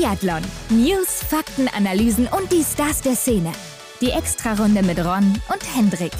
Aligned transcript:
Biathlon. 0.00 0.40
News, 0.70 1.22
Fakten, 1.22 1.68
Analysen 1.68 2.26
und 2.26 2.50
die 2.50 2.62
Stars 2.62 3.02
der 3.02 3.14
Szene. 3.14 3.52
Die 4.00 4.08
Extrarunde 4.08 4.82
mit 4.82 4.98
Ron 4.98 5.38
und 5.52 5.76
Hendrik. 5.76 6.12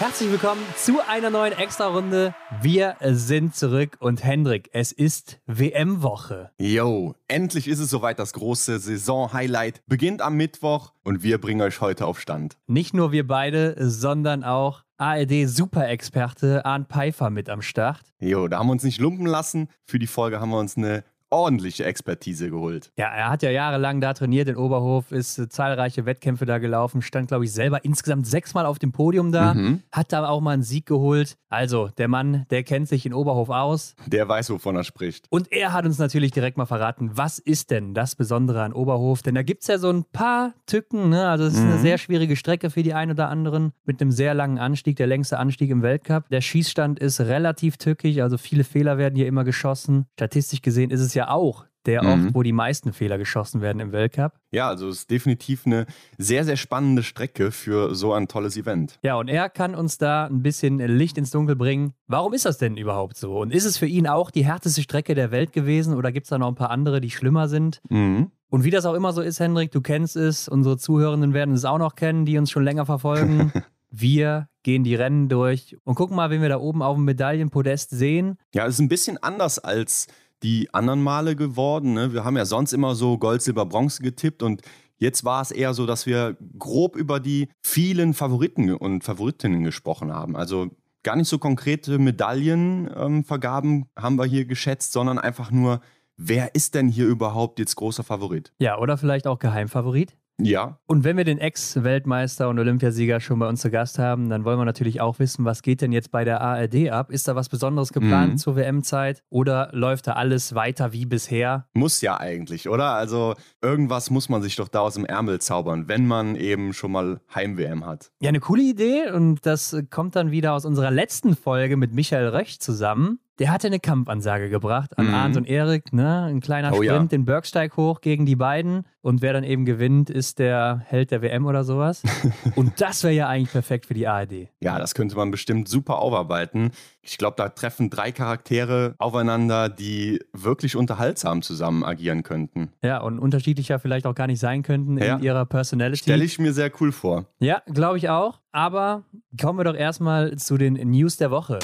Herzlich 0.00 0.30
willkommen 0.30 0.60
zu 0.76 1.00
einer 1.08 1.30
neuen 1.30 1.54
Extra-Runde. 1.54 2.34
Wir 2.60 2.96
sind 3.00 3.56
zurück 3.56 3.96
und 4.00 4.22
Hendrik, 4.22 4.68
es 4.74 4.92
ist 4.92 5.40
WM-Woche. 5.46 6.50
Yo, 6.58 7.14
endlich 7.26 7.66
ist 7.66 7.78
es 7.78 7.88
soweit. 7.88 8.18
Das 8.18 8.34
große 8.34 8.80
Saison-Highlight 8.80 9.82
beginnt 9.86 10.20
am 10.20 10.34
Mittwoch 10.34 10.92
und 11.04 11.22
wir 11.22 11.40
bringen 11.40 11.62
euch 11.62 11.80
heute 11.80 12.04
auf 12.04 12.20
Stand. 12.20 12.58
Nicht 12.66 12.92
nur 12.92 13.12
wir 13.12 13.26
beide, 13.26 13.76
sondern 13.78 14.44
auch 14.44 14.83
ARD-Superexperte 14.96 16.64
Arndt 16.64 16.88
Pfeiffer 16.88 17.30
mit 17.30 17.50
am 17.50 17.62
Start. 17.62 18.02
Jo, 18.20 18.48
da 18.48 18.58
haben 18.58 18.68
wir 18.68 18.72
uns 18.72 18.84
nicht 18.84 19.00
lumpen 19.00 19.26
lassen. 19.26 19.68
Für 19.84 19.98
die 19.98 20.06
Folge 20.06 20.40
haben 20.40 20.50
wir 20.50 20.58
uns 20.58 20.76
eine 20.76 21.04
ordentliche 21.34 21.84
Expertise 21.84 22.48
geholt. 22.50 22.90
Ja, 22.96 23.08
er 23.08 23.28
hat 23.30 23.42
ja 23.42 23.50
jahrelang 23.50 24.00
da 24.00 24.14
trainiert 24.14 24.48
in 24.48 24.56
Oberhof, 24.56 25.12
ist 25.12 25.38
äh, 25.38 25.48
zahlreiche 25.48 26.06
Wettkämpfe 26.06 26.46
da 26.46 26.58
gelaufen, 26.58 27.02
stand, 27.02 27.28
glaube 27.28 27.44
ich, 27.44 27.52
selber 27.52 27.84
insgesamt 27.84 28.26
sechsmal 28.26 28.66
auf 28.66 28.78
dem 28.78 28.92
Podium 28.92 29.32
da, 29.32 29.54
Mhm. 29.54 29.82
hat 29.92 30.12
da 30.12 30.26
auch 30.28 30.40
mal 30.40 30.52
einen 30.52 30.62
Sieg 30.62 30.86
geholt. 30.86 31.36
Also, 31.48 31.88
der 31.98 32.08
Mann, 32.08 32.46
der 32.50 32.62
kennt 32.64 32.88
sich 32.88 33.04
in 33.06 33.12
Oberhof 33.14 33.48
aus. 33.50 33.94
Der 34.06 34.28
weiß, 34.28 34.50
wovon 34.50 34.76
er 34.76 34.84
spricht. 34.84 35.26
Und 35.30 35.52
er 35.52 35.72
hat 35.72 35.84
uns 35.84 35.98
natürlich 35.98 36.30
direkt 36.32 36.56
mal 36.56 36.66
verraten, 36.66 37.10
was 37.14 37.38
ist 37.38 37.70
denn 37.70 37.94
das 37.94 38.14
Besondere 38.16 38.62
an 38.62 38.72
Oberhof? 38.72 39.22
Denn 39.22 39.34
da 39.34 39.42
gibt 39.42 39.62
es 39.62 39.68
ja 39.68 39.78
so 39.78 39.90
ein 39.90 40.04
paar 40.04 40.54
Tücken, 40.66 41.08
ne? 41.10 41.28
Also 41.28 41.44
es 41.44 41.54
ist 41.54 41.60
eine 41.60 41.74
Mhm. 41.76 41.80
sehr 41.80 41.98
schwierige 41.98 42.36
Strecke 42.36 42.70
für 42.70 42.82
die 42.82 42.94
einen 42.94 43.12
oder 43.12 43.28
anderen 43.28 43.72
mit 43.84 44.00
einem 44.00 44.10
sehr 44.10 44.34
langen 44.34 44.58
Anstieg, 44.58 44.96
der 44.96 45.06
längste 45.06 45.38
Anstieg 45.38 45.70
im 45.70 45.82
Weltcup. 45.82 46.28
Der 46.30 46.40
Schießstand 46.40 46.98
ist 46.98 47.20
relativ 47.20 47.76
tückig, 47.76 48.22
also 48.22 48.38
viele 48.38 48.64
Fehler 48.64 48.98
werden 48.98 49.16
hier 49.16 49.26
immer 49.26 49.44
geschossen. 49.44 50.06
Statistisch 50.14 50.62
gesehen 50.62 50.90
ist 50.90 51.00
es 51.00 51.14
ja 51.14 51.23
auch 51.30 51.64
der 51.86 52.02
Mhm. 52.02 52.08
Ort, 52.08 52.34
wo 52.34 52.42
die 52.42 52.52
meisten 52.54 52.94
Fehler 52.94 53.18
geschossen 53.18 53.60
werden 53.60 53.78
im 53.78 53.92
Weltcup. 53.92 54.32
Ja, 54.50 54.68
also 54.68 54.88
es 54.88 55.00
ist 55.00 55.10
definitiv 55.10 55.66
eine 55.66 55.84
sehr, 56.16 56.44
sehr 56.44 56.56
spannende 56.56 57.02
Strecke 57.02 57.50
für 57.52 57.94
so 57.94 58.14
ein 58.14 58.26
tolles 58.26 58.56
Event. 58.56 58.98
Ja, 59.02 59.16
und 59.16 59.28
er 59.28 59.50
kann 59.50 59.74
uns 59.74 59.98
da 59.98 60.24
ein 60.24 60.42
bisschen 60.42 60.78
Licht 60.78 61.18
ins 61.18 61.30
Dunkel 61.30 61.56
bringen. 61.56 61.92
Warum 62.06 62.32
ist 62.32 62.46
das 62.46 62.56
denn 62.56 62.78
überhaupt 62.78 63.18
so? 63.18 63.38
Und 63.38 63.52
ist 63.52 63.66
es 63.66 63.76
für 63.76 63.84
ihn 63.86 64.06
auch 64.06 64.30
die 64.30 64.46
härteste 64.46 64.80
Strecke 64.80 65.14
der 65.14 65.30
Welt 65.30 65.52
gewesen 65.52 65.94
oder 65.94 66.10
gibt 66.10 66.24
es 66.24 66.30
da 66.30 66.38
noch 66.38 66.48
ein 66.48 66.54
paar 66.54 66.70
andere, 66.70 67.02
die 67.02 67.10
schlimmer 67.10 67.48
sind? 67.48 67.82
Mhm. 67.90 68.30
Und 68.48 68.64
wie 68.64 68.70
das 68.70 68.86
auch 68.86 68.94
immer 68.94 69.12
so 69.12 69.20
ist, 69.20 69.38
Hendrik, 69.40 69.70
du 69.70 69.82
kennst 69.82 70.16
es, 70.16 70.48
unsere 70.48 70.78
Zuhörenden 70.78 71.34
werden 71.34 71.54
es 71.54 71.66
auch 71.66 71.78
noch 71.78 71.96
kennen, 71.96 72.24
die 72.24 72.38
uns 72.38 72.50
schon 72.50 72.64
länger 72.64 72.86
verfolgen. 72.86 73.52
Wir 73.96 74.48
gehen 74.64 74.82
die 74.82 74.96
Rennen 74.96 75.28
durch 75.28 75.76
und 75.84 75.94
gucken 75.94 76.16
mal, 76.16 76.28
wen 76.30 76.42
wir 76.42 76.48
da 76.48 76.58
oben 76.58 76.82
auf 76.82 76.96
dem 76.96 77.04
Medaillenpodest 77.04 77.90
sehen. 77.90 78.38
Ja, 78.52 78.66
es 78.66 78.74
ist 78.74 78.80
ein 78.80 78.88
bisschen 78.88 79.22
anders 79.22 79.60
als 79.60 80.08
die 80.42 80.72
anderen 80.74 81.02
Male 81.02 81.36
geworden. 81.36 81.94
Ne? 81.94 82.12
Wir 82.12 82.24
haben 82.24 82.36
ja 82.36 82.44
sonst 82.44 82.72
immer 82.72 82.94
so 82.94 83.18
Gold, 83.18 83.42
Silber, 83.42 83.66
Bronze 83.66 84.02
getippt 84.02 84.42
und 84.42 84.62
jetzt 84.98 85.24
war 85.24 85.42
es 85.42 85.50
eher 85.50 85.74
so, 85.74 85.86
dass 85.86 86.06
wir 86.06 86.36
grob 86.58 86.96
über 86.96 87.20
die 87.20 87.48
vielen 87.62 88.14
Favoriten 88.14 88.72
und 88.74 89.04
Favoritinnen 89.04 89.64
gesprochen 89.64 90.12
haben. 90.12 90.36
Also 90.36 90.70
gar 91.02 91.16
nicht 91.16 91.28
so 91.28 91.38
konkrete 91.38 91.98
Medaillenvergaben 91.98 93.86
haben 93.96 94.16
wir 94.16 94.24
hier 94.24 94.44
geschätzt, 94.44 94.92
sondern 94.92 95.18
einfach 95.18 95.50
nur, 95.50 95.80
wer 96.16 96.54
ist 96.54 96.74
denn 96.74 96.88
hier 96.88 97.06
überhaupt 97.06 97.58
jetzt 97.58 97.76
großer 97.76 98.02
Favorit? 98.02 98.52
Ja, 98.58 98.78
oder 98.78 98.96
vielleicht 98.96 99.26
auch 99.26 99.38
Geheimfavorit. 99.38 100.16
Ja, 100.40 100.78
Und 100.86 101.04
wenn 101.04 101.16
wir 101.16 101.22
den 101.24 101.38
Ex-Weltmeister 101.38 102.48
und 102.48 102.58
Olympiasieger 102.58 103.20
schon 103.20 103.38
bei 103.38 103.48
uns 103.48 103.60
zu 103.60 103.70
Gast 103.70 103.98
haben, 104.00 104.28
dann 104.28 104.44
wollen 104.44 104.58
wir 104.58 104.64
natürlich 104.64 105.00
auch 105.00 105.18
wissen, 105.20 105.44
was 105.44 105.62
geht 105.62 105.80
denn 105.80 105.92
jetzt 105.92 106.10
bei 106.10 106.24
der 106.24 106.40
ARD 106.40 106.90
ab? 106.90 107.10
Ist 107.12 107.28
da 107.28 107.36
was 107.36 107.48
Besonderes 107.48 107.92
geplant 107.92 108.32
Mhm. 108.32 108.38
zur 108.38 108.56
WM-Zeit 108.56 109.22
oder 109.30 109.68
läuft 109.72 110.08
da 110.08 110.14
alles 110.14 110.54
weiter 110.54 110.92
wie 110.92 111.06
bisher? 111.06 111.68
muss 111.72 112.00
ja 112.00 112.18
eigentlich, 112.18 112.68
oder? 112.68 112.94
Also 112.94 113.34
irgendwas 113.62 114.10
muss 114.10 114.28
man 114.28 114.42
sich 114.42 114.56
doch 114.56 114.68
da 114.68 114.80
aus 114.80 114.94
dem 114.94 115.04
Ärmel 115.04 115.40
zaubern, 115.40 115.88
wenn 115.88 116.06
man 116.06 116.34
eben 116.36 116.72
schon 116.72 116.90
mal 116.92 117.20
Heim-WM 117.34 117.86
hat. 117.86 118.10
Ja, 118.20 118.30
eine 118.30 118.40
coole 118.40 118.62
Idee 118.62 119.10
und 119.12 119.46
das 119.46 119.76
kommt 119.90 120.16
dann 120.16 120.30
wieder 120.32 120.52
aus 120.54 120.64
unserer 120.64 120.90
letzten 120.90 121.36
Folge 121.36 121.76
mit 121.76 121.92
Michael 121.94 122.28
Röch 122.28 122.58
zusammen. 122.60 123.20
Der 123.40 123.50
hatte 123.50 123.66
eine 123.66 123.80
Kampfansage 123.80 124.48
gebracht 124.48 124.96
an 124.96 125.08
Mhm. 125.08 125.14
Arndt 125.14 125.36
und 125.36 125.48
Erik, 125.48 125.92
ne? 125.92 126.22
Ein 126.26 126.40
kleiner 126.40 126.70
Oh 126.72 126.76
Sprint, 126.76 126.86
ja. 126.86 127.04
den 127.04 127.24
Bergsteig 127.24 127.76
hoch 127.76 128.00
gegen 128.00 128.26
die 128.26 128.36
beiden. 128.36 128.84
Und 129.02 129.22
wer 129.22 129.32
dann 129.32 129.42
eben 129.42 129.64
gewinnt, 129.64 130.08
ist 130.08 130.38
der 130.38 130.82
Held 130.86 131.10
der 131.10 131.20
WM 131.20 131.44
oder 131.46 131.64
sowas. 131.64 132.02
und 132.54 132.80
das 132.80 133.02
wäre 133.02 133.12
ja 133.12 133.28
eigentlich 133.28 133.50
perfekt 133.50 133.86
für 133.86 133.94
die 133.94 134.06
ARD. 134.06 134.48
Ja, 134.60 134.78
das 134.78 134.94
könnte 134.94 135.16
man 135.16 135.32
bestimmt 135.32 135.68
super 135.68 135.98
aufarbeiten. 135.98 136.70
Ich 137.02 137.18
glaube, 137.18 137.34
da 137.36 137.48
treffen 137.48 137.90
drei 137.90 138.12
Charaktere 138.12 138.94
aufeinander, 138.98 139.68
die 139.68 140.20
wirklich 140.32 140.76
unterhaltsam 140.76 141.42
zusammen 141.42 141.82
agieren 141.84 142.22
könnten. 142.22 142.70
Ja, 142.82 143.00
und 143.02 143.18
unterschiedlicher 143.18 143.80
vielleicht 143.80 144.06
auch 144.06 144.14
gar 144.14 144.28
nicht 144.28 144.38
sein 144.40 144.62
könnten 144.62 144.96
Ja. 144.98 145.16
in 145.16 145.22
ihrer 145.24 145.44
Personality. 145.44 146.02
Stelle 146.04 146.22
ich 146.24 146.38
mir 146.38 146.52
sehr 146.52 146.70
cool 146.80 146.92
vor. 146.92 147.26
Ja, 147.40 147.62
glaube 147.66 147.98
ich 147.98 148.08
auch. 148.08 148.40
Aber 148.52 149.02
kommen 149.40 149.58
wir 149.58 149.64
doch 149.64 149.74
erstmal 149.74 150.36
zu 150.36 150.56
den 150.56 150.74
News 150.74 151.16
der 151.16 151.32
Woche. 151.32 151.58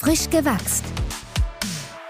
Frisch 0.00 0.30
gewachst. 0.30 0.82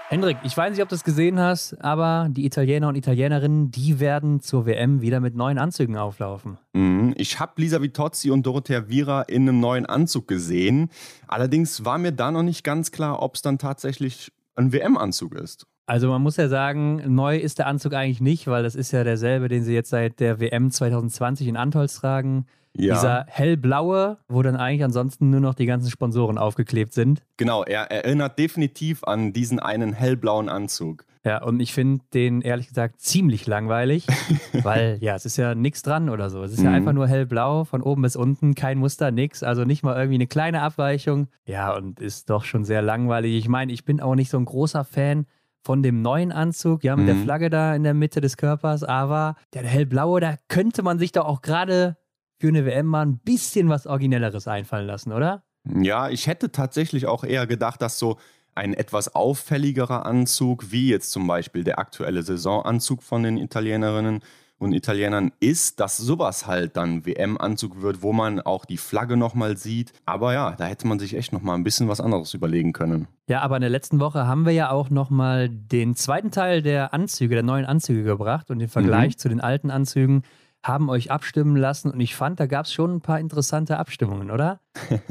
Hendrik, 0.07 0.37
ich 0.43 0.55
weiß 0.55 0.71
nicht, 0.71 0.81
ob 0.81 0.87
du 0.87 0.95
es 0.95 1.03
gesehen 1.03 1.37
hast, 1.41 1.73
aber 1.83 2.29
die 2.31 2.45
Italiener 2.45 2.87
und 2.87 2.95
Italienerinnen, 2.95 3.69
die 3.69 3.99
werden 3.99 4.39
zur 4.39 4.65
WM 4.65 5.01
wieder 5.01 5.19
mit 5.19 5.35
neuen 5.35 5.57
Anzügen 5.57 5.97
auflaufen. 5.97 6.57
Mhm. 6.71 7.13
Ich 7.17 7.41
habe 7.41 7.51
Lisa 7.57 7.81
Vitozzi 7.81 8.31
und 8.31 8.45
Dorothea 8.45 8.87
Viera 8.87 9.23
in 9.23 9.41
einem 9.41 9.59
neuen 9.59 9.85
Anzug 9.85 10.29
gesehen. 10.29 10.89
Allerdings 11.27 11.83
war 11.83 11.97
mir 11.97 12.13
da 12.13 12.31
noch 12.31 12.43
nicht 12.43 12.63
ganz 12.63 12.93
klar, 12.93 13.21
ob 13.21 13.35
es 13.35 13.41
dann 13.41 13.57
tatsächlich 13.57 14.31
ein 14.55 14.71
WM-Anzug 14.71 15.35
ist. 15.35 15.67
Also 15.91 16.07
man 16.07 16.21
muss 16.21 16.37
ja 16.37 16.47
sagen, 16.47 17.01
neu 17.13 17.35
ist 17.35 17.59
der 17.59 17.67
Anzug 17.67 17.93
eigentlich 17.93 18.21
nicht, 18.21 18.47
weil 18.47 18.63
das 18.63 18.75
ist 18.75 18.93
ja 18.93 19.03
derselbe, 19.03 19.49
den 19.49 19.63
sie 19.65 19.73
jetzt 19.73 19.89
seit 19.89 20.21
der 20.21 20.39
WM 20.39 20.71
2020 20.71 21.49
in 21.49 21.57
Antolz 21.57 21.95
tragen. 21.99 22.45
Ja, 22.77 22.93
Dieser 22.93 23.25
hellblaue, 23.27 24.17
wo 24.29 24.41
dann 24.41 24.55
eigentlich 24.55 24.85
ansonsten 24.85 25.29
nur 25.31 25.41
noch 25.41 25.53
die 25.53 25.65
ganzen 25.65 25.91
Sponsoren 25.91 26.37
aufgeklebt 26.37 26.93
sind. 26.93 27.21
genau. 27.35 27.65
Er 27.65 27.91
erinnert 27.91 28.39
definitiv 28.39 29.03
an 29.03 29.33
diesen 29.33 29.59
einen 29.59 29.91
hellblauen 29.91 30.47
Anzug. 30.47 31.03
Ja, 31.25 31.43
und 31.43 31.59
ich 31.59 31.73
finde 31.73 32.05
den 32.13 32.41
ehrlich 32.41 32.69
gesagt 32.69 33.01
ziemlich 33.01 33.45
langweilig, 33.45 34.07
weil 34.63 34.97
ja, 35.01 35.13
es 35.15 35.25
ist 35.25 35.35
ja 35.35 35.53
nichts 35.55 35.81
dran 35.83 36.07
oder 36.07 36.29
so. 36.29 36.41
Es 36.41 36.53
ist 36.53 36.63
ja 36.63 36.69
Mhm. 36.69 36.75
einfach 36.77 36.93
nur 36.93 37.07
hellblau, 37.09 37.65
von 37.65 37.81
oben 37.81 38.01
bis 38.03 38.15
unten, 38.15 38.55
kein 38.55 38.77
Muster, 38.77 39.11
nix. 39.11 39.43
Also 39.43 39.65
nicht 39.65 39.83
mal 39.83 39.95
irgendwie 39.97 40.15
eine 40.15 40.27
kleine 40.27 40.61
Abweichung. 40.61 41.27
Ja, 41.45 41.75
und 41.75 41.99
ist 41.99 42.29
doch 42.29 42.45
schon 42.45 42.63
sehr 42.63 42.81
langweilig. 42.81 43.35
Ich 43.35 43.49
meine, 43.49 43.73
ich 43.73 43.83
bin 43.83 43.99
auch 43.99 44.15
nicht 44.15 44.29
so 44.31 44.37
ein 44.37 44.45
großer 44.45 44.85
Fan 44.85 45.25
von 45.63 45.83
dem 45.83 46.01
neuen 46.01 46.31
Anzug, 46.31 46.83
ja, 46.83 46.95
mit 46.95 47.07
der 47.07 47.15
Mhm. 47.15 47.23
Flagge 47.23 47.49
da 47.49 47.75
in 47.75 47.83
der 47.83 47.93
Mitte 47.93 48.21
des 48.21 48.37
Körpers, 48.37 48.83
aber 48.83 49.35
der 49.53 49.63
hellblaue, 49.63 50.19
da 50.19 50.35
könnte 50.47 50.81
man 50.83 50.99
sich 50.99 51.11
doch 51.11 51.25
auch 51.25 51.41
gerade 51.41 51.97
für 52.39 52.47
eine 52.47 52.65
WM 52.65 52.87
mal 52.87 53.05
ein 53.05 53.19
bisschen 53.19 53.69
was 53.69 53.85
Originelleres 53.85 54.47
einfallen 54.47 54.87
lassen, 54.87 55.11
oder? 55.11 55.43
Ja, 55.63 56.09
ich 56.09 56.25
hätte 56.25 56.51
tatsächlich 56.51 57.05
auch 57.05 57.23
eher 57.23 57.45
gedacht, 57.45 57.81
dass 57.81 57.99
so 57.99 58.17
ein 58.55 58.73
etwas 58.73 59.13
auffälligerer 59.15 60.05
Anzug, 60.05 60.71
wie 60.71 60.89
jetzt 60.89 61.11
zum 61.11 61.27
Beispiel 61.27 61.63
der 61.63 61.79
aktuelle 61.79 62.23
Saisonanzug 62.23 63.03
von 63.03 63.23
den 63.23 63.37
Italienerinnen 63.37 64.21
und 64.61 64.73
Italienern 64.73 65.31
ist, 65.39 65.79
dass 65.79 65.97
sowas 65.97 66.45
halt 66.45 66.77
dann 66.77 67.05
WM-Anzug 67.05 67.81
wird, 67.81 68.03
wo 68.03 68.13
man 68.13 68.39
auch 68.39 68.65
die 68.65 68.77
Flagge 68.77 69.17
nochmal 69.17 69.57
sieht. 69.57 69.91
Aber 70.05 70.33
ja, 70.33 70.51
da 70.51 70.65
hätte 70.65 70.87
man 70.87 70.99
sich 70.99 71.15
echt 71.15 71.33
nochmal 71.33 71.55
ein 71.55 71.63
bisschen 71.63 71.87
was 71.87 71.99
anderes 71.99 72.35
überlegen 72.35 72.71
können. 72.71 73.07
Ja, 73.27 73.41
aber 73.41 73.55
in 73.57 73.61
der 73.61 73.71
letzten 73.71 73.99
Woche 73.99 74.27
haben 74.27 74.45
wir 74.45 74.53
ja 74.53 74.69
auch 74.69 74.91
nochmal 74.91 75.49
den 75.49 75.95
zweiten 75.95 76.29
Teil 76.29 76.61
der 76.61 76.93
Anzüge, 76.93 77.33
der 77.33 77.43
neuen 77.43 77.65
Anzüge 77.65 78.03
gebracht 78.03 78.51
und 78.51 78.59
den 78.59 78.69
Vergleich 78.69 79.17
zu 79.17 79.29
den 79.29 79.41
alten 79.41 79.71
Anzügen 79.71 80.21
haben 80.63 80.89
euch 80.89 81.09
abstimmen 81.09 81.55
lassen 81.55 81.89
und 81.89 81.99
ich 81.99 82.15
fand, 82.15 82.39
da 82.39 82.45
gab 82.45 82.67
es 82.67 82.73
schon 82.73 82.95
ein 82.95 83.01
paar 83.01 83.19
interessante 83.19 83.79
Abstimmungen, 83.79 84.29
oder? 84.29 84.59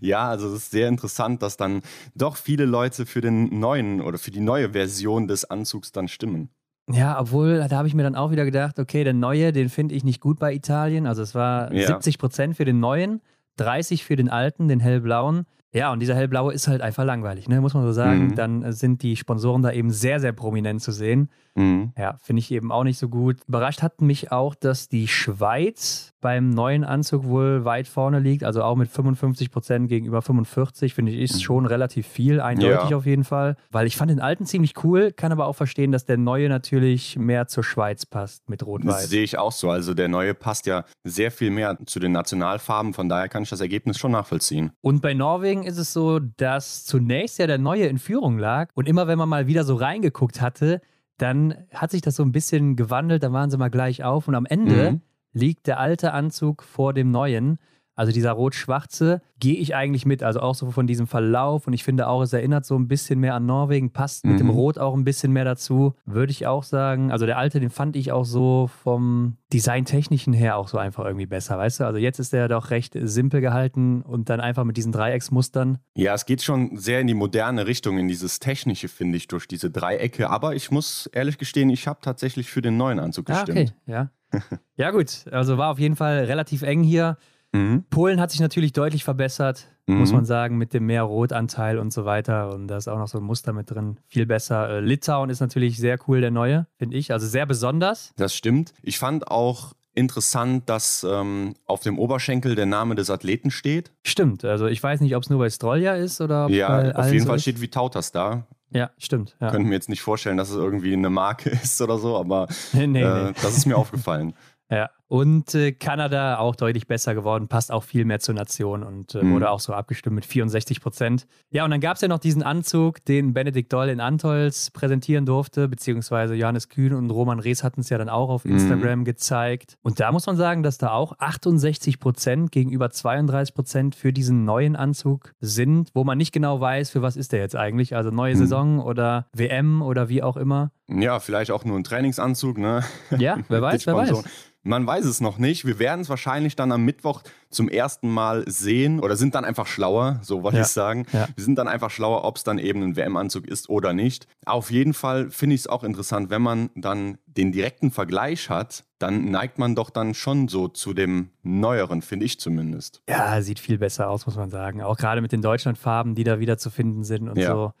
Ja, 0.00 0.28
also 0.28 0.48
es 0.48 0.54
ist 0.54 0.70
sehr 0.70 0.88
interessant, 0.88 1.42
dass 1.42 1.56
dann 1.56 1.80
doch 2.14 2.36
viele 2.36 2.66
Leute 2.66 3.06
für 3.06 3.22
den 3.22 3.58
neuen 3.58 4.00
oder 4.02 4.18
für 4.18 4.30
die 4.30 4.40
neue 4.40 4.70
Version 4.70 5.26
des 5.26 5.46
Anzugs 5.46 5.92
dann 5.92 6.08
stimmen. 6.08 6.50
Ja, 6.92 7.20
obwohl, 7.20 7.64
da 7.68 7.76
habe 7.76 7.88
ich 7.88 7.94
mir 7.94 8.02
dann 8.02 8.14
auch 8.14 8.30
wieder 8.30 8.44
gedacht, 8.44 8.78
okay, 8.78 9.04
der 9.04 9.12
neue, 9.14 9.52
den 9.52 9.68
finde 9.68 9.94
ich 9.94 10.04
nicht 10.04 10.20
gut 10.20 10.38
bei 10.38 10.52
Italien. 10.54 11.06
Also 11.06 11.22
es 11.22 11.34
war 11.34 11.72
Ja. 11.72 11.86
70 11.86 12.18
Prozent 12.18 12.56
für 12.56 12.64
den 12.64 12.80
neuen, 12.80 13.20
30 13.56 14.04
für 14.04 14.16
den 14.16 14.28
alten, 14.28 14.68
den 14.68 14.80
hellblauen. 14.80 15.44
Ja, 15.72 15.92
und 15.92 16.00
dieser 16.00 16.14
hellblaue 16.14 16.54
ist 16.54 16.66
halt 16.66 16.80
einfach 16.80 17.04
langweilig, 17.04 17.48
ne? 17.48 17.60
muss 17.60 17.74
man 17.74 17.84
so 17.84 17.92
sagen. 17.92 18.28
Mhm. 18.28 18.34
Dann 18.36 18.72
sind 18.72 19.02
die 19.02 19.16
Sponsoren 19.16 19.62
da 19.62 19.70
eben 19.70 19.90
sehr, 19.90 20.18
sehr 20.18 20.32
prominent 20.32 20.80
zu 20.80 20.92
sehen. 20.92 21.28
Mhm. 21.58 21.92
Ja, 21.98 22.16
finde 22.22 22.40
ich 22.40 22.50
eben 22.50 22.70
auch 22.70 22.84
nicht 22.84 22.98
so 22.98 23.08
gut. 23.08 23.38
Überrascht 23.48 23.82
hat 23.82 24.00
mich 24.00 24.30
auch, 24.32 24.54
dass 24.54 24.88
die 24.88 25.08
Schweiz 25.08 26.12
beim 26.20 26.50
neuen 26.50 26.84
Anzug 26.84 27.24
wohl 27.24 27.64
weit 27.64 27.86
vorne 27.86 28.18
liegt, 28.18 28.44
also 28.44 28.62
auch 28.62 28.76
mit 28.76 28.88
55 28.88 29.50
Prozent 29.50 29.88
gegenüber 29.88 30.22
45, 30.22 30.94
finde 30.94 31.12
ich, 31.12 31.20
ist 31.20 31.36
mhm. 31.36 31.40
schon 31.40 31.66
relativ 31.66 32.06
viel, 32.06 32.40
eindeutig 32.40 32.90
ja. 32.90 32.96
auf 32.96 33.06
jeden 33.06 33.24
Fall. 33.24 33.56
Weil 33.70 33.86
ich 33.86 33.96
fand 33.96 34.10
den 34.10 34.20
alten 34.20 34.46
ziemlich 34.46 34.84
cool, 34.84 35.12
kann 35.12 35.32
aber 35.32 35.46
auch 35.46 35.54
verstehen, 35.54 35.92
dass 35.92 36.04
der 36.04 36.16
neue 36.16 36.48
natürlich 36.48 37.16
mehr 37.16 37.46
zur 37.46 37.64
Schweiz 37.64 38.06
passt 38.06 38.48
mit 38.48 38.64
Rot-Weiß. 38.64 39.02
Das 39.02 39.10
sehe 39.10 39.22
ich 39.22 39.38
auch 39.38 39.52
so. 39.52 39.70
Also 39.70 39.94
der 39.94 40.08
neue 40.08 40.34
passt 40.34 40.66
ja 40.66 40.84
sehr 41.04 41.30
viel 41.30 41.50
mehr 41.50 41.78
zu 41.86 42.00
den 42.00 42.12
Nationalfarben, 42.12 42.94
von 42.94 43.08
daher 43.08 43.28
kann 43.28 43.42
ich 43.42 43.50
das 43.50 43.60
Ergebnis 43.60 43.98
schon 43.98 44.12
nachvollziehen. 44.12 44.72
Und 44.80 45.02
bei 45.02 45.14
Norwegen 45.14 45.64
ist 45.64 45.78
es 45.78 45.92
so, 45.92 46.18
dass 46.18 46.84
zunächst 46.84 47.38
ja 47.38 47.46
der 47.46 47.58
neue 47.58 47.86
in 47.86 47.98
Führung 47.98 48.38
lag 48.38 48.70
und 48.74 48.88
immer 48.88 49.06
wenn 49.06 49.18
man 49.18 49.28
mal 49.28 49.46
wieder 49.46 49.64
so 49.64 49.76
reingeguckt 49.76 50.40
hatte, 50.40 50.80
dann 51.18 51.54
hat 51.72 51.90
sich 51.90 52.00
das 52.00 52.16
so 52.16 52.22
ein 52.22 52.32
bisschen 52.32 52.76
gewandelt, 52.76 53.22
da 53.22 53.32
waren 53.32 53.50
sie 53.50 53.58
mal 53.58 53.68
gleich 53.68 54.04
auf 54.04 54.28
und 54.28 54.34
am 54.34 54.46
Ende 54.46 54.92
mhm 54.92 55.00
liegt 55.32 55.66
der 55.66 55.78
alte 55.78 56.12
Anzug 56.12 56.62
vor 56.62 56.92
dem 56.92 57.10
neuen. 57.10 57.58
Also 57.98 58.12
dieser 58.12 58.30
rot-schwarze 58.30 59.22
gehe 59.40 59.56
ich 59.56 59.74
eigentlich 59.74 60.06
mit, 60.06 60.22
also 60.22 60.38
auch 60.38 60.54
so 60.54 60.70
von 60.70 60.86
diesem 60.86 61.08
Verlauf 61.08 61.66
und 61.66 61.72
ich 61.72 61.82
finde 61.82 62.06
auch, 62.06 62.22
es 62.22 62.32
erinnert 62.32 62.64
so 62.64 62.76
ein 62.76 62.86
bisschen 62.86 63.18
mehr 63.18 63.34
an 63.34 63.44
Norwegen, 63.44 63.92
passt 63.92 64.24
mit 64.24 64.34
mhm. 64.34 64.38
dem 64.38 64.50
Rot 64.50 64.78
auch 64.78 64.94
ein 64.94 65.02
bisschen 65.02 65.32
mehr 65.32 65.44
dazu, 65.44 65.96
würde 66.06 66.30
ich 66.30 66.46
auch 66.46 66.62
sagen. 66.62 67.10
Also 67.10 67.26
der 67.26 67.38
alte, 67.38 67.58
den 67.58 67.70
fand 67.70 67.96
ich 67.96 68.12
auch 68.12 68.24
so 68.24 68.70
vom 68.84 69.36
Designtechnischen 69.52 70.32
her 70.32 70.58
auch 70.58 70.68
so 70.68 70.78
einfach 70.78 71.06
irgendwie 71.06 71.26
besser, 71.26 71.58
weißt 71.58 71.80
du? 71.80 71.84
Also 71.86 71.98
jetzt 71.98 72.20
ist 72.20 72.32
der 72.32 72.46
doch 72.46 72.70
recht 72.70 72.96
simpel 73.00 73.40
gehalten 73.40 74.02
und 74.02 74.30
dann 74.30 74.38
einfach 74.38 74.62
mit 74.62 74.76
diesen 74.76 74.92
Dreiecksmustern. 74.92 75.78
Ja, 75.96 76.14
es 76.14 76.24
geht 76.24 76.42
schon 76.42 76.76
sehr 76.76 77.00
in 77.00 77.08
die 77.08 77.14
moderne 77.14 77.66
Richtung, 77.66 77.98
in 77.98 78.06
dieses 78.06 78.38
Technische, 78.38 78.86
finde 78.86 79.16
ich, 79.16 79.26
durch 79.26 79.48
diese 79.48 79.72
Dreiecke. 79.72 80.30
Aber 80.30 80.54
ich 80.54 80.70
muss 80.70 81.06
ehrlich 81.12 81.36
gestehen, 81.36 81.68
ich 81.68 81.88
habe 81.88 81.98
tatsächlich 82.00 82.48
für 82.48 82.62
den 82.62 82.76
neuen 82.76 83.00
Anzug 83.00 83.28
ah, 83.30 83.42
gestimmt. 83.42 83.58
Ah, 83.58 83.62
okay, 83.62 83.72
ja. 83.86 84.10
ja, 84.76 84.90
gut. 84.92 85.24
Also 85.30 85.58
war 85.58 85.72
auf 85.72 85.78
jeden 85.78 85.96
Fall 85.96 86.24
relativ 86.24 86.62
eng 86.62 86.82
hier. 86.82 87.16
Mhm. 87.52 87.84
Polen 87.90 88.20
hat 88.20 88.30
sich 88.30 88.40
natürlich 88.40 88.72
deutlich 88.72 89.04
verbessert, 89.04 89.68
mhm. 89.86 89.98
muss 89.98 90.12
man 90.12 90.24
sagen, 90.24 90.58
mit 90.58 90.74
dem 90.74 90.86
mehr 90.86 91.02
Rotanteil 91.02 91.78
und 91.78 91.92
so 91.92 92.04
weiter. 92.04 92.52
Und 92.52 92.68
da 92.68 92.76
ist 92.76 92.88
auch 92.88 92.98
noch 92.98 93.08
so 93.08 93.18
ein 93.18 93.24
Muster 93.24 93.52
mit 93.52 93.70
drin. 93.70 93.98
Viel 94.06 94.26
besser. 94.26 94.68
Äh, 94.68 94.80
Litauen 94.80 95.30
ist 95.30 95.40
natürlich 95.40 95.78
sehr 95.78 95.98
cool, 96.06 96.20
der 96.20 96.30
neue, 96.30 96.66
finde 96.76 96.96
ich. 96.96 97.12
Also 97.12 97.26
sehr 97.26 97.46
besonders. 97.46 98.12
Das 98.16 98.34
stimmt. 98.34 98.74
Ich 98.82 98.98
fand 98.98 99.28
auch 99.28 99.72
interessant, 99.94 100.68
dass 100.68 101.04
ähm, 101.08 101.54
auf 101.66 101.80
dem 101.80 101.98
Oberschenkel 101.98 102.54
der 102.54 102.66
Name 102.66 102.94
des 102.94 103.10
Athleten 103.10 103.50
steht. 103.50 103.90
Stimmt. 104.04 104.44
Also 104.44 104.66
ich 104.66 104.82
weiß 104.82 105.00
nicht, 105.00 105.16
ob 105.16 105.24
es 105.24 105.30
nur 105.30 105.38
bei 105.38 105.50
Strolja 105.50 105.94
ist 105.94 106.20
oder. 106.20 106.48
Ja, 106.50 106.92
auf 106.92 107.06
jeden 107.06 107.20
so 107.20 107.26
Fall 107.26 107.36
ist. 107.36 107.42
steht 107.42 107.60
Vitautas 107.60 108.12
da. 108.12 108.46
Ja, 108.70 108.90
stimmt. 108.98 109.36
Ja. 109.40 109.50
Können 109.50 109.66
mir 109.66 109.74
jetzt 109.74 109.88
nicht 109.88 110.02
vorstellen, 110.02 110.36
dass 110.36 110.50
es 110.50 110.56
irgendwie 110.56 110.92
eine 110.92 111.10
Marke 111.10 111.50
ist 111.62 111.80
oder 111.80 111.98
so, 111.98 112.16
aber 112.16 112.48
nee, 112.72 112.86
nee, 112.86 113.02
äh, 113.02 113.24
nee. 113.24 113.32
das 113.42 113.56
ist 113.56 113.66
mir 113.66 113.76
aufgefallen. 113.76 114.34
Ja, 114.70 114.90
und 115.08 115.54
äh, 115.54 115.72
Kanada 115.72 116.38
auch 116.38 116.54
deutlich 116.54 116.86
besser 116.86 117.14
geworden, 117.14 117.48
passt 117.48 117.72
auch 117.72 117.82
viel 117.82 118.04
mehr 118.04 118.20
zur 118.20 118.34
Nation 118.34 118.82
und 118.82 119.14
äh, 119.14 119.22
mhm. 119.22 119.34
wurde 119.34 119.50
auch 119.50 119.60
so 119.60 119.72
abgestimmt 119.72 120.14
mit 120.14 120.26
64 120.26 120.80
Prozent. 120.80 121.26
Ja, 121.50 121.64
und 121.64 121.70
dann 121.70 121.80
gab 121.80 121.96
es 121.96 122.02
ja 122.02 122.08
noch 122.08 122.18
diesen 122.18 122.42
Anzug, 122.42 123.04
den 123.06 123.32
Benedikt 123.32 123.72
Doll 123.72 123.88
in 123.88 124.00
Antols 124.00 124.70
präsentieren 124.70 125.24
durfte, 125.24 125.66
beziehungsweise 125.66 126.34
Johannes 126.34 126.68
Kühn 126.68 126.92
und 126.92 127.10
Roman 127.10 127.40
Rees 127.40 127.64
hatten 127.64 127.80
es 127.80 127.88
ja 127.88 127.96
dann 127.96 128.10
auch 128.10 128.28
auf 128.28 128.44
mhm. 128.44 128.52
Instagram 128.52 129.00
mhm. 129.00 129.04
gezeigt. 129.04 129.78
Und 129.82 129.98
da 129.98 130.12
muss 130.12 130.26
man 130.26 130.36
sagen, 130.36 130.62
dass 130.62 130.76
da 130.76 130.90
auch 130.90 131.18
68 131.18 131.98
Prozent 132.00 132.52
gegenüber 132.52 132.90
32 132.90 133.54
Prozent 133.54 133.94
für 133.94 134.12
diesen 134.12 134.44
neuen 134.44 134.76
Anzug 134.76 135.32
sind, 135.40 135.90
wo 135.94 136.04
man 136.04 136.18
nicht 136.18 136.32
genau 136.32 136.60
weiß, 136.60 136.90
für 136.90 137.00
was 137.00 137.16
ist 137.16 137.32
der 137.32 137.40
jetzt 137.40 137.56
eigentlich. 137.56 137.96
Also 137.96 138.10
neue 138.10 138.34
mhm. 138.34 138.38
Saison 138.38 138.80
oder 138.80 139.26
WM 139.32 139.80
oder 139.80 140.10
wie 140.10 140.22
auch 140.22 140.36
immer. 140.36 140.70
Ja, 140.88 141.18
vielleicht 141.20 141.50
auch 141.50 141.64
nur 141.64 141.78
ein 141.78 141.84
Trainingsanzug, 141.84 142.58
ne? 142.58 142.82
Ja, 143.18 143.38
wer 143.48 143.62
weiß, 143.62 143.86
wer 143.86 143.94
weiß. 143.94 144.24
Man 144.62 144.86
weiß 144.86 144.97
es 145.04 145.20
noch 145.20 145.38
nicht. 145.38 145.64
Wir 145.64 145.78
werden 145.78 146.00
es 146.00 146.08
wahrscheinlich 146.08 146.56
dann 146.56 146.72
am 146.72 146.84
Mittwoch 146.84 147.22
zum 147.50 147.68
ersten 147.68 148.08
Mal 148.08 148.44
sehen 148.48 149.00
oder 149.00 149.16
sind 149.16 149.34
dann 149.34 149.44
einfach 149.44 149.66
schlauer, 149.66 150.20
so 150.22 150.42
wollte 150.42 150.58
ja. 150.58 150.64
ich 150.64 150.68
sagen. 150.68 151.06
Ja. 151.12 151.28
Wir 151.34 151.44
sind 151.44 151.56
dann 151.56 151.68
einfach 151.68 151.90
schlauer, 151.90 152.24
ob 152.24 152.36
es 152.36 152.44
dann 152.44 152.58
eben 152.58 152.82
ein 152.82 152.96
WM-Anzug 152.96 153.46
ist 153.46 153.68
oder 153.68 153.92
nicht. 153.92 154.26
Auf 154.46 154.70
jeden 154.70 154.94
Fall 154.94 155.30
finde 155.30 155.54
ich 155.54 155.62
es 155.62 155.66
auch 155.66 155.84
interessant, 155.84 156.30
wenn 156.30 156.42
man 156.42 156.70
dann 156.74 157.18
den 157.26 157.52
direkten 157.52 157.90
Vergleich 157.90 158.50
hat, 158.50 158.84
dann 158.98 159.30
neigt 159.30 159.58
man 159.58 159.74
doch 159.74 159.90
dann 159.90 160.14
schon 160.14 160.48
so 160.48 160.68
zu 160.68 160.92
dem 160.92 161.30
neueren, 161.42 162.02
finde 162.02 162.26
ich 162.26 162.40
zumindest. 162.40 163.02
Ja, 163.08 163.40
sieht 163.42 163.60
viel 163.60 163.78
besser 163.78 164.10
aus, 164.10 164.26
muss 164.26 164.36
man 164.36 164.50
sagen. 164.50 164.82
Auch 164.82 164.96
gerade 164.96 165.20
mit 165.20 165.32
den 165.32 165.42
Deutschlandfarben, 165.42 166.14
die 166.14 166.24
da 166.24 166.40
wieder 166.40 166.58
zu 166.58 166.70
finden 166.70 167.04
sind 167.04 167.28
und 167.28 167.38
ja. 167.38 167.52
so. 167.52 167.72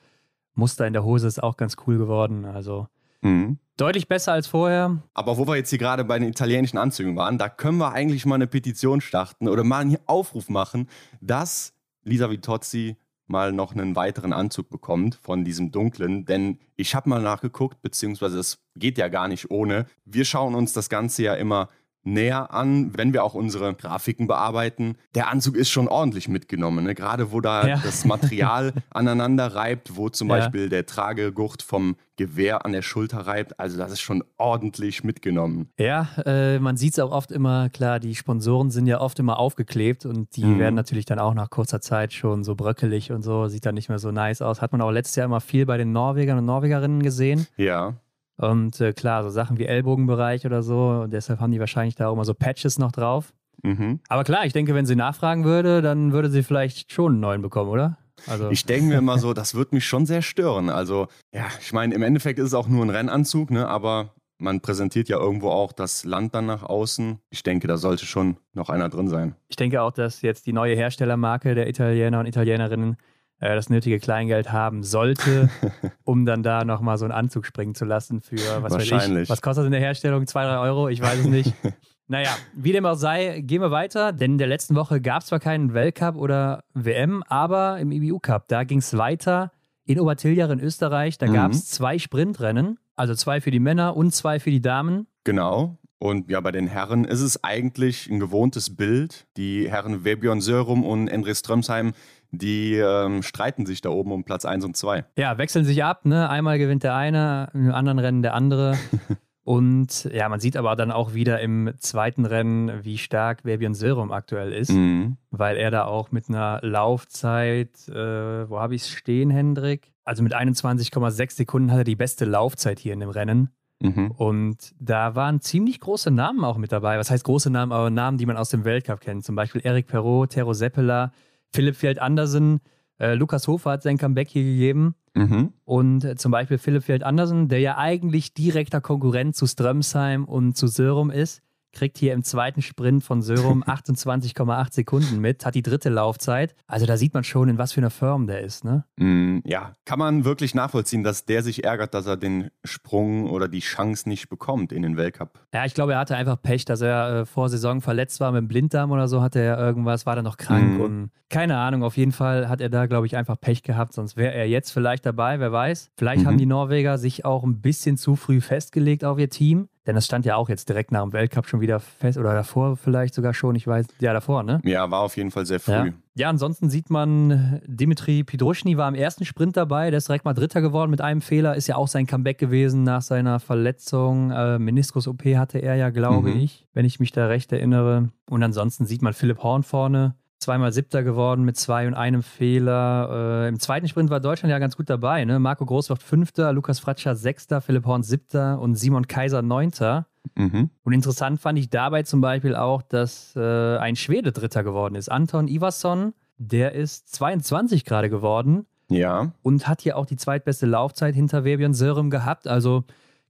Muster 0.54 0.86
in 0.88 0.92
der 0.92 1.04
Hose 1.04 1.28
ist 1.28 1.40
auch 1.40 1.56
ganz 1.56 1.76
cool 1.86 1.98
geworden. 1.98 2.44
Also 2.44 2.88
mhm. 3.22 3.58
Deutlich 3.76 4.08
besser 4.08 4.32
als 4.32 4.48
vorher. 4.48 5.00
Aber 5.14 5.38
wo 5.38 5.46
wir 5.46 5.54
jetzt 5.54 5.70
hier 5.70 5.78
gerade 5.78 6.04
bei 6.04 6.18
den 6.18 6.28
italienischen 6.28 6.78
Anzügen 6.78 7.14
waren, 7.14 7.38
da 7.38 7.48
können 7.48 7.78
wir 7.78 7.92
eigentlich 7.92 8.26
mal 8.26 8.34
eine 8.34 8.48
Petition 8.48 9.00
starten 9.00 9.48
oder 9.48 9.62
mal 9.62 9.82
einen 9.82 9.98
Aufruf 10.06 10.48
machen, 10.48 10.88
dass 11.20 11.74
Lisa 12.02 12.28
Vitozzi 12.28 12.96
mal 13.28 13.52
noch 13.52 13.72
einen 13.72 13.94
weiteren 13.94 14.32
Anzug 14.32 14.68
bekommt 14.68 15.14
von 15.14 15.44
diesem 15.44 15.70
dunklen. 15.70 16.24
Denn 16.24 16.58
ich 16.74 16.96
habe 16.96 17.08
mal 17.08 17.22
nachgeguckt, 17.22 17.80
beziehungsweise 17.80 18.40
es 18.40 18.58
geht 18.74 18.98
ja 18.98 19.06
gar 19.06 19.28
nicht 19.28 19.50
ohne. 19.50 19.86
Wir 20.04 20.24
schauen 20.24 20.56
uns 20.56 20.72
das 20.72 20.88
Ganze 20.88 21.22
ja 21.22 21.34
immer 21.34 21.68
näher 22.04 22.52
an, 22.52 22.96
wenn 22.96 23.12
wir 23.12 23.24
auch 23.24 23.34
unsere 23.34 23.74
Grafiken 23.74 24.26
bearbeiten. 24.26 24.96
Der 25.14 25.28
Anzug 25.28 25.56
ist 25.56 25.70
schon 25.70 25.88
ordentlich 25.88 26.28
mitgenommen, 26.28 26.84
ne? 26.84 26.94
gerade 26.94 27.32
wo 27.32 27.40
da 27.40 27.66
ja. 27.66 27.80
das 27.84 28.04
Material 28.04 28.72
aneinander 28.90 29.54
reibt, 29.54 29.96
wo 29.96 30.08
zum 30.08 30.28
ja. 30.28 30.36
Beispiel 30.36 30.68
der 30.68 30.86
Tragegurt 30.86 31.62
vom 31.62 31.96
Gewehr 32.16 32.64
an 32.66 32.72
der 32.72 32.82
Schulter 32.82 33.18
reibt. 33.18 33.60
Also 33.60 33.78
das 33.78 33.92
ist 33.92 34.00
schon 34.00 34.24
ordentlich 34.38 35.04
mitgenommen. 35.04 35.70
Ja, 35.78 36.08
äh, 36.24 36.58
man 36.58 36.76
sieht 36.76 36.94
es 36.94 36.98
auch 36.98 37.12
oft 37.12 37.30
immer, 37.30 37.68
klar, 37.68 38.00
die 38.00 38.14
Sponsoren 38.14 38.70
sind 38.70 38.86
ja 38.86 39.00
oft 39.00 39.18
immer 39.18 39.38
aufgeklebt 39.38 40.04
und 40.04 40.34
die 40.36 40.44
mhm. 40.44 40.58
werden 40.58 40.74
natürlich 40.74 41.04
dann 41.04 41.18
auch 41.18 41.34
nach 41.34 41.50
kurzer 41.50 41.80
Zeit 41.80 42.12
schon 42.12 42.42
so 42.42 42.54
bröckelig 42.54 43.12
und 43.12 43.22
so, 43.22 43.46
sieht 43.48 43.66
dann 43.66 43.74
nicht 43.74 43.88
mehr 43.88 44.00
so 44.00 44.10
nice 44.10 44.42
aus. 44.42 44.60
Hat 44.60 44.72
man 44.72 44.80
auch 44.80 44.90
letztes 44.90 45.16
Jahr 45.16 45.26
immer 45.26 45.40
viel 45.40 45.64
bei 45.64 45.76
den 45.76 45.92
Norwegern 45.92 46.38
und 46.38 46.44
Norwegerinnen 46.46 47.02
gesehen. 47.02 47.46
Ja. 47.56 47.94
Und 48.38 48.80
äh, 48.80 48.92
klar, 48.92 49.24
so 49.24 49.30
Sachen 49.30 49.58
wie 49.58 49.66
Ellbogenbereich 49.66 50.46
oder 50.46 50.62
so, 50.62 51.02
und 51.02 51.12
deshalb 51.12 51.40
haben 51.40 51.50
die 51.50 51.60
wahrscheinlich 51.60 51.96
da 51.96 52.08
auch 52.08 52.14
immer 52.14 52.24
so 52.24 52.34
Patches 52.34 52.78
noch 52.78 52.92
drauf. 52.92 53.32
Mhm. 53.62 54.00
Aber 54.08 54.24
klar, 54.24 54.46
ich 54.46 54.52
denke, 54.52 54.74
wenn 54.74 54.86
sie 54.86 54.96
nachfragen 54.96 55.44
würde, 55.44 55.82
dann 55.82 56.12
würde 56.12 56.30
sie 56.30 56.44
vielleicht 56.44 56.92
schon 56.92 57.12
einen 57.12 57.20
neuen 57.20 57.42
bekommen, 57.42 57.70
oder? 57.70 57.98
Also. 58.26 58.50
Ich 58.50 58.64
denke 58.64 58.86
mir 58.86 58.98
immer 58.98 59.18
so, 59.18 59.32
das 59.32 59.54
wird 59.54 59.72
mich 59.72 59.86
schon 59.86 60.06
sehr 60.06 60.22
stören. 60.22 60.70
Also, 60.70 61.08
ja, 61.32 61.46
ich 61.60 61.72
meine, 61.72 61.94
im 61.94 62.02
Endeffekt 62.02 62.38
ist 62.38 62.46
es 62.46 62.54
auch 62.54 62.68
nur 62.68 62.84
ein 62.84 62.90
Rennanzug, 62.90 63.50
ne? 63.50 63.68
aber 63.68 64.14
man 64.38 64.60
präsentiert 64.60 65.08
ja 65.08 65.18
irgendwo 65.18 65.50
auch 65.50 65.72
das 65.72 66.04
Land 66.04 66.34
dann 66.34 66.46
nach 66.46 66.62
außen. 66.62 67.18
Ich 67.30 67.42
denke, 67.42 67.66
da 67.66 67.76
sollte 67.76 68.06
schon 68.06 68.36
noch 68.54 68.70
einer 68.70 68.88
drin 68.88 69.08
sein. 69.08 69.34
Ich 69.48 69.56
denke 69.56 69.82
auch, 69.82 69.92
dass 69.92 70.22
jetzt 70.22 70.46
die 70.46 70.52
neue 70.52 70.76
Herstellermarke 70.76 71.54
der 71.54 71.68
Italiener 71.68 72.20
und 72.20 72.26
Italienerinnen 72.26 72.96
das 73.40 73.70
nötige 73.70 73.98
Kleingeld 74.00 74.52
haben 74.52 74.82
sollte, 74.82 75.48
um 76.04 76.26
dann 76.26 76.42
da 76.42 76.64
nochmal 76.64 76.98
so 76.98 77.04
einen 77.04 77.12
Anzug 77.12 77.46
springen 77.46 77.74
zu 77.74 77.84
lassen 77.84 78.20
für, 78.20 78.62
was 78.62 78.74
weiß 78.74 79.08
ich, 79.08 79.30
was 79.30 79.42
kostet 79.42 79.62
das 79.62 79.66
in 79.66 79.72
der 79.72 79.80
Herstellung? 79.80 80.26
Zwei, 80.26 80.44
drei 80.44 80.58
Euro? 80.58 80.88
Ich 80.88 81.00
weiß 81.00 81.20
es 81.20 81.26
nicht. 81.26 81.54
naja, 82.08 82.30
wie 82.54 82.72
dem 82.72 82.84
auch 82.86 82.96
sei, 82.96 83.40
gehen 83.40 83.62
wir 83.62 83.70
weiter, 83.70 84.12
denn 84.12 84.32
in 84.32 84.38
der 84.38 84.48
letzten 84.48 84.74
Woche 84.74 85.00
gab 85.00 85.22
es 85.22 85.28
zwar 85.28 85.40
keinen 85.40 85.74
Weltcup 85.74 86.16
oder 86.16 86.64
WM, 86.74 87.22
aber 87.28 87.78
im 87.78 87.92
IBU 87.92 88.18
Cup, 88.18 88.48
da 88.48 88.64
ging 88.64 88.78
es 88.78 88.96
weiter 88.96 89.52
in 89.84 89.98
Obertiljach 89.98 90.50
in 90.50 90.60
Österreich. 90.60 91.18
Da 91.18 91.26
mhm. 91.26 91.34
gab 91.34 91.52
es 91.52 91.66
zwei 91.66 91.98
Sprintrennen, 91.98 92.78
also 92.94 93.14
zwei 93.14 93.40
für 93.40 93.50
die 93.50 93.60
Männer 93.60 93.96
und 93.96 94.14
zwei 94.14 94.38
für 94.38 94.50
die 94.50 94.60
Damen. 94.60 95.06
Genau. 95.24 95.78
Und 96.00 96.30
ja, 96.30 96.40
bei 96.40 96.52
den 96.52 96.68
Herren 96.68 97.04
ist 97.04 97.20
es 97.20 97.42
eigentlich 97.42 98.08
ein 98.08 98.20
gewohntes 98.20 98.76
Bild. 98.76 99.26
Die 99.36 99.68
Herren 99.68 100.04
Webjörn 100.04 100.40
Sörum 100.40 100.84
und 100.84 101.08
Endre 101.08 101.34
Strömsheim 101.34 101.92
die 102.30 102.74
ähm, 102.74 103.22
streiten 103.22 103.66
sich 103.66 103.80
da 103.80 103.90
oben 103.90 104.12
um 104.12 104.24
Platz 104.24 104.44
1 104.44 104.64
und 104.64 104.76
2. 104.76 105.04
Ja, 105.16 105.38
wechseln 105.38 105.64
sich 105.64 105.82
ab. 105.82 106.04
Ne? 106.04 106.28
Einmal 106.28 106.58
gewinnt 106.58 106.82
der 106.82 106.94
eine, 106.94 107.48
im 107.54 107.72
anderen 107.72 107.98
Rennen 107.98 108.22
der 108.22 108.34
andere. 108.34 108.76
und 109.44 110.04
ja, 110.12 110.28
man 110.28 110.40
sieht 110.40 110.56
aber 110.56 110.76
dann 110.76 110.90
auch 110.90 111.14
wieder 111.14 111.40
im 111.40 111.72
zweiten 111.78 112.26
Rennen, 112.26 112.84
wie 112.84 112.98
stark 112.98 113.42
Fabian 113.42 113.74
Silrum 113.74 114.12
aktuell 114.12 114.52
ist, 114.52 114.72
mhm. 114.72 115.16
weil 115.30 115.56
er 115.56 115.70
da 115.70 115.84
auch 115.84 116.10
mit 116.10 116.28
einer 116.28 116.60
Laufzeit, 116.62 117.88
äh, 117.88 118.48
wo 118.50 118.60
habe 118.60 118.74
ich 118.74 118.82
es 118.82 118.90
stehen, 118.90 119.30
Hendrik? 119.30 119.92
Also 120.04 120.22
mit 120.22 120.34
21,6 120.34 121.32
Sekunden 121.34 121.70
hat 121.70 121.78
er 121.78 121.84
die 121.84 121.96
beste 121.96 122.24
Laufzeit 122.24 122.78
hier 122.78 122.92
in 122.92 123.00
dem 123.00 123.10
Rennen. 123.10 123.50
Mhm. 123.80 124.10
Und 124.12 124.74
da 124.80 125.14
waren 125.14 125.40
ziemlich 125.40 125.80
große 125.80 126.10
Namen 126.10 126.44
auch 126.44 126.56
mit 126.56 126.72
dabei. 126.72 126.98
Was 126.98 127.10
heißt 127.10 127.24
große 127.24 127.50
Namen, 127.50 127.72
aber 127.72 127.90
Namen, 127.90 128.18
die 128.18 128.26
man 128.26 128.36
aus 128.36 128.50
dem 128.50 128.64
Weltcup 128.64 129.00
kennt. 129.00 129.24
Zum 129.24 129.36
Beispiel 129.36 129.60
Eric 129.64 129.86
Perrault, 129.86 130.30
Tero 130.30 130.52
Seppela, 130.52 131.12
Philipp 131.52 131.76
Fjeld 131.76 131.98
Andersen, 132.00 132.60
äh, 132.98 133.14
Lukas 133.14 133.46
Hofer 133.48 133.72
hat 133.72 133.82
sein 133.82 133.98
Comeback 133.98 134.28
hier 134.28 134.44
gegeben. 134.44 134.94
Mhm. 135.14 135.52
Und 135.64 136.04
äh, 136.04 136.16
zum 136.16 136.32
Beispiel 136.32 136.58
Philipp 136.58 136.84
Fjeld 136.84 137.02
Andersen, 137.02 137.48
der 137.48 137.60
ja 137.60 137.78
eigentlich 137.78 138.34
direkter 138.34 138.80
Konkurrent 138.80 139.36
zu 139.36 139.46
Strömsheim 139.46 140.24
und 140.24 140.56
zu 140.56 140.66
Sörum 140.66 141.10
ist, 141.10 141.42
kriegt 141.72 141.98
hier 141.98 142.12
im 142.14 142.22
zweiten 142.22 142.62
Sprint 142.62 143.04
von 143.04 143.22
Sörum 143.22 143.62
28,8 143.66 144.72
Sekunden 144.74 145.20
mit, 145.20 145.44
hat 145.44 145.54
die 145.54 145.62
dritte 145.62 145.88
Laufzeit. 145.88 146.54
Also 146.66 146.86
da 146.86 146.96
sieht 146.96 147.14
man 147.14 147.24
schon, 147.24 147.48
in 147.48 147.58
was 147.58 147.72
für 147.72 147.80
einer 147.80 147.90
Form 147.90 148.26
der 148.26 148.40
ist, 148.40 148.64
ne? 148.64 148.84
Mm, 148.96 149.38
ja, 149.44 149.72
kann 149.84 149.98
man 149.98 150.24
wirklich 150.24 150.54
nachvollziehen, 150.54 151.02
dass 151.02 151.24
der 151.24 151.42
sich 151.42 151.64
ärgert, 151.64 151.94
dass 151.94 152.06
er 152.06 152.16
den 152.16 152.50
Sprung 152.64 153.28
oder 153.30 153.48
die 153.48 153.60
Chance 153.60 154.08
nicht 154.08 154.28
bekommt 154.28 154.72
in 154.72 154.82
den 154.82 154.96
Weltcup. 154.96 155.40
Ja, 155.52 155.64
ich 155.64 155.74
glaube, 155.74 155.92
er 155.92 155.98
hatte 155.98 156.16
einfach 156.16 156.40
Pech, 156.40 156.64
dass 156.64 156.80
er 156.80 157.20
äh, 157.20 157.26
vor 157.26 157.48
Saison 157.48 157.80
verletzt 157.80 158.20
war 158.20 158.32
mit 158.32 158.40
dem 158.40 158.48
Blinddarm 158.48 158.90
oder 158.90 159.08
so, 159.08 159.22
hatte 159.22 159.40
er 159.40 159.58
irgendwas, 159.58 160.06
war 160.06 160.16
da 160.16 160.22
noch 160.22 160.36
krank 160.36 160.78
mm. 160.78 160.80
und 160.80 161.10
keine 161.30 161.58
Ahnung, 161.58 161.82
auf 161.82 161.96
jeden 161.96 162.12
Fall 162.12 162.48
hat 162.48 162.60
er 162.60 162.70
da, 162.70 162.86
glaube 162.86 163.06
ich, 163.06 163.16
einfach 163.16 163.38
Pech 163.38 163.62
gehabt, 163.62 163.92
sonst 163.92 164.16
wäre 164.16 164.32
er 164.32 164.48
jetzt 164.48 164.70
vielleicht 164.70 165.04
dabei, 165.04 165.40
wer 165.40 165.52
weiß. 165.52 165.90
Vielleicht 165.96 166.22
mhm. 166.22 166.26
haben 166.26 166.38
die 166.38 166.46
Norweger 166.46 166.96
sich 166.96 167.24
auch 167.24 167.44
ein 167.44 167.60
bisschen 167.60 167.98
zu 167.98 168.16
früh 168.16 168.40
festgelegt 168.40 169.04
auf 169.04 169.18
ihr 169.18 169.28
Team. 169.28 169.68
Denn 169.88 169.94
das 169.94 170.04
stand 170.04 170.26
ja 170.26 170.36
auch 170.36 170.50
jetzt 170.50 170.68
direkt 170.68 170.92
nach 170.92 171.02
dem 171.02 171.14
Weltcup 171.14 171.46
schon 171.46 171.62
wieder 171.62 171.80
fest 171.80 172.18
oder 172.18 172.34
davor 172.34 172.76
vielleicht 172.76 173.14
sogar 173.14 173.32
schon, 173.32 173.56
ich 173.56 173.66
weiß, 173.66 173.86
ja 174.00 174.12
davor, 174.12 174.42
ne? 174.42 174.60
Ja, 174.62 174.90
war 174.90 175.00
auf 175.00 175.16
jeden 175.16 175.30
Fall 175.30 175.46
sehr 175.46 175.60
früh. 175.60 175.72
Ja, 175.72 175.86
ja 176.14 176.28
ansonsten 176.28 176.68
sieht 176.68 176.90
man, 176.90 177.62
Dimitri 177.66 178.22
Pidruschny 178.22 178.76
war 178.76 178.86
im 178.86 178.94
ersten 178.94 179.24
Sprint 179.24 179.56
dabei, 179.56 179.88
der 179.88 179.96
ist 179.96 180.08
direkt 180.08 180.26
mal 180.26 180.34
Dritter 180.34 180.60
geworden 180.60 180.90
mit 180.90 181.00
einem 181.00 181.22
Fehler, 181.22 181.56
ist 181.56 181.68
ja 181.68 181.76
auch 181.76 181.88
sein 181.88 182.06
Comeback 182.06 182.36
gewesen 182.36 182.82
nach 182.82 183.00
seiner 183.00 183.40
Verletzung. 183.40 184.30
Äh, 184.30 184.58
Meniskus-OP 184.58 185.24
hatte 185.36 185.58
er 185.58 185.76
ja, 185.76 185.88
glaube 185.88 186.34
mhm. 186.34 186.40
ich, 186.40 186.66
wenn 186.74 186.84
ich 186.84 187.00
mich 187.00 187.12
da 187.12 187.26
recht 187.26 187.50
erinnere. 187.50 188.10
Und 188.28 188.42
ansonsten 188.42 188.84
sieht 188.84 189.00
man 189.00 189.14
Philipp 189.14 189.42
Horn 189.42 189.62
vorne, 189.62 190.16
zweimal 190.38 190.72
Siebter 190.72 191.02
geworden 191.02 191.44
mit 191.44 191.56
zwei 191.56 191.86
und 191.86 191.94
einem 191.94 192.22
Fehler. 192.22 193.44
Äh, 193.44 193.48
Im 193.48 193.58
zweiten 193.58 193.88
Sprint 193.88 194.10
war 194.10 194.20
Deutschland 194.20 194.50
ja 194.50 194.58
ganz 194.58 194.76
gut 194.76 194.88
dabei. 194.88 195.24
Ne? 195.24 195.38
Marco 195.38 195.64
Groß 195.64 195.88
wird 195.90 196.02
Fünfter, 196.02 196.52
Lukas 196.52 196.78
Fratscher 196.80 197.16
Sechster, 197.16 197.60
Philipp 197.60 197.86
Horn 197.86 198.02
Siebter 198.02 198.60
und 198.60 198.76
Simon 198.76 199.06
Kaiser 199.06 199.42
Neunter. 199.42 200.06
Mhm. 200.34 200.70
Und 200.84 200.92
interessant 200.92 201.40
fand 201.40 201.58
ich 201.58 201.70
dabei 201.70 202.02
zum 202.02 202.20
Beispiel 202.20 202.54
auch, 202.54 202.82
dass 202.82 203.34
äh, 203.36 203.78
ein 203.78 203.96
Schwede 203.96 204.32
Dritter 204.32 204.62
geworden 204.62 204.94
ist. 204.94 205.10
Anton 205.10 205.48
Ivarsson, 205.48 206.14
der 206.38 206.72
ist 206.72 207.14
22 207.14 207.84
gerade 207.84 208.10
geworden. 208.10 208.66
Ja. 208.90 209.32
Und 209.42 209.68
hat 209.68 209.82
hier 209.82 209.96
auch 209.98 210.06
die 210.06 210.16
zweitbeste 210.16 210.66
Laufzeit 210.66 211.14
hinter 211.14 211.44
Webion 211.44 211.74
Sörum 211.74 212.10
gehabt. 212.10 212.48
Also 212.48 212.84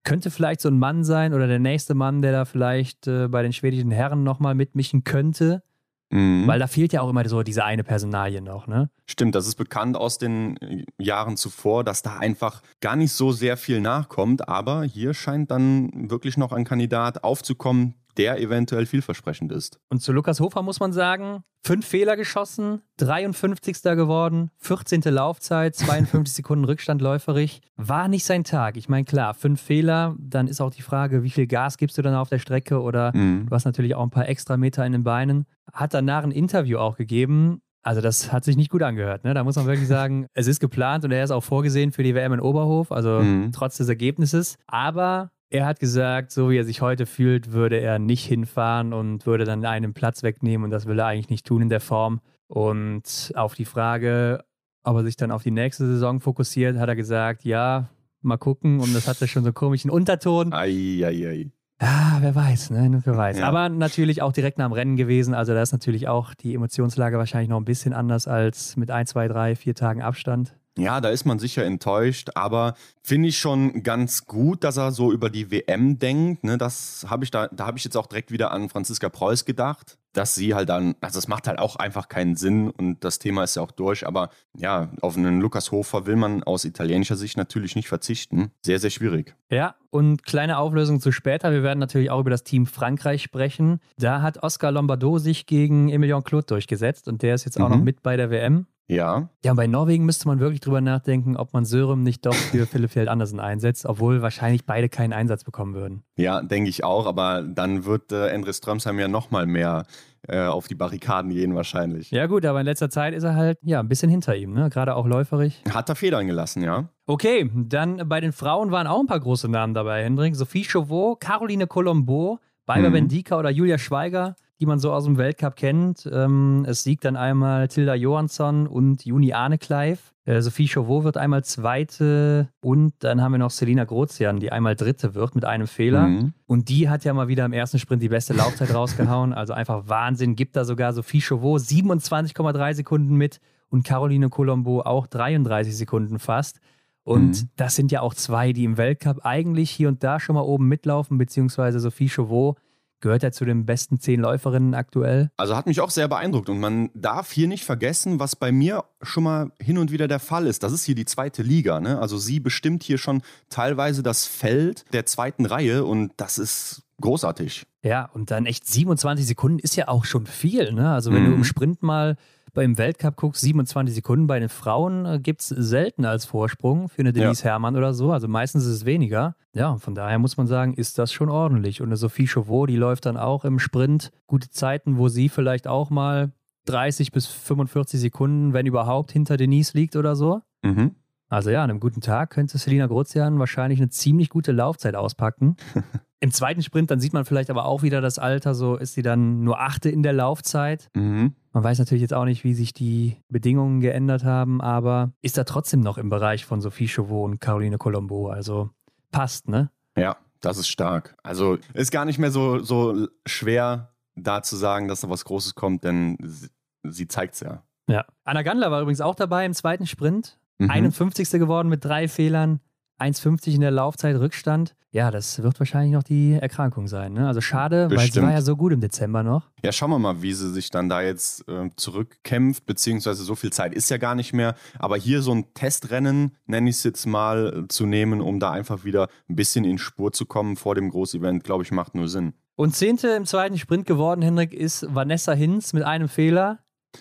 könnte 0.04 0.30
vielleicht 0.30 0.60
so 0.60 0.68
ein 0.68 0.78
Mann 0.78 1.04
sein 1.04 1.34
oder 1.34 1.46
der 1.46 1.58
nächste 1.58 1.94
Mann, 1.94 2.22
der 2.22 2.32
da 2.32 2.44
vielleicht 2.44 3.06
äh, 3.06 3.28
bei 3.28 3.42
den 3.42 3.52
schwedischen 3.52 3.90
Herren 3.90 4.22
nochmal 4.22 4.54
mitmischen 4.54 5.04
könnte. 5.04 5.62
Mhm. 6.10 6.46
Weil 6.46 6.58
da 6.58 6.66
fehlt 6.66 6.92
ja 6.92 7.02
auch 7.02 7.10
immer 7.10 7.28
so 7.28 7.42
diese 7.42 7.64
eine 7.64 7.84
Personalie 7.84 8.40
noch, 8.40 8.66
ne? 8.66 8.90
Stimmt, 9.06 9.34
das 9.34 9.46
ist 9.46 9.56
bekannt 9.56 9.96
aus 9.96 10.18
den 10.18 10.56
äh, 10.56 10.84
Jahren 10.98 11.36
zuvor, 11.36 11.84
dass 11.84 12.02
da 12.02 12.16
einfach 12.18 12.62
gar 12.80 12.96
nicht 12.96 13.12
so 13.12 13.32
sehr 13.32 13.56
viel 13.56 13.80
nachkommt, 13.80 14.48
aber 14.48 14.84
hier 14.84 15.12
scheint 15.12 15.50
dann 15.50 16.10
wirklich 16.10 16.36
noch 16.36 16.52
ein 16.52 16.64
Kandidat 16.64 17.24
aufzukommen, 17.24 17.94
der 18.18 18.40
eventuell 18.40 18.84
vielversprechend 18.84 19.52
ist. 19.52 19.78
Und 19.88 20.02
zu 20.02 20.12
Lukas 20.12 20.40
Hofer 20.40 20.62
muss 20.62 20.80
man 20.80 20.92
sagen, 20.92 21.42
fünf 21.64 21.86
Fehler 21.86 22.16
geschossen, 22.16 22.82
53. 22.98 23.82
geworden, 23.82 24.50
14. 24.58 25.02
Laufzeit, 25.02 25.76
52 25.76 26.34
Sekunden 26.36 26.64
Rückstand 26.64 27.00
läuferig. 27.00 27.62
War 27.76 28.08
nicht 28.08 28.24
sein 28.24 28.44
Tag. 28.44 28.76
Ich 28.76 28.88
meine, 28.88 29.04
klar, 29.04 29.34
fünf 29.34 29.60
Fehler, 29.60 30.16
dann 30.18 30.48
ist 30.48 30.60
auch 30.60 30.70
die 30.70 30.82
Frage, 30.82 31.22
wie 31.22 31.30
viel 31.30 31.46
Gas 31.46 31.78
gibst 31.78 31.96
du 31.96 32.02
dann 32.02 32.14
auf 32.14 32.28
der 32.28 32.38
Strecke 32.38 32.80
oder 32.82 33.16
mhm. 33.16 33.46
du 33.48 33.54
hast 33.54 33.64
natürlich 33.64 33.94
auch 33.94 34.02
ein 34.02 34.10
paar 34.10 34.28
extra 34.28 34.56
Meter 34.56 34.84
in 34.84 34.92
den 34.92 35.04
Beinen. 35.04 35.46
Hat 35.72 35.94
danach 35.94 36.24
ein 36.24 36.32
Interview 36.32 36.78
auch 36.78 36.96
gegeben, 36.96 37.62
also 37.82 38.00
das 38.00 38.32
hat 38.32 38.44
sich 38.44 38.56
nicht 38.56 38.70
gut 38.70 38.82
angehört. 38.82 39.24
Ne? 39.24 39.34
Da 39.34 39.44
muss 39.44 39.56
man 39.56 39.66
wirklich 39.66 39.88
sagen, 39.88 40.26
es 40.34 40.46
ist 40.46 40.60
geplant 40.60 41.04
und 41.04 41.12
er 41.12 41.24
ist 41.24 41.30
auch 41.30 41.44
vorgesehen 41.44 41.92
für 41.92 42.02
die 42.02 42.14
WM 42.14 42.32
in 42.34 42.40
Oberhof, 42.40 42.92
also 42.92 43.20
mhm. 43.20 43.52
trotz 43.52 43.76
des 43.76 43.88
Ergebnisses. 43.88 44.56
Aber 44.66 45.30
er 45.50 45.66
hat 45.66 45.80
gesagt, 45.80 46.30
so 46.30 46.50
wie 46.50 46.58
er 46.58 46.64
sich 46.64 46.80
heute 46.80 47.06
fühlt, 47.06 47.52
würde 47.52 47.80
er 47.80 47.98
nicht 47.98 48.24
hinfahren 48.24 48.92
und 48.92 49.26
würde 49.26 49.44
dann 49.44 49.64
einen 49.64 49.94
Platz 49.94 50.22
wegnehmen 50.22 50.64
und 50.64 50.70
das 50.70 50.86
will 50.86 50.98
er 50.98 51.06
eigentlich 51.06 51.30
nicht 51.30 51.46
tun 51.46 51.62
in 51.62 51.68
der 51.68 51.80
Form. 51.80 52.20
Und 52.48 53.32
auf 53.34 53.54
die 53.54 53.64
Frage, 53.64 54.44
ob 54.84 54.96
er 54.96 55.04
sich 55.04 55.16
dann 55.16 55.30
auf 55.30 55.42
die 55.42 55.50
nächste 55.50 55.86
Saison 55.86 56.20
fokussiert, 56.20 56.78
hat 56.78 56.88
er 56.88 56.96
gesagt, 56.96 57.44
ja, 57.44 57.88
mal 58.22 58.38
gucken. 58.38 58.80
Und 58.80 58.94
das 58.94 59.06
hatte 59.06 59.28
schon 59.28 59.42
so 59.42 59.48
einen 59.48 59.54
komischen 59.54 59.90
Unterton. 59.90 60.52
Ei, 60.52 61.02
ei, 61.04 61.28
ei. 61.28 61.50
Ja, 61.80 62.18
wer 62.20 62.34
weiß, 62.34 62.70
ne? 62.70 63.00
Wer 63.04 63.16
weiß. 63.16 63.38
Ja. 63.38 63.46
Aber 63.46 63.68
natürlich 63.68 64.20
auch 64.20 64.32
direkt 64.32 64.58
nach 64.58 64.66
dem 64.66 64.72
Rennen 64.72 64.96
gewesen. 64.96 65.32
Also 65.32 65.54
da 65.54 65.62
ist 65.62 65.72
natürlich 65.72 66.08
auch 66.08 66.34
die 66.34 66.54
Emotionslage 66.54 67.18
wahrscheinlich 67.18 67.48
noch 67.48 67.58
ein 67.58 67.64
bisschen 67.64 67.92
anders 67.92 68.26
als 68.26 68.76
mit 68.76 68.90
ein, 68.90 69.06
zwei, 69.06 69.28
drei, 69.28 69.54
vier 69.54 69.74
Tagen 69.74 70.02
Abstand. 70.02 70.56
Ja, 70.78 71.00
da 71.00 71.08
ist 71.08 71.24
man 71.24 71.38
sicher 71.38 71.64
enttäuscht, 71.64 72.30
aber 72.34 72.74
finde 73.02 73.28
ich 73.28 73.38
schon 73.38 73.82
ganz 73.82 74.26
gut, 74.26 74.62
dass 74.62 74.76
er 74.76 74.92
so 74.92 75.12
über 75.12 75.28
die 75.28 75.50
WM 75.50 75.98
denkt. 75.98 76.44
Ne, 76.44 76.56
das 76.56 77.06
habe 77.08 77.24
ich 77.24 77.30
da, 77.30 77.48
da 77.48 77.66
habe 77.66 77.78
ich 77.78 77.84
jetzt 77.84 77.96
auch 77.96 78.06
direkt 78.06 78.30
wieder 78.30 78.52
an 78.52 78.68
Franziska 78.68 79.08
Preuß 79.08 79.44
gedacht, 79.44 79.98
dass 80.12 80.34
sie 80.34 80.54
halt 80.54 80.68
dann, 80.68 80.94
also 81.00 81.18
es 81.18 81.26
macht 81.26 81.48
halt 81.48 81.58
auch 81.58 81.76
einfach 81.76 82.08
keinen 82.08 82.36
Sinn 82.36 82.70
und 82.70 83.02
das 83.04 83.18
Thema 83.18 83.44
ist 83.44 83.56
ja 83.56 83.62
auch 83.62 83.70
durch, 83.70 84.06
aber 84.06 84.30
ja, 84.56 84.90
auf 85.00 85.16
einen 85.16 85.40
Lukas 85.40 85.72
Hofer 85.72 86.06
will 86.06 86.16
man 86.16 86.42
aus 86.44 86.64
italienischer 86.64 87.16
Sicht 87.16 87.36
natürlich 87.36 87.74
nicht 87.74 87.88
verzichten. 87.88 88.52
Sehr, 88.62 88.78
sehr 88.78 88.90
schwierig. 88.90 89.34
Ja, 89.50 89.74
und 89.90 90.24
kleine 90.24 90.58
Auflösung 90.58 91.00
zu 91.00 91.12
später. 91.12 91.50
Wir 91.50 91.62
werden 91.62 91.78
natürlich 91.78 92.10
auch 92.10 92.20
über 92.20 92.30
das 92.30 92.44
Team 92.44 92.66
Frankreich 92.66 93.22
sprechen. 93.22 93.80
Da 93.96 94.22
hat 94.22 94.42
Oscar 94.42 94.70
Lombardo 94.70 95.18
sich 95.18 95.46
gegen 95.46 95.88
Emilien 95.88 96.24
Claude 96.24 96.46
durchgesetzt 96.46 97.08
und 97.08 97.22
der 97.22 97.34
ist 97.34 97.44
jetzt 97.44 97.60
auch 97.60 97.68
mhm. 97.68 97.76
noch 97.76 97.84
mit 97.84 98.02
bei 98.02 98.16
der 98.16 98.30
WM. 98.30 98.66
Ja. 98.88 99.28
Ja, 99.44 99.50
und 99.50 99.56
bei 99.56 99.66
Norwegen 99.66 100.06
müsste 100.06 100.26
man 100.28 100.40
wirklich 100.40 100.60
drüber 100.60 100.80
nachdenken, 100.80 101.36
ob 101.36 101.52
man 101.52 101.64
Sörum 101.64 102.02
nicht 102.02 102.24
doch 102.24 102.34
für 102.34 102.66
Philipp 102.66 102.90
Fjeld 102.90 103.08
Andersen 103.08 103.38
einsetzt, 103.38 103.84
obwohl 103.84 104.22
wahrscheinlich 104.22 104.64
beide 104.64 104.88
keinen 104.88 105.12
Einsatz 105.12 105.44
bekommen 105.44 105.74
würden. 105.74 106.02
Ja, 106.16 106.42
denke 106.42 106.70
ich 106.70 106.84
auch, 106.84 107.06
aber 107.06 107.42
dann 107.42 107.84
wird 107.84 108.12
äh, 108.12 108.28
Endre 108.28 108.54
Strömsheim 108.54 108.98
ja 108.98 109.06
nochmal 109.06 109.46
mehr 109.46 109.84
äh, 110.26 110.46
auf 110.46 110.68
die 110.68 110.74
Barrikaden 110.74 111.30
gehen 111.30 111.54
wahrscheinlich. 111.54 112.10
Ja 112.10 112.26
gut, 112.26 112.46
aber 112.46 112.60
in 112.60 112.66
letzter 112.66 112.88
Zeit 112.88 113.14
ist 113.14 113.24
er 113.24 113.34
halt 113.34 113.58
ja 113.62 113.80
ein 113.80 113.88
bisschen 113.88 114.10
hinter 114.10 114.34
ihm, 114.34 114.54
ne? 114.54 114.70
gerade 114.70 114.96
auch 114.96 115.06
läuferig. 115.06 115.62
Hat 115.70 115.88
er 115.90 115.94
Federn 115.94 116.26
gelassen, 116.26 116.62
ja. 116.62 116.88
Okay, 117.06 117.50
dann 117.54 118.08
bei 118.08 118.20
den 118.20 118.32
Frauen 118.32 118.70
waren 118.70 118.86
auch 118.86 119.00
ein 119.00 119.06
paar 119.06 119.20
große 119.20 119.48
Namen 119.48 119.74
dabei, 119.74 120.02
Hendrik. 120.02 120.34
Sophie 120.34 120.64
Chauveau, 120.64 121.16
Caroline 121.16 121.66
Colombo, 121.66 122.38
Baiba 122.64 122.88
mhm. 122.88 122.94
Bendika 122.94 123.38
oder 123.38 123.50
Julia 123.50 123.78
Schweiger 123.78 124.34
die 124.60 124.66
man 124.66 124.78
so 124.78 124.92
aus 124.92 125.04
dem 125.04 125.18
Weltcup 125.18 125.56
kennt. 125.56 126.08
Ähm, 126.10 126.64
es 126.66 126.82
siegt 126.82 127.04
dann 127.04 127.16
einmal 127.16 127.68
Tilda 127.68 127.94
Johansson 127.94 128.66
und 128.66 129.04
Juni 129.04 129.32
Arnekleif. 129.32 130.12
Äh, 130.24 130.42
Sophie 130.42 130.66
Chauveau 130.66 131.04
wird 131.04 131.16
einmal 131.16 131.44
Zweite 131.44 132.48
und 132.60 132.92
dann 132.98 133.22
haben 133.22 133.32
wir 133.32 133.38
noch 133.38 133.50
Selina 133.50 133.84
Grozian, 133.84 134.40
die 134.40 134.50
einmal 134.50 134.74
Dritte 134.74 135.14
wird 135.14 135.34
mit 135.34 135.44
einem 135.44 135.66
Fehler. 135.66 136.08
Mhm. 136.08 136.32
Und 136.46 136.68
die 136.68 136.88
hat 136.88 137.04
ja 137.04 137.14
mal 137.14 137.28
wieder 137.28 137.44
im 137.44 137.52
ersten 137.52 137.78
Sprint 137.78 138.02
die 138.02 138.08
beste 138.08 138.34
Laufzeit 138.34 138.74
rausgehauen. 138.74 139.32
Also 139.32 139.52
einfach 139.52 139.84
Wahnsinn. 139.86 140.34
Gibt 140.34 140.56
da 140.56 140.64
sogar 140.64 140.92
Sophie 140.92 141.20
Chauveau 141.20 141.56
27,3 141.56 142.74
Sekunden 142.74 143.14
mit 143.14 143.40
und 143.70 143.84
Caroline 143.84 144.28
Colombo 144.28 144.82
auch 144.82 145.06
33 145.06 145.76
Sekunden 145.76 146.18
fast. 146.18 146.60
Und 147.04 147.42
mhm. 147.42 147.48
das 147.56 147.76
sind 147.76 147.92
ja 147.92 148.02
auch 148.02 148.12
zwei, 148.12 148.52
die 148.52 148.64
im 148.64 148.76
Weltcup 148.76 149.24
eigentlich 149.24 149.70
hier 149.70 149.88
und 149.88 150.02
da 150.04 150.20
schon 150.20 150.34
mal 150.34 150.42
oben 150.42 150.68
mitlaufen, 150.68 151.16
beziehungsweise 151.16 151.80
Sophie 151.80 152.08
Chauveau 152.08 152.56
Gehört 153.00 153.22
er 153.22 153.32
zu 153.32 153.44
den 153.44 153.64
besten 153.64 154.00
zehn 154.00 154.20
Läuferinnen 154.20 154.74
aktuell? 154.74 155.30
Also 155.36 155.56
hat 155.56 155.66
mich 155.66 155.80
auch 155.80 155.90
sehr 155.90 156.08
beeindruckt. 156.08 156.48
Und 156.48 156.58
man 156.58 156.90
darf 156.94 157.30
hier 157.30 157.46
nicht 157.46 157.64
vergessen, 157.64 158.18
was 158.18 158.34
bei 158.34 158.50
mir 158.50 158.84
schon 159.02 159.24
mal 159.24 159.52
hin 159.60 159.78
und 159.78 159.92
wieder 159.92 160.08
der 160.08 160.18
Fall 160.18 160.46
ist. 160.46 160.62
Das 160.62 160.72
ist 160.72 160.84
hier 160.84 160.96
die 160.96 161.04
zweite 161.04 161.42
Liga. 161.42 161.80
Ne? 161.80 162.00
Also 162.00 162.18
sie 162.18 162.40
bestimmt 162.40 162.82
hier 162.82 162.98
schon 162.98 163.22
teilweise 163.50 164.02
das 164.02 164.26
Feld 164.26 164.84
der 164.92 165.06
zweiten 165.06 165.46
Reihe 165.46 165.84
und 165.84 166.12
das 166.16 166.38
ist 166.38 166.82
großartig. 167.00 167.66
Ja, 167.84 168.06
und 168.12 168.30
dann 168.32 168.46
echt 168.46 168.66
27 168.66 169.26
Sekunden 169.26 169.60
ist 169.60 169.76
ja 169.76 169.86
auch 169.88 170.04
schon 170.04 170.26
viel. 170.26 170.72
Ne? 170.72 170.90
Also 170.90 171.12
wenn 171.12 171.22
mhm. 171.22 171.26
du 171.26 171.34
im 171.36 171.44
Sprint 171.44 171.82
mal 171.82 172.16
beim 172.58 172.76
Weltcup 172.76 173.14
guckst, 173.14 173.40
27 173.42 173.94
Sekunden 173.94 174.26
bei 174.26 174.40
den 174.40 174.48
Frauen 174.48 175.06
äh, 175.06 175.20
gibt 175.20 175.42
es 175.42 175.46
selten 175.46 176.04
als 176.04 176.24
Vorsprung 176.24 176.88
für 176.88 177.02
eine 177.02 177.12
Denise 177.12 177.44
ja. 177.44 177.50
Herrmann 177.50 177.76
oder 177.76 177.94
so. 177.94 178.10
Also 178.10 178.26
meistens 178.26 178.64
ist 178.64 178.72
es 178.72 178.84
weniger. 178.84 179.36
Ja, 179.52 179.70
und 179.70 179.78
von 179.78 179.94
daher 179.94 180.18
muss 180.18 180.36
man 180.36 180.48
sagen, 180.48 180.74
ist 180.74 180.98
das 180.98 181.12
schon 181.12 181.28
ordentlich. 181.28 181.80
Und 181.80 181.86
eine 181.90 181.96
Sophie 181.96 182.26
Chauveau, 182.26 182.66
die 182.66 182.74
läuft 182.74 183.06
dann 183.06 183.16
auch 183.16 183.44
im 183.44 183.60
Sprint 183.60 184.10
gute 184.26 184.50
Zeiten, 184.50 184.98
wo 184.98 185.06
sie 185.06 185.28
vielleicht 185.28 185.68
auch 185.68 185.88
mal 185.90 186.32
30 186.64 187.12
bis 187.12 187.28
45 187.28 188.00
Sekunden, 188.00 188.52
wenn 188.52 188.66
überhaupt, 188.66 189.12
hinter 189.12 189.36
Denise 189.36 189.78
liegt 189.78 189.94
oder 189.94 190.16
so. 190.16 190.42
Mhm. 190.64 190.96
Also 191.28 191.50
ja, 191.50 191.62
an 191.62 191.70
einem 191.70 191.80
guten 191.80 192.00
Tag 192.00 192.30
könnte 192.30 192.56
Selina 192.56 192.86
Grozian 192.86 193.38
wahrscheinlich 193.38 193.80
eine 193.80 193.90
ziemlich 193.90 194.30
gute 194.30 194.52
Laufzeit 194.52 194.94
auspacken. 194.94 195.56
Im 196.20 196.32
zweiten 196.32 196.62
Sprint, 196.62 196.90
dann 196.90 196.98
sieht 196.98 197.12
man 197.12 197.24
vielleicht 197.24 197.48
aber 197.48 197.66
auch 197.66 197.82
wieder 197.82 198.00
das 198.00 198.18
Alter, 198.18 198.54
so 198.54 198.76
ist 198.76 198.94
sie 198.94 199.02
dann 199.02 199.44
nur 199.44 199.60
achte 199.60 199.88
in 199.88 200.02
der 200.02 200.12
Laufzeit. 200.12 200.88
Mhm. 200.96 201.34
Man 201.52 201.62
weiß 201.62 201.78
natürlich 201.78 202.02
jetzt 202.02 202.14
auch 202.14 202.24
nicht, 202.24 202.42
wie 202.42 202.54
sich 202.54 202.72
die 202.72 203.18
Bedingungen 203.28 203.80
geändert 203.80 204.24
haben, 204.24 204.60
aber 204.60 205.12
ist 205.22 205.38
da 205.38 205.44
trotzdem 205.44 205.80
noch 205.80 205.96
im 205.96 206.08
Bereich 206.08 206.44
von 206.44 206.60
Sophie 206.60 206.88
Chauveau 206.88 207.24
und 207.24 207.40
Caroline 207.40 207.78
Colombo. 207.78 208.30
Also 208.30 208.70
passt, 209.12 209.48
ne? 209.48 209.70
Ja, 209.96 210.16
das 210.40 210.58
ist 210.58 210.68
stark. 210.68 211.16
Also 211.22 211.58
ist 211.74 211.92
gar 211.92 212.04
nicht 212.04 212.18
mehr 212.18 212.32
so, 212.32 212.58
so 212.58 213.06
schwer, 213.26 213.94
da 214.16 214.42
zu 214.42 214.56
sagen, 214.56 214.88
dass 214.88 215.02
da 215.02 215.10
was 215.10 215.24
Großes 215.24 215.54
kommt, 215.54 215.84
denn 215.84 216.18
sie, 216.22 216.48
sie 216.82 217.06
zeigt 217.06 217.34
es 217.34 217.40
ja. 217.40 217.62
Ja. 217.88 218.04
Anna 218.24 218.42
Gandler 218.42 218.70
war 218.70 218.82
übrigens 218.82 219.00
auch 219.00 219.14
dabei 219.14 219.46
im 219.46 219.54
zweiten 219.54 219.86
Sprint. 219.86 220.38
Mhm. 220.58 220.70
51. 220.70 221.30
geworden 221.38 221.68
mit 221.68 221.84
drei 221.84 222.08
Fehlern. 222.08 222.60
1,50 223.00 223.54
in 223.54 223.60
der 223.60 223.70
Laufzeit 223.70 224.16
Rückstand. 224.16 224.74
Ja, 224.90 225.10
das 225.12 225.40
wird 225.42 225.60
wahrscheinlich 225.60 225.92
noch 225.92 226.02
die 226.02 226.32
Erkrankung 226.32 226.88
sein. 226.88 227.12
Ne? 227.12 227.28
Also 227.28 227.40
schade, 227.40 227.86
Bestimmt. 227.88 228.00
weil 228.00 228.12
sie 228.12 228.22
war 228.26 228.32
ja 228.32 228.40
so 228.42 228.56
gut 228.56 228.72
im 228.72 228.80
Dezember 228.80 229.22
noch. 229.22 229.50
Ja, 229.62 229.70
schauen 229.70 229.90
wir 229.90 229.98
mal, 230.00 230.20
wie 230.22 230.32
sie 230.32 230.50
sich 230.50 230.70
dann 230.70 230.88
da 230.88 231.00
jetzt 231.02 231.46
äh, 231.48 231.68
zurückkämpft, 231.76 232.66
beziehungsweise 232.66 233.22
so 233.22 233.34
viel 233.36 233.52
Zeit 233.52 233.72
ist 233.74 233.88
ja 233.90 233.98
gar 233.98 234.14
nicht 234.16 234.32
mehr. 234.32 234.54
Aber 234.80 234.96
hier 234.96 235.22
so 235.22 235.32
ein 235.32 235.52
Testrennen, 235.54 236.36
nenne 236.46 236.70
ich 236.70 236.76
es 236.76 236.84
jetzt 236.84 237.06
mal, 237.06 237.64
äh, 237.64 237.68
zu 237.68 237.86
nehmen, 237.86 238.20
um 238.20 238.40
da 238.40 238.50
einfach 238.50 238.82
wieder 238.84 239.08
ein 239.28 239.36
bisschen 239.36 239.64
in 239.64 239.78
Spur 239.78 240.10
zu 240.12 240.26
kommen 240.26 240.56
vor 240.56 240.74
dem 240.74 240.90
Großevent, 240.90 241.44
glaube 241.44 241.62
ich, 241.62 241.70
macht 241.70 241.94
nur 241.94 242.08
Sinn. 242.08 242.32
Und 242.56 242.74
Zehnte 242.74 243.08
im 243.10 243.26
zweiten 243.26 243.58
Sprint 243.58 243.86
geworden, 243.86 244.22
Hendrik, 244.22 244.52
ist 244.52 244.92
Vanessa 244.92 245.34
Hinz 245.34 245.72
mit 245.72 245.84
einem 245.84 246.08
Fehler. 246.08 246.58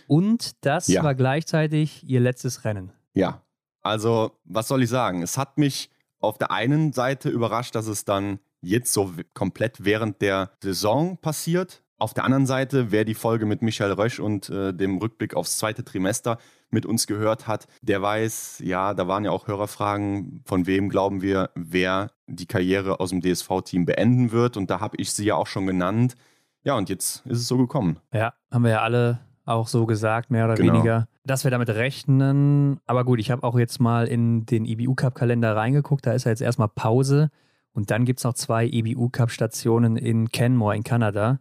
Und 0.07 0.63
das 0.63 0.87
Ja. 0.89 1.03
war 1.03 1.15
gleichzeitig 1.15 2.07
ihr 2.07 2.19
letztes 2.19 2.65
Rennen. 2.65 2.91
Ja, 3.13 3.41
also 3.87 4.31
was 4.43 4.67
soll 4.67 4.83
ich 4.83 4.89
sagen? 4.89 5.21
Es 5.21 5.37
hat 5.37 5.57
mich 5.57 5.89
auf 6.19 6.37
der 6.37 6.51
einen 6.51 6.93
Seite 6.93 7.29
überrascht, 7.29 7.75
dass 7.75 7.87
es 7.87 8.05
dann 8.05 8.39
jetzt 8.61 8.93
so 8.93 9.13
komplett 9.33 9.85
während 9.85 10.21
der 10.21 10.51
Saison 10.61 11.17
passiert. 11.17 11.83
Auf 11.99 12.13
der 12.13 12.25
anderen 12.25 12.45
Seite, 12.45 12.91
wer 12.91 13.05
die 13.05 13.15
Folge 13.15 13.47
mit 13.47 13.63
Michael 13.63 13.93
Rösch 13.93 14.19
und 14.19 14.49
äh, 14.49 14.71
dem 14.71 14.97
Rückblick 14.99 15.35
aufs 15.35 15.57
zweite 15.57 15.83
Trimester 15.83 16.37
mit 16.69 16.85
uns 16.85 17.07
gehört 17.07 17.47
hat, 17.47 17.67
der 17.81 18.01
weiß, 18.01 18.61
ja, 18.63 18.93
da 18.93 19.07
waren 19.07 19.25
ja 19.25 19.31
auch 19.31 19.47
Hörerfragen, 19.47 20.43
von 20.45 20.67
wem 20.67 20.89
glauben 20.89 21.21
wir, 21.21 21.49
wer 21.55 22.11
die 22.27 22.45
Karriere 22.45 22.99
aus 22.99 23.09
dem 23.09 23.21
DSV-Team 23.21 23.85
beenden 23.85 24.31
wird. 24.31 24.57
Und 24.57 24.69
da 24.69 24.79
habe 24.79 24.97
ich 24.97 25.11
sie 25.11 25.25
ja 25.25 25.35
auch 25.35 25.47
schon 25.47 25.65
genannt. 25.65 26.15
Ja, 26.63 26.75
und 26.75 26.89
jetzt 26.89 27.25
ist 27.25 27.39
es 27.39 27.47
so 27.47 27.57
gekommen. 27.57 27.99
Ja, 28.13 28.33
haben 28.51 28.63
wir 28.63 28.71
ja 28.71 28.81
alle 28.81 29.19
auch 29.47 29.67
so 29.67 29.85
gesagt, 29.85 30.29
mehr 30.31 30.45
oder 30.45 30.55
Genau. 30.55 30.73
weniger, 30.73 31.07
dass 31.25 31.43
wir 31.43 31.51
damit 31.51 31.69
rechnen. 31.69 32.79
Aber 32.85 33.03
gut, 33.05 33.19
ich 33.19 33.31
habe 33.31 33.43
auch 33.43 33.57
jetzt 33.57 33.79
mal 33.79 34.07
in 34.07 34.45
den 34.45 34.65
IBU-Cup-Kalender 34.65 35.55
reingeguckt. 35.55 36.05
Da 36.05 36.13
ist 36.13 36.25
ja 36.25 36.31
jetzt 36.31 36.41
erstmal 36.41 36.67
Pause. 36.69 37.29
Und 37.73 37.91
dann 37.91 38.05
gibt 38.05 38.19
es 38.19 38.23
noch 38.23 38.33
zwei 38.33 38.65
IBU-Cup-Stationen 38.65 39.97
in 39.97 40.29
Canmore 40.29 40.75
in 40.75 40.83
Kanada. 40.83 41.39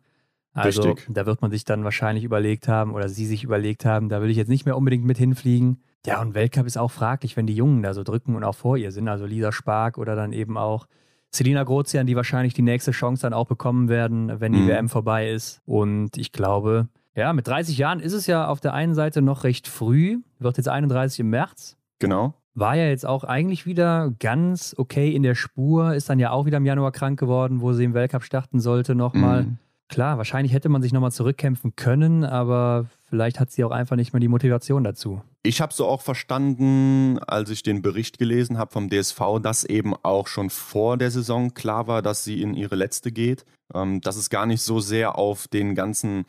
Also 0.53 0.83
Richtig. 0.83 1.07
da 1.15 1.27
wird 1.27 1.43
man 1.43 1.51
sich 1.51 1.65
dann 1.65 1.85
wahrscheinlich 1.85 2.25
überlegt 2.25 2.67
haben 2.69 2.95
oder 2.95 3.09
sie 3.09 3.27
sich 3.27 3.45
überlegt 3.45 3.85
haben, 3.85 4.09
da 4.09 4.23
will 4.23 4.31
ich 4.31 4.37
jetzt 4.39 4.49
nicht 4.49 4.65
mehr 4.65 4.77
unbedingt 4.77 5.05
mit 5.05 5.19
hinfliegen. 5.19 5.83
Ja, 6.07 6.21
und 6.23 6.35
Weltcup 6.35 6.67
ist 6.67 6.79
auch 6.79 6.91
fraglich, 6.91 7.37
wenn 7.37 7.47
die 7.47 7.55
Jungen 7.55 7.83
da 7.83 7.93
so 7.93 8.03
drücken 8.05 8.37
und 8.37 8.45
auch 8.45 8.55
vor 8.55 8.77
ihr 8.79 8.91
sind. 8.93 9.09
Also 9.09 9.27
Lisa 9.27 9.53
Spark 9.53 9.99
oder 9.99 10.17
dann 10.17 10.33
eben 10.33 10.57
auch 10.57 10.87
Selina 11.31 11.63
Grozian, 11.65 12.07
die 12.07 12.17
wahrscheinlich 12.17 12.55
die 12.55 12.63
nächste 12.63 12.93
Chance 12.93 13.23
dann 13.23 13.35
auch 13.35 13.47
bekommen 13.47 13.89
werden, 13.91 14.41
wenn 14.41 14.53
die 14.53 14.61
Mhm. 14.61 14.69
WM 14.69 14.89
vorbei 14.89 15.31
ist. 15.31 15.61
Und 15.67 16.17
ich 16.17 16.33
glaube, 16.33 16.89
ja, 17.17 17.33
mit 17.33 17.49
30 17.49 17.79
Jahren 17.79 18.01
ist 18.01 18.13
es 18.13 18.27
ja 18.27 18.47
auf 18.47 18.61
der 18.61 18.75
einen 18.75 18.95
Seite 18.95 19.23
noch 19.23 19.43
recht 19.43 19.67
früh, 19.67 20.19
wird 20.39 20.59
jetzt 20.59 20.69
31 20.69 21.21
im 21.21 21.31
März. 21.31 21.77
Genau. 21.99 22.35
War 22.55 22.77
ja 22.77 22.87
jetzt 22.89 23.07
auch 23.07 23.25
eigentlich 23.25 23.67
wieder 23.67 24.13
ganz 24.19 24.75
okay 24.79 25.15
in 25.15 25.23
der 25.23 25.35
Spur, 25.35 25.95
ist 25.95 26.09
dann 26.09 26.19
ja 26.19 26.31
auch 26.31 26.47
wieder 26.47 26.59
im 26.59 26.67
Januar 26.67 26.93
krank 26.93 27.19
geworden, 27.19 27.61
wo 27.61 27.73
sie 27.73 27.85
im 27.85 27.95
Weltcup 27.95 28.23
starten 28.23 28.61
sollte 28.61 28.95
nochmal. 28.95 29.45
Mhm. 29.45 29.59
Klar, 29.89 30.19
wahrscheinlich 30.19 30.53
hätte 30.53 30.69
man 30.69 30.83
sich 30.83 30.93
nochmal 30.93 31.13
zurückkämpfen 31.13 31.77
können, 31.77 32.25
aber 32.25 32.87
vielleicht 33.09 33.39
hat 33.39 33.51
sie 33.51 33.63
auch 33.63 33.71
einfach 33.71 33.97
nicht 33.97 34.13
mehr 34.13 34.21
die 34.21 34.29
Motivation 34.29 34.83
dazu. 34.85 35.23
Ich 35.43 35.61
habe 35.61 35.73
so 35.73 35.87
auch 35.87 36.03
verstanden, 36.03 37.19
als 37.21 37.51
ich 37.51 37.63
den 37.63 37.83
Bericht 37.83 38.19
gelesen 38.19 38.59
habe 38.59 38.73
vom 38.73 38.91
DSV, 38.91 39.39
dass 39.41 39.63
eben 39.65 39.95
auch 40.03 40.27
schon 40.27 40.51
vor 40.51 40.97
der 40.97 41.13
Saison 41.13 41.55
klar 41.55 41.87
war, 41.87 42.03
dass 42.03 42.25
sie 42.25 42.43
in 42.43 42.55
ihre 42.55 42.75
letzte 42.75 43.13
geht. 43.13 43.45
Ähm, 43.75 44.01
dass 44.01 44.17
es 44.17 44.31
gar 44.31 44.47
nicht 44.47 44.63
so 44.63 44.81
sehr 44.81 45.19
auf 45.19 45.49
den 45.49 45.75
ganzen 45.75 46.25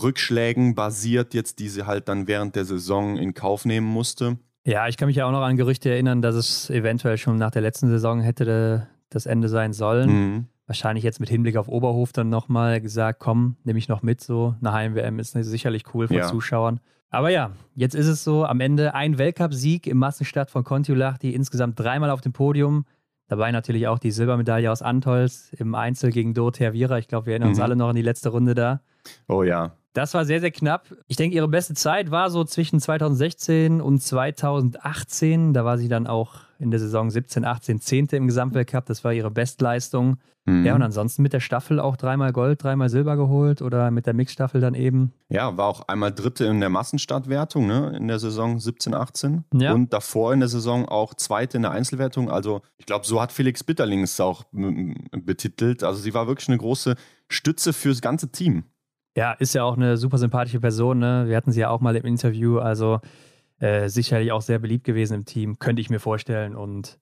Rückschlägen 0.00 0.74
basiert, 0.74 1.34
jetzt 1.34 1.58
die 1.58 1.68
sie 1.68 1.86
halt 1.86 2.08
dann 2.08 2.26
während 2.26 2.56
der 2.56 2.64
Saison 2.64 3.16
in 3.16 3.34
Kauf 3.34 3.64
nehmen 3.64 3.86
musste. 3.86 4.38
Ja, 4.64 4.86
ich 4.88 4.96
kann 4.96 5.06
mich 5.08 5.16
ja 5.16 5.26
auch 5.26 5.32
noch 5.32 5.42
an 5.42 5.56
Gerüchte 5.56 5.90
erinnern, 5.90 6.22
dass 6.22 6.34
es 6.34 6.70
eventuell 6.70 7.18
schon 7.18 7.36
nach 7.36 7.50
der 7.50 7.62
letzten 7.62 7.88
Saison 7.88 8.20
hätte 8.20 8.86
das 9.10 9.26
Ende 9.26 9.48
sein 9.48 9.72
sollen. 9.72 10.10
Mhm. 10.10 10.44
Wahrscheinlich 10.66 11.04
jetzt 11.04 11.18
mit 11.20 11.28
Hinblick 11.28 11.56
auf 11.56 11.68
Oberhof 11.68 12.12
dann 12.12 12.28
nochmal 12.28 12.80
gesagt, 12.80 13.18
komm, 13.18 13.56
nehme 13.64 13.78
ich 13.78 13.88
noch 13.88 14.02
mit 14.02 14.20
so. 14.20 14.54
Eine 14.60 14.72
Heim-WM 14.72 15.18
ist 15.18 15.32
sicherlich 15.32 15.82
cool 15.92 16.06
vor 16.08 16.16
Ja. 16.16 16.28
Zuschauern. 16.28 16.80
Aber 17.10 17.28
ja, 17.28 17.50
jetzt 17.74 17.94
ist 17.94 18.06
es 18.06 18.24
so, 18.24 18.46
am 18.46 18.60
Ende 18.60 18.94
ein 18.94 19.18
Weltcupsieg 19.18 19.86
im 19.86 19.98
Massenstart 19.98 20.50
von 20.50 20.64
Kontiolahti, 20.64 21.34
insgesamt 21.34 21.78
dreimal 21.78 22.08
auf 22.10 22.22
dem 22.22 22.32
Podium. 22.32 22.86
Dabei 23.28 23.50
natürlich 23.50 23.86
auch 23.88 23.98
die 23.98 24.10
Silbermedaille 24.12 24.70
aus 24.70 24.80
Antolz 24.80 25.52
im 25.58 25.74
Einzel 25.74 26.10
gegen 26.10 26.32
Dorothea 26.32 26.72
Viera. 26.72 26.96
Ich 26.98 27.08
glaube, 27.08 27.26
wir 27.26 27.32
erinnern 27.32 27.50
uns 27.50 27.58
Mhm. 27.58 27.64
alle 27.64 27.76
noch 27.76 27.88
an 27.88 27.96
die 27.96 28.02
letzte 28.02 28.30
Runde 28.30 28.54
da. 28.54 28.80
Oh 29.28 29.42
ja. 29.42 29.72
Das 29.92 30.14
war 30.14 30.24
sehr, 30.24 30.40
sehr 30.40 30.50
knapp. 30.50 30.86
Ich 31.06 31.16
denke, 31.16 31.36
ihre 31.36 31.48
beste 31.48 31.74
Zeit 31.74 32.10
war 32.10 32.30
so 32.30 32.44
zwischen 32.44 32.80
2016 32.80 33.80
und 33.80 34.00
2018. 34.00 35.52
Da 35.52 35.64
war 35.64 35.76
sie 35.76 35.88
dann 35.88 36.06
auch 36.06 36.36
in 36.58 36.70
der 36.70 36.80
Saison 36.80 37.10
17, 37.10 37.44
18, 37.44 37.80
10. 37.80 38.06
im 38.12 38.26
Gesamtweltcup. 38.26 38.86
Das 38.86 39.04
war 39.04 39.12
ihre 39.12 39.30
Bestleistung. 39.30 40.16
Mhm. 40.44 40.64
Ja, 40.64 40.74
und 40.74 40.82
ansonsten 40.82 41.22
mit 41.22 41.32
der 41.32 41.40
Staffel 41.40 41.78
auch 41.78 41.96
dreimal 41.96 42.32
Gold, 42.32 42.62
dreimal 42.64 42.88
Silber 42.88 43.16
geholt 43.16 43.62
oder 43.62 43.90
mit 43.90 44.06
der 44.06 44.14
Mixstaffel 44.14 44.60
dann 44.60 44.74
eben. 44.74 45.12
Ja, 45.28 45.56
war 45.56 45.66
auch 45.66 45.86
einmal 45.88 46.12
Dritte 46.12 46.46
in 46.46 46.58
der 46.58 46.68
Massenstartwertung 46.68 47.66
ne, 47.66 47.94
in 47.96 48.08
der 48.08 48.18
Saison 48.18 48.58
17, 48.58 48.94
18. 48.94 49.44
Ja. 49.54 49.72
Und 49.72 49.92
davor 49.92 50.32
in 50.32 50.40
der 50.40 50.48
Saison 50.48 50.88
auch 50.88 51.14
Zweite 51.14 51.58
in 51.58 51.62
der 51.62 51.70
Einzelwertung. 51.70 52.28
Also 52.28 52.62
ich 52.78 52.86
glaube, 52.86 53.06
so 53.06 53.20
hat 53.20 53.30
Felix 53.30 53.62
Bitterling 53.62 54.02
es 54.02 54.18
auch 54.20 54.44
betitelt. 54.50 55.84
Also 55.84 56.00
sie 56.00 56.12
war 56.12 56.26
wirklich 56.26 56.48
eine 56.48 56.58
große 56.58 56.96
Stütze 57.28 57.72
fürs 57.72 58.00
ganze 58.00 58.30
Team. 58.32 58.64
Ja, 59.16 59.32
ist 59.32 59.54
ja 59.54 59.64
auch 59.64 59.76
eine 59.76 59.96
super 59.96 60.18
sympathische 60.18 60.60
Person. 60.60 60.98
Ne? 60.98 61.24
Wir 61.26 61.36
hatten 61.36 61.52
sie 61.52 61.60
ja 61.60 61.70
auch 61.70 61.80
mal 61.80 61.96
im 61.96 62.06
Interview. 62.06 62.58
Also 62.58 63.00
äh, 63.58 63.88
sicherlich 63.88 64.32
auch 64.32 64.42
sehr 64.42 64.58
beliebt 64.58 64.84
gewesen 64.84 65.14
im 65.14 65.24
Team, 65.24 65.58
könnte 65.58 65.80
ich 65.80 65.90
mir 65.90 66.00
vorstellen. 66.00 66.56
Und 66.56 66.98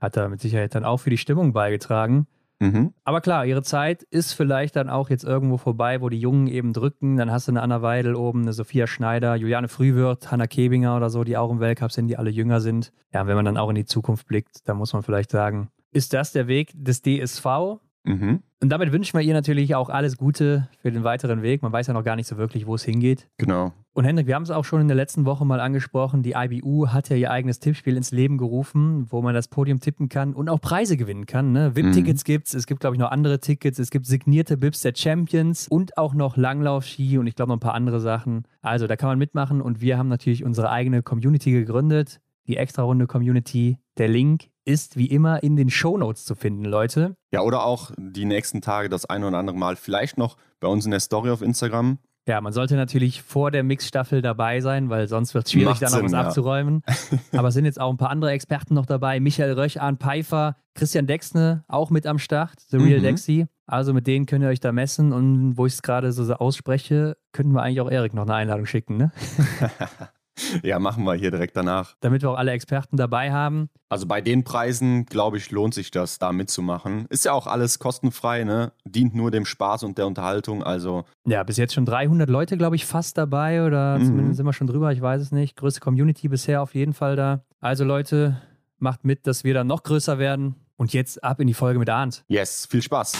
hat 0.00 0.16
da 0.16 0.28
mit 0.28 0.40
Sicherheit 0.40 0.74
dann 0.74 0.84
auch 0.84 0.98
für 0.98 1.10
die 1.10 1.18
Stimmung 1.18 1.52
beigetragen. 1.52 2.26
Mhm. 2.58 2.92
Aber 3.04 3.20
klar, 3.20 3.46
ihre 3.46 3.62
Zeit 3.62 4.02
ist 4.04 4.34
vielleicht 4.34 4.76
dann 4.76 4.88
auch 4.88 5.10
jetzt 5.10 5.24
irgendwo 5.24 5.56
vorbei, 5.56 6.00
wo 6.00 6.08
die 6.08 6.20
Jungen 6.20 6.46
eben 6.46 6.72
drücken. 6.72 7.16
Dann 7.16 7.30
hast 7.30 7.48
du 7.48 7.52
eine 7.52 7.62
Anna 7.62 7.82
Weidel 7.82 8.14
oben, 8.14 8.42
eine 8.42 8.52
Sophia 8.52 8.86
Schneider, 8.86 9.34
Juliane 9.34 9.68
Frühwirth, 9.68 10.30
Hanna 10.30 10.46
Kebinger 10.46 10.96
oder 10.96 11.10
so, 11.10 11.24
die 11.24 11.36
auch 11.36 11.50
im 11.50 11.60
Weltcup 11.60 11.90
sind, 11.90 12.08
die 12.08 12.16
alle 12.16 12.30
jünger 12.30 12.60
sind. 12.60 12.92
Ja, 13.12 13.26
wenn 13.26 13.34
man 13.36 13.44
dann 13.44 13.56
auch 13.56 13.68
in 13.68 13.74
die 13.74 13.84
Zukunft 13.84 14.26
blickt, 14.26 14.68
dann 14.68 14.76
muss 14.76 14.92
man 14.92 15.02
vielleicht 15.02 15.30
sagen, 15.30 15.70
ist 15.92 16.14
das 16.14 16.32
der 16.32 16.46
Weg 16.46 16.72
des 16.74 17.02
DSV? 17.02 17.80
Mhm. 18.04 18.40
Und 18.60 18.68
damit 18.68 18.92
wünschen 18.92 19.18
wir 19.18 19.24
ihr 19.24 19.34
natürlich 19.34 19.74
auch 19.74 19.88
alles 19.88 20.16
Gute 20.16 20.68
für 20.80 20.90
den 20.90 21.04
weiteren 21.04 21.42
Weg. 21.42 21.62
Man 21.62 21.72
weiß 21.72 21.88
ja 21.88 21.94
noch 21.94 22.04
gar 22.04 22.16
nicht 22.16 22.26
so 22.26 22.36
wirklich, 22.36 22.66
wo 22.66 22.74
es 22.74 22.84
hingeht. 22.84 23.28
Genau. 23.38 23.72
Und 23.94 24.04
Hendrik, 24.04 24.26
wir 24.26 24.34
haben 24.34 24.44
es 24.44 24.50
auch 24.50 24.64
schon 24.64 24.80
in 24.80 24.88
der 24.88 24.96
letzten 24.96 25.24
Woche 25.24 25.44
mal 25.44 25.60
angesprochen. 25.60 26.22
Die 26.22 26.34
IBU 26.36 26.88
hat 26.88 27.08
ja 27.10 27.16
ihr 27.16 27.30
eigenes 27.30 27.58
Tippspiel 27.58 27.96
ins 27.96 28.10
Leben 28.10 28.38
gerufen, 28.38 29.06
wo 29.10 29.20
man 29.20 29.34
das 29.34 29.48
Podium 29.48 29.80
tippen 29.80 30.08
kann 30.08 30.32
und 30.32 30.48
auch 30.48 30.60
Preise 30.60 30.96
gewinnen 30.96 31.26
kann. 31.26 31.52
Ne? 31.52 31.76
VIP-Tickets 31.76 32.24
gibt's, 32.24 32.54
es 32.54 32.66
gibt, 32.66 32.80
glaube 32.80 32.96
ich, 32.96 33.00
noch 33.00 33.10
andere 33.10 33.40
Tickets, 33.40 33.78
es 33.78 33.90
gibt 33.90 34.06
signierte 34.06 34.56
Bips 34.56 34.80
der 34.80 34.94
Champions 34.96 35.68
und 35.68 35.98
auch 35.98 36.14
noch 36.14 36.36
Langlauf-Ski 36.36 37.18
und 37.18 37.26
ich 37.26 37.34
glaube 37.34 37.50
noch 37.50 37.56
ein 37.56 37.60
paar 37.60 37.74
andere 37.74 38.00
Sachen. 38.00 38.44
Also 38.62 38.86
da 38.86 38.96
kann 38.96 39.08
man 39.08 39.18
mitmachen 39.18 39.60
und 39.60 39.80
wir 39.80 39.98
haben 39.98 40.08
natürlich 40.08 40.44
unsere 40.44 40.70
eigene 40.70 41.02
Community 41.02 41.52
gegründet, 41.52 42.20
die 42.46 42.56
Extra-Runde 42.56 43.06
Community. 43.06 43.78
Der 43.98 44.08
Link 44.08 44.48
ist 44.64 44.96
wie 44.96 45.06
immer 45.06 45.42
in 45.42 45.56
den 45.56 45.70
Shownotes 45.70 46.24
zu 46.24 46.34
finden, 46.34 46.64
Leute. 46.64 47.14
Ja, 47.32 47.40
oder 47.42 47.64
auch 47.64 47.90
die 47.96 48.24
nächsten 48.24 48.60
Tage 48.60 48.88
das 48.88 49.04
ein 49.04 49.24
oder 49.24 49.38
andere 49.38 49.56
Mal 49.56 49.76
vielleicht 49.76 50.18
noch 50.18 50.36
bei 50.60 50.68
uns 50.68 50.84
in 50.84 50.90
der 50.90 51.00
Story 51.00 51.30
auf 51.30 51.42
Instagram. 51.42 51.98
Ja, 52.28 52.40
man 52.40 52.52
sollte 52.52 52.76
natürlich 52.76 53.20
vor 53.22 53.50
der 53.50 53.64
Mixstaffel 53.64 54.22
dabei 54.22 54.60
sein, 54.60 54.88
weil 54.90 55.08
sonst 55.08 55.34
wird 55.34 55.46
es 55.46 55.52
schwierig, 55.52 55.70
Macht 55.70 55.82
da 55.82 55.86
noch 55.86 55.96
Sinn, 55.96 56.04
was 56.04 56.12
ja. 56.12 56.20
abzuräumen. 56.20 56.82
Aber 57.32 57.48
es 57.48 57.54
sind 57.54 57.64
jetzt 57.64 57.80
auch 57.80 57.90
ein 57.90 57.96
paar 57.96 58.10
andere 58.10 58.30
Experten 58.30 58.74
noch 58.74 58.86
dabei. 58.86 59.18
Michael 59.18 59.54
Röch, 59.54 59.80
Arne 59.80 59.96
Pfeiffer, 59.96 60.54
Christian 60.74 61.08
Dexne 61.08 61.64
auch 61.66 61.90
mit 61.90 62.06
am 62.06 62.20
Start, 62.20 62.60
The 62.68 62.76
Real 62.76 63.00
Mhm. 63.00 63.02
Dexy. 63.02 63.46
Also 63.66 63.92
mit 63.92 64.06
denen 64.06 64.26
könnt 64.26 64.44
ihr 64.44 64.48
euch 64.50 64.60
da 64.60 64.70
messen 64.70 65.12
und 65.12 65.56
wo 65.56 65.66
ich 65.66 65.72
es 65.72 65.82
gerade 65.82 66.12
so, 66.12 66.22
so 66.22 66.34
ausspreche, 66.34 67.16
könnten 67.32 67.54
wir 67.54 67.62
eigentlich 67.62 67.80
auch 67.80 67.90
Erik 67.90 68.14
noch 68.14 68.22
eine 68.22 68.34
Einladung 68.34 68.66
schicken, 68.66 68.98
ne? 68.98 69.12
ja, 70.62 70.78
machen 70.78 71.04
wir 71.04 71.14
hier 71.14 71.30
direkt 71.30 71.56
danach. 71.56 71.94
Damit 72.00 72.22
wir 72.22 72.30
auch 72.30 72.36
alle 72.38 72.52
Experten 72.52 72.96
dabei 72.96 73.32
haben. 73.32 73.68
Also 73.88 74.06
bei 74.06 74.20
den 74.20 74.44
Preisen, 74.44 75.04
glaube 75.06 75.36
ich, 75.36 75.50
lohnt 75.50 75.74
sich 75.74 75.90
das, 75.90 76.18
da 76.18 76.32
mitzumachen. 76.32 77.06
Ist 77.10 77.24
ja 77.26 77.32
auch 77.32 77.46
alles 77.46 77.78
kostenfrei, 77.78 78.44
ne? 78.44 78.72
Dient 78.84 79.14
nur 79.14 79.30
dem 79.30 79.44
Spaß 79.44 79.82
und 79.84 79.98
der 79.98 80.06
Unterhaltung. 80.06 80.62
Also 80.62 81.04
Ja, 81.26 81.42
bis 81.42 81.58
jetzt 81.58 81.74
schon 81.74 81.84
300 81.84 82.30
Leute, 82.30 82.56
glaube 82.56 82.76
ich, 82.76 82.86
fast 82.86 83.18
dabei 83.18 83.64
oder 83.66 83.98
Mhm. 83.98 84.06
zumindest 84.06 84.36
sind 84.38 84.46
wir 84.46 84.52
schon 84.54 84.66
drüber, 84.66 84.90
ich 84.92 85.02
weiß 85.02 85.20
es 85.20 85.32
nicht. 85.32 85.56
Größte 85.56 85.80
Community 85.80 86.28
bisher 86.28 86.62
auf 86.62 86.74
jeden 86.74 86.94
Fall 86.94 87.16
da. 87.16 87.44
Also 87.60 87.84
Leute, 87.84 88.40
macht 88.78 89.04
mit, 89.04 89.26
dass 89.26 89.44
wir 89.44 89.54
dann 89.54 89.66
noch 89.66 89.82
größer 89.82 90.18
werden. 90.18 90.56
Und 90.76 90.92
jetzt 90.94 91.22
ab 91.22 91.38
in 91.40 91.46
die 91.46 91.54
Folge 91.54 91.78
mit 91.78 91.88
Arndt. 91.90 92.24
yes, 92.28 92.66
viel 92.68 92.82
Spaß. 92.82 93.12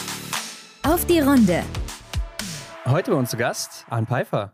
Auf 0.85 1.05
die 1.05 1.19
Runde. 1.19 1.63
Heute 2.85 3.11
bei 3.11 3.17
uns 3.17 3.29
zu 3.29 3.37
Gast 3.37 3.85
Arne 3.89 4.05
Pfeiffer. 4.05 4.53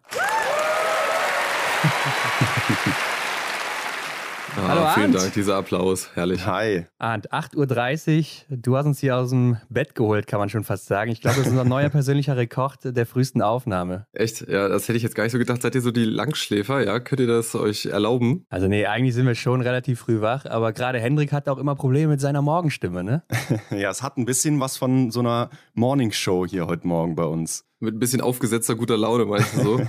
Ah, 4.57 4.67
Hallo 4.67 4.81
Arndt. 4.81 4.93
Vielen 4.95 5.11
Dank, 5.13 5.33
dieser 5.33 5.55
Applaus. 5.55 6.09
Herrlich. 6.15 6.45
Hi. 6.45 6.85
Arndt, 6.97 7.31
8.30 7.31 8.17
Uhr. 8.49 8.57
Du 8.57 8.75
hast 8.75 8.85
uns 8.85 8.99
hier 8.99 9.15
aus 9.15 9.29
dem 9.29 9.57
Bett 9.69 9.95
geholt, 9.95 10.27
kann 10.27 10.39
man 10.39 10.49
schon 10.49 10.63
fast 10.65 10.87
sagen. 10.87 11.11
Ich 11.11 11.21
glaube, 11.21 11.37
das 11.37 11.45
ist 11.45 11.51
unser 11.51 11.63
neuer 11.63 11.89
persönlicher 11.89 12.35
Rekord 12.35 12.79
der 12.83 13.05
frühesten 13.05 13.41
Aufnahme. 13.41 14.07
Echt? 14.11 14.41
Ja, 14.47 14.67
das 14.67 14.87
hätte 14.87 14.97
ich 14.97 15.03
jetzt 15.03 15.15
gar 15.15 15.23
nicht 15.23 15.31
so 15.31 15.37
gedacht. 15.37 15.61
Seid 15.61 15.75
ihr 15.75 15.81
so 15.81 15.91
die 15.91 16.03
Langschläfer? 16.03 16.83
Ja, 16.83 16.99
könnt 16.99 17.21
ihr 17.21 17.27
das 17.27 17.55
euch 17.55 17.85
erlauben? 17.85 18.45
Also 18.49 18.67
nee, 18.67 18.85
eigentlich 18.85 19.15
sind 19.15 19.27
wir 19.27 19.35
schon 19.35 19.61
relativ 19.61 19.99
früh 20.01 20.19
wach, 20.19 20.45
aber 20.45 20.73
gerade 20.73 20.99
Hendrik 20.99 21.31
hat 21.31 21.47
auch 21.47 21.57
immer 21.57 21.75
Probleme 21.75 22.11
mit 22.11 22.21
seiner 22.21 22.41
Morgenstimme, 22.41 23.03
ne? 23.03 23.23
ja, 23.71 23.89
es 23.89 24.03
hat 24.03 24.17
ein 24.17 24.25
bisschen 24.25 24.59
was 24.59 24.77
von 24.77 25.11
so 25.11 25.21
einer 25.21 25.49
Morningshow 25.75 26.45
hier 26.45 26.67
heute 26.67 26.85
Morgen 26.87 27.15
bei 27.15 27.23
uns. 27.23 27.68
Mit 27.79 27.95
ein 27.95 27.99
bisschen 27.99 28.21
aufgesetzter 28.21 28.75
guter 28.75 28.97
Laune, 28.97 29.25
meinst 29.25 29.55
du 29.55 29.61
so? 29.61 29.81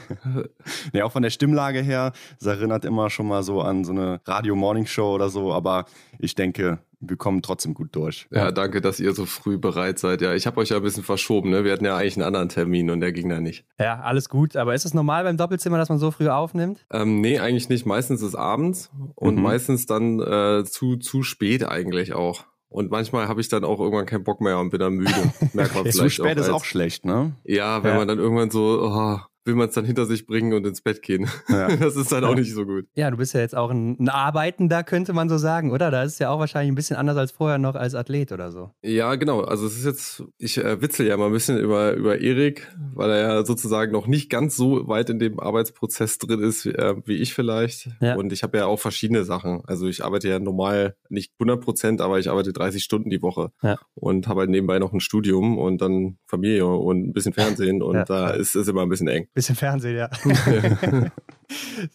ja, 0.92 1.04
auch 1.04 1.12
von 1.12 1.22
der 1.22 1.30
Stimmlage 1.30 1.80
her, 1.80 2.12
das 2.38 2.46
erinnert 2.46 2.84
immer 2.84 3.10
schon 3.10 3.26
mal 3.26 3.42
so 3.42 3.60
an 3.60 3.84
so 3.84 3.92
eine 3.92 4.20
Radio-Morning-Show 4.24 5.14
oder 5.14 5.28
so, 5.28 5.52
aber 5.52 5.86
ich 6.18 6.34
denke, 6.36 6.78
wir 7.00 7.16
kommen 7.16 7.42
trotzdem 7.42 7.74
gut 7.74 7.96
durch. 7.96 8.28
Ja, 8.30 8.52
danke, 8.52 8.80
dass 8.80 9.00
ihr 9.00 9.12
so 9.14 9.24
früh 9.24 9.58
bereit 9.58 9.98
seid. 9.98 10.20
Ja, 10.20 10.34
ich 10.34 10.46
habe 10.46 10.60
euch 10.60 10.68
ja 10.68 10.76
ein 10.76 10.82
bisschen 10.82 11.02
verschoben, 11.02 11.50
ne? 11.50 11.64
Wir 11.64 11.72
hatten 11.72 11.84
ja 11.84 11.96
eigentlich 11.96 12.16
einen 12.16 12.26
anderen 12.26 12.48
Termin 12.48 12.90
und 12.90 13.00
der 13.00 13.12
ging 13.12 13.28
da 13.28 13.40
nicht. 13.40 13.64
Ja, 13.78 14.00
alles 14.00 14.28
gut, 14.28 14.54
aber 14.54 14.74
ist 14.74 14.84
es 14.84 14.94
normal 14.94 15.24
beim 15.24 15.36
Doppelzimmer, 15.36 15.78
dass 15.78 15.88
man 15.88 15.98
so 15.98 16.10
früh 16.10 16.28
aufnimmt? 16.28 16.84
Ähm, 16.92 17.20
nee, 17.20 17.38
eigentlich 17.38 17.68
nicht. 17.70 17.86
Meistens 17.86 18.20
ist 18.20 18.28
es 18.28 18.34
abends 18.34 18.90
und 19.14 19.36
mhm. 19.36 19.42
meistens 19.42 19.86
dann 19.86 20.20
äh, 20.20 20.64
zu, 20.64 20.96
zu 20.96 21.22
spät 21.22 21.66
eigentlich 21.66 22.12
auch. 22.12 22.44
Und 22.70 22.90
manchmal 22.90 23.26
habe 23.26 23.40
ich 23.40 23.48
dann 23.48 23.64
auch 23.64 23.80
irgendwann 23.80 24.06
keinen 24.06 24.22
Bock 24.22 24.40
mehr 24.40 24.58
und 24.58 24.70
bin 24.70 24.78
dann 24.78 24.94
müde. 24.94 25.10
Merkt 25.52 25.74
man 25.74 25.84
vielleicht 25.84 25.96
Zu 25.96 26.08
spät 26.08 26.38
auch 26.38 26.42
ist 26.42 26.48
auch 26.48 26.64
schlecht, 26.64 27.04
ne? 27.04 27.34
Ja, 27.44 27.82
wenn 27.82 27.92
ja. 27.92 27.98
man 27.98 28.08
dann 28.08 28.18
irgendwann 28.18 28.50
so, 28.50 28.80
oh, 28.80 29.18
will 29.44 29.54
man 29.54 29.68
es 29.68 29.74
dann 29.74 29.84
hinter 29.84 30.06
sich 30.06 30.26
bringen 30.26 30.52
und 30.52 30.66
ins 30.66 30.82
Bett 30.82 31.02
gehen. 31.02 31.28
Ja. 31.48 31.68
Das 31.80 31.96
ist 31.96 32.12
dann 32.12 32.24
auch 32.24 32.34
nicht 32.34 32.52
so 32.52 32.66
gut. 32.66 32.86
Ja, 32.94 33.10
du 33.10 33.16
bist 33.16 33.32
ja 33.32 33.40
jetzt 33.40 33.56
auch 33.56 33.70
ein, 33.70 33.96
ein 33.98 34.08
Arbeitender, 34.08 34.84
könnte 34.84 35.12
man 35.12 35.28
so 35.28 35.38
sagen, 35.38 35.72
oder? 35.72 35.90
Da 35.90 36.02
ist 36.02 36.14
es 36.14 36.18
ja 36.18 36.28
auch 36.28 36.38
wahrscheinlich 36.38 36.70
ein 36.70 36.74
bisschen 36.74 36.96
anders 36.96 37.16
als 37.16 37.32
vorher 37.32 37.58
noch 37.58 37.74
als 37.74 37.94
Athlet 37.94 38.32
oder 38.32 38.50
so. 38.50 38.70
Ja, 38.82 39.14
genau. 39.14 39.40
Also 39.40 39.66
es 39.66 39.78
ist 39.78 39.84
jetzt, 39.84 40.24
ich 40.36 40.58
äh, 40.58 40.82
witzel 40.82 41.06
ja 41.06 41.16
mal 41.16 41.26
ein 41.26 41.32
bisschen 41.32 41.58
über, 41.58 41.94
über 41.94 42.20
Erik, 42.20 42.68
weil 42.94 43.10
er 43.10 43.18
ja 43.18 43.44
sozusagen 43.44 43.92
noch 43.92 44.06
nicht 44.06 44.30
ganz 44.30 44.56
so 44.56 44.88
weit 44.88 45.10
in 45.10 45.18
dem 45.18 45.40
Arbeitsprozess 45.40 46.18
drin 46.18 46.40
ist, 46.40 46.66
wie, 46.66 46.70
äh, 46.70 46.96
wie 47.06 47.16
ich 47.16 47.32
vielleicht. 47.32 47.88
Ja. 48.00 48.16
Und 48.16 48.32
ich 48.32 48.42
habe 48.42 48.58
ja 48.58 48.66
auch 48.66 48.78
verschiedene 48.78 49.24
Sachen. 49.24 49.62
Also 49.66 49.86
ich 49.88 50.04
arbeite 50.04 50.28
ja 50.28 50.38
normal 50.38 50.96
nicht 51.08 51.32
100 51.38 51.62
Prozent, 51.62 52.00
aber 52.00 52.18
ich 52.18 52.28
arbeite 52.30 52.52
30 52.52 52.82
Stunden 52.82 53.10
die 53.10 53.22
Woche 53.22 53.52
ja. 53.62 53.78
und 53.94 54.28
habe 54.28 54.40
halt 54.40 54.50
nebenbei 54.50 54.78
noch 54.78 54.92
ein 54.92 55.00
Studium 55.00 55.58
und 55.58 55.80
dann 55.80 56.18
Familie 56.26 56.66
und 56.66 57.08
ein 57.08 57.12
bisschen 57.12 57.32
Fernsehen 57.32 57.82
und 57.82 58.08
da 58.08 58.30
ist 58.30 58.54
es 58.54 58.68
immer 58.68 58.82
ein 58.82 58.88
bisschen 58.88 59.08
eng. 59.08 59.28
Bisschen 59.32 59.54
Fernsehen, 59.54 59.96
ja. 59.96 60.10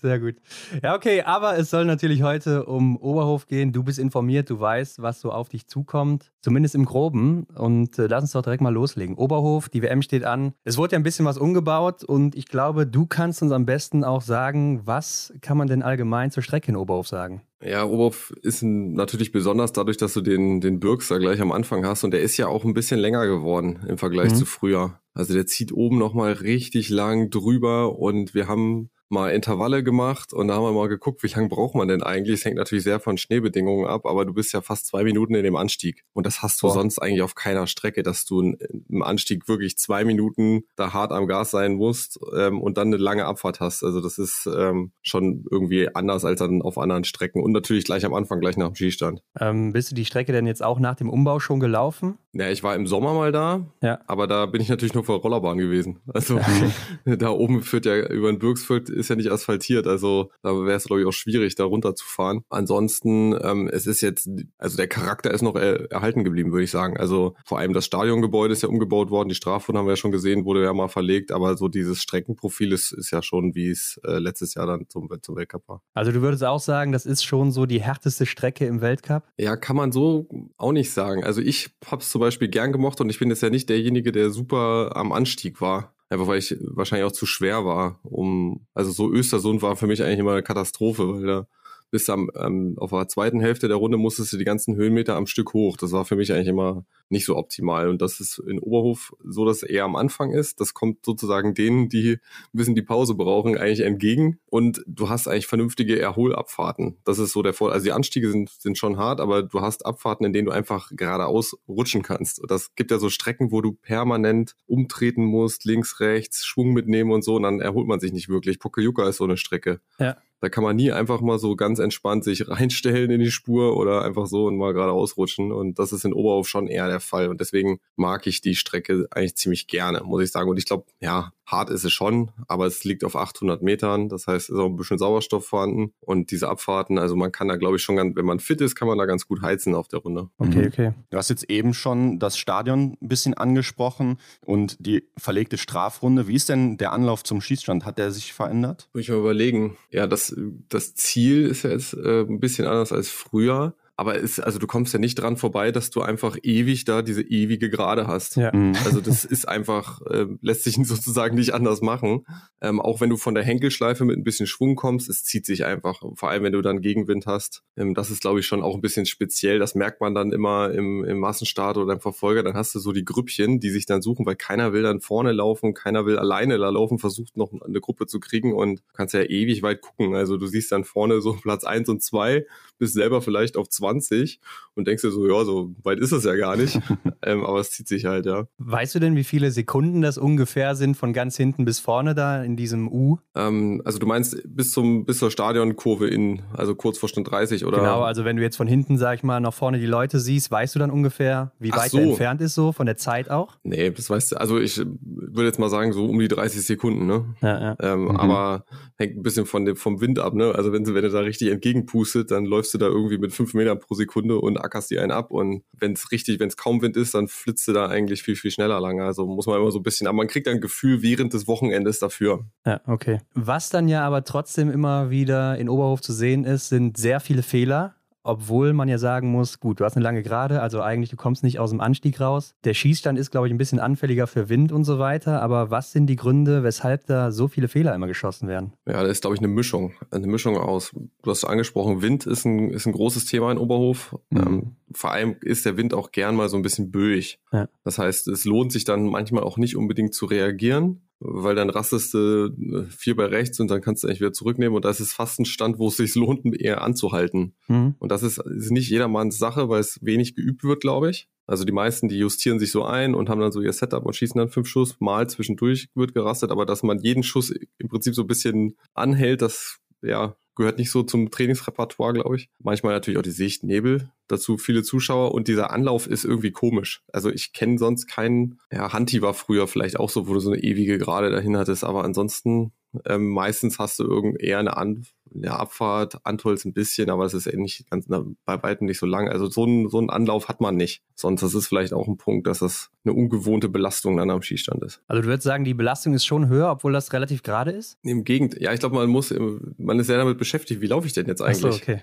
Sehr 0.02 0.19
gut. 0.19 0.36
Ja, 0.82 0.95
okay, 0.95 1.21
aber 1.21 1.58
es 1.58 1.69
soll 1.69 1.86
natürlich 1.86 2.24
heute 2.24 2.65
um 2.65 2.98
Oberhof 2.98 3.48
gehen. 3.48 3.74
Du 3.74 3.84
bist 3.84 4.00
informiert, 4.00 4.50
du 4.50 4.60
weißt, 4.60 5.02
was 5.02 5.19
so 5.19 5.32
auf 5.32 5.50
dich 5.50 5.67
zukommt, 5.67 6.32
zumindest 6.41 6.76
im 6.76 6.86
Groben. 6.86 7.45
Und 7.56 8.00
äh, 8.00 8.08
lass 8.08 8.24
uns 8.24 8.32
doch 8.32 8.41
direkt 8.41 8.62
mal 8.62 8.74
loslegen. 8.74 9.15
Oberhof, 9.15 9.67
die 9.67 9.82
WM 9.82 10.02
steht 10.02 10.24
an. 10.24 10.54
Es 10.63 10.78
wurde 10.78 10.93
ja 10.93 11.00
ein 11.00 11.04
bisschen 11.04 11.26
was 11.26 11.38
umgebaut 11.38 12.04
und 12.04 12.36
ich 12.36 12.48
glaube, 12.48 12.88
du 12.88 13.06
kannst 13.06 13.41
uns 13.41 13.52
am 13.52 13.65
besten 13.65 14.04
auch 14.04 14.21
sagen, 14.21 14.82
was 14.86 15.34
kann 15.41 15.58
man 15.58 15.67
denn 15.67 15.84
allgemein 15.84 16.32
zur 16.32 16.43
Strecke 16.43 16.71
in 16.71 16.78
Oberhof 16.78 17.08
sagen? 17.08 17.41
Ja, 17.62 17.84
Oberhof 17.84 18.34
ist 18.43 18.63
natürlich 18.63 19.32
besonders 19.32 19.74
dadurch, 19.74 19.98
dass 19.98 20.13
du 20.13 20.21
den, 20.21 20.62
den 20.62 20.80
Birks 20.80 21.10
da 21.10 21.17
gleich 21.17 21.41
am 21.41 21.52
Anfang 21.52 21.86
hast 21.86 22.04
und 22.04 22.12
der 22.12 22.21
ist 22.21 22.38
ja 22.38 22.48
auch 22.48 22.63
ein 22.63 22.74
bisschen 22.74 23.00
länger 23.00 23.26
geworden 23.26 23.86
im 23.88 23.98
Vergleich 23.98 24.32
mhm. 24.32 24.36
zu 24.36 24.45
früher. 24.45 25.00
Also 25.15 25.34
der 25.34 25.47
zieht 25.47 25.71
oben 25.71 25.97
nochmal 25.97 26.34
richtig 26.34 26.89
lang 26.89 27.30
drüber 27.30 27.97
und 27.97 28.36
wir 28.36 28.47
haben 28.47 28.89
mal 29.10 29.30
Intervalle 29.30 29.84
gemacht 29.84 30.34
und 30.34 30.48
da 30.48 30.56
haben 30.56 30.63
wir 30.63 30.72
mal 30.72 30.88
geguckt, 30.88 31.24
wie 31.24 31.28
lange 31.28 31.48
braucht 31.48 31.76
man 31.76 31.88
denn 31.88 32.04
eigentlich? 32.04 32.39
Es 32.39 32.46
hängt 32.46 32.58
natürlich 32.58 32.84
sehr 32.84 33.00
von 33.00 33.18
Schneebedingungen 33.18 33.86
ab, 33.88 34.06
aber 34.06 34.26
du 34.26 34.34
bist 34.34 34.54
ja 34.54 34.62
fast 34.62 34.88
zwei 34.88 35.04
Minuten 35.04 35.36
in 35.36 35.44
dem 35.44 35.56
Anstieg. 35.56 36.04
Und 36.13 36.26
das 36.26 36.41
hast 36.41 36.62
du 36.62 36.68
Boah. 36.68 36.74
sonst 36.74 37.00
eigentlich 37.00 37.22
auf 37.22 37.36
keiner 37.36 37.68
Strecke, 37.68 38.04
dass 38.04 38.26
du 38.26 38.56
im 38.89 39.04
Anstieg 39.04 39.48
wirklich 39.48 39.78
zwei 39.78 40.04
Minuten 40.06 40.63
da 40.76 40.94
hart 40.94 41.12
am 41.12 41.28
Gas 41.28 41.52
sein 41.52 41.74
musst 41.74 42.20
ähm, 42.36 42.62
und 42.62 42.78
dann 42.78 42.88
eine 42.88 42.98
lange 42.98 43.26
Abfahrt 43.26 43.60
hast. 43.60 43.84
Also 43.84 44.02
das 44.02 44.18
ist 44.18 44.48
ähm, 44.48 44.91
schon 45.02 45.46
irgendwie 45.50 45.94
anders 45.94 46.26
als 46.26 46.39
dann 46.39 46.62
auf 46.62 46.78
anderen 46.78 47.04
Strecken 47.04 47.44
und 47.44 47.52
natürlich 47.52 47.86
gleich 47.86 48.06
am 48.06 48.13
Anfang, 48.13 48.39
gleich 48.39 48.58
nach 48.58 48.68
dem 48.68 48.76
Skistand. 48.76 49.22
Ähm, 49.39 49.74
bist 49.74 49.91
du 49.91 49.96
die 49.96 50.06
Strecke 50.06 50.32
denn 50.32 50.48
jetzt 50.48 50.63
auch 50.63 50.80
nach 50.80 50.96
dem 50.96 51.10
Umbau 51.10 51.39
schon 51.39 51.60
gelaufen? 51.60 52.18
Ja, 52.34 52.50
ich 52.50 52.63
war 52.63 52.76
im 52.76 52.86
Sommer 52.86 53.13
mal 53.13 53.32
da, 53.32 53.65
ja. 53.82 54.00
aber 54.08 54.28
da 54.28 54.46
bin 54.46 54.62
ich 54.62 54.68
natürlich 54.68 54.94
nur 54.94 55.06
vor 55.06 55.20
Rollerbahn 55.20 55.58
gewesen. 55.58 56.00
Also 56.13 56.39
da 57.06 57.30
oben 57.30 57.62
führt 57.62 57.86
ja 57.86 57.98
über 58.08 58.32
den 58.32 58.39
Bürgsfeld 58.39 58.89
ist 58.96 59.10
ja 59.10 59.16
nicht 59.16 59.32
asphaltiert, 59.32 59.88
also 59.88 60.32
da 60.42 60.52
wäre 60.52 60.78
es 60.78 60.86
glaube 60.86 61.02
ich 61.02 61.08
auch 61.08 61.14
schwierig, 61.14 61.56
da 61.56 61.66
runterzufahren. 61.66 62.42
Ansonsten, 62.50 63.38
ähm, 63.42 63.70
es 63.72 63.88
ist 63.88 64.02
jetzt, 64.02 64.30
also 64.58 64.78
der 64.78 64.88
Charakter 64.88 65.32
ist 65.32 65.42
noch 65.42 65.56
er, 65.56 65.92
erhalten 65.92 66.24
geblieben, 66.24 66.52
würde 66.52 66.64
ich 66.64 66.72
sagen. 66.72 66.98
Also 66.98 67.36
vor 67.46 67.60
allem 67.60 67.74
das 67.74 67.86
Stadiongebäude 67.86 68.54
ist 68.54 68.64
ja 68.64 68.70
umgebaut 68.70 69.10
worden, 69.10 69.30
die 69.30 69.36
Strafrunde 69.36 69.80
haben 69.80 69.88
wir 69.88 69.94
ja 69.94 69.98
schon 69.98 70.12
gesehen, 70.12 70.46
wurde 70.46 70.64
ja 70.64 70.74
mal 70.74 70.88
verlegt, 70.88 71.32
aber 71.32 71.58
so 71.58 71.68
dieses 71.68 72.02
Streckenprofil 72.02 72.72
ist, 72.72 72.92
ist 72.92 73.12
ja 73.12 73.22
schon, 73.22 73.56
wie 73.56 73.70
es 73.70 74.00
äh, 74.04 74.20
letztes 74.20 74.54
Jahr 74.56 74.68
dann 74.68 74.88
zum, 74.90 75.10
zum 75.22 75.36
Weltcup 75.36 75.68
war. 75.68 75.82
Also 75.94 76.12
du 76.12 76.22
würdest 76.22 76.44
auch 76.44 76.60
sagen, 76.60 76.92
das 76.92 77.06
ist 77.06 77.24
schon 77.24 77.52
so 77.52 77.66
die 77.66 77.82
härteste 77.82 78.26
Strecke 78.26 78.66
im 78.66 78.82
Weltcup? 78.82 79.24
Ja, 79.38 79.56
kann 79.56 79.76
man 79.76 79.92
so 79.92 80.28
auch 80.58 80.72
nicht 80.72 80.92
sagen. 80.92 81.24
Also 81.24 81.42
ich 81.42 81.76
habe 81.86 82.02
es 82.02 82.10
zum 82.10 82.22
Beispiel 82.22 82.48
gern 82.48 82.72
gemocht 82.72 83.02
und 83.02 83.10
ich 83.10 83.20
bin 83.20 83.30
jetzt 83.30 83.42
ja 83.42 83.50
nicht 83.50 83.70
derjenige, 83.70 84.12
der 84.12 84.30
super 84.30 84.92
am 84.96 85.12
Anstieg 85.12 85.62
war. 85.62 85.95
Einfach 86.10 86.28
weil 86.28 86.38
ich 86.39 86.56
wahrscheinlich 86.62 87.08
auch 87.08 87.12
zu 87.12 87.26
schwer 87.26 87.65
war, 87.65 88.00
um, 88.04 88.68
also 88.74 88.91
so 88.91 89.12
Östersund 89.12 89.62
war 89.62 89.76
für 89.76 89.88
mich 89.88 90.04
eigentlich 90.04 90.20
immer 90.20 90.34
eine 90.34 90.44
Katastrophe, 90.44 91.08
weil 91.15 91.26
da 91.26 91.48
bis 91.91 92.10
am, 92.10 92.30
ähm, 92.36 92.76
auf 92.78 92.91
der 92.91 93.08
zweiten 93.08 93.39
Hälfte 93.39 93.67
der 93.67 93.78
Runde 93.78 93.98
musstest 93.98 94.34
du 94.34 94.38
die 94.38 94.45
ganzen 94.45 94.76
Höhenmeter 94.76 95.15
am 95.15 95.28
Stück 95.28 95.54
hoch. 95.54 95.78
Das 95.78 95.91
war 95.91 96.06
für 96.06 96.15
mich 96.15 96.34
eigentlich 96.34 96.48
immer 96.48 96.86
nicht 97.10 97.26
so 97.26 97.36
optimal. 97.38 97.89
Und 97.89 98.02
das 98.02 98.19
ist 98.19 98.39
in 98.39 98.60
Oberhof 98.60 99.13
so, 99.24 99.45
dass 99.45 99.58
es 99.58 99.63
eher 99.63 99.84
am 99.84 99.95
Anfang 99.95 100.32
ist. 100.32 100.60
Das 100.60 100.74
kommt 100.74 101.06
sozusagen 101.06 101.54
denen, 101.54 101.89
die 101.89 102.13
ein 102.13 102.19
bisschen 102.54 102.76
die 102.76 102.82
Pause 102.82 103.15
brauchen, 103.15 103.58
eigentlich 103.58 103.82
entgegen. 103.82 104.39
Und 104.48 104.84
du 104.88 105.10
hast 105.10 105.28
eigentlich 105.28 105.48
vernünftige 105.48 106.00
Erholabfahrten. 106.00 106.98
Das 107.06 107.19
ist 107.19 107.32
so 107.32 107.43
der 107.43 107.54
Vorteil. 107.54 107.76
Also 107.76 107.86
die 107.86 107.91
Anstiege 107.91 108.30
sind, 108.30 108.50
sind 108.50 108.78
schon 108.78 108.98
hart, 108.98 109.19
aber 109.21 109.43
du 109.43 109.62
hast 109.62 109.86
Abfahrten, 109.86 110.26
in 110.26 110.34
denen 110.34 110.48
du 110.48 110.52
einfach 110.52 110.91
geradeaus 110.95 111.58
rutschen 111.67 112.02
kannst. 112.02 112.41
Das 112.48 112.76
gibt 112.76 112.91
ja 112.91 112.98
so 112.98 113.10
Strecken, 113.10 113.52
wo 113.52 113.62
du 113.62 113.74
permanent 113.74 114.56
umtreten 114.65 115.26
musst, 115.26 115.65
links, 115.65 116.00
rechts, 116.00 116.45
Schwung 116.45 116.74
mitnehmen 116.74 117.12
und 117.12 117.24
so. 117.24 117.36
Und 117.36 117.43
dann 117.43 117.62
erholt 117.62 117.88
man 117.88 118.00
sich 118.00 118.12
nicht 118.12 118.30
wirklich. 118.30 118.60
Pokljuka 118.60 119.08
ist 119.08 119.17
so 119.17 119.24
eine 119.24 119.38
Strecke. 119.38 119.80
Ja. 120.00 120.17
Da 120.46 120.50
kann 120.50 120.64
man 120.64 120.76
nie 120.76 120.92
einfach 120.92 121.22
mal 121.22 121.40
so 121.40 121.56
ganz 121.56 121.80
entspannt 121.80 122.24
sich 122.24 122.48
reinstellen 122.48 123.10
in 123.10 123.20
die 123.20 123.32
Spur 123.32 123.76
oder 123.78 124.04
einfach 124.04 124.28
so 124.28 124.46
und 124.46 124.58
mal 124.58 124.74
gerade 124.74 124.92
ausrutschen. 124.92 125.52
Und 125.52 125.80
das 125.80 125.92
ist 125.92 126.06
in 126.06 126.14
Oberhof 126.14 126.48
schon 126.48 126.68
eher 126.68 126.88
der 126.88 127.00
Fall. 127.00 127.30
Und 127.30 127.42
deswegen 127.42 127.80
mag 127.96 128.28
ich 128.28 128.42
die 128.42 128.54
Strecke 128.54 129.08
eigentlich 129.10 129.36
ziemlich 129.38 129.66
gerne, 129.66 130.04
muss 130.04 130.22
ich 130.22 130.32
sagen. 130.32 130.48
Und 130.48 130.60
ich 130.60 130.68
glaube, 130.68 130.86
ja, 131.00 131.32
hart 131.46 131.70
ist 131.70 131.84
es 131.84 131.94
schon, 131.94 132.32
aber 132.48 132.66
es 132.66 132.84
liegt 132.84 133.04
auf 133.04 133.16
800 133.16 133.62
Metern. 133.62 134.10
Das 134.10 134.28
heißt, 134.28 134.50
es 134.50 134.56
ist 134.56 134.60
auch 134.60 134.66
ein 134.66 134.76
bisschen 134.76 134.98
Sauerstoff 134.98 135.46
vorhanden. 135.46 135.94
Und 136.00 136.32
diese 136.32 136.50
Abfahrten, 136.50 136.98
also 136.98 137.16
man 137.16 137.32
kann 137.32 137.48
da, 137.48 137.56
glaube 137.56 137.78
ich, 137.78 137.84
schon 137.84 137.96
ganz, 137.96 138.16
wenn 138.16 138.26
man 138.26 138.40
fit 138.40 138.62
ist, 138.62 138.76
kann 138.76 138.88
man 138.88 138.98
da 138.98 139.06
ganz 139.06 139.28
gut 139.28 139.42
heizen 139.42 139.76
auf 139.76 139.88
der 139.88 140.00
Runde. 140.00 140.30
Okay, 140.38 140.62
mhm. 140.62 140.68
okay. 140.68 140.94
Du 141.10 141.18
hast 141.18 141.30
jetzt 141.30 141.50
eben 141.50 141.74
schon 141.74 142.20
das 142.20 142.38
Stadion 142.38 142.98
ein 143.02 143.08
bisschen 143.08 143.34
angesprochen 143.34 144.18
und 144.46 144.78
die 144.80 145.08
verlegte 145.18 145.58
Strafrunde. 145.58 146.28
Wie 146.28 146.36
ist 146.36 146.50
denn 146.50 146.78
der 146.78 146.92
Anlauf 146.92 147.24
zum 147.24 147.42
Schießstand? 147.42 147.86
Hat 147.86 147.98
der 147.98 148.12
sich 148.12 148.34
verändert? 148.34 148.90
Muss 148.94 149.04
ich 149.04 149.10
mal 149.10 149.20
überlegen. 149.20 149.78
Ja, 149.92 150.08
das 150.08 150.36
das 150.70 150.96
Ziel 150.96 151.46
ist 151.48 151.64
ja 151.64 151.72
jetzt 151.72 151.94
äh, 151.94 152.22
ein 152.22 152.40
bisschen 152.40 152.68
anders 152.68 152.92
als 152.92 153.10
früher. 153.10 153.76
Aber 153.98 154.22
es, 154.22 154.40
also 154.40 154.60
du 154.60 154.68
kommst 154.68 154.94
ja 154.94 155.00
nicht 155.00 155.16
dran 155.16 155.38
vorbei, 155.38 155.72
dass 155.72 155.90
du 155.90 156.02
einfach 156.02 156.38
ewig 156.44 156.84
da 156.84 157.02
diese 157.02 157.22
ewige 157.22 157.70
Gerade 157.70 158.08
hast. 158.08 158.36
Ja. 158.36 158.54
Mhm. 158.54 158.74
Also 158.84 159.00
das 159.00 159.24
ist 159.24 159.48
einfach, 159.48 160.02
äh, 160.02 160.26
lässt 160.42 160.66
sich 160.66 160.76
sozusagen 160.84 161.36
nicht 161.36 161.54
anders 161.54 161.82
machen. 161.82 162.26
Ähm, 162.62 162.82
auch 162.82 163.00
wenn 163.00 163.10
du 163.10 163.16
von 163.16 163.36
der 163.36 163.44
Henkelschleife 163.44 164.04
mit 164.04 164.18
ein 164.18 164.24
bisschen 164.24 164.48
Schwung 164.48 164.76
kommst, 164.76 165.10
es 165.10 165.24
zieht 165.24 165.46
sich 165.46 165.64
einfach. 165.64 166.02
Vor 166.16 166.30
allem, 166.30 166.44
wenn 166.44 166.52
du 166.52 166.62
dann 166.62 166.82
Gegenwind 166.82 167.26
hast. 167.26 167.64
Ähm, 167.78 167.94
das 167.94 168.12
ist, 168.12 168.22
glaube 168.22 168.42
ich, 168.42 168.46
schon 168.46 168.64
auch 168.64 168.76
ein 168.76 168.82
bisschen 168.82 169.06
speziell. 169.06 169.60
Das 169.60 169.76
merkt 169.76 170.02
man 170.02 170.14
dann 170.14 170.34
immer 170.34 170.72
im, 170.72 171.06
im 171.06 171.20
Massenstart 171.20 171.78
oder 171.78 171.94
im 171.94 172.02
Verfolger. 172.02 172.44
Dann 172.44 172.56
hast 172.56 172.76
du 172.76 172.80
so 172.80 172.92
die 172.92 173.06
Grüppchen, 173.06 173.62
die 173.62 173.70
sich 173.70 173.86
dann 173.86 174.02
suchen, 174.02 174.26
weil 174.26 174.36
keiner 174.36 174.74
will 174.74 174.84
dann 174.84 175.00
vorne 175.00 175.32
laufen, 175.32 175.74
keiner 175.74 176.06
will 176.06 176.20
alleine 176.20 176.58
da 176.58 176.70
laufen, 176.70 177.00
versucht 177.00 177.38
noch 177.38 177.54
eine 177.62 177.80
Gruppe 177.80 178.08
zu 178.08 178.20
kriegen 178.20 178.54
und 178.54 178.82
kannst 178.94 179.14
ja 179.14 179.22
ewig 179.22 179.64
weit 179.64 179.82
gucken. 179.82 180.16
Also 180.16 180.36
du 180.36 180.48
siehst 180.48 180.74
dann 180.74 180.84
vorne 180.84 181.22
so 181.22 181.34
Platz 181.42 181.64
eins 181.64 181.88
und 181.88 182.04
zwei, 182.04 182.46
bist 182.78 182.94
selber 182.94 183.22
vielleicht 183.22 183.56
auf 183.56 183.70
zwei 183.70 183.85
20 183.86 184.39
und 184.76 184.88
denkst 184.88 185.04
dir 185.04 185.12
so, 185.12 185.28
ja, 185.28 185.43
so 185.45 185.74
weit 185.84 186.00
ist 186.00 186.12
es 186.12 186.24
ja 186.26 186.36
gar 186.36 186.58
nicht. 186.58 186.80
ähm, 187.21 187.45
aber 187.45 187.60
es 187.60 187.71
zieht 187.71 187.88
sich 187.88 188.06
halt, 188.06 188.26
ja. 188.26 188.45
Weißt 188.58 188.95
du 188.95 189.00
denn, 189.00 189.15
wie 189.15 189.24
viele 189.24 189.52
Sekunden 189.52 190.02
das 190.02 190.17
ungefähr 190.17 190.76
sind 190.76 190.98
von 190.98 191.13
ganz 191.13 191.38
hinten 191.38 191.65
bis 191.65 191.80
vorne 191.80 192.15
da 192.15 192.43
in 192.43 192.58
diesem 192.58 192.91
U? 192.91 193.17
Ähm, 193.36 193.82
also 193.86 194.00
du 194.00 194.08
meinst 194.08 194.38
bis 194.45 194.71
zum 194.71 195.06
bis 195.06 195.19
zur 195.19 195.32
Stadionkurve 195.32 196.08
in, 196.08 196.41
also 196.54 196.76
kurz 196.76 196.98
vor 196.98 197.10
Stunde 197.10 197.30
30 197.30 197.65
oder? 197.65 197.78
Genau, 197.78 198.02
also 198.02 198.26
wenn 198.26 198.38
du 198.38 198.41
jetzt 198.41 198.58
von 198.58 198.67
hinten, 198.67 198.98
sag 198.98 199.15
ich 199.15 199.24
mal, 199.24 199.39
nach 199.39 199.54
vorne 199.54 199.80
die 199.80 199.86
Leute 199.86 200.19
siehst, 200.19 200.52
weißt 200.52 200.76
du 200.76 200.80
dann 200.80 200.91
ungefähr, 200.91 201.52
wie 201.60 201.71
Ach 201.71 201.78
weit 201.78 201.91
so. 201.91 201.98
der 201.98 202.08
entfernt 202.08 202.41
ist 202.41 202.56
so 202.56 202.71
von 202.71 202.86
der 202.86 202.98
Zeit 202.98 203.30
auch? 203.30 203.58
Nee, 203.63 203.91
das 203.91 204.10
weißt 204.10 204.34
du, 204.34 204.36
also 204.38 204.60
ich 204.60 204.78
würde 204.78 205.45
jetzt 205.45 205.60
mal 205.60 205.69
sagen, 205.69 205.93
so 205.93 206.06
um 206.06 206.19
die 206.19 206.28
30 206.28 206.65
Sekunden, 206.65 207.06
ne? 207.06 207.36
Ja, 207.41 207.62
ja. 207.62 207.76
Ähm, 207.80 208.06
mhm. 208.06 208.17
Aber 208.17 208.65
hängt 208.98 209.17
ein 209.17 209.24
bisschen 209.24 209.45
von 209.45 209.65
dem, 209.65 209.76
vom 209.76 210.02
Wind 210.02 210.19
ab, 210.19 210.34
ne? 210.34 210.54
Also 210.56 210.74
wenn, 210.74 210.86
wenn 210.86 211.04
du 211.04 211.10
da 211.10 211.19
richtig 211.19 211.52
entgegenpustet, 211.52 212.32
dann 212.32 212.45
läufst 212.45 212.74
du 212.74 212.78
da 212.78 212.88
irgendwie 212.88 213.17
mit 213.17 213.34
fünf 213.34 213.54
Metern 213.76 213.80
pro 213.80 213.96
Sekunde 213.96 214.40
und 214.40 214.58
ackerst 214.58 214.92
die 214.92 215.00
einen 215.00 215.12
ab. 215.12 215.32
Und 215.32 215.64
wenn 215.74 215.94
es 215.94 216.12
richtig, 216.12 216.40
wenn 216.40 216.48
es 216.48 216.58
kaum 216.58 216.82
Wind 216.82 216.98
ist, 216.98 217.14
dann 217.14 217.28
flitzt 217.28 217.68
du 217.68 217.74
da 217.74 217.88
eigentlich 217.88 218.24
viel, 218.24 218.36
viel 218.36 218.52
schneller 218.52 218.80
lang. 218.80 219.02
Also 219.02 219.26
muss 219.26 219.46
man 219.46 219.60
immer 219.60 219.72
so 219.72 219.80
ein 219.80 219.84
bisschen, 219.84 220.08
aber 220.08 220.18
man 220.18 220.28
kriegt 220.28 220.48
ein 220.48 220.62
Gefühl 220.62 221.02
während 221.02 221.34
des 221.34 221.48
Wochenendes 221.48 222.00
dafür. 222.00 222.46
Ja, 222.66 222.82
okay. 222.86 223.20
Was 223.34 223.70
dann 223.70 223.88
ja 223.88 224.06
aber 224.06 224.24
trotzdem 224.24 224.70
immer 224.72 225.10
wieder 225.10 225.58
in 225.58 225.70
Oberhof 225.70 226.02
zu 226.02 226.14
sehen 226.14 226.46
ist, 226.46 226.70
sind 226.70 226.98
sehr 226.98 227.20
viele 227.20 227.44
Fehler 227.44 227.96
obwohl 228.26 228.74
man 228.74 228.90
ja 228.90 228.98
sagen 228.98 229.32
muss, 229.32 229.60
gut, 229.60 229.80
du 229.80 229.86
hast 229.86 229.96
eine 229.96 230.04
lange 230.04 230.24
Gerade, 230.24 230.62
also 230.62 230.82
eigentlich 230.82 231.12
du 231.12 231.16
kommst 231.16 231.44
nicht 231.44 231.60
aus 231.60 231.70
dem 231.70 231.80
Anstieg 231.80 232.20
raus. 232.20 232.56
Der 232.64 232.74
Schießstand 232.74 233.20
ist, 233.20 233.30
glaube 233.30 233.48
ich, 233.48 233.54
ein 233.54 233.60
bisschen 233.60 233.80
anfälliger 233.80 234.26
für 234.26 234.50
Wind 234.50 234.72
und 234.72 234.84
so 234.84 234.98
weiter, 234.98 235.44
aber 235.44 235.70
was 235.70 235.92
sind 235.92 236.08
die 236.08 236.16
Gründe, 236.16 236.64
weshalb 236.64 237.06
da 237.06 237.32
so 237.32 237.48
viele 237.48 237.68
Fehler 237.68 237.94
immer 237.94 238.08
geschossen 238.08 238.48
werden? 238.48 238.74
Ja, 238.88 239.04
das 239.04 239.12
ist, 239.12 239.22
glaube 239.22 239.36
ich, 239.36 239.42
eine 239.42 239.48
Mischung, 239.48 239.94
eine 240.10 240.26
Mischung 240.26 240.58
aus. 240.58 240.92
Du 241.22 241.30
hast 241.30 241.46
angesprochen, 241.46 242.02
Wind 242.02 242.26
ist 242.26 242.46
ein, 242.46 242.72
ist 242.72 242.88
ein 242.88 242.94
großes 242.94 243.26
Thema 243.26 243.52
in 243.52 243.60
Oberhof. 243.60 244.16
Mhm. 244.32 244.38
Ähm, 244.40 244.76
vor 244.92 245.12
allem 245.12 245.36
ist 245.42 245.66
der 245.66 245.78
Wind 245.78 245.94
auch 245.94 246.12
gern 246.12 246.36
mal 246.36 246.50
so 246.50 246.58
ein 246.58 246.64
bisschen 246.64 246.90
böig. 246.90 247.40
Ja. 247.52 247.68
Das 247.84 248.00
heißt, 248.00 248.28
es 248.28 248.46
lohnt 248.46 248.72
sich 248.72 248.86
dann 248.86 249.06
manchmal 249.06 249.44
auch 249.44 249.58
nicht 249.58 249.76
unbedingt 249.76 250.16
zu 250.16 250.26
reagieren, 250.26 251.05
weil 251.19 251.56
dann 251.56 251.69
rastest 251.69 252.13
du 252.13 252.47
äh, 252.47 252.86
vier 252.89 253.15
bei 253.15 253.25
rechts 253.25 253.60
und 253.60 253.69
dann 253.69 253.82
kannst 253.82 254.04
du 254.04 254.08
eigentlich 254.08 254.19
wieder 254.19 254.34
zurücknehmen 254.34 254.75
und 254.75 254.86
das 254.86 254.99
ist 254.99 255.13
fast 255.13 255.39
ein 255.39 255.45
Stand, 255.45 255.80
wo 255.80 255.88
es 255.88 255.97
sich 255.97 256.15
lohnt, 256.15 256.45
eher 256.60 256.82
anzuhalten. 256.82 257.56
Mhm. 257.67 257.95
Und 257.99 258.12
das 258.12 258.23
ist, 258.23 258.38
ist 258.38 258.71
nicht 258.71 258.89
jedermanns 258.89 259.38
Sache, 259.38 259.69
weil 259.69 259.80
es 259.80 259.99
wenig 260.01 260.36
geübt 260.36 260.63
wird, 260.63 260.82
glaube 260.82 261.10
ich. 261.10 261.30
Also 261.47 261.63
die 261.63 261.71
meisten, 261.71 262.10
die 262.10 262.17
justieren 262.17 262.60
sich 262.60 262.71
so 262.71 262.84
ein 262.84 263.13
und 263.13 263.30
haben 263.30 263.39
dann 263.39 263.51
so 263.51 263.62
ihr 263.62 263.73
Setup 263.73 264.04
und 264.06 264.15
schießen 264.15 264.39
dann 264.39 264.49
fünf 264.49 264.67
Schuss. 264.67 264.97
Mal 264.99 265.30
zwischendurch 265.30 265.89
wird 265.93 266.13
gerastet, 266.13 266.51
aber 266.51 266.65
dass 266.65 266.82
man 266.82 266.99
jeden 266.99 267.21
Schuss 267.21 267.54
im 267.78 267.88
Prinzip 267.88 268.15
so 268.15 268.23
ein 268.23 268.28
bisschen 268.28 268.75
anhält, 268.95 269.41
das 269.41 269.80
ja, 270.01 270.36
gehört 270.56 270.78
nicht 270.78 270.91
so 270.91 271.04
zum 271.04 271.30
Trainingsrepertoire, 271.32 272.13
glaube 272.13 272.38
ich. 272.38 272.50
Manchmal 272.60 272.94
natürlich 272.94 273.18
auch 273.18 273.24
die 273.24 273.32
Sicht, 273.32 273.63
Nebel, 273.63 274.10
dazu 274.28 274.58
viele 274.58 274.84
Zuschauer 274.84 275.34
und 275.34 275.48
dieser 275.48 275.72
Anlauf 275.72 276.08
ist 276.08 276.26
irgendwie 276.26 276.52
komisch. 276.52 277.04
Also 277.12 277.30
ich 277.30 277.54
kenne 277.54 277.78
sonst 277.78 278.08
keinen, 278.08 278.60
ja, 278.72 278.94
Hanti 278.94 279.22
war 279.22 279.34
früher 279.34 279.68
vielleicht 279.68 280.00
auch 280.00 280.10
so, 280.10 280.28
wo 280.28 280.34
du 280.34 280.39
so 280.39 280.52
eine 280.52 280.62
ewige 280.62 280.98
Gerade 280.98 281.30
dahin 281.30 281.58
hattest, 281.58 281.84
aber 281.84 282.04
ansonsten 282.04 282.72
ähm, 283.06 283.30
meistens 283.30 283.80
hast 283.80 284.00
du 284.00 284.04
irgend 284.04 284.41
eher 284.41 284.60
eine 284.60 284.78
An 284.78 285.06
ja, 285.34 285.58
Abfahrt, 285.58 286.26
Antolz 286.26 286.63
ein 286.65 286.74
bisschen, 286.74 287.10
aber 287.10 287.26
es 287.26 287.34
ist 287.34 287.48
eh 287.48 287.58
nicht 287.58 287.89
ganz 287.89 288.06
na, 288.08 288.24
bei 288.46 288.62
weitem 288.63 288.88
nicht 288.88 289.00
so 289.00 289.06
lang. 289.06 289.28
Also 289.28 289.50
so 289.50 289.65
ein, 289.65 289.89
so 289.89 290.00
ein 290.00 290.10
Anlauf 290.10 290.48
hat 290.48 290.62
man 290.62 290.76
nicht. 290.76 291.04
Sonst 291.13 291.41
ist 291.44 291.54
es 291.54 291.68
vielleicht 291.68 291.94
auch 291.94 292.08
ein 292.08 292.18
Punkt, 292.18 292.48
dass 292.48 292.60
das 292.60 292.91
eine 293.06 293.13
ungewohnte 293.13 293.70
Belastung 293.70 294.18
dann 294.18 294.30
am 294.30 294.41
Schießstand 294.41 294.84
ist. 294.84 295.02
Also 295.08 295.22
du 295.22 295.28
würdest 295.28 295.44
sagen, 295.44 295.63
die 295.63 295.74
Belastung 295.74 296.13
ist 296.13 296.26
schon 296.26 296.48
höher, 296.50 296.72
obwohl 296.72 296.94
das 296.94 297.13
relativ 297.13 297.44
gerade 297.44 297.72
ist? 297.72 297.98
Im 298.04 298.24
Gegenteil. 298.24 298.62
Ja, 298.62 298.74
ich 298.74 298.80
glaube, 298.80 298.96
man 298.96 299.10
muss, 299.10 299.34
man 299.78 300.00
ist 300.00 300.08
sehr 300.08 300.18
damit 300.18 300.38
beschäftigt, 300.38 300.82
wie 300.82 300.88
laufe 300.88 301.08
ich 301.08 301.13
denn 301.13 301.28
jetzt 301.28 301.41
eigentlich? 301.41 301.65
Ach 301.65 301.72
so, 301.72 301.91
okay. 301.91 302.02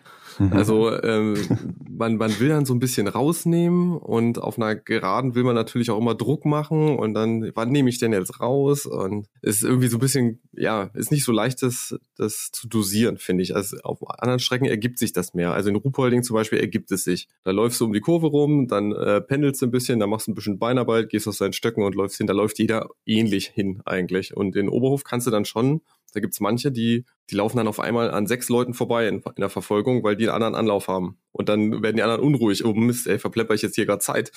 Also 0.51 0.91
ähm, 1.03 1.37
man, 1.91 2.17
man 2.17 2.39
will 2.41 2.49
dann 2.49 2.65
so 2.65 2.75
ein 2.75 2.79
bisschen 2.79 3.09
rausnehmen 3.09 3.97
und 3.97 4.39
auf 4.39 4.59
einer 4.59 4.75
Geraden 4.75 5.35
will 5.35 5.45
man 5.45 5.55
natürlich 5.55 5.91
auch 5.91 5.99
immer 5.99 6.15
Druck 6.15 6.45
machen 6.45 6.97
und 6.97 7.15
dann, 7.15 7.51
wann 7.55 7.71
nehme 7.71 7.91
ich 7.91 7.99
denn 7.99 8.13
jetzt 8.13 8.41
raus? 8.41 8.87
Und 8.87 9.29
es 9.43 9.57
ist 9.57 9.65
irgendwie 9.65 9.89
so 9.89 9.99
ein 9.99 10.01
bisschen, 10.01 10.41
ja, 10.53 10.91
ist 10.95 11.11
nicht 11.11 11.25
so 11.25 11.33
leicht, 11.33 11.63
das, 11.63 11.95
das 12.17 12.51
zu 12.53 12.69
dosieren, 12.69 13.19
finde 13.19 13.43
ich. 13.43 13.55
Also 13.55 13.77
auf 13.83 13.99
anderen 14.21 14.41
Strecken 14.41 14.67
ergibt 14.67 14.99
sich 14.99 15.13
das 15.13 15.35
mehr. 15.35 15.53
Also 15.53 15.69
in 15.69 15.77
Ruhpolding 15.77 16.23
zum 16.23 16.35
Beispiel 16.35 16.61
ergibt 16.61 16.91
es 16.93 17.05
sich. 17.05 17.29
Da 17.45 17.51
läufst 17.51 17.81
du 17.81 17.85
um 17.85 17.93
die 17.93 18.01
Kurve 18.01 18.29
rum, 18.29 18.69
dann 18.69 18.93
äh, 18.93 19.21
pendelst 19.21 19.61
du 19.63 19.67
ein 19.67 19.71
bisschen, 19.71 20.01
dann 20.01 20.11
machst 20.11 20.27
du 20.27 20.33
ein 20.33 20.35
bisschen 20.35 20.59
Beinarbeit, 20.59 20.92
gehst 21.01 21.27
auf 21.29 21.35
seinen 21.35 21.53
Stöcken 21.53 21.83
und 21.83 21.95
läufst 21.95 22.19
hin. 22.19 22.27
Da 22.27 22.33
läuft 22.33 22.59
jeder 22.59 22.89
ähnlich 23.07 23.47
hin 23.47 23.81
eigentlich. 23.85 24.37
Und 24.37 24.57
in 24.57 24.69
Oberhof 24.69 25.05
kannst 25.05 25.27
du 25.27 25.31
dann 25.31 25.45
schon 25.45 25.83
da 26.13 26.21
gibt's 26.21 26.41
manche, 26.41 26.71
die, 26.71 27.05
die 27.31 27.37
laufen 27.37 27.57
dann 27.57 27.69
auf 27.69 27.81
einmal 27.81 28.11
an 28.11 28.27
sechs 28.27 28.49
Leuten 28.49 28.75
vorbei 28.75 29.09
in, 29.09 29.17
in 29.17 29.41
der 29.41 29.49
Verfolgung, 29.49 30.03
weil 30.03 30.17
die 30.17 30.29
einen 30.29 30.35
anderen 30.35 30.55
Anlauf 30.55 30.89
haben. 30.89 31.19
Und 31.33 31.49
dann 31.49 31.83
werden 31.83 31.97
die 31.97 32.03
anderen 32.03 32.21
unruhig. 32.21 32.65
Oh 32.65 32.75
Mist, 32.75 33.07
ey, 33.07 33.19
verplepper 33.19 33.55
ich 33.55 33.63
jetzt 33.63 33.75
hier 33.75 33.87
gerade 33.87 34.01
Zeit. 34.01 34.33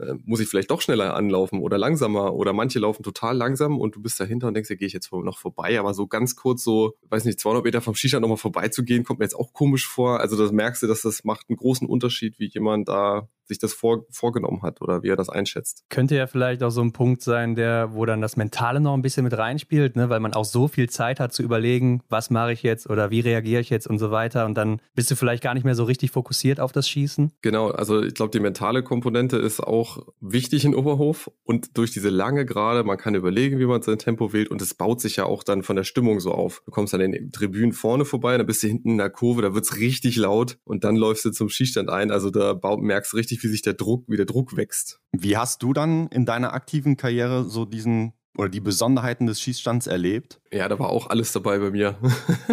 Äh, 0.00 0.14
muss 0.24 0.40
ich 0.40 0.48
vielleicht 0.48 0.70
doch 0.70 0.80
schneller 0.80 1.14
anlaufen 1.14 1.60
oder 1.60 1.78
langsamer? 1.78 2.34
Oder 2.34 2.52
manche 2.52 2.80
laufen 2.80 3.04
total 3.04 3.36
langsam 3.36 3.78
und 3.78 3.94
du 3.94 4.02
bist 4.02 4.18
dahinter 4.18 4.48
und 4.48 4.54
denkst, 4.54 4.70
ja, 4.70 4.76
gehe 4.76 4.88
ich 4.88 4.92
jetzt 4.92 5.12
noch 5.12 5.38
vorbei. 5.38 5.78
Aber 5.78 5.94
so 5.94 6.08
ganz 6.08 6.34
kurz 6.34 6.64
so, 6.64 6.94
weiß 7.10 7.24
nicht, 7.26 7.38
200 7.38 7.64
Meter 7.64 7.80
vom 7.80 7.94
Skistand 7.94 8.22
nochmal 8.22 8.38
vorbeizugehen, 8.38 9.04
kommt 9.04 9.20
mir 9.20 9.24
jetzt 9.24 9.36
auch 9.36 9.52
komisch 9.52 9.86
vor. 9.86 10.20
Also 10.20 10.36
das 10.36 10.50
merkst 10.50 10.82
du, 10.82 10.88
dass 10.88 11.02
das 11.02 11.22
macht 11.22 11.46
einen 11.48 11.56
großen 11.56 11.86
Unterschied, 11.86 12.38
wie 12.40 12.48
jemand 12.48 12.88
da 12.88 13.28
sich 13.44 13.58
das 13.58 13.72
vor, 13.72 14.04
vorgenommen 14.10 14.62
hat 14.62 14.80
oder 14.80 15.02
wie 15.02 15.08
er 15.08 15.16
das 15.16 15.28
einschätzt. 15.28 15.84
Könnte 15.90 16.16
ja 16.16 16.26
vielleicht 16.26 16.62
auch 16.62 16.70
so 16.70 16.80
ein 16.80 16.92
Punkt 16.92 17.22
sein, 17.22 17.54
der, 17.54 17.94
wo 17.94 18.06
dann 18.06 18.20
das 18.20 18.36
Mentale 18.36 18.80
noch 18.80 18.94
ein 18.94 19.02
bisschen 19.02 19.24
mit 19.24 19.36
reinspielt, 19.36 19.96
ne? 19.96 20.08
weil 20.08 20.20
man 20.20 20.32
auch 20.32 20.44
so 20.44 20.68
viel 20.68 20.88
Zeit 20.88 21.20
hat 21.20 21.32
zu 21.32 21.42
überlegen, 21.42 22.02
was 22.08 22.30
mache 22.32 22.52
ich 22.52 22.62
jetzt 22.62 22.90
oder 22.90 23.10
wie 23.10 23.20
reagiere 23.20 23.60
ich 23.60 23.70
jetzt 23.70 23.86
und 23.86 23.98
so 23.98 24.10
weiter. 24.10 24.46
Und 24.46 24.54
dann 24.54 24.80
bist 24.94 25.10
du 25.10 25.16
vielleicht 25.16 25.42
gar 25.42 25.54
nicht 25.54 25.64
mehr 25.64 25.74
so 25.74 25.84
richtig 25.84 26.10
fokussiert 26.10 26.58
auf 26.58 26.72
das 26.72 26.88
Schießen. 26.88 27.32
Genau, 27.42 27.70
also 27.70 28.02
ich 28.02 28.14
glaube, 28.14 28.30
die 28.30 28.40
mentale 28.40 28.82
Komponente 28.82 29.36
ist 29.36 29.60
auch 29.60 30.06
wichtig 30.20 30.64
in 30.64 30.74
Oberhof 30.74 31.30
und 31.44 31.76
durch 31.76 31.92
diese 31.92 32.08
lange 32.08 32.44
Gerade, 32.44 32.82
man 32.84 32.98
kann 32.98 33.14
überlegen, 33.14 33.58
wie 33.58 33.66
man 33.66 33.82
sein 33.82 33.98
Tempo 33.98 34.32
wählt 34.32 34.50
und 34.50 34.60
es 34.60 34.74
baut 34.74 35.00
sich 35.00 35.16
ja 35.16 35.24
auch 35.24 35.44
dann 35.44 35.62
von 35.62 35.76
der 35.76 35.84
Stimmung 35.84 36.20
so 36.20 36.32
auf. 36.32 36.62
Du 36.66 36.72
kommst 36.72 36.92
dann 36.92 37.00
in 37.00 37.12
den 37.12 37.32
Tribünen 37.32 37.72
vorne 37.72 38.04
vorbei, 38.04 38.36
dann 38.36 38.46
bist 38.46 38.62
du 38.62 38.66
hinten 38.66 38.90
in 38.90 38.98
der 38.98 39.10
Kurve, 39.10 39.42
da 39.42 39.54
wird 39.54 39.64
es 39.64 39.78
richtig 39.78 40.16
laut 40.16 40.58
und 40.64 40.84
dann 40.84 40.96
läufst 40.96 41.24
du 41.24 41.30
zum 41.30 41.48
Schießstand 41.48 41.88
ein. 41.88 42.10
Also 42.10 42.30
da 42.30 42.58
merkst 42.78 43.12
du 43.12 43.16
richtig, 43.16 43.42
wie 43.42 43.48
sich 43.48 43.62
der 43.62 43.74
Druck, 43.74 44.04
wie 44.08 44.16
der 44.16 44.26
Druck 44.26 44.56
wächst. 44.56 45.00
Wie 45.12 45.36
hast 45.36 45.62
du 45.62 45.72
dann 45.72 46.08
in 46.08 46.24
deiner 46.24 46.52
aktiven 46.52 46.96
Karriere 46.96 47.44
so 47.44 47.64
diesen 47.64 48.14
oder 48.36 48.48
die 48.48 48.60
Besonderheiten 48.60 49.26
des 49.26 49.40
Schießstands 49.40 49.86
erlebt? 49.86 50.40
Ja, 50.52 50.68
da 50.68 50.78
war 50.78 50.90
auch 50.90 51.08
alles 51.08 51.32
dabei 51.32 51.58
bei 51.58 51.70
mir. 51.70 51.96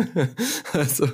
also 0.73 1.07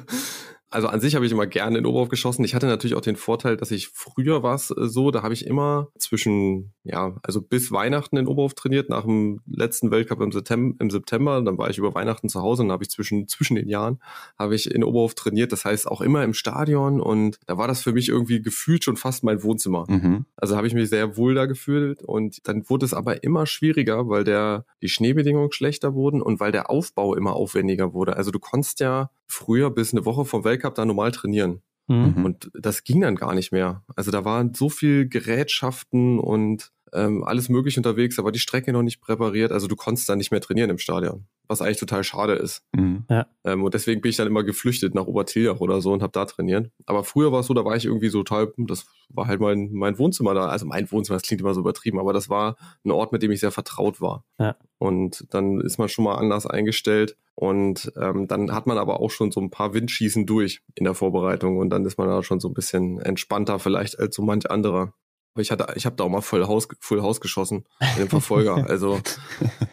also 0.75 0.89
an 0.89 0.99
sich 0.99 1.15
habe 1.15 1.25
ich 1.25 1.31
immer 1.31 1.47
gerne 1.47 1.77
in 1.77 1.85
Oberhof 1.85 2.09
geschossen. 2.09 2.43
Ich 2.43 2.53
hatte 2.53 2.67
natürlich 2.67 2.95
auch 2.95 3.01
den 3.01 3.15
Vorteil, 3.15 3.55
dass 3.55 3.71
ich 3.71 3.87
früher 3.87 4.43
war 4.43 4.55
es 4.55 4.71
äh, 4.71 4.87
so, 4.87 5.09
da 5.09 5.23
habe 5.23 5.33
ich 5.33 5.47
immer 5.47 5.87
zwischen, 5.97 6.73
ja, 6.83 7.15
also 7.23 7.41
bis 7.41 7.71
Weihnachten 7.71 8.17
in 8.17 8.27
Oberhof 8.27 8.55
trainiert, 8.55 8.89
nach 8.89 9.03
dem 9.03 9.39
letzten 9.47 9.89
Weltcup 9.89 10.19
im 10.19 10.33
September, 10.33 10.75
im 10.79 10.89
September 10.89 11.41
dann 11.41 11.57
war 11.57 11.69
ich 11.69 11.77
über 11.77 11.95
Weihnachten 11.95 12.27
zu 12.27 12.41
Hause 12.41 12.63
und 12.63 12.73
habe 12.73 12.83
ich 12.83 12.89
zwischen, 12.89 13.29
zwischen 13.29 13.55
den 13.55 13.69
Jahren 13.69 13.99
habe 14.37 14.53
ich 14.53 14.69
in 14.69 14.83
Oberhof 14.83 15.15
trainiert. 15.15 15.53
Das 15.53 15.63
heißt 15.63 15.87
auch 15.87 16.01
immer 16.01 16.23
im 16.25 16.33
Stadion 16.33 16.99
und 16.99 17.39
da 17.47 17.57
war 17.57 17.69
das 17.69 17.81
für 17.81 17.93
mich 17.93 18.09
irgendwie 18.09 18.41
gefühlt 18.41 18.83
schon 18.83 18.97
fast 18.97 19.23
mein 19.23 19.43
Wohnzimmer. 19.43 19.85
Mhm. 19.87 20.25
Also 20.35 20.57
habe 20.57 20.67
ich 20.67 20.73
mich 20.73 20.89
sehr 20.89 21.15
wohl 21.15 21.35
da 21.35 21.45
gefühlt 21.45 22.03
und 22.03 22.45
dann 22.49 22.69
wurde 22.69 22.85
es 22.85 22.93
aber 22.93 23.23
immer 23.23 23.45
schwieriger, 23.45 24.09
weil 24.09 24.25
der, 24.25 24.65
die 24.81 24.89
Schneebedingungen 24.89 25.53
schlechter 25.53 25.93
wurden 25.93 26.21
und 26.21 26.41
weil 26.41 26.51
der 26.51 26.69
Aufbau 26.69 27.15
immer 27.15 27.33
aufwendiger 27.33 27.93
wurde. 27.93 28.17
Also 28.17 28.31
du 28.31 28.39
konntest 28.39 28.81
ja 28.81 29.09
früher 29.27 29.69
bis 29.71 29.93
eine 29.93 30.05
Woche 30.05 30.25
vom 30.25 30.43
Weltcup 30.43 30.75
da 30.75 30.85
normal 30.85 31.11
trainieren. 31.11 31.61
Mhm. 31.87 32.25
Und 32.25 32.51
das 32.53 32.83
ging 32.83 33.01
dann 33.01 33.15
gar 33.15 33.33
nicht 33.33 33.51
mehr. 33.51 33.83
Also 33.95 34.11
da 34.11 34.25
waren 34.25 34.53
so 34.53 34.69
viel 34.69 35.07
Gerätschaften 35.07 36.19
und 36.19 36.71
ähm, 36.95 37.23
alles 37.23 37.49
mögliche 37.49 37.79
unterwegs, 37.79 38.17
aber 38.19 38.31
die 38.31 38.39
Strecke 38.39 38.71
noch 38.71 38.81
nicht 38.81 39.01
präpariert. 39.01 39.51
Also 39.51 39.67
du 39.67 39.75
konntest 39.75 40.09
da 40.09 40.15
nicht 40.15 40.31
mehr 40.31 40.41
trainieren 40.41 40.69
im 40.69 40.77
Stadion, 40.77 41.27
was 41.47 41.61
eigentlich 41.61 41.79
total 41.79 42.03
schade 42.03 42.33
ist. 42.33 42.63
Mhm. 42.75 43.05
Ja. 43.09 43.27
Ähm, 43.43 43.63
und 43.63 43.73
deswegen 43.73 44.01
bin 44.01 44.09
ich 44.09 44.17
dann 44.17 44.27
immer 44.27 44.43
geflüchtet 44.43 44.95
nach 44.95 45.05
Obertiljach 45.05 45.59
oder 45.59 45.81
so 45.81 45.91
und 45.91 46.01
habe 46.01 46.11
da 46.11 46.25
trainiert. 46.25 46.71
Aber 46.85 47.03
früher 47.03 47.31
war 47.31 47.41
es 47.41 47.47
so, 47.47 47.53
da 47.53 47.65
war 47.65 47.75
ich 47.75 47.85
irgendwie 47.85 48.09
so 48.09 48.23
total, 48.23 48.53
das 48.57 48.85
war 49.09 49.27
halt 49.27 49.39
mein, 49.39 49.71
mein 49.73 49.97
Wohnzimmer 49.99 50.33
da. 50.33 50.47
Also 50.47 50.65
mein 50.65 50.91
Wohnzimmer, 50.91 51.17
das 51.17 51.27
klingt 51.27 51.41
immer 51.41 51.53
so 51.53 51.59
übertrieben, 51.59 51.99
aber 51.99 52.13
das 52.13 52.29
war 52.29 52.55
ein 52.83 52.91
Ort, 52.91 53.11
mit 53.11 53.21
dem 53.21 53.31
ich 53.31 53.39
sehr 53.39 53.51
vertraut 53.51 54.01
war. 54.01 54.23
Ja. 54.39 54.55
Und 54.77 55.25
dann 55.31 55.61
ist 55.61 55.77
man 55.77 55.89
schon 55.89 56.05
mal 56.05 56.15
anders 56.15 56.45
eingestellt. 56.45 57.17
Und 57.35 57.91
ähm, 57.97 58.27
dann 58.27 58.53
hat 58.53 58.65
man 58.65 58.77
aber 58.77 59.01
auch 59.01 59.11
schon 59.11 59.31
so 59.31 59.41
ein 59.41 59.49
paar 59.51 59.73
Windschießen 59.73 60.25
durch 60.25 60.61
in 60.73 60.85
der 60.85 60.93
Vorbereitung 60.93 61.57
und 61.57 61.69
dann 61.69 61.85
ist 61.85 61.97
man 61.97 62.07
da 62.07 62.23
schon 62.23 62.39
so 62.39 62.47
ein 62.47 62.53
bisschen 62.53 62.99
entspannter 63.01 63.59
vielleicht 63.59 63.99
als 63.99 64.15
so 64.15 64.21
manch 64.21 64.49
anderer. 64.49 64.93
Aber 65.35 65.41
ich 65.41 65.51
hatte, 65.51 65.67
ich 65.75 65.85
habe 65.85 65.97
da 65.97 66.05
auch 66.05 66.09
mal 66.09 66.21
voll 66.21 66.47
Haus, 66.47 66.65
Full 66.79 67.01
Haus 67.01 67.19
geschossen 67.19 67.65
in 67.97 68.03
dem 68.03 68.07
Verfolger. 68.07 68.55
also 68.69 69.01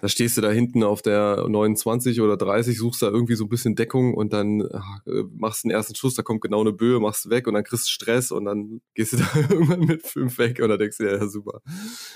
da 0.01 0.09
stehst 0.09 0.37
du 0.37 0.40
da 0.40 0.51
hinten 0.51 0.83
auf 0.83 1.03
der 1.03 1.46
29 1.48 2.20
oder 2.20 2.37
30, 2.37 2.77
suchst 2.77 3.01
da 3.01 3.07
irgendwie 3.07 3.37
so 3.37 3.44
ein 3.44 3.48
bisschen 3.48 3.77
Deckung 3.77 4.14
und 4.14 4.33
dann 4.33 4.68
ach, 4.72 5.07
äh, 5.07 5.22
machst 5.33 5.62
den 5.62 5.70
ersten 5.70 5.94
Schuss, 5.94 6.14
da 6.16 6.25
kommt 6.25 6.40
genau 6.40 6.62
eine 6.62 6.72
Böe, 6.72 6.98
machst 6.98 7.31
weg 7.31 7.46
und 7.46 7.55
dann 7.55 7.62
kriegst 7.62 7.87
du 7.87 7.90
Stress 7.90 8.33
und 8.33 8.46
dann 8.46 8.81
gehst 8.94 9.12
du 9.12 9.16
da 9.18 9.29
irgendwann 9.35 9.81
mit 9.81 10.05
fünf 10.05 10.37
weg 10.38 10.59
und 10.61 10.68
dann 10.68 10.81
denkst 10.81 10.98
du, 10.98 11.05
ja, 11.05 11.25
super. 11.29 11.61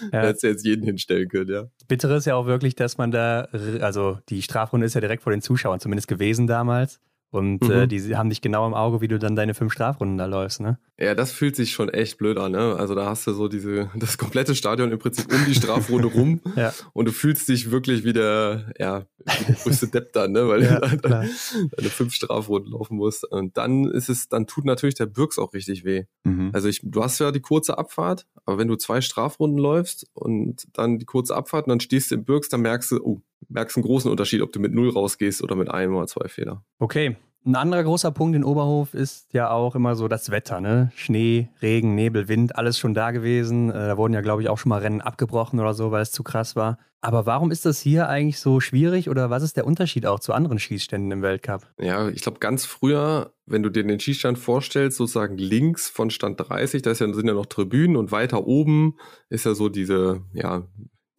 Ja. 0.00 0.22
Da 0.22 0.22
hättest 0.22 0.42
du 0.42 0.48
jetzt 0.48 0.64
jeden 0.64 0.84
hinstellen 0.84 1.28
können, 1.28 1.48
ja. 1.48 1.64
Bittere 1.86 2.16
ist 2.16 2.24
ja 2.24 2.34
auch 2.34 2.46
wirklich, 2.46 2.74
dass 2.74 2.98
man 2.98 3.12
da, 3.12 3.42
also 3.80 4.18
die 4.28 4.42
Strafrunde 4.42 4.86
ist 4.86 4.94
ja 4.94 5.00
direkt 5.00 5.22
vor 5.22 5.30
den 5.30 5.40
Zuschauern 5.40 5.78
zumindest 5.78 6.08
gewesen 6.08 6.48
damals. 6.48 6.98
Und 7.30 7.62
Mhm. 7.62 7.70
äh, 7.70 7.86
die 7.88 8.16
haben 8.16 8.30
dich 8.30 8.40
genau 8.40 8.66
im 8.66 8.72
Auge, 8.74 9.00
wie 9.00 9.08
du 9.08 9.18
dann 9.18 9.34
deine 9.36 9.52
fünf 9.52 9.72
Strafrunden 9.72 10.16
da 10.16 10.26
läufst, 10.26 10.60
ne? 10.60 10.78
Ja, 10.98 11.14
das 11.14 11.32
fühlt 11.32 11.56
sich 11.56 11.72
schon 11.72 11.88
echt 11.90 12.16
blöd 12.18 12.38
an, 12.38 12.52
ne? 12.52 12.76
Also 12.78 12.94
da 12.94 13.06
hast 13.06 13.26
du 13.26 13.32
so 13.32 13.48
diese, 13.48 13.90
das 13.96 14.16
komplette 14.16 14.54
Stadion 14.54 14.92
im 14.92 14.98
Prinzip 14.98 15.32
um 15.32 15.44
die 15.44 15.54
Strafrunde 15.54 16.08
rum 16.08 16.40
Ja. 16.56 16.72
und 16.92 17.06
du 17.06 17.12
fühlst 17.12 17.48
dich 17.48 17.70
wirklich 17.70 18.04
wie 18.04 18.12
der, 18.12 18.72
ja, 18.78 19.04
wie 19.18 19.44
der 19.44 19.54
größte 19.56 19.88
Depp 19.88 20.12
dann, 20.12 20.32
ne? 20.32 20.48
Weil 20.48 20.62
Ja, 20.62 20.78
du 20.80 20.98
deine 21.08 21.90
fünf 21.90 22.14
Strafrunden 22.14 22.72
laufen 22.72 22.96
musst. 22.96 23.24
Und 23.30 23.56
dann 23.58 23.84
ist 23.90 24.08
es, 24.08 24.28
dann 24.28 24.46
tut 24.46 24.64
natürlich 24.64 24.94
der 24.94 25.06
Birks 25.06 25.38
auch 25.38 25.52
richtig 25.52 25.84
weh. 25.84 26.04
Mhm. 26.24 26.50
Also 26.54 26.68
ich, 26.68 26.80
du 26.82 27.02
hast 27.02 27.18
ja 27.18 27.32
die 27.32 27.40
kurze 27.40 27.76
Abfahrt, 27.76 28.26
aber 28.44 28.58
wenn 28.58 28.68
du 28.68 28.76
zwei 28.76 29.00
Strafrunden 29.00 29.58
läufst 29.58 30.06
und 30.14 30.66
dann 30.74 30.98
die 30.98 31.04
kurze 31.06 31.34
Abfahrt 31.36 31.66
und 31.66 31.70
dann 31.70 31.80
stehst 31.80 32.10
du 32.12 32.14
im 32.14 32.24
Birks, 32.24 32.48
dann 32.48 32.60
merkst 32.60 32.92
du, 32.92 33.00
oh, 33.04 33.20
merkst 33.48 33.76
einen 33.76 33.84
großen 33.84 34.10
Unterschied, 34.10 34.42
ob 34.42 34.52
du 34.52 34.60
mit 34.60 34.74
null 34.74 34.90
rausgehst 34.90 35.42
oder 35.42 35.56
mit 35.56 35.70
einem 35.70 35.94
oder 35.94 36.06
zwei 36.06 36.28
Fehler. 36.28 36.64
Okay. 36.78 37.16
Ein 37.44 37.54
anderer 37.54 37.84
großer 37.84 38.10
Punkt 38.10 38.34
in 38.34 38.42
Oberhof 38.42 38.92
ist 38.92 39.32
ja 39.32 39.50
auch 39.50 39.76
immer 39.76 39.94
so 39.94 40.08
das 40.08 40.32
Wetter, 40.32 40.60
ne? 40.60 40.90
Schnee, 40.96 41.48
Regen, 41.62 41.94
Nebel, 41.94 42.26
Wind, 42.26 42.56
alles 42.56 42.76
schon 42.76 42.92
da 42.92 43.12
gewesen. 43.12 43.70
Äh, 43.70 43.74
Da 43.74 43.96
wurden 43.96 44.14
ja, 44.14 44.20
glaube 44.20 44.42
ich, 44.42 44.48
auch 44.48 44.58
schon 44.58 44.70
mal 44.70 44.80
Rennen 44.80 45.00
abgebrochen 45.00 45.60
oder 45.60 45.72
so, 45.72 45.92
weil 45.92 46.02
es 46.02 46.10
zu 46.10 46.24
krass 46.24 46.56
war. 46.56 46.78
Aber 47.00 47.24
warum 47.24 47.52
ist 47.52 47.64
das 47.64 47.78
hier 47.78 48.08
eigentlich 48.08 48.40
so 48.40 48.58
schwierig 48.58 49.08
oder 49.08 49.30
was 49.30 49.44
ist 49.44 49.56
der 49.56 49.64
Unterschied 49.64 50.06
auch 50.06 50.18
zu 50.18 50.32
anderen 50.32 50.58
Schießständen 50.58 51.08
im 51.12 51.22
Weltcup? 51.22 51.62
Ja, 51.78 52.08
ich 52.08 52.22
glaube, 52.22 52.40
ganz 52.40 52.64
früher, 52.64 53.32
wenn 53.44 53.62
du 53.62 53.70
dir 53.70 53.84
den 53.84 54.00
Schießstand 54.00 54.40
vorstellst, 54.40 54.96
sozusagen 54.96 55.38
links 55.38 55.88
von 55.88 56.10
Stand 56.10 56.40
30, 56.40 56.82
da 56.82 56.90
ist 56.90 56.98
ja, 56.98 57.12
sind 57.12 57.28
ja 57.28 57.34
noch 57.34 57.46
Tribünen 57.46 57.96
und 57.96 58.10
weiter 58.10 58.44
oben 58.48 58.96
ist 59.28 59.46
ja 59.46 59.54
so 59.54 59.68
diese, 59.68 60.22
ja, 60.32 60.66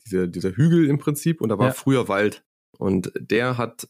diese, 0.08 0.28
dieser 0.30 0.52
Hügel 0.52 0.86
im 0.89 0.98
Prinzip 0.98 1.41
und 1.41 1.50
da 1.50 1.58
war 1.60 1.67
Ja. 1.67 1.74
früher 1.74 2.08
Wald. 2.08 2.43
Und 2.78 3.12
der 3.20 3.58
hat 3.58 3.88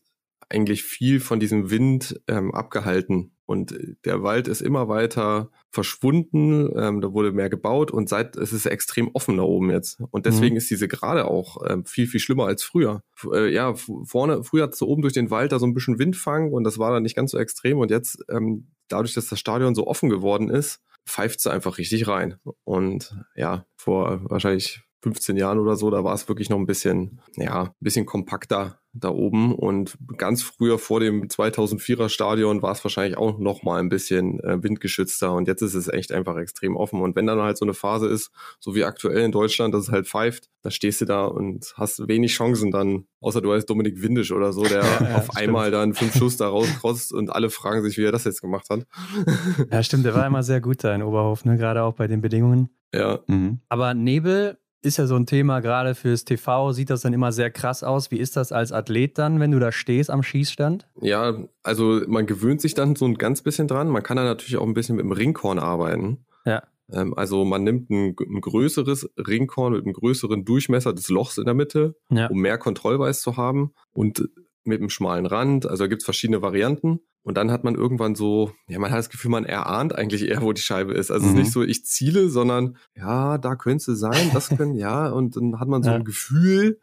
eigentlich 0.50 0.84
viel 0.84 1.20
von 1.20 1.40
diesem 1.40 1.70
Wind 1.70 2.22
ähm, 2.28 2.54
abgehalten. 2.54 3.34
Und 3.46 3.78
der 4.06 4.24
Wald 4.24 4.48
ist 4.50 4.62
immer 4.62 4.88
weiter 4.90 5.50
verschwunden, 5.72 6.70
ähm, 6.78 7.00
da 7.02 7.14
wurde 7.14 7.32
mehr 7.32 7.50
gebaut 7.50 7.92
und 7.92 8.10
seit 8.10 8.36
es 8.36 8.52
ist 8.52 8.66
extrem 8.66 9.10
offen 9.14 9.38
da 9.38 9.44
oben 9.44 9.70
jetzt. 9.72 10.02
Und 10.12 10.26
deswegen 10.26 10.56
ist 10.58 10.70
diese 10.70 10.88
Gerade 10.90 11.26
auch 11.26 11.58
ähm, 11.70 11.86
viel, 11.86 12.08
viel 12.08 12.20
schlimmer 12.20 12.46
als 12.46 12.64
früher. 12.64 13.04
F 13.16 13.28
äh, 13.34 13.50
ja, 13.54 13.74
vorne, 14.04 14.44
früher 14.44 14.64
hat 14.64 14.76
so 14.76 14.88
oben 14.88 15.02
durch 15.02 15.14
den 15.14 15.32
Wald 15.32 15.52
da 15.54 15.60
so 15.60 15.66
ein 15.66 15.74
bisschen 15.74 15.98
Windfang 16.00 16.52
und 16.52 16.66
das 16.66 16.78
war 16.78 16.92
dann 16.92 17.04
nicht 17.04 17.16
ganz 17.16 17.32
so 17.32 17.38
extrem. 17.38 17.78
Und 17.80 17.90
jetzt, 17.90 18.20
ähm, 18.30 18.68
dadurch, 18.90 19.14
dass 19.14 19.28
das 19.28 19.40
Stadion 19.40 19.76
so 19.76 19.88
offen 19.88 20.10
geworden 20.10 20.50
ist, 20.50 20.82
pfeift 21.06 21.40
sie 21.40 21.52
einfach 21.52 21.78
richtig 21.78 22.08
rein. 22.08 22.36
Und 22.66 23.16
ja, 23.36 23.66
vor 23.78 24.20
wahrscheinlich 24.30 24.82
15 25.02 25.38
Jahren 25.38 25.60
oder 25.60 25.76
so, 25.76 25.90
da 25.92 26.04
war 26.04 26.14
es 26.16 26.28
wirklich 26.28 26.50
noch 26.50 26.58
ein 26.58 26.66
bisschen, 26.66 27.22
ja, 27.36 27.64
ein 27.66 27.72
bisschen 27.80 28.06
kompakter 28.06 28.80
da 28.94 29.10
oben. 29.10 29.54
Und 29.54 29.96
ganz 30.18 30.42
früher 30.42 30.80
vor 30.80 31.00
dem 31.00 31.28
2004er 31.28 32.10
Stadion 32.10 32.64
war 32.64 32.72
es 32.72 32.84
wahrscheinlich 32.84 33.16
auch 33.16 33.38
noch 33.38 33.62
mal 33.62 33.80
ein 33.80 33.90
bisschen 33.90 34.40
äh, 34.40 34.62
windgeschützter. 34.64 35.32
Und 35.34 35.48
jetzt 35.48 35.62
ist 35.62 35.76
es 35.76 35.88
echt 35.88 36.12
einfach 36.12 36.36
extrem 36.38 36.76
offen. 36.76 37.02
Und 37.02 37.16
wenn 37.16 37.28
dann 37.28 37.40
halt 37.40 37.58
so 37.60 37.66
eine 37.66 37.76
Phase 37.76 38.08
ist, 38.08 38.32
so 38.60 38.74
wie 38.74 38.86
aktuell 38.86 39.20
in 39.24 39.32
Deutschland, 39.32 39.74
dass 39.76 39.84
es 39.84 39.92
halt 39.92 40.08
pfeift, 40.08 40.50
da 40.64 40.72
stehst 40.72 41.00
du 41.02 41.06
da 41.06 41.26
und 41.26 41.74
hast 41.78 42.08
wenig 42.08 42.32
Chancen 42.34 42.72
dann, 42.72 43.06
außer 43.22 43.40
du 43.42 43.54
heißt 43.54 43.70
Dominik 43.70 44.02
Windisch 44.02 44.32
oder 44.32 44.52
so, 44.52 44.64
der 44.64 44.82
Ja, 45.00 45.16
auf 45.18 45.26
stimmt. 45.26 45.38
einmal 45.38 45.70
dann 45.70 45.94
fünf 45.94 46.16
Schuss 46.18 46.38
da 46.38 46.48
rauskotzt 46.50 47.14
und 47.14 47.30
alle 47.30 47.52
fragen 47.52 47.84
sich, 47.84 47.98
wie 48.00 48.04
er 48.06 48.12
das 48.12 48.24
jetzt 48.24 48.42
gemacht 48.42 48.68
hat. 48.72 48.88
Ja, 49.72 49.84
stimmt, 49.84 50.06
der 50.06 50.16
war 50.16 50.26
immer 50.26 50.42
sehr 50.42 50.60
gut 50.60 50.84
da 50.84 50.96
in 50.96 51.04
Oberhof, 51.04 51.46
ne? 51.46 51.58
gerade 51.58 51.84
auch 51.84 51.94
bei 51.94 52.08
den 52.08 52.22
Bedingungen. 52.22 52.70
ja, 52.94 53.20
Mhm. 53.28 53.60
Aber 53.70 53.94
Nebel 53.94 54.58
ist 54.88 54.98
ja 54.98 55.06
so 55.06 55.16
ein 55.16 55.26
Thema, 55.26 55.60
gerade 55.60 55.94
fürs 55.94 56.26
TV 56.26 56.72
sieht 56.72 56.90
das 56.90 57.02
dann 57.02 57.14
immer 57.14 57.32
sehr 57.32 57.52
krass 57.52 57.84
aus. 57.84 58.10
Wie 58.12 58.18
ist 58.18 58.36
das 58.38 58.52
als 58.52 58.72
Athlet 58.72 59.18
dann, 59.18 59.40
wenn 59.40 59.52
du 59.52 59.60
da 59.60 59.72
stehst 59.72 60.10
am 60.10 60.24
Schießstand? 60.24 60.88
Ja, 61.02 61.38
also 61.64 62.02
man 62.08 62.26
gewöhnt 62.26 62.62
sich 62.62 62.74
dann 62.74 62.96
so 62.96 63.06
ein 63.06 63.16
ganz 63.16 63.42
bisschen 63.42 63.68
dran. 63.68 63.90
Man 63.90 64.02
kann 64.04 64.18
da 64.18 64.24
natürlich 64.24 64.58
auch 64.58 64.66
ein 64.66 64.74
bisschen 64.74 64.96
mit 64.96 65.04
dem 65.06 65.12
Ringkorn 65.12 65.60
arbeiten. 65.60 66.26
Ja. 66.46 66.64
Ähm, 66.92 67.14
also 67.16 67.44
man 67.46 67.64
nimmt 67.64 67.90
ein, 67.90 68.16
ein 68.20 68.42
größeres 68.42 69.10
Ringkorn 69.18 69.74
mit 69.74 69.84
einem 69.84 69.94
größeren 69.94 70.46
Durchmesser 70.46 70.94
des 70.94 71.10
Lochs 71.10 71.38
in 71.38 71.46
der 71.46 71.54
Mitte, 71.54 71.96
Ja. 72.10 72.28
um 72.28 72.40
mehr 72.40 72.58
Kontrollweis 72.58 73.22
zu 73.22 73.38
haben 73.38 73.74
und 73.94 74.28
mit 74.64 74.80
einem 74.80 74.90
schmalen 74.90 75.26
Rand. 75.26 75.66
Also 75.66 75.84
da 75.84 75.88
gibt's 75.88 76.06
verschiedene 76.06 76.42
Varianten. 76.42 77.00
Und 77.28 77.36
dann 77.36 77.52
hat 77.52 77.66
man 77.66 77.76
irgendwann 77.76 78.16
so, 78.16 78.54
ja, 78.70 78.80
man 78.80 78.90
hat 78.90 79.00
das 79.00 79.10
Gefühl, 79.10 79.30
man 79.32 79.44
erahnt 79.44 79.94
eigentlich 79.94 80.24
eher, 80.30 80.42
wo 80.42 80.54
die 80.54 80.62
Scheibe 80.62 80.94
ist. 80.94 81.12
Also 81.12 81.28
es 81.28 81.34
Mhm. 81.34 81.40
ist 81.40 81.44
nicht 81.44 81.52
so, 81.52 81.62
ich 81.62 81.84
ziele, 81.84 82.30
sondern 82.30 82.78
ja, 82.96 83.38
da 83.38 83.58
könnte 83.58 83.92
es 83.92 84.00
sein, 84.00 84.32
das 84.32 84.50
können, 84.50 84.76
ja, 84.76 85.10
und 85.10 85.36
dann 85.36 85.60
hat 85.60 85.68
man 85.68 85.84
so 85.84 85.90
Ja. 85.90 85.98
ein 85.98 86.06
Gefühl 86.06 86.80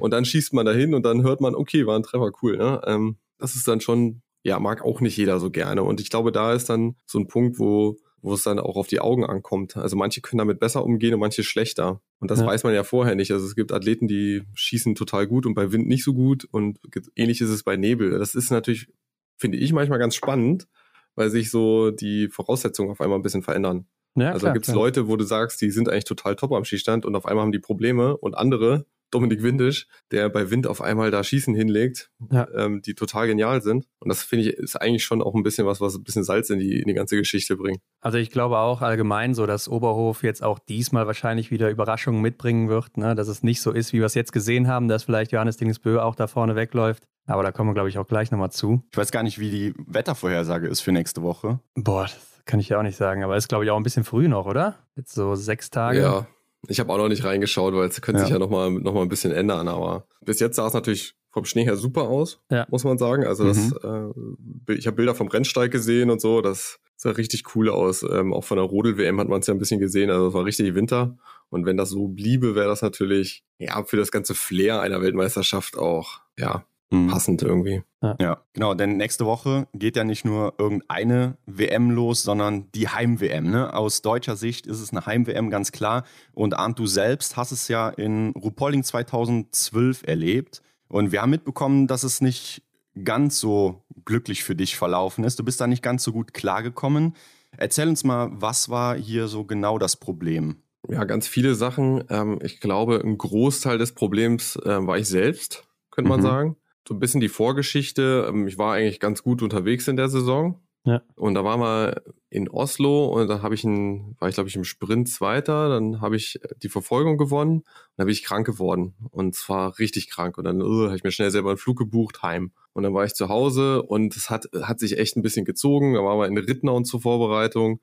und 0.00 0.10
dann 0.12 0.24
schießt 0.24 0.52
man 0.52 0.66
dahin 0.66 0.94
und 0.94 1.04
dann 1.06 1.22
hört 1.22 1.40
man, 1.40 1.54
okay, 1.54 1.86
war 1.86 1.96
ein 1.96 2.02
Treffer, 2.02 2.32
cool, 2.42 2.56
ne? 2.56 2.80
Ähm, 2.86 3.18
das 3.38 3.54
ist 3.54 3.68
dann 3.68 3.80
schon, 3.80 4.22
ja, 4.42 4.58
mag 4.58 4.82
auch 4.84 5.00
nicht 5.00 5.16
jeder 5.16 5.38
so 5.38 5.50
gerne. 5.52 5.84
Und 5.84 6.00
ich 6.00 6.10
glaube, 6.10 6.32
da 6.32 6.52
ist 6.52 6.68
dann 6.68 6.96
so 7.06 7.20
ein 7.20 7.28
Punkt, 7.28 7.60
wo, 7.60 7.96
wo 8.20 8.34
es 8.34 8.42
dann 8.42 8.58
auch 8.58 8.74
auf 8.74 8.88
die 8.88 8.98
Augen 9.00 9.24
ankommt. 9.24 9.76
Also 9.76 9.94
manche 9.96 10.22
können 10.22 10.38
damit 10.38 10.58
besser 10.58 10.84
umgehen 10.84 11.14
und 11.14 11.20
manche 11.20 11.44
schlechter. 11.44 12.00
Und 12.18 12.32
das 12.32 12.40
Ja. 12.40 12.46
weiß 12.46 12.64
man 12.64 12.74
ja 12.74 12.82
vorher 12.82 13.14
nicht. 13.14 13.30
Also 13.30 13.46
es 13.46 13.54
gibt 13.54 13.70
Athleten, 13.70 14.08
die 14.08 14.42
schießen 14.54 14.96
total 14.96 15.28
gut 15.28 15.46
und 15.46 15.54
bei 15.54 15.70
Wind 15.70 15.86
nicht 15.86 16.02
so 16.02 16.14
gut 16.14 16.44
und 16.50 16.80
ähnlich 17.14 17.40
ist 17.40 17.50
es 17.50 17.62
bei 17.62 17.76
Nebel. 17.76 18.18
Das 18.18 18.34
ist 18.34 18.50
natürlich, 18.50 18.88
finde 19.36 19.58
ich 19.58 19.72
manchmal 19.72 19.98
ganz 19.98 20.14
spannend, 20.14 20.66
weil 21.14 21.30
sich 21.30 21.50
so 21.50 21.90
die 21.90 22.28
Voraussetzungen 22.28 22.90
auf 22.90 23.00
einmal 23.00 23.18
ein 23.18 23.22
bisschen 23.22 23.42
verändern. 23.42 23.86
Ja, 24.16 24.32
also 24.32 24.52
gibt's 24.52 24.68
klar. 24.68 24.76
Leute, 24.76 25.08
wo 25.08 25.16
du 25.16 25.24
sagst, 25.24 25.60
die 25.60 25.70
sind 25.70 25.88
eigentlich 25.88 26.04
total 26.04 26.36
top 26.36 26.52
am 26.52 26.64
Schießstand 26.64 27.04
und 27.04 27.16
auf 27.16 27.26
einmal 27.26 27.42
haben 27.44 27.52
die 27.52 27.58
Probleme 27.58 28.16
und 28.16 28.34
andere, 28.36 28.86
Dominik 29.10 29.42
Windisch, 29.44 29.86
der 30.10 30.28
bei 30.28 30.50
Wind 30.50 30.66
auf 30.66 30.80
einmal 30.80 31.12
da 31.12 31.22
Schießen 31.22 31.54
hinlegt, 31.54 32.10
Ja. 32.32 32.48
ähm, 32.56 32.82
die 32.82 32.94
total 32.94 33.28
genial 33.28 33.62
sind. 33.62 33.86
Und 34.00 34.08
das 34.08 34.24
finde 34.24 34.48
ich 34.48 34.54
ist 34.54 34.74
eigentlich 34.80 35.04
schon 35.04 35.22
auch 35.22 35.34
ein 35.34 35.44
bisschen 35.44 35.66
was, 35.66 35.80
was 35.80 35.94
ein 35.94 36.02
bisschen 36.02 36.24
Salz 36.24 36.50
in 36.50 36.58
die, 36.58 36.80
in 36.80 36.88
die 36.88 36.94
ganze 36.94 37.16
Geschichte 37.16 37.56
bringt. 37.56 37.78
Also 38.00 38.18
ich 38.18 38.30
glaube 38.30 38.58
auch 38.58 38.82
allgemein 38.82 39.34
so, 39.34 39.46
dass 39.46 39.68
Oberhof 39.68 40.24
jetzt 40.24 40.42
auch 40.42 40.58
diesmal 40.58 41.06
wahrscheinlich 41.06 41.52
wieder 41.52 41.70
Überraschungen 41.70 42.22
mitbringen 42.22 42.68
wird, 42.68 42.96
ne? 42.96 43.14
dass 43.14 43.28
es 43.28 43.44
nicht 43.44 43.60
so 43.60 43.70
ist, 43.70 43.92
wie 43.92 43.98
wir 43.98 44.06
es 44.06 44.14
jetzt 44.14 44.32
gesehen 44.32 44.66
haben, 44.66 44.88
dass 44.88 45.04
vielleicht 45.04 45.30
Johannes 45.30 45.58
Dingsbö 45.58 46.00
auch 46.00 46.16
da 46.16 46.26
vorne 46.26 46.56
wegläuft. 46.56 47.04
Aber 47.26 47.42
da 47.42 47.52
kommen 47.52 47.70
wir, 47.70 47.74
glaube 47.74 47.88
ich, 47.88 47.98
auch 47.98 48.06
gleich 48.06 48.30
nochmal 48.30 48.50
zu. 48.50 48.82
Ich 48.90 48.96
weiß 48.98 49.10
gar 49.10 49.22
nicht, 49.22 49.38
wie 49.38 49.50
die 49.50 49.74
Wettervorhersage 49.86 50.68
ist 50.68 50.80
für 50.80 50.92
nächste 50.92 51.22
Woche. 51.22 51.60
Boah, 51.74 52.02
das 52.04 52.42
kann 52.44 52.60
ich 52.60 52.68
ja 52.68 52.78
auch 52.78 52.82
nicht 52.82 52.96
sagen, 52.96 53.24
aber 53.24 53.36
ist, 53.36 53.48
glaube 53.48 53.64
ich, 53.64 53.70
auch 53.70 53.76
ein 53.78 53.82
bisschen 53.82 54.04
früh 54.04 54.28
noch, 54.28 54.46
oder? 54.46 54.76
Jetzt 54.96 55.14
so 55.14 55.34
sechs 55.34 55.70
Tage. 55.70 56.00
Ja. 56.00 56.26
Ich 56.68 56.80
habe 56.80 56.92
auch 56.92 56.98
noch 56.98 57.08
nicht 57.08 57.24
reingeschaut, 57.24 57.74
weil 57.74 57.88
es 57.88 58.00
könnte 58.00 58.20
sich 58.20 58.30
Ja. 58.30 58.36
ja 58.36 58.38
nochmal 58.40 58.70
noch 58.70 58.94
mal 58.94 59.02
ein 59.02 59.08
bisschen 59.08 59.32
ändern. 59.32 59.68
Aber 59.68 60.06
bis 60.22 60.40
jetzt 60.40 60.56
sah 60.56 60.66
es 60.66 60.74
natürlich 60.74 61.14
vom 61.30 61.44
Schnee 61.44 61.64
her 61.64 61.76
super 61.76 62.02
aus, 62.02 62.40
Ja. 62.50 62.66
muss 62.70 62.84
man 62.84 62.96
sagen. 62.98 63.24
Also 63.26 63.44
das, 63.44 63.72
äh, 63.72 64.72
ich 64.74 64.86
habe 64.86 64.96
Bilder 64.96 65.14
vom 65.14 65.28
Rennsteig 65.28 65.70
gesehen 65.70 66.10
und 66.10 66.20
so. 66.20 66.40
Das 66.42 66.78
sah 66.96 67.10
richtig 67.10 67.54
cool 67.56 67.68
aus. 67.68 68.02
Ähm, 68.02 68.32
auch 68.32 68.44
von 68.44 68.56
der 68.56 68.66
Rodel-WM 68.66 69.18
hat 69.20 69.28
man 69.28 69.40
es 69.40 69.46
ja 69.46 69.54
ein 69.54 69.58
bisschen 69.58 69.80
gesehen. 69.80 70.10
Also 70.10 70.28
es 70.28 70.34
war 70.34 70.44
richtig 70.44 70.74
Winter. 70.74 71.16
Und 71.50 71.66
wenn 71.66 71.76
das 71.76 71.90
so 71.90 72.08
bliebe, 72.08 72.54
wäre 72.54 72.68
das 72.68 72.82
natürlich 72.82 73.44
ja 73.58 73.82
für 73.84 73.96
das 73.96 74.10
ganze 74.10 74.34
Flair 74.34 74.80
einer 74.80 75.00
Weltmeisterschaft 75.02 75.76
auch 75.76 76.20
ja 76.38 76.64
Mhm. 76.94 77.08
passend 77.08 77.42
irgendwie. 77.42 77.82
Ja, 78.20 78.42
genau, 78.52 78.74
denn 78.74 78.98
nächste 78.98 79.24
Woche 79.24 79.66
geht 79.72 79.96
ja 79.96 80.04
nicht 80.04 80.24
nur 80.26 80.54
irgendeine 80.58 81.38
WM 81.46 81.90
los, 81.90 82.22
sondern 82.22 82.70
die 82.72 82.88
Heim-WM. 82.88 83.50
Ne? 83.50 83.72
Aus 83.72 84.02
deutscher 84.02 84.36
Sicht 84.36 84.66
ist 84.66 84.80
es 84.80 84.90
eine 84.90 85.06
Heim-WM, 85.06 85.48
ganz 85.48 85.72
klar. 85.72 86.04
Und 86.34 86.52
Arndt, 86.54 86.78
du 86.78 86.86
selbst 86.86 87.38
hast 87.38 87.50
es 87.52 87.68
ja 87.68 87.88
in 87.88 88.30
Rupolling 88.36 88.82
2012 88.84 90.02
erlebt. 90.06 90.62
Und 90.88 91.12
wir 91.12 91.22
haben 91.22 91.30
mitbekommen, 91.30 91.86
dass 91.86 92.02
es 92.02 92.20
nicht 92.20 92.62
ganz 93.04 93.40
so 93.40 93.82
glücklich 94.04 94.44
für 94.44 94.54
dich 94.54 94.76
verlaufen 94.76 95.24
ist. 95.24 95.38
Du 95.38 95.44
bist 95.44 95.60
da 95.60 95.66
nicht 95.66 95.82
ganz 95.82 96.04
so 96.04 96.12
gut 96.12 96.34
klargekommen. 96.34 97.14
Erzähl 97.56 97.88
uns 97.88 98.04
mal, 98.04 98.28
was 98.32 98.68
war 98.68 98.96
hier 98.96 99.28
so 99.28 99.44
genau 99.44 99.78
das 99.78 99.96
Problem? 99.96 100.56
Ja, 100.88 101.04
ganz 101.04 101.26
viele 101.26 101.54
Sachen. 101.54 102.04
Ähm, 102.10 102.38
ich 102.42 102.60
glaube, 102.60 103.00
ein 103.02 103.16
Großteil 103.16 103.78
des 103.78 103.92
Problems 103.92 104.58
ähm, 104.66 104.86
war 104.86 104.98
ich 104.98 105.08
selbst, 105.08 105.64
könnte 105.90 106.10
man 106.10 106.20
Mhm. 106.20 106.24
sagen. 106.24 106.56
So 106.86 106.94
ein 106.94 107.00
bisschen 107.00 107.20
die 107.20 107.28
Vorgeschichte. 107.28 108.26
Ähm, 108.28 108.46
ich 108.46 108.58
war 108.58 108.74
eigentlich 108.74 109.00
ganz 109.00 109.22
gut 109.22 109.42
unterwegs 109.42 109.88
in 109.88 109.96
der 109.96 110.08
Saison. 110.08 110.60
Ja. 110.86 111.00
Und 111.16 111.34
da 111.34 111.44
waren 111.44 111.60
wir 111.60 112.02
in 112.28 112.48
Oslo 112.50 113.06
und 113.06 113.28
da 113.28 113.40
habe 113.40 113.54
ich 113.54 113.64
ein, 113.64 114.16
war 114.18 114.28
ich 114.28 114.34
glaube 114.34 114.50
ich 114.50 114.56
im 114.56 114.64
Sprint 114.64 115.08
Zweiter, 115.08 115.70
dann 115.70 116.02
habe 116.02 116.16
ich 116.16 116.38
die 116.62 116.68
Verfolgung 116.68 117.16
gewonnen 117.16 117.60
und 117.60 117.64
dann 117.96 118.06
bin 118.06 118.12
ich 118.12 118.22
krank 118.22 118.44
geworden 118.44 118.94
und 119.10 119.34
zwar 119.34 119.78
richtig 119.78 120.10
krank 120.10 120.36
und 120.36 120.44
dann 120.44 120.60
uh, 120.60 120.86
habe 120.86 120.96
ich 120.96 121.04
mir 121.04 121.10
schnell 121.10 121.30
selber 121.30 121.50
einen 121.50 121.58
Flug 121.58 121.78
gebucht 121.78 122.22
heim 122.22 122.52
und 122.74 122.82
dann 122.82 122.92
war 122.92 123.06
ich 123.06 123.14
zu 123.14 123.30
Hause 123.30 123.82
und 123.82 124.14
es 124.14 124.28
hat 124.28 124.48
hat 124.62 124.78
sich 124.78 124.98
echt 124.98 125.16
ein 125.16 125.22
bisschen 125.22 125.46
gezogen, 125.46 125.94
da 125.94 126.00
waren 126.00 126.18
wir 126.18 126.26
in 126.26 126.36
Rittnauen 126.36 126.84
zur 126.84 127.00
Vorbereitung 127.00 127.80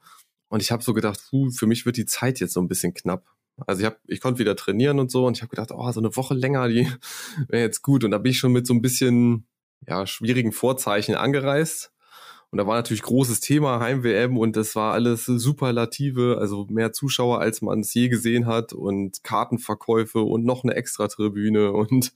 und 0.50 0.62
ich 0.62 0.72
habe 0.72 0.84
so 0.84 0.94
gedacht, 0.94 1.24
puh, 1.30 1.50
für 1.50 1.66
mich 1.66 1.88
wird 1.88 1.98
die 1.98 2.06
Zeit 2.06 2.40
jetzt 2.40 2.54
so 2.54 2.60
ein 2.60 2.68
bisschen 2.68 2.94
knapp. 2.94 3.26
Also 3.68 3.82
ich 3.82 3.86
habe, 3.86 3.98
ich 4.08 4.22
konnte 4.22 4.40
wieder 4.40 4.56
trainieren 4.56 5.00
und 5.00 5.12
so 5.12 5.26
und 5.26 5.38
ich 5.38 5.42
habe 5.42 5.50
gedacht, 5.50 5.72
oh, 5.72 5.92
so 5.92 6.00
eine 6.00 6.16
Woche 6.16 6.34
länger, 6.34 6.68
die 6.68 6.88
wäre 7.48 7.64
jetzt 7.64 7.82
gut. 7.82 8.04
Und 8.04 8.12
da 8.12 8.18
bin 8.18 8.32
ich 8.32 8.40
schon 8.40 8.52
mit 8.52 8.68
so 8.68 8.74
ein 8.74 8.82
bisschen 8.82 9.48
ja 9.88 10.06
schwierigen 10.06 10.52
Vorzeichen 10.52 11.16
angereist 11.16 11.92
Und 12.52 12.58
da 12.58 12.68
war 12.68 12.76
natürlich 12.76 13.02
großes 13.02 13.40
Thema 13.40 13.80
Heim-WM 13.80 14.38
und 14.38 14.58
das 14.58 14.76
war 14.76 14.92
alles 14.92 15.26
Superlative, 15.26 16.38
also 16.38 16.68
mehr 16.70 16.92
Zuschauer, 16.92 17.40
als 17.40 17.62
man 17.62 17.80
es 17.80 17.94
je 17.94 18.10
gesehen 18.10 18.46
hat 18.46 18.74
und 18.74 19.24
Kartenverkäufe 19.24 20.20
und 20.20 20.44
noch 20.44 20.66
eine 20.66 20.76
Extra-Tribüne 20.76 21.72
und 21.72 22.12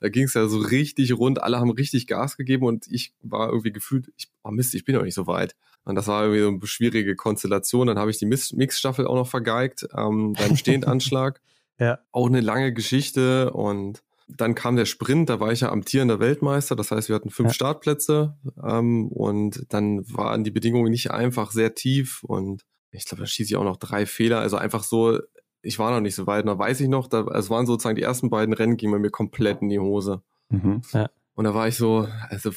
da 0.00 0.08
ging 0.08 0.24
es 0.24 0.34
ja 0.34 0.46
so 0.46 0.58
richtig 0.58 1.18
rund. 1.18 1.42
Alle 1.42 1.58
haben 1.58 1.70
richtig 1.70 2.06
Gas 2.06 2.36
gegeben 2.36 2.64
und 2.64 2.86
ich 2.86 3.12
war 3.22 3.48
irgendwie 3.48 3.72
gefühlt, 3.72 4.12
ich, 4.16 4.28
oh 4.44 4.52
Mist, 4.52 4.74
ich 4.74 4.84
bin 4.84 4.94
noch 4.94 5.02
nicht 5.02 5.14
so 5.14 5.26
weit. 5.26 5.56
Und 5.84 5.96
das 5.96 6.06
war 6.06 6.22
irgendwie 6.22 6.42
so 6.42 6.48
eine 6.48 6.66
schwierige 6.66 7.16
Konstellation. 7.16 7.88
Dann 7.88 7.98
habe 7.98 8.12
ich 8.12 8.18
die 8.18 8.26
Mixstaffel 8.26 9.04
auch 9.04 9.16
noch 9.16 9.26
vergeigt 9.26 9.88
ähm, 9.96 10.34
beim 10.34 10.56
Stehendanschlag. 10.56 11.40
ja. 11.80 11.98
Auch 12.12 12.28
eine 12.28 12.40
lange 12.40 12.72
Geschichte 12.72 13.52
und 13.52 14.00
dann 14.36 14.54
kam 14.54 14.76
der 14.76 14.84
Sprint, 14.84 15.28
da 15.28 15.40
war 15.40 15.52
ich 15.52 15.60
ja 15.60 15.70
amtierender 15.70 16.20
Weltmeister, 16.20 16.76
das 16.76 16.90
heißt, 16.90 17.08
wir 17.08 17.16
hatten 17.16 17.30
fünf 17.30 17.50
ja. 17.50 17.54
Startplätze 17.54 18.36
ähm, 18.62 19.08
und 19.08 19.66
dann 19.68 20.02
waren 20.12 20.44
die 20.44 20.50
Bedingungen 20.50 20.90
nicht 20.90 21.10
einfach 21.10 21.52
sehr 21.52 21.74
tief 21.74 22.22
und 22.24 22.62
ich 22.90 23.06
glaube, 23.06 23.22
da 23.22 23.26
schieße 23.26 23.52
ich 23.52 23.56
auch 23.56 23.64
noch 23.64 23.78
drei 23.78 24.06
Fehler, 24.06 24.40
also 24.40 24.56
einfach 24.56 24.84
so, 24.84 25.18
ich 25.62 25.78
war 25.78 25.90
noch 25.90 26.00
nicht 26.00 26.14
so 26.14 26.26
weit, 26.26 26.46
da 26.46 26.58
weiß 26.58 26.80
ich 26.80 26.88
noch, 26.88 27.08
da, 27.08 27.26
es 27.34 27.50
waren 27.50 27.66
sozusagen 27.66 27.96
die 27.96 28.02
ersten 28.02 28.30
beiden 28.30 28.54
Rennen, 28.54 28.76
gingen 28.76 28.92
bei 28.92 28.98
mir 28.98 29.10
komplett 29.10 29.62
in 29.62 29.68
die 29.68 29.78
Hose. 29.78 30.22
Mhm. 30.50 30.82
Ja. 30.92 31.08
Und 31.34 31.44
da 31.44 31.54
war 31.54 31.66
ich 31.66 31.76
so, 31.76 32.06
also, 32.28 32.50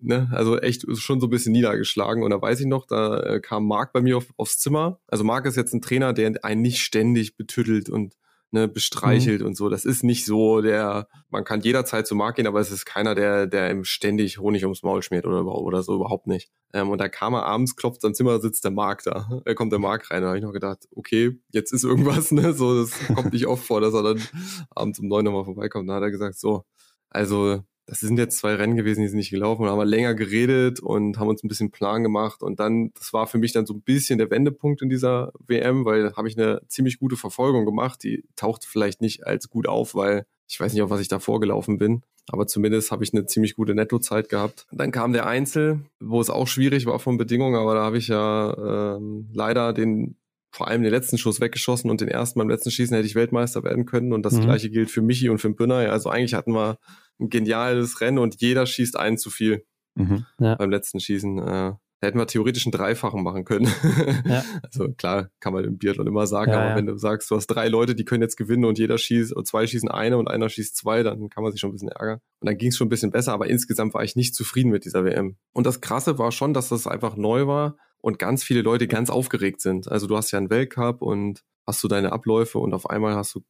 ne, 0.00 0.28
also 0.32 0.58
echt 0.58 0.86
schon 0.98 1.20
so 1.20 1.26
ein 1.26 1.30
bisschen 1.30 1.52
niedergeschlagen. 1.52 2.22
Und 2.22 2.30
da 2.30 2.40
weiß 2.40 2.60
ich 2.60 2.66
noch, 2.66 2.86
da 2.86 3.20
äh, 3.20 3.40
kam 3.40 3.66
Marc 3.66 3.92
bei 3.92 4.00
mir 4.00 4.16
auf, 4.16 4.32
aufs 4.38 4.56
Zimmer. 4.56 4.98
Also 5.08 5.24
Marc 5.24 5.44
ist 5.44 5.56
jetzt 5.56 5.74
ein 5.74 5.82
Trainer, 5.82 6.14
der 6.14 6.32
einen 6.42 6.62
nicht 6.62 6.80
ständig 6.80 7.36
betüttelt 7.36 7.90
und 7.90 8.14
ne, 8.54 8.68
bestreichelt 8.68 9.40
mhm. 9.40 9.48
und 9.48 9.56
so. 9.56 9.68
Das 9.68 9.84
ist 9.84 10.04
nicht 10.04 10.24
so 10.24 10.62
der, 10.62 11.08
man 11.28 11.44
kann 11.44 11.60
jederzeit 11.60 12.06
zu 12.06 12.14
Marc 12.14 12.36
gehen, 12.36 12.46
aber 12.46 12.60
es 12.60 12.70
ist 12.70 12.86
keiner, 12.86 13.14
der, 13.14 13.46
der 13.46 13.70
ihm 13.70 13.84
ständig 13.84 14.38
Honig 14.38 14.62
ums 14.62 14.84
Maul 14.84 15.02
schmiert 15.02 15.26
oder, 15.26 15.44
oder 15.44 15.82
so, 15.82 15.96
überhaupt 15.96 16.28
nicht. 16.28 16.50
Ähm, 16.72 16.88
und 16.88 16.98
da 16.98 17.08
kam 17.08 17.34
er 17.34 17.44
abends, 17.46 17.74
klopft 17.74 18.00
sein 18.00 18.14
Zimmer, 18.14 18.40
sitzt 18.40 18.64
der 18.64 18.70
Marc 18.70 19.02
da. 19.02 19.42
Da 19.44 19.54
kommt 19.54 19.72
der 19.72 19.80
Marc 19.80 20.10
rein. 20.10 20.22
Da 20.22 20.28
habe 20.28 20.38
ich 20.38 20.44
noch 20.44 20.52
gedacht, 20.52 20.86
okay, 20.94 21.36
jetzt 21.50 21.72
ist 21.72 21.84
irgendwas, 21.84 22.30
ne? 22.30 22.54
So, 22.54 22.80
das 22.80 22.92
kommt 23.08 23.32
nicht 23.32 23.46
oft 23.46 23.66
vor, 23.66 23.80
dass 23.80 23.92
er 23.92 24.04
dann 24.04 24.22
abends 24.70 25.00
um 25.00 25.08
neun 25.08 25.24
nochmal 25.24 25.44
vorbeikommt. 25.44 25.90
Da 25.90 25.94
hat 25.94 26.02
er 26.02 26.12
gesagt, 26.12 26.38
so, 26.38 26.64
also 27.10 27.60
das 27.86 28.00
sind 28.00 28.18
jetzt 28.18 28.38
zwei 28.38 28.54
Rennen 28.54 28.76
gewesen, 28.76 29.02
die 29.02 29.08
sind 29.08 29.18
nicht 29.18 29.30
gelaufen, 29.30 29.64
da 29.64 29.70
haben 29.70 29.78
wir 29.78 29.84
länger 29.84 30.14
geredet 30.14 30.80
und 30.80 31.18
haben 31.18 31.28
uns 31.28 31.42
ein 31.42 31.48
bisschen 31.48 31.70
Plan 31.70 32.02
gemacht 32.02 32.42
und 32.42 32.60
dann, 32.60 32.92
das 32.94 33.12
war 33.12 33.26
für 33.26 33.38
mich 33.38 33.52
dann 33.52 33.66
so 33.66 33.74
ein 33.74 33.82
bisschen 33.82 34.18
der 34.18 34.30
Wendepunkt 34.30 34.82
in 34.82 34.88
dieser 34.88 35.32
WM, 35.46 35.84
weil 35.84 36.04
da 36.04 36.16
habe 36.16 36.28
ich 36.28 36.38
eine 36.38 36.62
ziemlich 36.68 36.98
gute 36.98 37.16
Verfolgung 37.16 37.64
gemacht, 37.64 38.02
die 38.02 38.24
taucht 38.36 38.64
vielleicht 38.64 39.00
nicht 39.00 39.26
als 39.26 39.50
gut 39.50 39.68
auf, 39.68 39.94
weil 39.94 40.26
ich 40.48 40.58
weiß 40.58 40.72
nicht, 40.72 40.82
auf 40.82 40.90
was 40.90 41.00
ich 41.00 41.08
da 41.08 41.18
vorgelaufen 41.18 41.78
bin, 41.78 42.02
aber 42.28 42.46
zumindest 42.46 42.90
habe 42.90 43.04
ich 43.04 43.12
eine 43.12 43.26
ziemlich 43.26 43.54
gute 43.54 43.74
Nettozeit 43.74 44.28
gehabt. 44.28 44.66
Dann 44.72 44.90
kam 44.90 45.12
der 45.12 45.26
Einzel, 45.26 45.80
wo 46.00 46.20
es 46.20 46.30
auch 46.30 46.46
schwierig 46.46 46.86
war 46.86 46.98
von 46.98 47.18
Bedingungen, 47.18 47.56
aber 47.56 47.74
da 47.74 47.82
habe 47.82 47.98
ich 47.98 48.08
ja 48.08 48.96
ähm, 48.96 49.28
leider 49.32 49.72
den 49.72 50.16
vor 50.54 50.68
allem 50.68 50.82
den 50.82 50.92
letzten 50.92 51.18
Schuss 51.18 51.40
weggeschossen 51.40 51.90
und 51.90 52.00
den 52.00 52.06
ersten 52.06 52.38
beim 52.38 52.48
letzten 52.48 52.70
Schießen 52.70 52.94
hätte 52.94 53.08
ich 53.08 53.16
Weltmeister 53.16 53.64
werden 53.64 53.86
können. 53.86 54.12
Und 54.12 54.24
das 54.24 54.34
mhm. 54.34 54.42
gleiche 54.42 54.70
gilt 54.70 54.88
für 54.88 55.02
Michi 55.02 55.28
und 55.28 55.38
für 55.38 55.50
Bühner. 55.50 55.90
Also 55.90 56.10
eigentlich 56.10 56.34
hatten 56.34 56.52
wir 56.52 56.78
ein 57.20 57.30
geniales 57.30 58.00
Rennen 58.00 58.18
und 58.18 58.40
jeder 58.40 58.66
schießt 58.66 58.98
einen 58.98 59.18
zu 59.18 59.30
viel 59.30 59.64
mhm. 59.94 60.26
ja. 60.38 60.54
beim 60.56 60.70
letzten 60.70 61.00
Schießen. 61.00 61.38
Äh, 61.38 61.72
da 62.04 62.08
hätten 62.08 62.18
wir 62.18 62.26
theoretisch 62.26 62.66
einen 62.66 62.72
Dreifachen 62.72 63.22
machen 63.22 63.46
können. 63.46 63.66
ja. 64.26 64.44
Also 64.62 64.92
klar, 64.92 65.30
kann 65.40 65.54
man 65.54 65.64
im 65.64 65.78
Biathlon 65.78 66.06
immer 66.06 66.26
sagen, 66.26 66.50
ja, 66.50 66.58
aber 66.58 66.70
ja. 66.70 66.76
wenn 66.76 66.86
du 66.86 66.98
sagst, 66.98 67.30
du 67.30 67.36
hast 67.36 67.46
drei 67.46 67.68
Leute, 67.68 67.94
die 67.94 68.04
können 68.04 68.20
jetzt 68.20 68.36
gewinnen 68.36 68.66
und 68.66 68.78
jeder 68.78 68.98
schießt, 68.98 69.32
und 69.32 69.46
zwei 69.46 69.66
schießen 69.66 69.88
eine 69.88 70.18
und 70.18 70.28
einer 70.28 70.50
schießt 70.50 70.76
zwei, 70.76 71.02
dann 71.02 71.30
kann 71.30 71.42
man 71.42 71.52
sich 71.52 71.60
schon 71.60 71.70
ein 71.70 71.72
bisschen 71.72 71.88
ärgern. 71.88 72.20
Und 72.40 72.46
dann 72.46 72.58
ging 72.58 72.68
es 72.68 72.76
schon 72.76 72.88
ein 72.88 72.90
bisschen 72.90 73.10
besser, 73.10 73.32
aber 73.32 73.48
insgesamt 73.48 73.94
war 73.94 74.04
ich 74.04 74.16
nicht 74.16 74.34
zufrieden 74.34 74.70
mit 74.70 74.84
dieser 74.84 75.04
WM. 75.04 75.36
Und 75.54 75.66
das 75.66 75.80
Krasse 75.80 76.18
war 76.18 76.30
schon, 76.30 76.52
dass 76.52 76.68
das 76.68 76.86
einfach 76.86 77.16
neu 77.16 77.46
war 77.46 77.76
und 78.02 78.18
ganz 78.18 78.44
viele 78.44 78.60
Leute 78.60 78.86
ganz 78.86 79.08
aufgeregt 79.08 79.62
sind. 79.62 79.90
Also 79.90 80.06
du 80.06 80.14
hast 80.14 80.30
ja 80.30 80.38
einen 80.38 80.50
Weltcup 80.50 81.00
und 81.00 81.42
hast 81.66 81.82
du 81.82 81.88
deine 81.88 82.12
Abläufe 82.12 82.58
und 82.58 82.74
auf 82.74 82.90
einmal 82.90 83.14
hast 83.14 83.34
du 83.34 83.40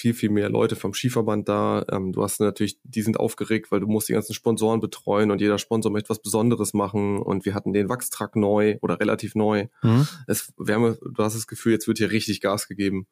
viel, 0.00 0.14
viel 0.14 0.30
mehr 0.30 0.48
Leute 0.48 0.76
vom 0.76 0.94
Skiverband 0.94 1.48
da. 1.48 1.84
Ähm, 1.90 2.12
du 2.12 2.22
hast 2.22 2.40
natürlich, 2.40 2.78
die 2.82 3.02
sind 3.02 3.20
aufgeregt, 3.20 3.70
weil 3.70 3.80
du 3.80 3.86
musst 3.86 4.08
die 4.08 4.14
ganzen 4.14 4.32
Sponsoren 4.32 4.80
betreuen 4.80 5.30
und 5.30 5.40
jeder 5.40 5.58
Sponsor 5.58 5.92
möchte 5.92 6.08
was 6.08 6.22
Besonderes 6.22 6.72
machen. 6.72 7.18
Und 7.18 7.44
wir 7.44 7.54
hatten 7.54 7.72
den 7.72 7.88
Wachstruck 7.88 8.34
neu 8.34 8.78
oder 8.80 8.98
relativ 8.98 9.34
neu. 9.34 9.66
Mhm. 9.82 10.08
Es, 10.26 10.52
wir 10.58 10.74
haben, 10.74 10.96
du 11.00 11.22
hast 11.22 11.36
das 11.36 11.46
Gefühl, 11.46 11.72
jetzt 11.72 11.86
wird 11.86 11.98
hier 11.98 12.10
richtig 12.10 12.40
Gas 12.40 12.66
gegeben. 12.66 13.06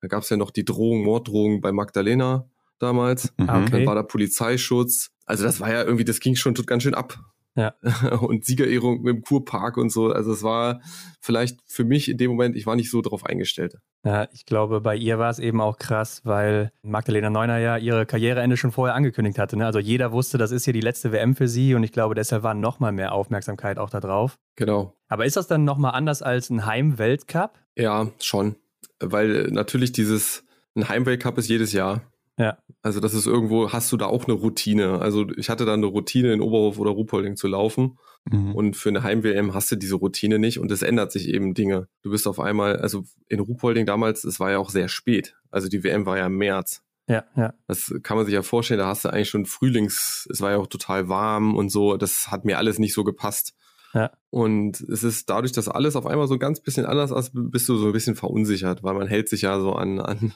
Da 0.00 0.08
gab 0.08 0.24
es 0.24 0.30
ja 0.30 0.36
noch 0.36 0.50
die 0.50 0.64
Drohung, 0.64 1.04
Morddrohung 1.04 1.60
bei 1.60 1.70
Magdalena 1.70 2.50
damals. 2.80 3.32
Mhm. 3.38 3.48
Okay. 3.48 3.70
Dann 3.70 3.86
war 3.86 3.94
da 3.94 4.02
Polizeischutz. 4.02 5.10
Also 5.24 5.44
das 5.44 5.60
war 5.60 5.72
ja 5.72 5.84
irgendwie, 5.84 6.04
das 6.04 6.18
ging 6.18 6.34
schon 6.34 6.54
ganz 6.54 6.82
schön 6.82 6.94
ab. 6.94 7.18
Ja. 7.54 7.74
und 8.20 8.44
Siegerehrung 8.44 9.06
im 9.06 9.22
Kurpark 9.22 9.76
und 9.76 9.90
so. 9.90 10.06
Also 10.12 10.32
es 10.32 10.42
war 10.42 10.80
vielleicht 11.20 11.60
für 11.66 11.84
mich 11.84 12.08
in 12.08 12.16
dem 12.16 12.30
Moment, 12.30 12.56
ich 12.56 12.66
war 12.66 12.76
nicht 12.76 12.90
so 12.90 13.02
drauf 13.02 13.26
eingestellt. 13.26 13.76
Ja, 14.04 14.26
ich 14.32 14.46
glaube, 14.46 14.80
bei 14.80 14.96
ihr 14.96 15.18
war 15.18 15.30
es 15.30 15.38
eben 15.38 15.60
auch 15.60 15.78
krass, 15.78 16.22
weil 16.24 16.72
Magdalena 16.82 17.30
Neuner 17.30 17.58
ja 17.58 17.76
ihre 17.76 18.06
Karriereende 18.06 18.56
schon 18.56 18.72
vorher 18.72 18.94
angekündigt 18.94 19.38
hatte. 19.38 19.56
Ne? 19.56 19.66
Also 19.66 19.78
jeder 19.78 20.12
wusste, 20.12 20.38
das 20.38 20.50
ist 20.50 20.64
hier 20.64 20.72
die 20.72 20.80
letzte 20.80 21.12
WM 21.12 21.36
für 21.36 21.46
sie 21.46 21.74
und 21.74 21.84
ich 21.84 21.92
glaube, 21.92 22.14
deshalb 22.14 22.42
war 22.42 22.54
noch 22.54 22.80
mal 22.80 22.92
mehr 22.92 23.12
Aufmerksamkeit 23.12 23.78
auch 23.78 23.90
da 23.90 24.00
drauf. 24.00 24.38
Genau. 24.56 24.96
Aber 25.08 25.26
ist 25.26 25.36
das 25.36 25.46
dann 25.46 25.64
noch 25.64 25.78
mal 25.78 25.90
anders 25.90 26.22
als 26.22 26.50
ein 26.50 26.66
Heim-Weltcup? 26.66 27.58
Ja, 27.76 28.08
schon. 28.18 28.56
Weil 28.98 29.48
natürlich 29.50 29.92
dieses, 29.92 30.44
ein 30.74 30.88
Heim-Weltcup 30.88 31.38
ist 31.38 31.48
jedes 31.48 31.72
Jahr. 31.72 32.11
Ja. 32.38 32.58
Also 32.82 33.00
das 33.00 33.14
ist 33.14 33.26
irgendwo, 33.26 33.72
hast 33.72 33.92
du 33.92 33.96
da 33.96 34.06
auch 34.06 34.26
eine 34.26 34.34
Routine. 34.34 35.00
Also 35.00 35.26
ich 35.36 35.50
hatte 35.50 35.64
da 35.64 35.74
eine 35.74 35.86
Routine 35.86 36.32
in 36.32 36.40
Oberhof 36.40 36.78
oder 36.78 36.90
Ruhpolding 36.90 37.36
zu 37.36 37.46
laufen. 37.46 37.98
Mhm. 38.24 38.54
Und 38.54 38.76
für 38.76 38.88
eine 38.88 39.02
Heim-WM 39.02 39.54
hast 39.54 39.70
du 39.70 39.76
diese 39.76 39.96
Routine 39.96 40.38
nicht 40.38 40.58
und 40.58 40.70
es 40.70 40.82
ändert 40.82 41.12
sich 41.12 41.28
eben 41.28 41.54
Dinge. 41.54 41.88
Du 42.02 42.10
bist 42.10 42.26
auf 42.26 42.40
einmal, 42.40 42.76
also 42.76 43.04
in 43.28 43.40
Ruhpolding 43.40 43.86
damals, 43.86 44.24
es 44.24 44.40
war 44.40 44.50
ja 44.50 44.58
auch 44.58 44.70
sehr 44.70 44.88
spät. 44.88 45.36
Also 45.50 45.68
die 45.68 45.84
WM 45.84 46.06
war 46.06 46.18
ja 46.18 46.26
im 46.26 46.36
März. 46.36 46.82
Ja, 47.08 47.24
ja. 47.36 47.52
Das 47.66 47.92
kann 48.02 48.16
man 48.16 48.26
sich 48.26 48.34
ja 48.34 48.42
vorstellen, 48.42 48.78
da 48.78 48.86
hast 48.86 49.04
du 49.04 49.12
eigentlich 49.12 49.28
schon 49.28 49.44
Frühlings, 49.44 50.26
es 50.30 50.40
war 50.40 50.52
ja 50.52 50.58
auch 50.58 50.68
total 50.68 51.08
warm 51.08 51.54
und 51.54 51.68
so. 51.68 51.96
Das 51.96 52.30
hat 52.30 52.44
mir 52.44 52.58
alles 52.58 52.78
nicht 52.78 52.94
so 52.94 53.04
gepasst. 53.04 53.54
Ja. 53.92 54.10
Und 54.30 54.80
es 54.80 55.04
ist 55.04 55.28
dadurch, 55.28 55.52
dass 55.52 55.68
alles 55.68 55.96
auf 55.96 56.06
einmal 56.06 56.26
so 56.26 56.34
ein 56.34 56.40
ganz 56.40 56.60
bisschen 56.60 56.86
anders 56.86 57.10
ist, 57.10 57.32
bist 57.34 57.68
du 57.68 57.76
so 57.76 57.86
ein 57.86 57.92
bisschen 57.92 58.14
verunsichert, 58.14 58.82
weil 58.82 58.94
man 58.94 59.08
hält 59.08 59.28
sich 59.28 59.42
ja 59.42 59.60
so 59.60 59.74
an, 59.74 60.00
an 60.00 60.32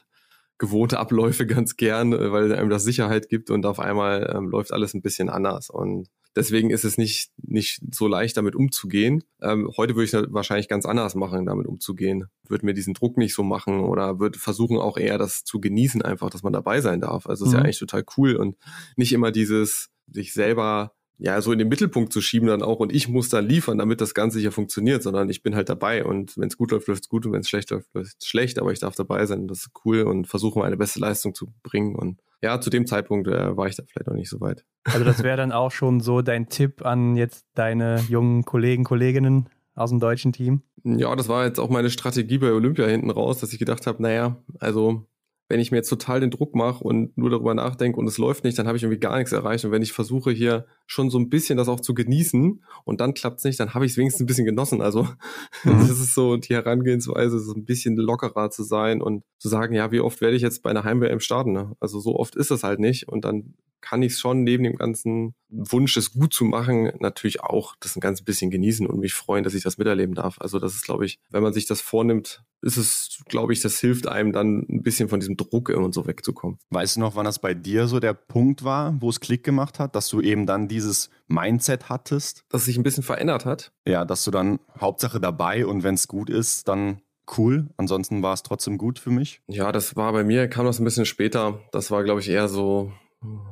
gewohnte 0.59 0.99
Abläufe 0.99 1.47
ganz 1.47 1.77
gern, 1.77 2.13
äh, 2.13 2.33
weil 2.33 2.53
einem 2.53 2.71
das 2.71 2.85
Sicherheit 2.85 3.29
gibt 3.29 3.51
und 3.51 3.67
auf 3.67 3.79
einmal 3.79 4.33
ähm, 4.35 4.49
läuft 4.49 4.73
alles 4.73 4.95
ein 4.95 5.03
bisschen 5.03 5.29
anders. 5.29 5.71
Und 5.71 6.09
deswegen 6.35 6.71
ist 6.71 6.85
es 6.85 6.99
nicht, 6.99 7.31
nicht 7.43 7.81
so 7.95 8.07
leicht, 8.07 8.37
damit 8.37 8.55
umzugehen. 8.55 9.25
Ähm, 9.41 9.71
heute 9.77 9.95
würde 9.95 10.05
ich 10.05 10.15
es 10.15 10.33
wahrscheinlich 10.33 10.69
ganz 10.69 10.87
anders 10.87 11.15
machen, 11.15 11.47
damit 11.47 11.67
umzugehen. 11.67 12.27
Würde 12.47 12.67
mir 12.67 12.75
diesen 12.75 12.95
Druck 12.95 13.17
nicht 13.17 13.35
so 13.35 13.43
machen 13.43 13.81
oder 13.81 14.21
würde 14.21 14.39
versuchen 14.39 14.79
auch 14.79 14.99
eher 14.99 15.19
das 15.19 15.45
zu 15.45 15.61
genießen, 15.61 16.03
einfach, 16.03 16.31
dass 16.31 16.43
man 16.43 16.53
dabei 16.53 16.81
sein 16.81 17.01
darf. 17.01 17.27
Also 17.27 17.45
es 17.45 17.49
ist 17.49 17.55
ja 17.55 17.61
mhm. 17.61 17.65
eigentlich 17.65 17.79
total 17.79 18.05
cool 18.17 18.37
und 18.37 18.57
nicht 18.97 19.13
immer 19.13 19.33
dieses 19.33 19.91
sich 20.09 20.33
selber 20.33 20.93
ja, 21.19 21.41
so 21.41 21.53
in 21.53 21.59
den 21.59 21.69
Mittelpunkt 21.69 22.13
zu 22.13 22.21
schieben 22.21 22.49
dann 22.49 22.63
auch 22.63 22.79
und 22.79 22.93
ich 22.93 23.09
muss 23.09 23.29
dann 23.29 23.47
liefern, 23.47 23.79
damit 23.79 24.01
das 24.01 24.15
Ganze 24.15 24.39
hier 24.39 24.53
funktioniert, 24.53 25.03
sondern 25.03 25.29
ich 25.31 25.43
bin 25.43 25.55
halt 25.55 25.69
dabei 25.69 26.05
und 26.05 26.37
wenn 26.37 26.49
es 26.49 26.57
gut 26.57 26.71
läuft, 26.71 26.89
läuft 26.89 27.05
es 27.05 27.09
gut 27.09 27.27
und 27.27 27.33
wenn 27.33 27.41
es 27.41 27.49
schlecht 27.49 27.71
läuft, 27.71 27.93
läuft 27.95 28.17
es 28.21 28.27
schlecht, 28.27 28.59
aber 28.59 28.73
ich 28.73 28.81
darf 28.81 28.95
dabei 28.95 29.25
sein, 29.27 29.49
das 29.49 29.61
ist 29.61 29.71
cool 29.85 30.03
und 30.03 30.27
versuche 30.27 30.59
meine 30.59 30.77
beste 30.77 31.01
Leistung 31.01 31.35
zu 31.35 31.53
bringen 31.63 31.95
und 31.95 32.21
ja, 32.43 32.61
zu 32.61 32.69
dem 32.69 32.87
Zeitpunkt 32.87 33.29
äh, 33.29 33.57
war 33.57 33.67
ich 33.67 33.77
da 33.77 33.83
vielleicht 33.87 34.09
noch 34.09 34.15
nicht 34.15 34.29
so 34.29 34.41
weit. 34.41 34.65
Also 34.85 35.05
das 35.05 35.23
wäre 35.23 35.39
dann 35.39 35.53
auch 35.53 35.71
schon 35.71 36.01
so 36.01 36.21
dein 36.21 36.49
Tipp 36.49 36.85
an 36.85 37.17
jetzt 37.17 37.47
deine 37.55 38.05
jungen 38.09 38.45
Kollegen, 38.45 38.85
Kolleginnen 38.85 39.49
aus 39.77 39.91
dem 39.91 40.01
deutschen 40.01 40.33
Team? 40.33 40.63
Ja, 40.85 41.15
das 41.15 41.29
war 41.29 41.45
jetzt 41.45 41.61
auch 41.61 41.71
meine 41.71 41.91
Strategie 41.91 42.39
bei 42.39 42.53
Olympia 42.53 42.87
hinten 42.87 43.11
raus, 43.11 43.39
dass 43.39 43.53
ich 43.53 43.59
gedacht 43.59 43.87
habe, 43.87 44.03
naja, 44.03 44.37
also 44.59 45.07
wenn 45.49 45.61
ich 45.61 45.71
mir 45.71 45.79
jetzt 45.79 45.89
total 45.89 46.21
den 46.21 46.31
Druck 46.31 46.55
mache 46.55 46.83
und 46.83 47.17
nur 47.17 47.31
darüber 47.31 47.55
nachdenke 47.55 48.01
und 48.01 48.07
es 48.07 48.19
läuft 48.19 48.45
nicht, 48.45 48.59
dann 48.59 48.67
habe 48.67 48.77
ich 48.77 48.83
irgendwie 48.83 48.99
gar 49.01 49.17
nichts 49.17 49.33
erreicht. 49.33 49.65
Und 49.65 49.71
wenn 49.71 49.83
ich 49.83 49.93
versuche 49.93 50.33
hier 50.33 50.67
schon 50.87 51.09
so 51.09 51.19
ein 51.19 51.29
bisschen 51.29 51.57
das 51.57 51.69
auch 51.69 51.81
zu 51.81 51.95
genießen 51.95 52.65
und 52.85 53.01
dann 53.01 53.15
klappt 53.15 53.39
es 53.39 53.45
nicht, 53.45 53.61
dann 53.61 53.73
habe 53.75 53.87
ich 53.87 53.93
es 53.93 53.99
wenigstens 53.99 54.23
ein 54.23 54.27
bisschen 54.27 54.45
genossen. 54.45 54.83
Also 54.83 55.05
mhm. 55.65 55.79
das 55.81 55.91
ist 55.91 56.15
so 56.15 56.37
die 56.37 56.55
Herangehensweise, 56.55 57.39
so 57.39 57.55
ein 57.55 57.65
bisschen 57.65 57.97
lockerer 57.97 58.51
zu 58.51 58.65
sein 58.65 59.01
und 59.01 59.23
zu 59.39 59.49
sagen, 59.49 59.75
ja, 59.75 59.93
wie 59.93 60.01
oft 60.01 60.21
werde 60.21 60.37
ich 60.37 60.43
jetzt 60.43 60.63
bei 60.63 60.71
einer 60.71 60.85
Heim-WM 60.85 61.21
starten? 61.21 61.53
Ne? 61.53 61.77
Also 61.79 62.01
so 62.01 62.17
oft 62.17 62.35
ist 62.35 62.51
es 62.51 62.65
halt 62.65 62.81
nicht. 62.81 63.09
Und 63.09 63.25
dann 63.25 63.55
kann 63.81 64.03
ich 64.03 64.13
es 64.13 64.19
schon 64.19 64.43
neben 64.43 64.65
dem 64.65 64.77
ganzen 64.77 65.35
Wunsch, 65.49 65.97
es 65.97 66.13
gut 66.13 66.35
zu 66.35 66.45
machen, 66.45 66.93
natürlich 66.99 67.41
auch 67.43 67.77
das 67.81 67.97
ein 67.97 68.01
ganz 68.01 68.23
bisschen 68.23 68.51
genießen 68.51 68.87
und 68.87 68.99
mich 68.99 69.15
freuen, 69.15 69.45
dass 69.45 69.55
ich 69.55 69.63
das 69.63 69.79
miterleben 69.79 70.15
darf. 70.15 70.41
Also 70.41 70.59
das 70.59 70.75
ist, 70.75 70.85
glaube 70.85 71.07
ich, 71.07 71.21
wenn 71.31 71.43
man 71.43 71.53
sich 71.53 71.67
das 71.67 71.81
vornimmt, 71.81 72.43
ist 72.63 72.77
es, 72.77 73.23
glaube 73.29 73.53
ich, 73.53 73.61
das 73.61 73.79
hilft 73.79 74.09
einem 74.09 74.33
dann 74.33 74.67
ein 74.69 74.83
bisschen 74.83 75.09
von 75.09 75.21
diesem 75.21 75.37
Druck 75.37 75.69
und 75.69 75.95
so 75.95 76.07
wegzukommen. 76.07 76.59
Weißt 76.71 76.97
du 76.97 77.01
noch, 77.01 77.15
wann 77.15 77.25
das 77.25 77.39
bei 77.39 77.55
dir 77.55 77.87
so 77.87 78.01
der 78.01 78.15
Punkt 78.15 78.65
war, 78.65 78.97
wo 79.01 79.09
es 79.09 79.21
Klick 79.21 79.45
gemacht 79.45 79.79
hat, 79.79 79.95
dass 79.95 80.09
du 80.09 80.21
eben 80.21 80.47
dann 80.47 80.67
dieses 80.69 81.11
Mindset 81.29 81.89
hattest? 81.89 82.45
Dass 82.49 82.65
sich 82.65 82.77
ein 82.77 82.83
bisschen 82.83 83.03
verändert 83.03 83.45
hat? 83.45 83.73
Ja, 83.87 84.05
dass 84.05 84.25
du 84.25 84.31
dann 84.31 84.59
Hauptsache 84.81 85.21
dabei 85.21 85.67
und 85.67 85.85
wenn 85.85 85.95
es 85.95 86.09
gut 86.09 86.29
ist, 86.29 86.67
dann 86.67 87.03
cool. 87.37 87.69
Ansonsten 87.77 88.23
war 88.23 88.35
es 88.35 88.43
trotzdem 88.43 88.79
gut 88.79 88.99
für 88.99 89.11
mich. 89.11 89.43
Ja, 89.49 89.73
das 89.73 89.97
war 89.97 90.13
bei 90.13 90.25
mir, 90.25 90.49
kam 90.49 90.67
das 90.67 90.79
ein 90.79 90.85
bisschen 90.85 91.07
später. 91.07 91.61
Das 91.73 91.91
war, 91.91 92.05
glaube 92.05 92.21
ich, 92.21 92.29
eher 92.29 92.49
so 92.49 92.93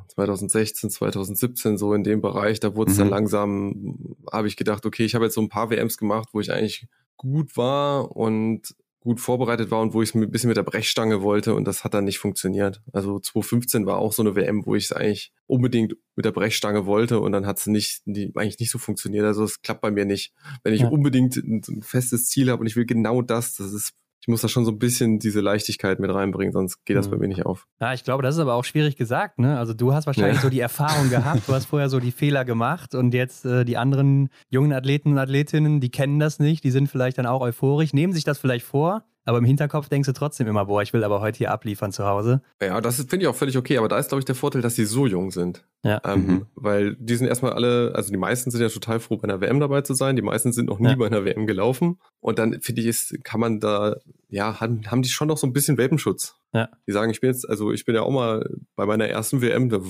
2016, 0.09 0.91
2017 0.91 1.79
so 1.79 1.95
in 1.95 2.05
dem 2.05 2.21
Bereich, 2.21 2.61
da 2.61 2.77
wurde 2.77 2.93
es 2.93 2.99
mhm. 2.99 3.03
dann 3.03 3.11
langsam, 3.11 4.17
habe 4.31 4.49
ich 4.49 4.57
gedacht, 4.57 4.87
okay, 4.87 5.05
ich 5.05 5.15
habe 5.15 5.25
jetzt 5.25 5.35
so 5.35 5.41
ein 5.41 5.49
paar 5.49 5.71
WMs 5.71 5.97
gemacht, 5.99 6.29
wo 6.33 6.41
ich 6.41 6.53
eigentlich 6.53 6.87
gut 7.17 7.57
war 7.57 8.17
und 8.17 8.75
gut 9.05 9.21
vorbereitet 9.21 9.71
war 9.71 9.83
und 9.83 9.93
wo 9.93 10.01
ich 10.01 10.09
es 10.09 10.15
ein 10.15 10.31
bisschen 10.31 10.49
mit 10.49 10.57
der 10.57 10.63
Brechstange 10.63 11.21
wollte 11.21 11.55
und 11.55 11.67
das 11.67 11.85
hat 11.85 11.93
dann 11.93 12.05
nicht 12.05 12.19
funktioniert. 12.19 12.81
Also 12.93 13.21
2015 13.21 13.85
war 13.85 13.99
auch 13.99 14.15
so 14.15 14.23
eine 14.23 14.35
WM, 14.35 14.65
wo 14.65 14.75
ich 14.75 14.85
es 14.85 14.93
eigentlich 14.93 15.31
unbedingt 15.47 15.95
mit 16.17 16.25
der 16.25 16.33
Brechstange 16.33 16.87
wollte 16.87 17.21
und 17.21 17.33
dann 17.33 17.45
hat 17.45 17.59
es 17.59 17.67
nicht, 17.67 18.01
die, 18.07 18.33
eigentlich 18.35 18.59
nicht 18.59 18.71
so 18.71 18.79
funktioniert. 18.79 19.27
Also 19.27 19.45
es 19.45 19.61
klappt 19.61 19.83
bei 19.83 19.91
mir 19.91 20.07
nicht. 20.07 20.33
Wenn 20.63 20.73
ich 20.73 20.81
ja. 20.81 20.89
unbedingt 20.89 21.37
ein, 21.37 21.61
ein 21.69 21.83
festes 21.83 22.29
Ziel 22.29 22.51
habe 22.51 22.61
und 22.63 22.67
ich 22.67 22.77
will 22.77 22.87
genau 22.87 23.21
das, 23.21 23.57
das 23.57 23.75
ist 23.75 23.93
ich 24.25 24.29
muss 24.29 24.41
da 24.41 24.49
schon 24.49 24.65
so 24.65 24.71
ein 24.71 24.79
bisschen 24.79 25.19
diese 25.19 25.43
Leichtigkeit 25.43 26.01
mit 26.01 26.11
reinbringen, 26.11 26.51
sonst 26.51 26.83
geht 26.87 26.97
das 26.97 27.09
mhm. 27.09 27.11
bei 27.11 27.17
mir 27.19 27.29
nicht 27.29 27.45
auf. 27.45 27.67
Ja, 27.79 27.93
ich 27.93 28.05
glaube, 28.05 28.23
das 28.23 28.37
ist 28.37 28.41
aber 28.41 28.55
auch 28.55 28.65
schwierig 28.65 28.97
gesagt. 28.97 29.39
Ne? 29.39 29.59
Also 29.59 29.75
du 29.75 29.93
hast 29.93 30.07
wahrscheinlich 30.07 30.37
ja. 30.37 30.43
so 30.43 30.49
die 30.49 30.61
Erfahrung 30.61 31.11
gehabt, 31.11 31.47
du 31.47 31.53
hast 31.53 31.67
vorher 31.67 31.91
so 31.91 32.01
die 32.01 32.11
Fehler 32.11 32.47
gemacht 32.47 32.95
und 32.95 33.13
jetzt 33.13 33.45
äh, 33.45 33.67
die 33.67 33.77
anderen 33.77 34.31
jungen 34.49 34.73
Athleten 34.73 35.13
und 35.13 35.19
Athletinnen, 35.19 35.79
die 35.79 35.91
kennen 35.91 36.21
das 36.21 36.39
nicht, 36.39 36.65
die 36.65 36.71
sind 36.71 36.89
vielleicht 36.89 37.19
dann 37.19 37.27
auch 37.27 37.43
euphorisch, 37.43 37.93
nehmen 37.93 38.15
sich 38.15 38.25
das 38.25 38.39
vielleicht 38.39 38.65
vor, 38.65 39.05
aber 39.25 39.39
im 39.39 39.45
Hinterkopf 39.45 39.89
denkst 39.89 40.07
du 40.07 40.13
trotzdem 40.13 40.47
immer, 40.47 40.67
boah, 40.67 40.83
ich 40.83 40.93
will 40.93 41.05
aber 41.05 41.21
heute 41.21 41.39
hier 41.39 41.51
abliefern 41.51 41.93
zu 41.93 42.05
Hause. 42.05 42.43
Ja, 42.61 42.81
das 42.81 42.97
finde 42.97 43.25
ich 43.25 43.27
auch 43.27 43.35
völlig 43.35 43.57
okay, 43.57 43.79
aber 43.79 43.89
da 43.89 43.99
ist, 43.99 44.09
glaube 44.09 44.21
ich, 44.21 44.25
der 44.25 44.35
Vorteil, 44.35 44.63
dass 44.63 44.75
sie 44.75 44.85
so 44.85 45.07
jung 45.07 45.31
sind. 45.31 45.65
Ja. 45.83 46.01
Ähm, 46.05 46.27
mhm. 46.27 46.47
Weil 46.55 46.97
die 46.97 47.17
sind 47.17 47.27
erstmal 47.27 47.53
alle, 47.53 47.93
also 47.95 48.11
die 48.11 48.17
meisten 48.17 48.51
sind 48.51 48.61
ja 48.61 48.69
total 48.69 49.01
froh, 49.01 49.17
bei 49.17 49.25
einer 49.25 49.41
WM 49.41 49.61
dabei 49.61 49.83
zu 49.83 49.95
sein. 49.95 50.17
Die 50.17 50.23
meisten 50.23 50.53
sind 50.53 50.67
noch 50.67 50.79
nie 50.79 50.91
ja. 50.91 50.97
bei 50.97 51.07
einer 51.07 51.25
WM 51.25 51.47
gelaufen. 51.47 51.99
Und 52.21 52.39
dann 52.39 52.61
finde 52.61 52.83
ich, 52.83 52.87
ist, 52.89 53.25
kann 53.25 53.41
man 53.41 53.61
da, 53.61 53.97
ja, 54.29 54.61
haben, 54.61 54.91
haben 54.91 55.03
die 55.03 55.09
schon 55.09 55.29
noch 55.29 55.39
so 55.39 55.47
ein 55.47 55.53
bisschen 55.53 55.79
Welpenschutz. 55.79 56.37
Ja. 56.55 56.69
Die 56.87 56.93
sagen, 56.93 57.11
ich 57.11 57.21
bin 57.21 57.31
jetzt, 57.31 57.49
also 57.49 57.73
ich 57.73 57.85
bin 57.85 57.97
ja 57.97 58.03
auch 58.03 58.13
mal 58.13 58.49
bei 58.77 58.87
meiner 58.87 59.09
ersten 59.09 59.43
WM, 59.43 59.69
da, 59.69 59.81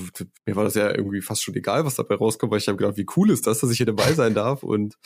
mir 0.45 0.55
war 0.55 0.63
das 0.63 0.73
ja 0.73 0.89
irgendwie 0.89 1.21
fast 1.21 1.43
schon 1.43 1.53
egal, 1.53 1.85
was 1.85 1.95
dabei 1.95 2.15
rauskommt, 2.15 2.51
weil 2.51 2.57
ich 2.57 2.67
habe 2.67 2.77
gedacht, 2.77 2.97
wie 2.97 3.05
cool 3.15 3.29
ist 3.29 3.45
das, 3.45 3.59
dass 3.59 3.69
ich 3.69 3.77
hier 3.77 3.85
dabei 3.85 4.13
sein 4.13 4.33
darf 4.33 4.63
und 4.63 4.97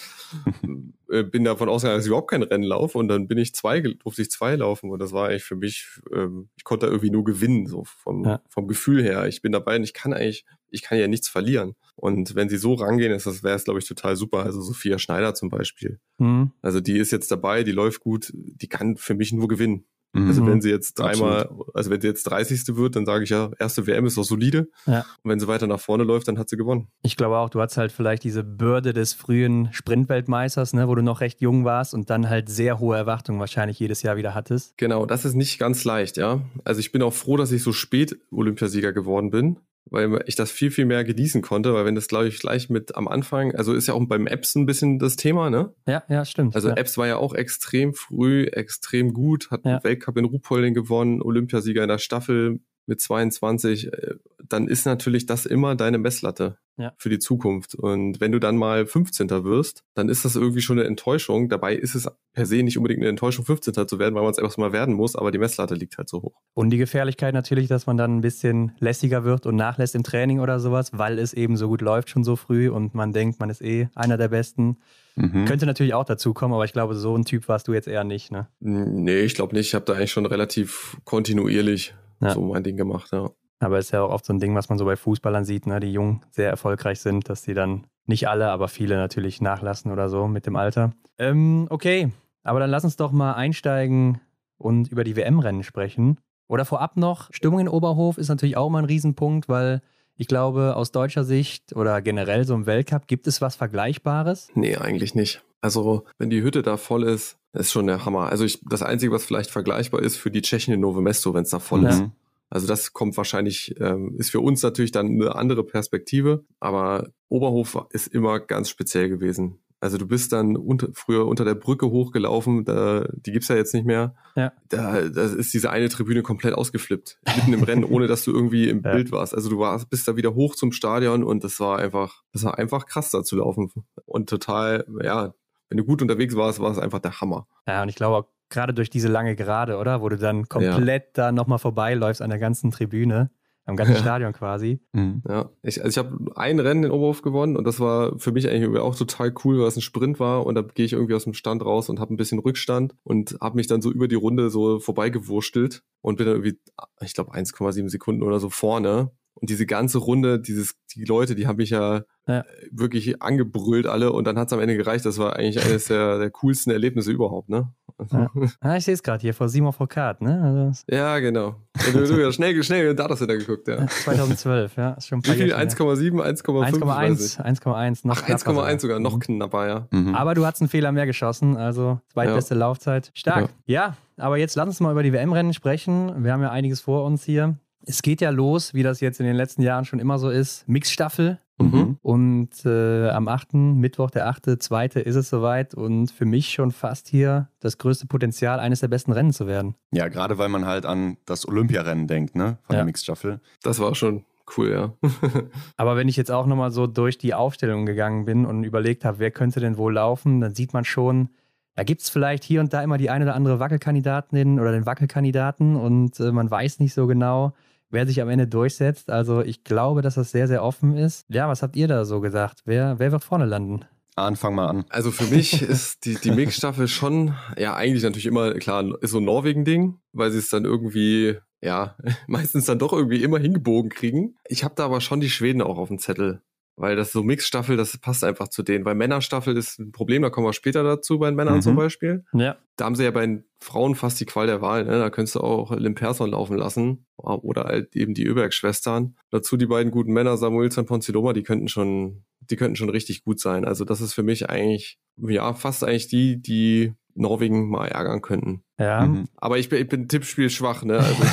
äh, 1.12 1.24
bin 1.24 1.44
davon 1.44 1.68
ausgegangen, 1.68 1.98
dass 1.98 2.06
ich 2.06 2.10
überhaupt 2.10 2.30
kein 2.30 2.44
Rennen 2.44 2.64
laufe 2.64 2.98
und 2.98 3.10
dann 3.10 3.28
bin 3.28 3.38
ich 3.38 3.54
zwei, 3.54 3.82
durfte 3.82 4.22
ich 4.22 4.32
zwei 4.32 4.56
laufen 4.56 4.90
und 4.90 5.00
das 5.00 5.12
war 5.12 5.28
eigentlich 5.28 5.44
für 5.44 5.58
mich, 5.58 5.86
ähm, 6.14 6.48
ich 6.56 6.64
konnte 6.64 6.86
da 6.86 6.92
irgendwie 6.92 7.12
nur 7.12 7.26
gewinnen, 7.26 7.68
so 7.68 7.84
vom, 7.84 8.24
ja. 8.24 8.42
vom 8.48 8.70
Gefühl 8.70 9.04
her. 9.04 9.28
Ich 9.28 9.42
bin 9.42 9.52
dabei 9.52 9.76
und 9.76 9.84
ich 9.84 9.94
kann 9.94 10.14
eigentlich, 10.14 10.46
ich 10.70 10.82
kann 10.82 10.98
ja 10.98 11.10
nichts 11.10 11.28
verlieren. 11.28 11.76
Und 11.98 12.36
wenn 12.36 12.48
sie 12.48 12.58
so 12.58 12.76
rangehen, 12.76 13.12
ist 13.12 13.26
das 13.26 13.44
wäre 13.44 13.56
es, 13.56 13.66
glaube 13.66 13.80
ich, 13.80 13.88
total 13.88 14.16
super. 14.16 14.44
Also 14.44 14.62
Sophia 14.62 14.98
Schneider 14.98 15.34
zum 15.34 15.50
Beispiel. 15.50 16.00
Mhm. 16.20 16.52
Also 16.62 16.80
die 16.80 16.98
ist 16.98 17.12
jetzt 17.12 17.32
dabei, 17.32 17.64
die 17.64 17.74
läuft 17.74 18.00
gut, 18.00 18.32
die 18.34 18.68
kann 18.68 18.96
für 18.96 19.16
mich 19.16 19.34
nur 19.34 19.50
gewinnen. 19.50 19.86
Also 20.14 20.46
wenn 20.46 20.56
mhm. 20.56 20.62
sie 20.62 20.70
jetzt 20.72 20.98
dreimal, 20.98 21.44
Absolut. 21.44 21.76
also 21.76 21.92
wenn 21.92 22.02
sie 22.02 22.08
jetzt 22.08 22.24
30. 22.24 22.76
wird, 22.76 22.96
dann 22.96 23.06
sage 23.06 23.24
ich 23.24 23.30
ja, 23.30 23.52
erste 23.60 23.86
WM 23.86 24.06
ist 24.06 24.18
doch 24.18 24.24
solide. 24.24 24.68
Ja. 24.88 25.06
Und 25.24 25.32
wenn 25.32 25.40
sie 25.40 25.48
weiter 25.48 25.68
nach 25.68 25.80
vorne 25.80 26.04
läuft, 26.04 26.28
dann 26.28 26.40
hat 26.40 26.50
sie 26.50 26.58
gewonnen. 26.58 26.88
Ich 27.04 27.16
glaube 27.16 27.38
auch, 27.38 27.50
du 27.50 27.62
hast 27.62 27.78
halt 27.78 27.92
vielleicht 27.92 28.24
diese 28.24 28.44
Bürde 28.44 28.94
des 28.94 29.14
frühen 29.14 29.70
Sprintweltmeisters, 29.72 30.74
ne, 30.74 30.88
wo 30.88 30.96
du 30.96 31.04
noch 31.04 31.22
recht 31.22 31.42
jung 31.42 31.64
warst 31.64 31.94
und 31.94 32.10
dann 32.10 32.28
halt 32.28 32.50
sehr 32.50 32.80
hohe 32.80 32.98
Erwartungen 32.98 33.40
wahrscheinlich 33.40 33.80
jedes 33.80 34.02
Jahr 34.02 34.18
wieder 34.18 34.34
hattest. 34.34 34.78
Genau, 34.78 35.06
das 35.06 35.26
ist 35.26 35.36
nicht 35.36 35.60
ganz 35.60 35.84
leicht, 35.84 36.18
ja. 36.18 36.42
Also 36.64 36.80
ich 36.80 36.92
bin 36.92 37.04
auch 37.04 37.14
froh, 37.14 37.38
dass 37.38 37.52
ich 37.52 37.62
so 37.62 37.72
spät 37.72 38.18
Olympiasieger 38.32 38.94
geworden 38.94 39.30
bin 39.30 39.60
weil 39.92 40.24
ich 40.26 40.36
das 40.36 40.52
viel, 40.52 40.72
viel 40.72 40.86
mehr 40.86 41.04
genießen 41.04 41.42
konnte, 41.42 41.74
weil 41.74 41.86
wenn 41.86 41.96
das, 41.96 42.08
glaube 42.08 42.28
ich, 42.28 42.40
gleich 42.40 42.70
mit 42.70 42.96
am 42.96 43.08
Anfang, 43.08 43.56
also 43.56 43.74
ist 43.74 43.88
ja 43.88 43.94
auch 43.94 44.06
beim 44.08 44.28
Apps 44.28 44.56
ein 44.56 44.66
bisschen 44.66 45.00
das 45.00 45.16
Thema, 45.16 45.50
ne? 45.50 45.74
Ja, 45.88 46.04
ja, 46.10 46.26
stimmt. 46.26 46.56
Also 46.56 46.70
ja. 46.70 46.76
Apps 46.76 46.98
war 46.98 47.08
ja 47.08 47.18
auch 47.18 47.34
extrem 47.34 47.94
früh, 47.94 48.46
extrem 48.46 49.14
gut, 49.14 49.52
hat 49.52 49.66
ja. 49.66 49.84
Weltcup 49.84 50.18
in 50.18 50.26
Ruhpolding 50.26 50.74
gewonnen, 50.74 51.22
Olympiasieger 51.22 51.84
in 51.84 51.90
der 51.90 51.98
Staffel 51.98 52.60
mit 52.90 53.00
22, 53.00 53.94
äh, 53.94 54.16
dann 54.50 54.68
ist 54.68 54.86
natürlich 54.86 55.26
das 55.26 55.46
immer 55.46 55.76
deine 55.76 55.98
Messlatte 55.98 56.58
ja. 56.80 56.94
für 56.98 57.10
die 57.10 57.20
Zukunft. 57.20 57.76
Und 57.76 58.20
wenn 58.20 58.32
du 58.32 58.40
dann 58.40 58.58
mal 58.58 58.86
15. 58.86 59.30
wirst, 59.44 59.84
dann 59.94 60.10
ist 60.10 60.26
das 60.26 60.36
irgendwie 60.36 60.62
schon 60.62 60.80
eine 60.80 60.88
Enttäuschung. 60.88 61.50
Dabei 61.50 61.76
ist 61.76 61.94
es 61.94 62.10
per 62.34 62.46
se 62.46 62.64
nicht 62.64 62.78
unbedingt 62.78 63.02
eine 63.02 63.10
Enttäuschung, 63.10 63.46
15. 63.46 63.88
zu 63.88 64.00
werden, 64.00 64.16
weil 64.16 64.24
man 64.24 64.32
es 64.32 64.40
einfach 64.40 64.58
mal 64.58 64.74
werden 64.74 64.96
muss, 64.96 65.16
aber 65.16 65.32
die 65.32 65.38
Messlatte 65.38 65.76
liegt 65.76 65.98
halt 65.98 66.10
so 66.10 66.22
hoch. 66.22 66.42
Und 66.54 66.72
die 66.72 66.78
Gefährlichkeit 66.78 67.34
natürlich, 67.34 67.68
dass 67.68 67.86
man 67.86 67.98
dann 67.98 68.18
ein 68.18 68.22
bisschen 68.22 68.72
lässiger 68.80 69.24
wird 69.24 69.46
und 69.46 69.56
nachlässt 69.56 69.96
im 69.96 70.04
Training 70.04 70.40
oder 70.40 70.60
sowas, 70.60 70.92
weil 70.94 71.20
es 71.20 71.34
eben 71.34 71.58
so 71.58 71.68
gut 71.68 71.82
läuft 71.82 72.10
schon 72.10 72.24
so 72.24 72.36
früh 72.36 72.70
und 72.70 72.96
man 72.96 73.14
denkt, 73.14 73.40
man 73.40 73.50
ist 73.50 73.62
eh 73.62 73.90
einer 73.94 74.18
der 74.18 74.30
Besten. 74.30 74.78
Mhm. 75.16 75.46
Könnte 75.46 75.66
natürlich 75.66 75.94
auch 75.94 76.06
dazu 76.06 76.34
kommen, 76.34 76.54
aber 76.54 76.64
ich 76.64 76.74
glaube, 76.74 76.96
so 76.96 77.16
ein 77.16 77.26
Typ 77.26 77.50
warst 77.50 77.68
du 77.68 77.74
jetzt 77.74 77.88
eher 77.88 78.06
nicht, 78.06 78.32
ne? 78.32 78.48
Nee, 78.60 79.20
ich 79.22 79.36
glaube 79.36 79.54
nicht. 79.54 79.68
Ich 79.68 79.76
habe 79.76 79.86
da 79.86 79.94
eigentlich 79.94 80.12
schon 80.12 80.26
relativ 80.26 80.98
kontinuierlich 81.04 81.94
ja. 82.22 82.32
so 82.32 82.42
mein 82.42 82.64
Ding 82.64 82.78
gemacht, 82.78 83.10
ja. 83.12 83.30
Aber 83.60 83.78
es 83.78 83.88
ist 83.88 83.92
ja 83.92 84.04
auch 84.04 84.12
oft 84.12 84.26
so 84.26 84.34
ein 84.34 84.40
Ding, 84.40 84.56
was 84.56 84.70
man 84.70 84.78
so 84.78 84.86
bei 84.86 84.96
Fußballern 84.96 85.44
sieht, 85.44 85.68
ne, 85.68 85.80
die 85.80 85.92
jung 85.92 86.22
sehr 86.32 86.50
erfolgreich 86.50 87.02
sind, 87.02 87.30
dass 87.30 87.42
die 87.42 87.54
dann 87.54 87.88
nicht 88.06 88.28
alle, 88.30 88.50
aber 88.50 88.70
viele 88.70 88.96
natürlich 88.96 89.42
nachlassen 89.42 89.92
oder 89.92 90.10
so 90.10 90.28
mit 90.28 90.46
dem 90.46 90.56
Alter. 90.56 90.94
Ähm, 91.18 91.68
okay, 91.70 92.12
aber 92.44 92.60
dann 92.60 92.70
lass 92.70 92.86
uns 92.86 92.96
doch 92.96 93.12
mal 93.12 93.34
einsteigen 93.34 94.22
und 94.58 94.92
über 94.92 95.04
die 95.04 95.16
WM-Rennen 95.16 95.64
sprechen. 95.64 96.20
Oder 96.48 96.66
vorab 96.66 96.98
noch, 96.98 97.32
Stimmung 97.32 97.60
in 97.60 97.70
Oberhof 97.70 98.18
ist 98.18 98.30
natürlich 98.30 98.58
auch 98.58 98.70
mal 98.70 98.80
ein 98.80 98.86
Riesenpunkt, 98.86 99.50
weil 99.50 99.82
ich 100.20 100.28
glaube, 100.28 100.76
aus 100.76 100.92
deutscher 100.92 101.24
Sicht 101.24 101.76
oder 101.76 102.02
generell 102.02 102.46
so 102.46 102.54
im 102.54 102.66
Weltcup, 102.66 103.08
gibt 103.08 103.26
es 103.26 103.40
was 103.40 103.56
Vergleichbares? 103.56 104.50
Nee, 104.54 104.76
eigentlich 104.76 105.16
nicht. 105.16 105.42
Also, 105.62 106.04
wenn 106.18 106.30
die 106.30 106.44
Hütte 106.44 106.62
da 106.62 106.76
voll 106.76 107.04
ist, 107.04 107.38
ist 107.54 107.72
schon 107.72 107.88
der 107.88 108.06
Hammer. 108.06 108.28
Also, 108.30 108.44
ich, 108.44 108.60
das 108.70 108.84
Einzige, 108.84 109.14
was 109.14 109.24
vielleicht 109.24 109.50
vergleichbar 109.50 110.02
ist 110.02 110.18
für 110.18 110.30
die 110.30 110.42
Tschechen 110.42 110.74
in 110.74 110.82
Novo 110.82 111.00
Mesto, 111.00 111.34
wenn 111.34 111.44
es 111.44 111.52
da 111.52 111.60
voll 111.60 111.84
ja. 111.84 111.90
ist. 111.90 112.04
Also 112.50 112.68
das 112.68 112.94
kommt 112.94 113.16
wahrscheinlich, 113.16 113.76
ähm, 113.80 114.16
ist 114.18 114.32
für 114.32 114.40
uns 114.40 114.64
natürlich 114.64 114.92
dann 114.92 115.08
eine 115.08 115.36
andere 115.36 115.64
Perspektive, 115.64 116.44
aber 116.60 117.10
Oberhof 117.30 117.86
ist 117.92 118.08
immer 118.08 118.40
ganz 118.40 118.70
speziell 118.70 119.08
gewesen. 119.08 119.60
Also 119.82 119.98
du 119.98 120.08
bist 120.08 120.34
dann 120.34 120.58
unter, 120.58 120.90
früher 120.94 121.26
unter 121.26 121.46
der 121.46 121.56
Brücke 121.56 121.90
hochgelaufen, 121.90 122.66
da, 122.66 123.06
die 123.14 123.32
gibt's 123.32 123.48
ja 123.48 123.56
jetzt 123.56 123.74
nicht 123.74 123.86
mehr. 123.86 124.16
Ja. 124.36 124.52
Da, 124.68 125.08
da 125.10 125.24
ist 125.24 125.54
diese 125.54 125.70
eine 125.70 125.88
Tribüne 125.88 126.22
komplett 126.22 126.54
ausgeflippt, 126.54 127.20
mitten 127.38 127.54
im 127.54 127.64
Rennen, 127.64 127.84
ohne 127.86 128.08
dass 128.08 128.24
du 128.26 128.32
irgendwie 128.32 128.70
im 128.70 128.82
ja. 128.84 128.92
Bild 128.94 129.12
warst. 129.12 129.34
Also 129.34 129.50
du 129.50 129.60
warst, 129.60 129.90
bist 129.90 130.08
da 130.08 130.16
wieder 130.18 130.36
hoch 130.36 130.56
zum 130.56 130.72
Stadion 130.72 131.24
und 131.24 131.44
das 131.44 131.60
war 131.60 131.80
einfach, 131.80 132.24
das 132.34 132.44
war 132.44 132.58
einfach 132.58 132.86
krass 132.88 133.12
da 133.12 133.24
zu 133.24 133.38
laufen. 133.38 133.72
Und 134.06 134.30
total, 134.30 134.86
ja, 135.02 135.34
wenn 135.70 135.78
du 135.78 135.86
gut 135.86 136.02
unterwegs 136.02 136.36
warst, 136.36 136.60
war 136.60 136.72
es 136.72 136.80
einfach 136.80 137.00
der 137.00 137.22
Hammer. 137.22 137.48
Ja, 137.68 137.82
und 137.84 137.90
ich 137.90 137.96
glaube 137.96 138.28
gerade 138.50 138.74
durch 138.74 138.90
diese 138.90 139.08
lange 139.08 139.36
Gerade, 139.36 139.78
oder? 139.78 140.02
Wo 140.02 140.10
du 140.10 140.18
dann 140.18 140.50
komplett 140.50 141.18
ja. 141.18 141.26
da 141.26 141.32
nochmal 141.32 141.60
vorbeiläufst 141.60 142.22
an 142.22 142.30
der 142.30 142.40
ganzen 142.40 142.72
Tribüne. 142.72 143.30
Am 143.66 143.76
ganzen 143.76 143.94
ja. 143.94 144.00
Stadion 144.00 144.34
quasi. 144.34 144.82
Mhm. 144.94 145.22
Ja, 145.28 145.52
ich, 145.62 145.84
also 145.84 145.90
ich 145.90 145.98
habe 145.98 146.36
ein 146.36 146.60
Rennen 146.60 146.86
in 146.86 146.92
Oberhof 146.92 147.22
gewonnen 147.22 147.56
und 147.56 147.66
das 147.66 147.80
war 147.80 148.18
für 148.18 148.32
mich 148.32 148.50
eigentlich 148.50 148.80
auch 148.80 148.96
total 148.96 149.34
cool, 149.44 149.60
weil 149.60 149.68
es 149.68 149.78
ein 149.78 149.82
Sprint 149.82 150.20
war 150.20 150.46
und 150.46 150.56
da 150.56 150.62
gehe 150.62 150.86
ich 150.86 150.94
irgendwie 150.94 151.14
aus 151.14 151.26
dem 151.26 151.34
Stand 151.34 151.64
raus 151.64 151.90
und 151.90 152.00
habe 152.00 152.14
ein 152.14 152.18
bisschen 152.18 152.40
Rückstand 152.40 152.96
und 153.04 153.38
habe 153.42 153.58
mich 153.58 153.68
dann 153.68 153.82
so 153.82 153.92
über 153.92 154.08
die 154.08 154.16
Runde 154.16 154.50
so 154.50 154.80
vorbeigewurschtelt 154.80 155.84
und 156.02 156.18
bin 156.18 156.26
dann 156.26 156.36
irgendwie, 156.38 156.60
ich 157.02 157.14
glaube, 157.14 157.34
1,7 157.34 157.90
Sekunden 157.90 158.24
oder 158.24 158.40
so 158.40 158.50
vorne 158.50 159.12
und 159.42 159.50
diese 159.50 159.66
ganze 159.66 159.98
Runde, 160.00 160.40
dieses, 160.40 160.76
die 160.96 161.06
Leute, 161.06 161.36
die 161.36 161.48
haben 161.48 161.58
mich 161.58 161.70
ja, 161.70 162.02
ja. 162.28 162.44
wirklich 162.72 163.22
angebrüllt 163.22 163.88
alle 163.88 164.12
und 164.12 164.26
dann 164.26 164.38
hat 164.38 164.48
es 164.48 164.54
am 164.54 164.60
Ende 164.60 164.76
gereicht. 164.76 165.06
Das 165.06 165.18
war 165.18 165.36
eigentlich 165.36 165.64
eines 165.64 165.86
der, 165.86 166.20
der 166.20 166.30
coolsten 166.32 166.72
Erlebnisse 166.72 167.12
überhaupt, 167.12 167.50
ne? 167.50 167.72
Ja. 168.12 168.30
Ah, 168.62 168.78
ich 168.78 168.86
sehe 168.86 168.94
es 168.94 169.04
gerade 169.04 169.22
hier 169.22 169.34
vor 169.34 169.50
Simon 169.50 169.74
Foucault, 169.74 170.22
ne? 170.22 170.42
Also 170.42 170.84
ja, 170.94 171.20
genau. 171.20 171.56
Du, 171.94 172.06
du, 172.06 172.32
schnell, 172.32 172.62
schnell 172.64 172.96
Data 172.96 173.16
Center 173.16 173.38
geguckt, 173.38 173.68
ja. 173.68 173.88
2012, 173.88 174.76
ja. 174.78 174.92
Ist 174.92 175.08
schon 175.08 175.20
ein 175.20 175.26
Wie 175.26 175.32
viel? 175.32 175.54
1,7, 175.54 176.22
1,5? 176.22 176.82
1,1, 176.82 177.42
1,1, 177.42 178.08
noch 178.08 178.18
Ach, 178.18 178.28
1,1 178.28 178.80
sogar, 178.80 179.00
noch 179.00 179.16
mhm. 179.16 179.20
knapper, 179.20 179.68
ja. 179.68 179.88
Mhm. 179.92 180.16
Aber 180.16 180.36
du 180.36 180.46
hast 180.46 180.62
einen 180.62 180.70
Fehler 180.70 180.92
mehr 180.92 181.06
geschossen, 181.06 181.58
also 181.58 182.00
zweitbeste 182.14 182.54
ja. 182.54 182.60
Laufzeit. 182.60 183.12
Stark. 183.14 183.50
Ja. 183.66 183.96
ja, 184.18 184.24
aber 184.24 184.38
jetzt 184.38 184.56
lass 184.56 184.68
uns 184.68 184.80
mal 184.80 184.92
über 184.92 185.04
die 185.04 185.14
WM-Rennen 185.14 185.54
sprechen. 185.54 186.24
Wir 186.24 186.34
haben 186.34 186.42
ja 186.42 186.52
einiges 186.52 186.82
vor 186.82 187.06
uns 187.06 187.24
hier. 187.24 187.58
Es 187.86 188.02
geht 188.02 188.22
ja 188.22 188.30
los, 188.30 188.74
wie 188.74 188.84
das 188.84 189.00
jetzt 189.00 189.20
in 189.20 189.26
den 189.26 189.36
letzten 189.36 189.62
Jahren 189.62 189.86
schon 189.86 190.00
immer 190.00 190.20
so 190.20 190.30
ist. 190.30 190.68
Mixstaffel. 190.68 191.40
Mhm. 191.60 191.98
Und 192.02 192.66
äh, 192.66 193.10
am 193.10 193.28
8. 193.28 193.54
Mittwoch, 193.54 194.12
der 194.12 194.28
8., 194.28 194.62
2. 194.62 194.86
ist 194.86 195.16
es 195.16 195.30
soweit 195.30 195.74
und 195.76 196.10
für 196.10 196.26
mich 196.26 196.54
schon 196.54 196.72
fast 196.72 197.10
hier 197.10 197.50
das 197.60 197.78
größte 197.78 198.08
Potenzial, 198.08 198.60
eines 198.60 198.80
der 198.80 198.88
besten 198.88 199.12
Rennen 199.12 199.34
zu 199.34 199.46
werden. 199.46 199.76
Ja, 199.92 200.08
gerade 200.08 200.38
weil 200.38 200.50
man 200.50 200.66
halt 200.66 200.86
an 200.86 201.18
das 201.26 201.48
Olympiarennen 201.48 202.08
denkt, 202.08 202.36
ne? 202.36 202.58
Von 202.64 202.76
ja. 202.76 202.78
der 202.78 202.86
Mixstaffel. 202.86 203.42
Das 203.62 203.80
war 203.80 203.94
schon 203.94 204.24
cool, 204.58 204.72
ja. 204.72 204.94
Aber 205.78 205.98
wenn 205.98 206.08
ich 206.08 206.16
jetzt 206.16 206.32
auch 206.32 206.46
nochmal 206.46 206.72
so 206.72 206.88
durch 206.88 207.18
die 207.18 207.34
Aufstellung 207.34 207.86
gegangen 207.86 208.26
bin 208.26 208.46
und 208.46 208.64
überlegt 208.64 209.04
habe, 209.04 209.20
wer 209.20 209.32
könnte 209.32 209.60
denn 209.60 209.78
wohl 209.78 209.94
laufen, 209.94 210.40
dann 210.42 210.56
sieht 210.56 210.74
man 210.74 210.86
schon, 210.86 211.30
da 211.76 211.84
gibt 211.84 212.02
es 212.02 212.10
vielleicht 212.10 212.44
hier 212.44 212.62
und 212.62 212.74
da 212.74 212.82
immer 212.82 212.98
die 212.98 213.10
eine 213.10 213.26
oder 213.26 213.36
andere 213.36 213.60
Wackelkandidatin 213.60 214.60
oder 214.60 214.72
den 214.72 214.86
Wackelkandidaten 214.86 215.76
und 215.76 216.20
äh, 216.20 216.32
man 216.32 216.50
weiß 216.50 216.80
nicht 216.80 216.94
so 216.94 217.08
genau, 217.08 217.54
wer 217.90 218.08
sich 218.08 218.22
am 218.22 218.30
Ende 218.30 218.48
durchsetzt. 218.48 219.10
Also 219.10 219.42
ich 219.42 219.64
glaube, 219.64 220.02
dass 220.02 220.16
das 220.16 220.32
sehr, 220.32 220.48
sehr 220.48 220.64
offen 220.64 220.98
ist. 220.98 221.26
Ja, 221.30 221.48
was 221.48 221.64
habt 221.64 221.76
ihr 221.76 221.88
da 221.88 222.06
so 222.06 222.22
gesagt? 222.22 222.62
Wer, 222.66 223.00
wer 223.00 223.12
wird 223.12 223.24
vorne 223.24 223.46
landen? 223.46 223.86
Anfang 224.16 224.54
mal 224.54 224.68
an. 224.68 224.86
Also 224.90 225.12
für 225.12 225.34
mich 225.34 225.62
ist 225.70 226.06
die, 226.06 226.16
die 226.16 226.32
Mix-Staffel 226.32 226.88
schon, 226.88 227.36
ja, 227.58 227.76
eigentlich 227.76 228.04
natürlich 228.04 228.26
immer, 228.26 228.54
klar, 228.56 228.86
ist 229.02 229.12
so 229.12 229.20
ein 229.20 229.26
Norwegen-Ding, 229.26 229.98
weil 230.12 230.32
sie 230.32 230.40
es 230.40 230.50
dann 230.50 230.66
irgendwie 230.66 231.38
ja, 231.62 231.96
meistens 232.28 232.66
dann 232.66 232.80
doch 232.80 232.94
irgendwie 232.94 233.24
immer 233.24 233.40
hingebogen 233.40 233.90
kriegen. 233.90 234.36
Ich 234.48 234.64
habe 234.64 234.76
da 234.76 234.86
aber 234.86 235.02
schon 235.02 235.20
die 235.20 235.30
Schweden 235.30 235.62
auch 235.62 235.78
auf 235.78 235.90
dem 235.90 236.00
Zettel. 236.00 236.42
Weil 236.80 236.96
das 236.96 237.12
so 237.12 237.24
Mixstaffel, 237.24 237.76
das 237.76 237.98
passt 237.98 238.24
einfach 238.24 238.48
zu 238.48 238.64
denen. 238.64 238.86
Weil 238.86 238.96
Männerstaffel 238.96 239.58
ist 239.58 239.80
ein 239.80 239.92
Problem, 239.92 240.22
da 240.22 240.30
kommen 240.30 240.48
wir 240.48 240.54
später 240.54 240.82
dazu 240.82 241.20
bei 241.20 241.30
den 241.30 241.36
Männern 241.36 241.58
Mhm. 241.58 241.62
zum 241.62 241.76
Beispiel. 241.76 242.24
Ja. 242.32 242.56
Da 242.78 242.86
haben 242.86 242.96
sie 242.96 243.04
ja 243.04 243.12
bei 243.12 243.26
den 243.26 243.44
Frauen 243.60 243.96
fast 243.96 244.20
die 244.22 244.26
Qual 244.26 244.48
der 244.48 244.62
Wahl. 244.62 244.86
Ne? 244.86 244.98
Da 244.98 245.10
könntest 245.10 245.36
du 245.36 245.42
auch 245.42 245.72
Lim 245.76 245.94
Persson 245.96 246.32
laufen 246.32 246.56
lassen. 246.58 247.06
Oder 247.18 247.66
halt 247.66 247.96
eben 247.98 248.14
die 248.14 248.24
Öberg-Schwestern. 248.26 249.16
Dazu 249.30 249.58
die 249.58 249.66
beiden 249.66 249.92
guten 249.92 250.14
Männer, 250.14 250.38
Samuelson 250.38 250.84
und 250.84 250.88
Ponziloma, 250.88 251.34
die 251.34 251.44
könnten 251.44 251.68
schon, 251.68 252.24
die 252.50 252.56
könnten 252.56 252.78
schon 252.78 252.90
richtig 252.90 253.24
gut 253.26 253.42
sein. 253.42 253.66
Also 253.66 253.84
das 253.84 254.00
ist 254.00 254.14
für 254.14 254.24
mich 254.24 254.50
eigentlich, 254.50 254.98
ja, 255.18 255.54
fast 255.54 255.84
eigentlich 255.84 256.08
die, 256.08 256.42
die 256.42 256.94
Norwegen 257.20 257.70
mal 257.70 257.88
ärgern 257.88 258.22
könnten. 258.22 258.64
Ja. 258.80 259.06
Mhm. 259.06 259.26
Aber 259.38 259.58
ich 259.60 259.70
bin, 259.70 259.82
ich 259.82 259.88
bin 259.90 260.08
Tippspiel 260.08 260.50
schwach, 260.50 260.84
ne? 260.84 260.98
Also, 261.00 261.24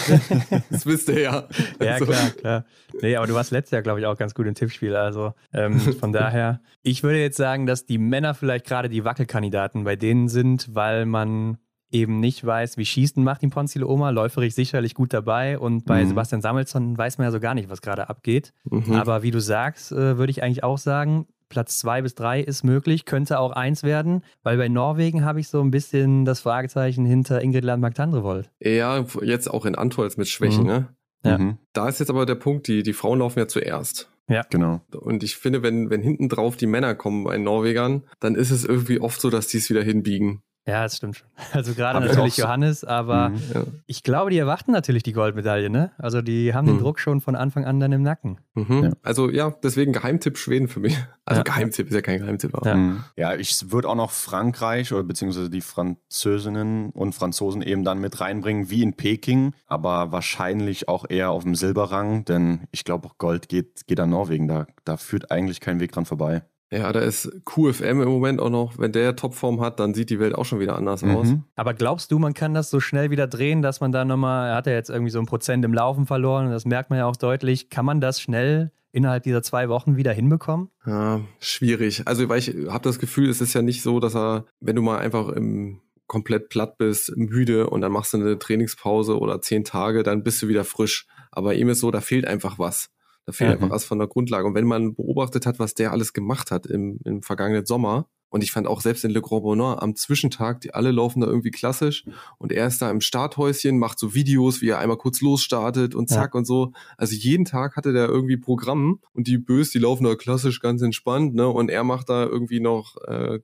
das 0.71 0.85
wisst 0.87 1.09
ihr 1.09 1.21
ja. 1.21 1.49
Ja, 1.81 1.93
Also, 1.93 2.07
klar, 2.07 2.31
klar. 2.31 2.65
Nee, 3.01 3.17
aber 3.17 3.27
du 3.27 3.35
warst 3.35 3.53
letztes 3.53 3.71
Jahr, 3.71 3.83
glaube 3.83 4.01
ich, 4.01 4.07
auch 4.07 4.19
ganz 4.19 4.35
gut 4.35 4.47
im 4.47 4.55
Tippspiel. 4.55 4.97
Also 4.97 5.33
ähm, 5.53 5.79
von 5.79 6.13
daher, 6.13 6.61
ich 6.83 7.03
würde 7.03 7.21
jetzt 7.21 7.37
sagen, 7.37 7.67
dass 7.67 7.87
die 7.87 7.99
Männer 7.99 8.35
vielleicht 8.35 8.67
gerade 8.67 8.89
die 8.89 9.05
Wackelkandidaten 9.05 9.85
bei 9.85 9.97
denen 9.97 10.29
sind, 10.29 10.75
weil 10.75 11.07
man 11.07 11.59
eben 11.93 12.19
nicht 12.19 12.45
weiß, 12.45 12.79
wie 12.79 12.85
schießt 12.85 13.17
ein 13.17 13.23
Martin 13.25 13.51
Ponzile 13.51 13.87
Oma, 13.87 14.11
läuferig 14.11 14.55
sicherlich 14.57 14.95
gut 14.95 15.13
dabei 15.15 15.57
und 15.57 15.85
bei 15.85 16.03
Mhm. 16.03 16.09
Sebastian 16.09 16.43
Samuelsson 16.43 16.99
weiß 16.99 17.19
man 17.19 17.27
ja 17.27 17.31
so 17.31 17.39
gar 17.39 17.55
nicht, 17.55 17.71
was 17.71 17.81
gerade 17.81 18.09
abgeht. 18.11 18.53
Mhm. 18.69 18.95
Aber 18.95 19.23
wie 19.23 19.31
du 19.31 19.41
sagst, 19.41 19.93
äh, 19.93 20.19
würde 20.19 20.31
ich 20.33 20.43
eigentlich 20.43 20.65
auch 20.65 20.79
sagen, 20.79 21.27
Platz 21.49 21.79
zwei 21.79 22.03
bis 22.03 22.15
drei 22.15 22.41
ist 22.41 22.65
möglich, 22.65 23.05
könnte 23.05 23.39
auch 23.39 23.53
eins 23.53 23.83
werden, 23.83 24.23
weil 24.43 24.57
bei 24.57 24.69
Norwegen 24.69 25.25
habe 25.25 25.41
ich 25.41 25.49
so 25.49 25.61
ein 25.61 25.71
bisschen 25.71 26.25
das 26.25 26.41
Fragezeichen 26.41 27.05
hinter 27.07 27.41
Ingrid 27.43 27.65
Landmark-Tandrevold. 27.65 28.51
Ja, 28.61 29.05
jetzt 29.23 29.49
auch 29.51 29.65
in 29.67 29.75
Antolz 29.75 30.17
mit 30.17 30.29
Schwächen, 30.29 30.63
Mhm. 30.63 30.67
ne? 30.67 30.89
Ja. 31.25 31.39
Mhm. 31.39 31.59
Da 31.73 31.89
ist 31.89 31.99
jetzt 32.01 32.11
aber 32.11 32.27
der 32.27 32.35
Punkt, 32.37 32.69
die, 32.69 32.83
die 32.83 32.93
Frauen 32.93 33.19
laufen 33.21 33.39
ja 33.39 33.49
zuerst. 33.49 34.11
Genau. 34.51 34.81
Und 34.93 35.23
ich 35.23 35.37
finde, 35.37 35.63
wenn, 35.63 35.89
wenn 35.89 36.03
hinten 36.03 36.29
drauf 36.29 36.57
die 36.57 36.67
Männer 36.67 36.97
kommen 36.97 37.23
bei 37.23 37.39
Norwegern, 37.39 38.03
dann 38.19 38.35
ist 38.35 38.51
es 38.51 38.65
irgendwie 38.65 39.01
oft 39.01 39.21
so, 39.21 39.31
dass 39.31 39.47
die 39.47 39.59
es 39.59 39.71
wieder 39.71 39.83
hinbiegen. 39.85 40.43
Ja, 40.69 40.83
das 40.83 40.97
stimmt 40.97 41.17
schon. 41.17 41.29
Also 41.53 41.75
gerade 41.75 42.01
natürlich 42.05 42.37
Johannes, 42.39 42.83
aber 42.83 43.29
Mhm. 43.29 43.41
Ja. 43.55 43.63
ich 43.87 44.03
glaube, 44.03 44.31
die 44.31 44.39
erwarten 44.39 44.73
natürlich 44.73 45.03
die 45.05 45.13
Goldmedaille, 45.13 45.71
ne? 45.71 45.93
Also 45.97 46.23
die 46.23 46.55
haben 46.55 46.67
den 46.67 46.77
Mhm. 46.77 46.81
Druck 46.81 46.99
schon 46.99 47.21
von 47.21 47.37
Anfang 47.37 47.65
an 47.65 47.79
dann 47.79 47.93
im 47.93 48.03
Nacken. 48.03 48.39
Mhm. 48.55 48.83
Ja. 48.85 48.91
Also 49.03 49.31
ja, 49.31 49.55
deswegen 49.63 49.93
Geheimtipp 49.93 50.37
Schweden 50.39 50.67
für 50.67 50.81
mich. 50.81 50.99
Also 51.25 51.41
Ja. 51.41 51.43
Geheimtipp 51.45 51.89
ist 51.89 51.95
ja 51.95 52.03
kein 52.03 52.19
Geheimtipp. 52.21 52.55
Aber. 52.55 52.69
Ja. 52.69 52.75
Mhm. 52.75 53.05
Ja, 53.17 53.35
ich 53.37 53.71
würde 53.71 53.89
auch 53.89 53.95
noch 53.95 54.11
Frankreich 54.11 54.93
oder 54.93 55.05
beziehungsweise 55.05 55.51
die 55.51 55.61
Französinnen 55.61 56.91
und 56.91 57.15
Franzosen 57.15 57.63
eben 57.63 57.85
dann 57.85 58.01
mit 58.01 58.21
reinbringen, 58.21 58.71
wie 58.71 58.83
in 58.83 58.95
Peking, 58.95 59.53
aber 59.67 60.13
wahrscheinlich 60.13 60.89
auch 60.89 61.05
eher 61.09 61.31
auf 61.31 61.43
dem 61.45 61.55
Silberrang, 61.55 62.25
denn 62.25 62.67
ich 62.73 62.85
glaube, 62.85 63.11
Gold 63.19 63.49
geht, 63.49 63.87
geht 63.87 64.01
an 64.01 64.11
Norwegen. 64.11 64.49
Da, 64.49 64.67
da 64.85 64.97
führt 64.97 65.31
eigentlich 65.31 65.61
kein 65.61 65.79
Weg 65.81 65.93
dran 65.93 66.07
vorbei. 66.07 66.43
Ja, 66.71 66.93
da 66.93 67.01
ist 67.01 67.31
QFM 67.45 68.03
im 68.03 68.09
Moment 68.09 68.41
auch 68.41 68.51
noch. 68.51 68.79
Wenn 68.79 68.91
der 68.91 69.15
Topform 69.15 69.61
hat, 69.61 69.79
dann 69.79 69.95
sieht 69.95 70.11
die 70.11 70.19
Welt 70.19 70.35
auch 70.35 70.45
schon 70.45 70.59
wieder 70.59 70.77
anders 70.77 71.05
aus. 71.05 71.29
Mhm. 71.29 71.45
Aber 71.55 71.75
glaubst 71.75 72.11
du, 72.11 72.19
man 72.19 72.35
kann 72.35 72.55
das 72.55 72.71
so 72.71 72.81
schnell 72.81 73.11
wieder 73.11 73.29
drehen, 73.29 73.63
dass 73.63 73.81
man 73.81 73.93
da 73.93 74.05
nochmal, 74.05 74.51
er 74.51 74.57
hat 74.57 74.67
ja 74.67 74.73
jetzt 74.73 74.91
irgendwie 74.91 75.11
so 75.11 75.21
ein 75.21 75.27
Prozent 75.27 75.65
im 75.65 75.73
Laufen 75.73 76.07
verloren 76.07 76.47
und 76.47 76.53
das 76.53 76.65
merkt 76.65 76.91
man 76.91 76.99
ja 76.99 77.07
auch 77.07 77.17
deutlich. 77.17 77.71
Kann 77.71 77.85
man 77.85 78.01
das 78.01 78.21
schnell 78.21 78.73
innerhalb 78.91 79.23
dieser 79.23 79.43
zwei 79.43 79.69
Wochen 79.69 79.97
wieder 79.97 80.13
hinbekommen? 80.13 80.71
Ja, 80.87 81.21
schwierig. 81.39 82.03
Also, 82.07 82.29
weil 82.29 82.39
ich 82.39 82.49
habe 82.69 82.83
das 82.83 82.99
Gefühl, 82.99 83.31
es 83.31 83.41
ist 83.41 83.55
ja 83.55 83.63
nicht 83.63 83.83
so, 83.83 84.01
dass 84.01 84.17
er, 84.17 84.47
wenn 84.61 84.75
du 84.75 84.83
mal 84.83 84.99
einfach 84.99 85.29
im 85.29 85.83
komplett 86.07 86.49
platt 86.49 86.79
bist, 86.79 87.17
müde 87.17 87.69
und 87.69 87.81
dann 87.81 87.93
machst 87.93 88.13
du 88.13 88.19
eine 88.19 88.39
Trainingspause 88.39 89.19
oder 89.19 89.41
zehn 89.41 89.65
Tage, 89.65 90.03
dann 90.03 90.23
bist 90.23 90.41
du 90.43 90.49
wieder 90.49 90.65
frisch. 90.65 91.07
Aber 91.31 91.55
ihm 91.55 91.69
ist 91.69 91.81
so, 91.81 91.91
da 91.91 92.01
fehlt 92.01 92.27
einfach 92.27 92.59
was. 92.59 92.91
Da 93.27 93.33
fehlt 93.33 93.51
Mhm. 93.51 93.55
einfach 93.65 93.75
was 93.75 93.85
von 93.85 93.99
der 93.99 94.09
Grundlage. 94.09 94.47
Und 94.47 94.55
wenn 94.55 94.67
man 94.67 94.95
beobachtet 94.95 95.45
hat, 95.47 95.59
was 95.59 95.75
der 95.75 95.93
alles 95.93 96.13
gemacht 96.13 96.51
hat 96.51 96.65
im, 96.67 96.99
im 97.05 97.23
vergangenen 97.23 97.67
Sommer, 97.67 98.09
und 98.29 98.43
ich 98.43 98.51
fand 98.51 98.67
auch 98.67 98.81
selbst 98.81 99.05
in 99.05 99.13
Le 99.13 99.23
Grand 99.23 99.45
Bonheur 99.45 99.83
am 99.83 99.95
Zwischentag, 99.95 100.61
die 100.61 100.75
alle 100.75 100.91
laufen 100.91 101.21
da 101.21 101.27
irgendwie 101.29 101.53
klassisch 101.53 102.05
und 102.39 102.51
er 102.53 102.67
ist 102.67 102.83
da 102.83 102.91
im 102.91 103.01
Starthäuschen, 103.01 103.79
macht 103.79 104.01
so 104.01 104.15
Videos, 104.15 104.61
wie 104.61 104.69
er 104.69 104.79
einmal 104.81 104.97
kurz 104.99 105.21
losstartet 105.21 105.95
und 105.95 106.09
zack 106.09 106.35
und 106.35 106.45
so. 106.45 106.73
Also 106.99 107.15
jeden 107.15 107.45
Tag 107.45 107.77
hatte 107.77 107.93
der 107.93 108.09
irgendwie 108.09 108.37
Programm 108.37 109.01
und 109.13 109.29
die 109.29 109.39
Bös, 109.39 109.71
die 109.71 109.79
laufen 109.79 110.05
da 110.05 110.17
klassisch 110.17 110.61
ganz 110.61 110.83
entspannt, 110.83 111.35
ne? 111.35 111.49
Und 111.49 111.71
er 111.71 111.85
macht 111.85 112.09
da 112.09 112.25
irgendwie 112.25 112.59
noch 112.61 112.97
äh, 113.07 113.39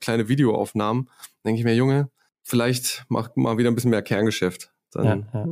kleine 0.00 0.28
Videoaufnahmen. 0.28 1.08
Denke 1.44 1.60
ich 1.60 1.64
mir, 1.64 1.76
Junge, 1.76 2.10
vielleicht 2.42 3.04
mach 3.08 3.34
mal 3.36 3.56
wieder 3.56 3.70
ein 3.70 3.76
bisschen 3.76 3.90
mehr 3.90 4.02
Kerngeschäft. 4.02 4.72
Dann 4.90 5.26
ja. 5.32 5.46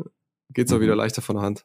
Geht's 0.54 0.72
auch 0.72 0.78
Mhm. 0.78 0.82
wieder 0.82 0.96
leichter 0.96 1.22
von 1.22 1.36
der 1.36 1.44
Hand. 1.44 1.64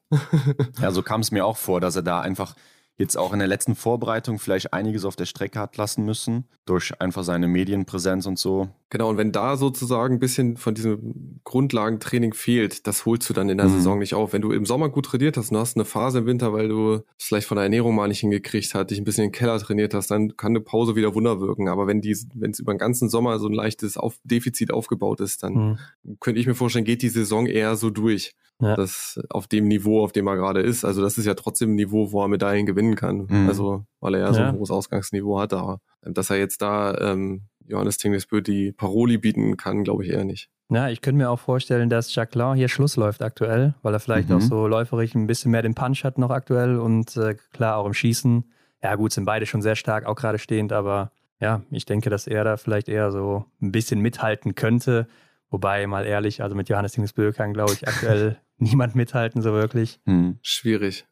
Ja, 0.81 0.91
so 0.91 1.01
kam 1.03 1.21
es 1.21 1.31
mir 1.31 1.45
auch 1.45 1.57
vor, 1.57 1.81
dass 1.81 1.95
er 1.95 2.03
da 2.03 2.21
einfach 2.21 2.55
jetzt 2.99 3.15
auch 3.15 3.31
in 3.31 3.39
der 3.39 3.47
letzten 3.47 3.75
Vorbereitung 3.75 4.39
vielleicht 4.39 4.73
einiges 4.73 5.05
auf 5.05 5.15
der 5.15 5.25
Strecke 5.25 5.59
hat 5.59 5.77
lassen 5.77 6.03
müssen, 6.03 6.45
durch 6.65 6.99
einfach 6.99 7.23
seine 7.23 7.47
Medienpräsenz 7.47 8.25
und 8.25 8.39
so. 8.39 8.69
Genau, 8.89 9.09
und 9.09 9.17
wenn 9.17 9.31
da 9.33 9.57
sozusagen 9.57 10.15
ein 10.15 10.19
bisschen 10.19 10.55
von 10.55 10.73
diesem 10.73 11.41
Grundlagentraining 11.43 12.33
fehlt, 12.33 12.87
das 12.87 13.05
holst 13.05 13.29
du 13.29 13.33
dann 13.33 13.49
in 13.49 13.57
der 13.57 13.67
Mhm. 13.67 13.73
Saison 13.73 13.99
nicht 13.99 14.13
auf. 14.13 14.31
Wenn 14.33 14.41
du 14.41 14.51
im 14.51 14.65
Sommer 14.65 14.89
gut 14.89 15.07
trainiert 15.07 15.35
hast 15.35 15.49
und 15.49 15.55
du 15.55 15.59
hast 15.59 15.75
eine 15.75 15.83
Phase 15.85 16.19
im 16.19 16.25
Winter, 16.25 16.53
weil 16.53 16.69
du 16.69 17.01
es 17.17 17.25
vielleicht 17.25 17.47
von 17.47 17.55
der 17.57 17.63
Ernährung 17.63 17.95
mal 17.95 18.07
nicht 18.07 18.19
hingekriegt 18.21 18.73
hast, 18.73 18.87
dich 18.91 18.97
ein 18.99 19.03
bisschen 19.03 19.25
in 19.25 19.29
den 19.31 19.35
Keller 19.37 19.59
trainiert 19.59 19.93
hast, 19.93 20.09
dann 20.11 20.37
kann 20.37 20.51
eine 20.53 20.61
Pause 20.61 20.95
wieder 20.95 21.13
Wunder 21.15 21.41
wirken. 21.41 21.67
Aber 21.67 21.85
wenn 21.87 21.99
die, 22.01 22.15
wenn 22.35 22.51
es 22.51 22.59
über 22.59 22.73
den 22.73 22.77
ganzen 22.77 23.09
Sommer 23.09 23.39
so 23.39 23.47
ein 23.47 23.53
leichtes 23.53 23.97
auf 23.97 24.15
Defizit 24.23 24.71
aufgebaut 24.71 25.19
ist, 25.19 25.43
dann 25.43 25.53
Hm. 25.55 25.77
könnte 26.19 26.39
ich 26.39 26.47
mir 26.47 26.55
vorstellen, 26.55 26.85
geht 26.85 27.01
die 27.01 27.09
Saison 27.09 27.45
eher 27.45 27.75
so 27.75 27.89
durch. 27.89 28.33
Ja. 28.59 28.75
Das 28.75 29.19
auf 29.29 29.47
dem 29.47 29.67
Niveau, 29.67 30.01
auf 30.03 30.13
dem 30.13 30.25
er 30.27 30.35
gerade 30.35 30.61
ist. 30.61 30.83
Also 30.83 31.01
das 31.01 31.17
ist 31.19 31.25
ja 31.25 31.35
trotzdem 31.35 31.71
ein 31.73 31.75
Niveau, 31.75 32.11
wo 32.11 32.23
er 32.23 32.27
Medaillen 32.27 32.65
gewinnen 32.65 32.95
kann. 32.95 33.27
Mhm. 33.29 33.47
Also 33.47 33.85
weil 33.99 34.15
er 34.15 34.21
ja 34.21 34.33
so 34.33 34.39
ein 34.41 34.57
hohes 34.57 34.71
Ausgangsniveau 34.71 35.39
hat. 35.39 35.53
Aber 35.53 35.79
ähm, 36.03 36.13
dass 36.15 36.29
er 36.31 36.37
jetzt 36.37 36.61
da 36.63 36.97
ähm, 36.99 37.43
Johannes 37.67 37.97
Tingesbö 37.97 38.41
die 38.41 38.71
Paroli 38.71 39.17
bieten 39.17 39.57
kann, 39.57 39.83
glaube 39.83 40.05
ich 40.05 40.11
eher 40.11 40.23
nicht. 40.23 40.49
Ja, 40.69 40.89
ich 40.89 41.01
könnte 41.01 41.17
mir 41.17 41.29
auch 41.29 41.39
vorstellen, 41.39 41.89
dass 41.89 42.13
Jacquelin 42.13 42.55
hier 42.55 42.67
Schluss 42.67 42.97
läuft 42.97 43.21
aktuell, 43.21 43.73
weil 43.83 43.93
er 43.93 43.99
vielleicht 44.01 44.29
Mhm. 44.29 44.35
auch 44.35 44.41
so 44.41 44.67
läuferig 44.67 45.15
ein 45.15 45.27
bisschen 45.27 45.51
mehr 45.51 45.61
den 45.61 45.75
Punch 45.75 46.03
hat 46.03 46.17
noch 46.17 46.29
aktuell 46.29 46.77
und 46.79 47.15
äh, 47.15 47.35
klar 47.53 47.77
auch 47.77 47.85
im 47.85 47.93
Schießen. 47.93 48.43
Ja, 48.83 48.95
gut, 48.95 49.11
sind 49.13 49.25
beide 49.25 49.45
schon 49.45 49.61
sehr 49.61 49.75
stark, 49.75 50.05
auch 50.05 50.15
gerade 50.15 50.39
stehend, 50.39 50.73
aber 50.73 51.11
ja, 51.39 51.61
ich 51.71 51.85
denke, 51.85 52.09
dass 52.09 52.27
er 52.27 52.43
da 52.43 52.57
vielleicht 52.57 52.89
eher 52.89 53.11
so 53.11 53.45
ein 53.61 53.71
bisschen 53.71 54.01
mithalten 54.01 54.55
könnte. 54.55 55.07
Wobei, 55.49 55.87
mal 55.87 56.05
ehrlich, 56.05 56.41
also 56.43 56.55
mit 56.55 56.67
Johannes 56.67 56.91
Dingsbö 56.93 57.31
kann, 57.31 57.53
glaube 57.53 57.71
ich, 57.73 57.87
aktuell 57.87 58.37
niemand 58.57 58.95
mithalten, 58.95 59.41
so 59.41 59.53
wirklich. 59.53 59.99
Hm. 60.05 60.37
Schwierig. 60.41 61.05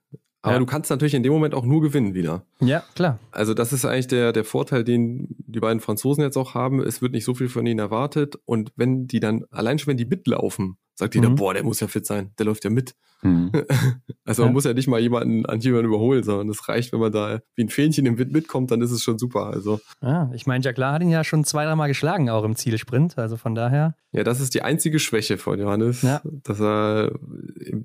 Aber 0.46 0.54
Ja. 0.54 0.60
du 0.60 0.66
kannst 0.68 0.92
natürlich 0.92 1.16
in 1.16 1.24
dem 1.24 1.34
Moment 1.34 1.56
auch 1.56 1.66
nur 1.66 1.82
gewinnen 1.82 2.14
wieder. 2.14 2.46
Ja, 2.60 2.84
klar. 2.94 3.18
Also 3.32 3.56
das 3.56 3.74
ist 3.74 3.84
eigentlich 3.84 4.06
der, 4.08 4.32
der 4.32 4.44
Vorteil, 4.46 4.84
den 4.84 5.36
die 5.40 5.60
beiden 5.60 5.80
Franzosen 5.80 6.22
jetzt 6.24 6.38
auch 6.38 6.54
haben. 6.54 6.82
Es 6.82 7.02
wird 7.02 7.14
nicht 7.14 7.26
so 7.26 7.34
viel 7.34 7.50
von 7.50 7.66
ihnen 7.66 7.80
erwartet. 7.80 8.38
Und 8.46 8.72
wenn 8.76 9.08
die 9.08 9.20
dann, 9.20 9.46
allein 9.50 9.80
schon 9.80 9.88
wenn 9.92 9.98
die 9.98 10.06
mitlaufen, 10.06 10.78
sagt 10.94 11.16
jeder, 11.16 11.30
Mhm. 11.32 11.36
boah, 11.36 11.54
der 11.56 11.64
muss 11.64 11.80
ja 11.80 11.88
fit 11.88 12.06
sein, 12.06 12.32
der 12.38 12.46
läuft 12.46 12.64
ja 12.64 12.70
mit. 12.70 12.94
Hm. 13.22 13.52
Also 14.24 14.42
man 14.44 14.50
Ja. 14.50 14.54
muss 14.54 14.64
ja 14.66 14.74
nicht 14.74 14.88
mal 14.88 15.00
jemanden 15.00 15.46
an 15.46 15.60
jemanden 15.62 15.88
überholen, 15.88 16.24
sondern 16.24 16.50
es 16.50 16.68
reicht, 16.70 16.94
wenn 16.94 17.00
man 17.00 17.12
da 17.12 17.40
wie 17.56 17.64
ein 17.64 17.70
Fähnchen 17.70 18.06
im 18.06 18.18
Wind 18.18 18.32
mitkommt, 18.32 18.70
dann 18.72 18.82
ist 18.82 18.92
es 18.92 19.02
schon 19.04 19.18
super. 19.20 19.48
Also 19.48 19.80
Ja, 20.02 20.30
ich 20.34 20.46
meine, 20.48 20.64
Jacquelin 20.64 20.92
hat 20.92 21.02
ihn 21.02 21.10
ja 21.10 21.24
schon 21.24 21.44
zwei, 21.44 21.66
dreimal 21.66 21.88
geschlagen, 21.88 22.30
auch 22.30 22.44
im 22.44 22.56
Zielsprint. 22.56 23.18
Also 23.18 23.36
von 23.38 23.56
daher, 23.56 23.96
ja, 24.12 24.24
das 24.24 24.40
ist 24.42 24.54
die 24.54 24.62
einzige 24.62 25.00
Schwäche 25.00 25.38
von 25.38 25.60
Johannes, 25.60 26.02
Ja. 26.04 26.22
dass 26.44 26.60
er 26.62 27.12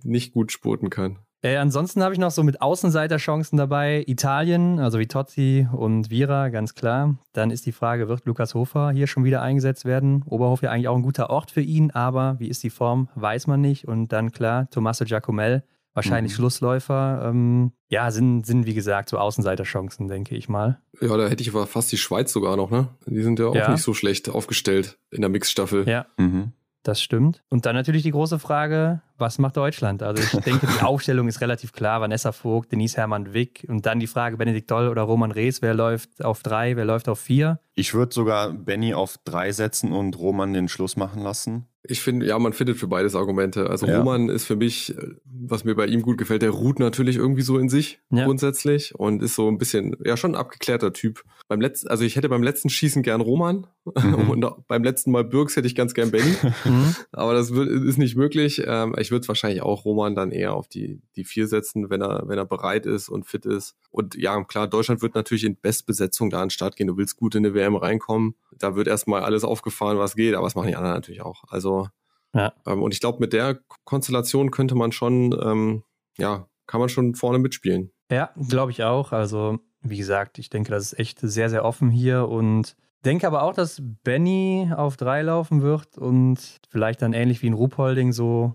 nicht 0.03 0.33
gut 0.33 0.53
spurten 0.53 0.91
kann. 0.91 1.19
Äh, 1.43 1.57
ansonsten 1.57 2.03
habe 2.03 2.13
ich 2.13 2.21
noch 2.21 2.31
so 2.31 2.43
mit 2.43 2.61
Außenseiterchancen 2.61 3.57
dabei 3.57 4.05
Italien, 4.07 4.79
also 4.79 4.99
Vitozzi 4.99 5.67
und 5.73 6.11
Vira, 6.11 6.51
ganz 6.51 6.75
klar. 6.75 7.17
Dann 7.33 7.51
ist 7.51 7.65
die 7.65 7.73
Frage, 7.73 8.09
wird 8.09 8.27
Lukas 8.27 8.55
Hofer 8.55 8.91
hier 8.91 9.07
schon 9.07 9.25
wieder 9.25 9.41
eingesetzt 9.41 9.87
werden? 9.87 10.23
Oberhof 10.27 10.61
ja 10.63 10.71
eigentlich 10.71 10.89
auch 10.89 10.97
ein 10.97 11.03
guter 11.03 11.31
Ort 11.31 11.51
für 11.51 11.63
ihn, 11.63 11.91
aber 11.93 12.37
wie 12.39 12.49
ist 12.49 12.63
die 12.63 12.69
Form, 12.71 13.09
weiß 13.15 13.47
man 13.47 13.61
nicht. 13.63 13.89
Und 13.89 14.09
dann 14.13 14.33
klar, 14.33 14.69
Tommaso 14.71 15.07
Giacomel, 15.07 15.65
wahrscheinlich 15.95 16.33
Mhm. 16.35 16.37
Schlussläufer. 16.37 17.23
Ähm, 17.31 17.73
ja, 17.89 18.11
sind, 18.11 18.45
sind 18.45 18.67
wie 18.67 18.75
gesagt 18.75 19.09
so 19.09 19.17
Außenseiterchancen, 19.19 20.09
denke 20.09 20.37
ich 20.37 20.49
mal. 20.51 20.79
Ja, 21.01 21.17
da 21.17 21.27
hätte 21.27 21.43
ich 21.43 21.49
aber 21.49 21.67
fast 21.67 21.91
die 21.91 21.97
Schweiz 21.97 22.33
sogar 22.33 22.57
noch, 22.59 22.71
ne? 22.71 22.89
Die 23.07 23.23
sind 23.23 23.39
ja 23.39 23.47
auch 23.47 23.55
Ja. 23.55 23.71
nicht 23.73 23.83
so 23.83 23.95
schlecht 23.95 24.29
aufgestellt 24.29 24.99
in 25.11 25.23
der 25.23 25.31
Mixstaffel. 25.31 25.89
Ja, 25.89 26.05
Mhm. 26.19 26.53
das 26.83 27.01
stimmt. 27.03 27.43
Und 27.49 27.65
dann 27.67 27.75
natürlich 27.75 28.03
die 28.03 28.11
große 28.13 28.39
Frage, 28.39 29.01
was 29.21 29.39
macht 29.39 29.57
Deutschland? 29.57 30.03
Also 30.03 30.23
ich 30.23 30.43
denke, 30.45 30.67
die 30.67 30.83
Aufstellung 30.83 31.29
ist 31.29 31.41
relativ 31.41 31.73
klar. 31.73 32.01
Vanessa 32.01 32.33
Vogt, 32.33 32.73
Denise 32.73 32.97
Hermann 32.97 33.33
Wick 33.35 33.65
und 33.69 33.87
dann 33.87 34.01
die 34.01 34.07
Frage 34.07 34.37
Benedikt 34.37 34.71
Doll 34.71 34.89
oder 34.89 35.03
Roman 35.03 35.31
Rees, 35.33 35.63
wer 35.63 35.75
läuft 35.75 36.25
auf 36.25 36.43
drei, 36.43 36.77
wer 36.77 36.85
läuft 36.85 37.09
auf 37.09 37.21
vier? 37.21 37.61
Ich 37.75 37.95
würde 37.95 38.13
sogar 38.13 38.53
Benny 38.53 38.93
auf 38.95 39.17
drei 39.25 39.53
setzen 39.53 39.93
und 39.93 40.19
Roman 40.19 40.53
den 40.53 40.69
Schluss 40.69 40.97
machen 40.97 41.23
lassen. 41.23 41.67
Ich 41.83 42.03
finde, 42.03 42.27
ja, 42.27 42.39
man 42.39 42.53
findet 42.53 42.77
für 42.77 42.89
beides 42.89 43.15
Argumente. 43.15 43.71
Also 43.71 43.87
Ja. 43.87 43.99
Roman 43.99 44.29
ist 44.29 44.45
für 44.45 44.57
mich, 44.57 44.95
was 45.25 45.65
mir 45.65 45.75
bei 45.75 45.87
ihm 45.87 46.03
gut 46.03 46.19
gefällt, 46.19 46.43
der 46.43 46.51
ruht 46.51 46.79
natürlich 46.79 47.17
irgendwie 47.17 47.41
so 47.41 47.57
in 47.59 47.71
sich 47.71 48.01
Ja. 48.11 48.27
grundsätzlich 48.27 48.95
und 48.95 49.23
ist 49.23 49.35
so 49.35 49.49
ein 49.49 49.57
bisschen, 49.57 49.97
ja, 50.05 50.19
schon 50.19 50.33
ein 50.33 50.41
abgeklärter 50.41 50.93
Typ. 50.93 51.25
Beim 51.49 51.63
letzten, 51.63 51.89
also 51.89 52.05
ich 52.05 52.17
hätte 52.17 52.29
beim 52.29 52.43
letzten 52.43 52.69
Schießen 52.69 53.03
gern 53.03 53.23
Roman 53.23 53.67
Mhm. 53.97 54.15
und 54.31 54.47
beim 54.69 54.85
letzten 54.85 55.11
Mal 55.11 55.25
Birks 55.25 55.57
hätte 55.57 55.67
ich 55.67 55.75
ganz 55.75 55.95
gern 55.95 56.11
Benny. 56.11 56.35
Mhm. 56.67 56.95
Aber 57.13 57.33
das 57.33 57.55
wird, 57.55 57.71
ist 57.71 57.97
nicht 57.97 58.15
möglich. 58.15 58.63
Ähm, 58.67 58.95
ich 58.99 59.10
würde 59.11 59.27
wahrscheinlich 59.29 59.63
auch 59.63 59.85
Roman 59.85 60.15
dann 60.15 60.31
eher 60.33 60.55
auf 60.55 60.69
die, 60.69 61.03
die 61.17 61.25
vier 61.25 61.47
setzen, 61.47 61.91
wenn 61.91 62.03
er, 62.03 62.25
wenn 62.27 62.39
er 62.39 62.45
bereit 62.47 62.87
ist 62.87 63.09
und 63.09 63.27
fit 63.27 63.47
ist. 63.47 63.77
Und 63.91 64.15
ja, 64.17 64.43
klar, 64.45 64.67
Deutschland 64.69 65.03
wird 65.03 65.15
natürlich 65.15 65.45
in 65.45 65.57
Bestbesetzung 65.57 66.31
da 66.31 66.39
an 66.41 66.47
den 66.47 66.51
Start 66.51 66.77
gehen. 66.77 66.87
Du 66.87 66.97
willst 66.97 67.17
gut 67.17 67.35
in 67.35 67.45
eine 67.45 67.55
WM 67.55 67.77
reinkommen. 67.77 68.35
Da 68.59 68.77
wird 68.77 68.89
erstmal 68.89 69.23
alles 69.23 69.45
aufgefahren, 69.45 69.99
was 69.99 70.17
geht, 70.17 70.35
aber 70.35 70.47
das 70.47 70.55
machen 70.55 70.69
die 70.69 70.77
anderen 70.77 70.95
natürlich 70.95 71.23
auch. 71.23 71.45
Also, 71.49 71.89
Ja. 72.35 72.53
ähm, 72.67 72.83
und 72.83 72.95
ich 72.95 73.01
glaube, 73.01 73.19
mit 73.21 73.33
der 73.33 73.61
Konstellation 73.85 74.51
könnte 74.51 74.75
man 74.75 74.93
schon, 74.93 75.39
ähm, 75.43 75.83
ja, 76.19 76.47
kann 76.67 76.81
man 76.81 76.89
schon 76.89 77.15
vorne 77.15 77.39
mitspielen. 77.39 77.91
Ja, 78.11 78.31
glaube 78.49 78.71
ich 78.73 78.83
auch. 78.85 79.13
Also, 79.13 79.59
wie 79.83 79.97
gesagt, 79.99 80.39
ich 80.39 80.51
denke, 80.51 80.71
das 80.71 80.93
ist 80.93 80.99
echt 80.99 81.21
sehr, 81.21 81.49
sehr 81.51 81.65
offen 81.65 81.91
hier 81.91 82.29
und 82.29 82.77
denke 83.05 83.27
aber 83.27 83.43
auch, 83.45 83.55
dass 83.55 83.83
Benny 84.05 84.71
auf 84.77 84.97
drei 84.99 85.23
laufen 85.23 85.63
wird 85.63 85.97
und 85.97 86.39
vielleicht 86.69 87.01
dann 87.03 87.15
ähnlich 87.15 87.41
wie 87.43 87.47
in 87.47 87.55
Ruhpolding 87.55 88.13
so 88.13 88.55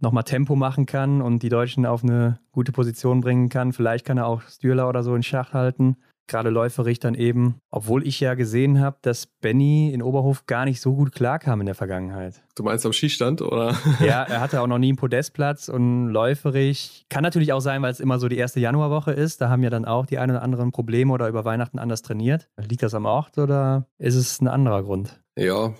nochmal 0.00 0.24
Tempo 0.24 0.56
machen 0.56 0.86
kann 0.86 1.22
und 1.22 1.42
die 1.42 1.48
Deutschen 1.48 1.86
auf 1.86 2.02
eine 2.02 2.38
gute 2.52 2.72
Position 2.72 3.20
bringen 3.20 3.48
kann. 3.48 3.72
Vielleicht 3.72 4.04
kann 4.04 4.18
er 4.18 4.26
auch 4.26 4.42
Stürler 4.42 4.88
oder 4.88 5.02
so 5.02 5.14
in 5.14 5.22
Schach 5.22 5.52
halten. 5.52 5.96
Gerade 6.30 6.50
läuferig 6.50 7.00
dann 7.00 7.16
eben. 7.16 7.56
Obwohl 7.72 8.06
ich 8.06 8.20
ja 8.20 8.34
gesehen 8.34 8.78
habe, 8.78 8.98
dass 9.02 9.26
Benny 9.26 9.92
in 9.92 10.00
Oberhof 10.00 10.46
gar 10.46 10.64
nicht 10.64 10.80
so 10.80 10.94
gut 10.94 11.10
klarkam 11.10 11.58
in 11.58 11.66
der 11.66 11.74
Vergangenheit. 11.74 12.40
Du 12.54 12.62
meinst 12.62 12.86
am 12.86 12.92
Schießstand 12.92 13.42
oder? 13.42 13.76
Ja, 14.00 14.22
er 14.22 14.40
hatte 14.40 14.60
auch 14.60 14.68
noch 14.68 14.78
nie 14.78 14.90
einen 14.90 14.96
Podestplatz 14.96 15.68
und 15.68 16.08
läuferig. 16.08 17.04
Kann 17.08 17.24
natürlich 17.24 17.52
auch 17.52 17.60
sein, 17.60 17.82
weil 17.82 17.90
es 17.90 17.98
immer 17.98 18.20
so 18.20 18.28
die 18.28 18.36
erste 18.36 18.60
Januarwoche 18.60 19.10
ist. 19.10 19.40
Da 19.40 19.48
haben 19.48 19.64
ja 19.64 19.70
dann 19.70 19.84
auch 19.84 20.06
die 20.06 20.18
ein 20.18 20.30
oder 20.30 20.42
anderen 20.42 20.70
Probleme 20.70 21.12
oder 21.12 21.28
über 21.28 21.44
Weihnachten 21.44 21.80
anders 21.80 22.02
trainiert. 22.02 22.48
Liegt 22.56 22.84
das 22.84 22.94
am 22.94 23.06
Ort 23.06 23.36
oder 23.36 23.86
ist 23.98 24.14
es 24.14 24.40
ein 24.40 24.46
anderer 24.46 24.84
Grund? 24.84 25.20
Ja, 25.36 25.74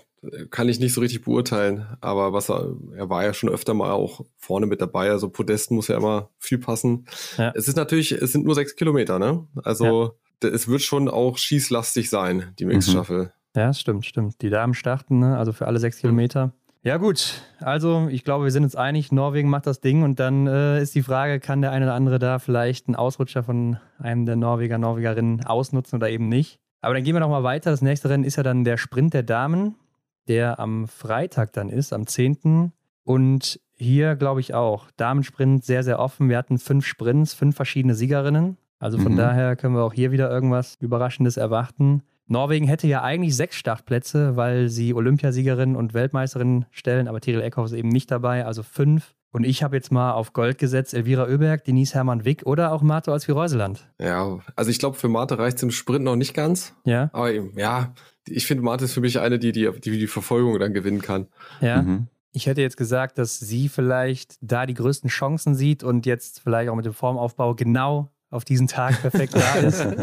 kann 0.51 0.69
ich 0.69 0.79
nicht 0.79 0.93
so 0.93 1.01
richtig 1.01 1.23
beurteilen, 1.23 1.85
aber 1.99 2.31
was 2.31 2.49
er, 2.49 2.75
er 2.95 3.09
war 3.09 3.23
ja 3.23 3.33
schon 3.33 3.49
öfter 3.49 3.73
mal 3.73 3.91
auch 3.91 4.21
vorne 4.37 4.67
mit 4.67 4.79
dabei, 4.81 5.09
also 5.09 5.29
Podesten 5.29 5.75
muss 5.75 5.87
ja 5.87 5.97
immer 5.97 6.29
viel 6.37 6.59
passen. 6.59 7.05
Ja. 7.37 7.51
Es 7.55 7.67
ist 7.67 7.75
natürlich, 7.77 8.11
es 8.11 8.31
sind 8.31 8.45
nur 8.45 8.53
sechs 8.55 8.75
Kilometer, 8.75 9.17
ne? 9.17 9.47
Also 9.63 10.15
d- 10.43 10.49
es 10.49 10.67
wird 10.67 10.81
schon 10.81 11.09
auch 11.09 11.37
schießlastig 11.37 12.09
sein, 12.09 12.53
die 12.59 12.65
Mixstaffel. 12.65 13.33
Ja, 13.55 13.67
das 13.67 13.79
stimmt, 13.79 14.05
stimmt. 14.05 14.41
Die 14.41 14.49
Damen 14.49 14.73
starten, 14.75 15.19
ne? 15.19 15.37
also 15.37 15.51
für 15.53 15.67
alle 15.67 15.79
sechs 15.79 15.97
Kilometer. 15.97 16.53
Ja, 16.83 16.97
gut. 16.97 17.41
Also, 17.59 18.07
ich 18.09 18.23
glaube, 18.23 18.45
wir 18.45 18.51
sind 18.51 18.63
uns 18.63 18.75
einig, 18.75 19.11
Norwegen 19.11 19.49
macht 19.49 19.67
das 19.67 19.81
Ding 19.81 20.01
und 20.01 20.19
dann 20.19 20.47
äh, 20.47 20.81
ist 20.81 20.95
die 20.95 21.03
Frage, 21.03 21.39
kann 21.39 21.61
der 21.61 21.71
eine 21.71 21.85
oder 21.85 21.93
andere 21.93 22.17
da 22.17 22.39
vielleicht 22.39 22.87
einen 22.87 22.95
Ausrutscher 22.95 23.43
von 23.43 23.77
einem 23.99 24.25
der 24.25 24.35
Norweger, 24.35 24.79
Norwegerinnen 24.79 25.45
ausnutzen 25.45 25.97
oder 25.97 26.09
eben 26.09 26.27
nicht? 26.27 26.59
Aber 26.81 26.95
dann 26.95 27.03
gehen 27.03 27.13
wir 27.13 27.19
noch 27.19 27.29
mal 27.29 27.43
weiter. 27.43 27.69
Das 27.69 27.83
nächste 27.83 28.09
Rennen 28.09 28.23
ist 28.23 28.35
ja 28.37 28.41
dann 28.41 28.63
der 28.63 28.77
Sprint 28.77 29.13
der 29.13 29.21
Damen, 29.21 29.75
der 30.27 30.59
am 30.59 30.87
Freitag 30.87 31.53
dann 31.53 31.69
ist, 31.69 31.93
am 31.93 32.07
10. 32.07 32.71
Und 33.03 33.59
hier 33.75 34.15
glaube 34.15 34.39
ich 34.39 34.53
auch, 34.53 34.89
Damensprint 34.97 35.65
sehr, 35.65 35.83
sehr 35.83 35.99
offen. 35.99 36.29
Wir 36.29 36.37
hatten 36.37 36.59
fünf 36.59 36.85
Sprints, 36.85 37.33
fünf 37.33 37.55
verschiedene 37.55 37.95
Siegerinnen. 37.95 38.57
Also 38.79 38.97
von 38.97 39.13
Mhm. 39.13 39.17
daher 39.17 39.55
können 39.55 39.75
wir 39.75 39.83
auch 39.83 39.93
hier 39.93 40.11
wieder 40.11 40.29
irgendwas 40.29 40.75
Überraschendes 40.79 41.37
erwarten. 41.37 42.03
Norwegen 42.27 42.65
hätte 42.67 42.87
ja 42.87 43.01
eigentlich 43.01 43.35
sechs 43.35 43.55
Startplätze, 43.57 44.35
weil 44.37 44.69
sie 44.69 44.93
Olympiasiegerin 44.93 45.75
und 45.75 45.93
Weltmeisterin 45.93 46.65
stellen, 46.71 47.07
aber 47.07 47.19
Tiril 47.19 47.41
Eckhoff 47.41 47.65
ist 47.65 47.73
eben 47.73 47.89
nicht 47.89 48.09
dabei, 48.09 48.45
also 48.45 48.63
fünf. 48.63 49.13
Und 49.33 49.45
ich 49.45 49.63
habe 49.63 49.75
jetzt 49.75 49.91
mal 49.91 50.11
auf 50.13 50.33
Gold 50.33 50.57
gesetzt 50.57 50.93
Elvira 50.93 51.23
Oeberg, 51.25 51.63
Denise 51.63 51.93
Hermann 51.93 52.25
Wick 52.25 52.43
oder 52.45 52.71
auch 52.71 52.81
Marto 52.81 53.11
als 53.13 53.27
Reuseland. 53.29 53.87
Ja, 53.99 54.39
also 54.55 54.71
ich 54.71 54.79
glaube, 54.79 54.97
für 54.97 55.07
Marte 55.09 55.37
reicht 55.39 55.57
es 55.57 55.63
im 55.63 55.71
Sprint 55.71 56.03
noch 56.05 56.15
nicht 56.17 56.33
ganz. 56.33 56.73
Ja, 56.85 57.09
Aber 57.13 57.31
eben, 57.31 57.57
ja, 57.57 57.93
ich 58.27 58.45
finde, 58.47 58.63
Marte 58.63 58.85
ist 58.85 58.93
für 58.93 59.01
mich 59.01 59.19
eine, 59.19 59.39
die 59.39 59.51
die, 59.51 59.69
die 59.83 59.97
die 59.99 60.07
Verfolgung 60.07 60.57
dann 60.59 60.73
gewinnen 60.73 61.01
kann. 61.01 61.27
ja. 61.61 61.81
Mhm. 61.81 62.07
Ich 62.33 62.45
hätte 62.45 62.61
jetzt 62.61 62.77
gesagt, 62.77 63.17
dass 63.17 63.39
sie 63.39 63.67
vielleicht 63.67 64.37
da 64.39 64.65
die 64.65 64.73
größten 64.73 65.09
Chancen 65.09 65.53
sieht 65.53 65.83
und 65.83 66.05
jetzt 66.05 66.39
vielleicht 66.39 66.69
auch 66.69 66.75
mit 66.77 66.85
dem 66.85 66.93
Formaufbau 66.93 67.55
genau 67.55 68.09
auf 68.29 68.45
diesen 68.45 68.67
Tag 68.67 69.01
perfekt 69.01 69.35
da 69.35 69.55
ist. 69.55 69.85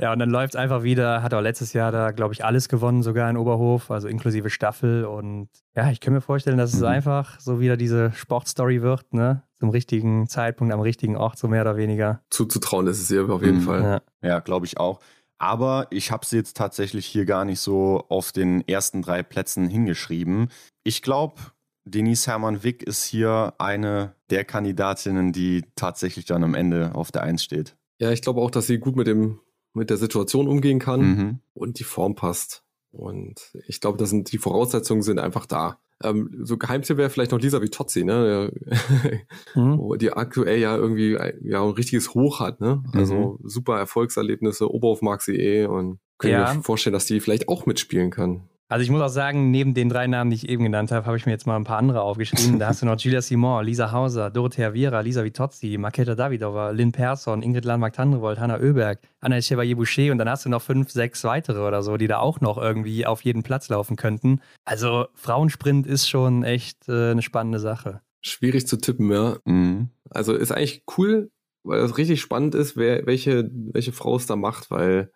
Ja, 0.00 0.12
und 0.12 0.20
dann 0.20 0.30
läuft 0.30 0.54
es 0.54 0.56
einfach 0.56 0.84
wieder. 0.84 1.22
Hat 1.24 1.34
auch 1.34 1.40
letztes 1.40 1.72
Jahr 1.72 1.90
da, 1.90 2.12
glaube 2.12 2.32
ich, 2.32 2.44
alles 2.44 2.68
gewonnen, 2.68 3.02
sogar 3.02 3.28
in 3.28 3.36
Oberhof, 3.36 3.90
also 3.90 4.06
inklusive 4.06 4.48
Staffel. 4.48 5.04
Und 5.04 5.48
ja, 5.74 5.90
ich 5.90 5.98
kann 6.00 6.12
mir 6.14 6.20
vorstellen, 6.20 6.56
dass 6.56 6.72
es 6.72 6.80
Mhm. 6.80 6.86
einfach 6.86 7.40
so 7.40 7.58
wieder 7.58 7.76
diese 7.76 8.12
Sportstory 8.14 8.80
wird, 8.80 9.12
ne? 9.12 9.42
Zum 9.58 9.70
richtigen 9.70 10.28
Zeitpunkt, 10.28 10.72
am 10.72 10.78
richtigen 10.80 11.16
Ort, 11.16 11.36
so 11.36 11.48
mehr 11.48 11.62
oder 11.62 11.76
weniger. 11.76 12.20
Zuzutrauen 12.30 12.86
ist 12.86 13.00
es 13.00 13.10
ihr 13.10 13.28
auf 13.28 13.42
jeden 13.42 13.58
Mhm. 13.58 13.62
Fall. 13.62 13.82
Ja. 14.22 14.28
Ja, 14.28 14.38
glaube 14.38 14.66
ich 14.66 14.78
auch. 14.78 15.00
Aber 15.38 15.86
ich 15.90 16.10
habe 16.10 16.26
sie 16.26 16.36
jetzt 16.36 16.56
tatsächlich 16.56 17.06
hier 17.06 17.24
gar 17.24 17.44
nicht 17.44 17.60
so 17.60 18.04
auf 18.08 18.32
den 18.32 18.66
ersten 18.66 19.02
drei 19.02 19.22
Plätzen 19.22 19.68
hingeschrieben. 19.68 20.50
Ich 20.82 21.02
glaube, 21.02 21.36
Denise 21.84 22.26
Hermann 22.26 22.62
Wick 22.64 22.82
ist 22.82 23.04
hier 23.04 23.54
eine 23.58 24.14
der 24.30 24.44
Kandidatinnen, 24.44 25.32
die 25.32 25.64
tatsächlich 25.76 26.24
dann 26.24 26.44
am 26.44 26.54
Ende 26.54 26.94
auf 26.94 27.12
der 27.12 27.22
Eins 27.22 27.44
steht. 27.44 27.76
Ja, 28.00 28.10
ich 28.10 28.22
glaube 28.22 28.40
auch, 28.40 28.50
dass 28.50 28.66
sie 28.66 28.78
gut 28.78 28.96
mit 28.96 29.06
dem 29.06 29.40
mit 29.74 29.90
der 29.90 29.96
Situation 29.96 30.48
umgehen 30.48 30.78
kann. 30.78 31.00
Mhm. 31.00 31.38
und 31.54 31.78
die 31.78 31.84
Form 31.84 32.14
passt. 32.14 32.64
Und 32.90 33.52
ich 33.66 33.80
glaube, 33.80 33.98
das 33.98 34.10
sind 34.10 34.32
die 34.32 34.38
Voraussetzungen 34.38 35.02
sind 35.02 35.18
einfach 35.18 35.46
da. 35.46 35.78
Ähm, 36.02 36.30
so 36.42 36.56
Geheimtipp 36.56 36.96
wäre 36.96 37.10
vielleicht 37.10 37.32
noch 37.32 37.40
Lisa 37.40 37.60
Vitozzi, 37.60 38.04
ne? 38.04 38.52
Mhm. 39.54 39.78
Wo 39.78 39.96
die 39.96 40.12
aktuell 40.12 40.58
ja 40.58 40.76
irgendwie 40.76 41.18
ein- 41.18 41.38
ja 41.42 41.62
ein 41.62 41.70
richtiges 41.70 42.14
Hoch 42.14 42.40
hat, 42.40 42.60
ne? 42.60 42.82
Also 42.92 43.38
super 43.42 43.78
Erfolgserlebnisse, 43.78 44.70
Oberhof 44.72 45.02
mag 45.02 45.22
sie 45.22 45.36
eh 45.36 45.66
und 45.66 45.98
kann 46.18 46.30
Ja. 46.30 46.54
mir 46.54 46.62
vorstellen, 46.62 46.94
dass 46.94 47.06
die 47.06 47.20
vielleicht 47.20 47.48
auch 47.48 47.66
mitspielen 47.66 48.10
kann. 48.10 48.48
Also 48.70 48.82
ich 48.82 48.90
muss 48.90 49.00
auch 49.00 49.08
sagen, 49.08 49.50
neben 49.50 49.72
den 49.72 49.88
drei 49.88 50.06
Namen, 50.06 50.30
die 50.30 50.36
ich 50.36 50.48
eben 50.48 50.62
genannt 50.62 50.92
habe, 50.92 51.06
habe 51.06 51.16
ich 51.16 51.24
mir 51.24 51.32
jetzt 51.32 51.46
mal 51.46 51.56
ein 51.56 51.64
paar 51.64 51.78
andere 51.78 52.02
aufgeschrieben. 52.02 52.58
Da 52.58 52.68
hast 52.68 52.82
du 52.82 52.86
noch 52.86 53.00
Julia 53.00 53.22
Simon, 53.22 53.64
Lisa 53.64 53.92
Hauser, 53.92 54.30
Dorothea 54.30 54.74
Viera, 54.74 55.00
Lisa 55.00 55.24
Vitozzi, 55.24 55.78
Maketa 55.78 56.14
Davidova, 56.14 56.70
Lynn 56.70 56.92
Persson, 56.92 57.40
Ingrid 57.40 57.64
Landmark-Tandrevold, 57.64 58.38
Hanna 58.38 58.58
Oeberg, 58.58 59.00
Anna 59.20 59.40
Chevalier-Boucher 59.40 60.12
und 60.12 60.18
dann 60.18 60.28
hast 60.28 60.44
du 60.44 60.50
noch 60.50 60.60
fünf, 60.60 60.90
sechs 60.90 61.24
weitere 61.24 61.60
oder 61.60 61.82
so, 61.82 61.96
die 61.96 62.08
da 62.08 62.18
auch 62.18 62.42
noch 62.42 62.58
irgendwie 62.58 63.06
auf 63.06 63.22
jeden 63.22 63.42
Platz 63.42 63.70
laufen 63.70 63.96
könnten. 63.96 64.42
Also 64.66 65.06
Frauensprint 65.14 65.86
ist 65.86 66.06
schon 66.06 66.44
echt 66.44 66.90
äh, 66.90 67.12
eine 67.12 67.22
spannende 67.22 67.60
Sache. 67.60 68.02
Schwierig 68.20 68.66
zu 68.66 68.76
tippen, 68.76 69.10
ja. 69.10 69.38
Mhm. 69.46 69.88
Also 70.10 70.34
ist 70.34 70.52
eigentlich 70.52 70.82
cool, 70.98 71.30
weil 71.62 71.80
das 71.80 71.96
richtig 71.96 72.20
spannend 72.20 72.54
ist, 72.54 72.76
wer, 72.76 73.06
welche, 73.06 73.50
welche 73.50 73.92
Frau 73.92 74.16
es 74.16 74.26
da 74.26 74.36
macht, 74.36 74.70
weil 74.70 75.10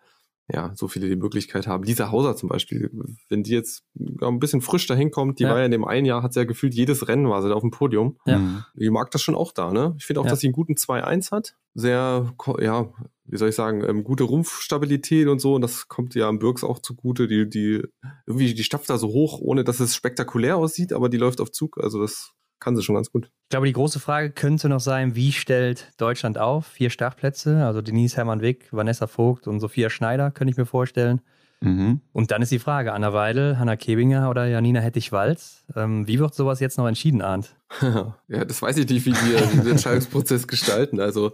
ja, 0.51 0.71
so 0.75 0.87
viele 0.87 1.07
die 1.07 1.15
Möglichkeit 1.15 1.67
haben. 1.67 1.83
Lisa 1.83 2.11
Hauser 2.11 2.35
zum 2.35 2.49
Beispiel, 2.49 2.91
wenn 3.29 3.43
die 3.43 3.51
jetzt 3.51 3.83
ein 4.21 4.39
bisschen 4.39 4.61
frisch 4.61 4.85
dahin 4.87 5.09
kommt, 5.11 5.39
die 5.39 5.43
Ja. 5.43 5.51
war 5.51 5.59
ja 5.59 5.65
in 5.65 5.71
dem 5.71 5.85
einen 5.85 6.05
Jahr, 6.05 6.21
hat 6.21 6.33
sie 6.33 6.41
ja 6.41 6.45
gefühlt 6.45 6.73
jedes 6.73 7.07
Rennen 7.07 7.29
war 7.29 7.41
sie 7.41 7.49
da 7.49 7.55
auf 7.55 7.61
dem 7.61 7.71
Podium. 7.71 8.17
Ja. 8.25 8.39
Mhm. 8.39 8.63
Die 8.75 8.89
mag 8.89 9.09
das 9.11 9.21
schon 9.21 9.35
auch 9.35 9.51
da, 9.53 9.71
ne? 9.71 9.95
Ich 9.97 10.05
finde 10.05 10.19
auch, 10.21 10.25
Ja. 10.25 10.31
dass 10.31 10.41
sie 10.41 10.47
einen 10.47 10.53
guten 10.53 10.75
2-1 10.75 11.31
hat. 11.31 11.55
Sehr, 11.75 12.33
ja, 12.59 12.89
wie 13.25 13.37
soll 13.37 13.49
ich 13.49 13.55
sagen, 13.55 13.83
ähm, 13.87 14.03
gute 14.03 14.25
Rumpfstabilität 14.25 15.27
und 15.27 15.39
so. 15.39 15.55
Und 15.55 15.61
das 15.61 15.87
kommt 15.87 16.13
ja 16.13 16.27
am 16.27 16.39
Birks 16.39 16.63
auch 16.63 16.79
zugute. 16.79 17.27
Die, 17.27 17.49
die, 17.49 17.81
irgendwie, 18.27 18.53
die 18.53 18.63
stapft 18.63 18.89
da 18.89 18.97
so 18.97 19.07
hoch, 19.07 19.39
ohne 19.39 19.63
dass 19.63 19.79
es 19.79 19.95
spektakulär 19.95 20.57
aussieht, 20.57 20.91
aber 20.93 21.07
die 21.09 21.17
läuft 21.17 21.39
auf 21.39 21.51
Zug. 21.51 21.77
Also 21.81 22.01
das 22.01 22.33
kann 22.63 22.75
sie 22.75 22.83
schon 22.83 22.95
ganz 22.95 23.11
gut. 23.11 23.25
Ich 23.25 23.49
glaube, 23.49 23.67
die 23.67 23.73
große 23.73 23.99
Frage 23.99 24.31
könnte 24.31 24.69
noch 24.69 24.79
sein, 24.79 25.15
wie 25.15 25.31
stellt 25.31 25.91
Deutschland 25.97 26.37
auf? 26.37 26.67
Vier 26.67 26.89
Startplätze, 26.89 27.65
also 27.65 27.81
Denise 27.81 28.17
Hermann-Wick, 28.17 28.69
Vanessa 28.71 29.07
Vogt 29.07 29.47
und 29.47 29.59
Sophia 29.59 29.89
Schneider, 29.89 30.31
könnte 30.31 30.51
ich 30.51 30.57
mir 30.57 30.65
vorstellen. 30.65 31.21
Mhm. 31.61 32.01
Und 32.11 32.31
dann 32.31 32.41
ist 32.41 32.51
die 32.51 32.59
Frage, 32.59 32.93
Anna 32.93 33.13
Weidel, 33.13 33.57
Hanna 33.57 33.77
Kebinger 33.77 34.29
oder 34.29 34.45
Janina 34.47 34.81
Hettich-Walz. 34.81 35.65
Ähm, 35.75 36.07
wie 36.07 36.19
wird 36.19 36.33
sowas 36.33 36.59
jetzt 36.59 36.77
noch 36.77 36.87
entschieden, 36.87 37.21
Arndt? 37.21 37.55
ja, 37.81 38.45
das 38.45 38.61
weiß 38.61 38.77
ich 38.77 38.89
nicht, 38.89 39.05
wie 39.05 39.13
die 39.13 39.59
den 39.59 39.67
Entscheidungsprozess 39.67 40.47
gestalten. 40.47 40.99
Also 40.99 41.31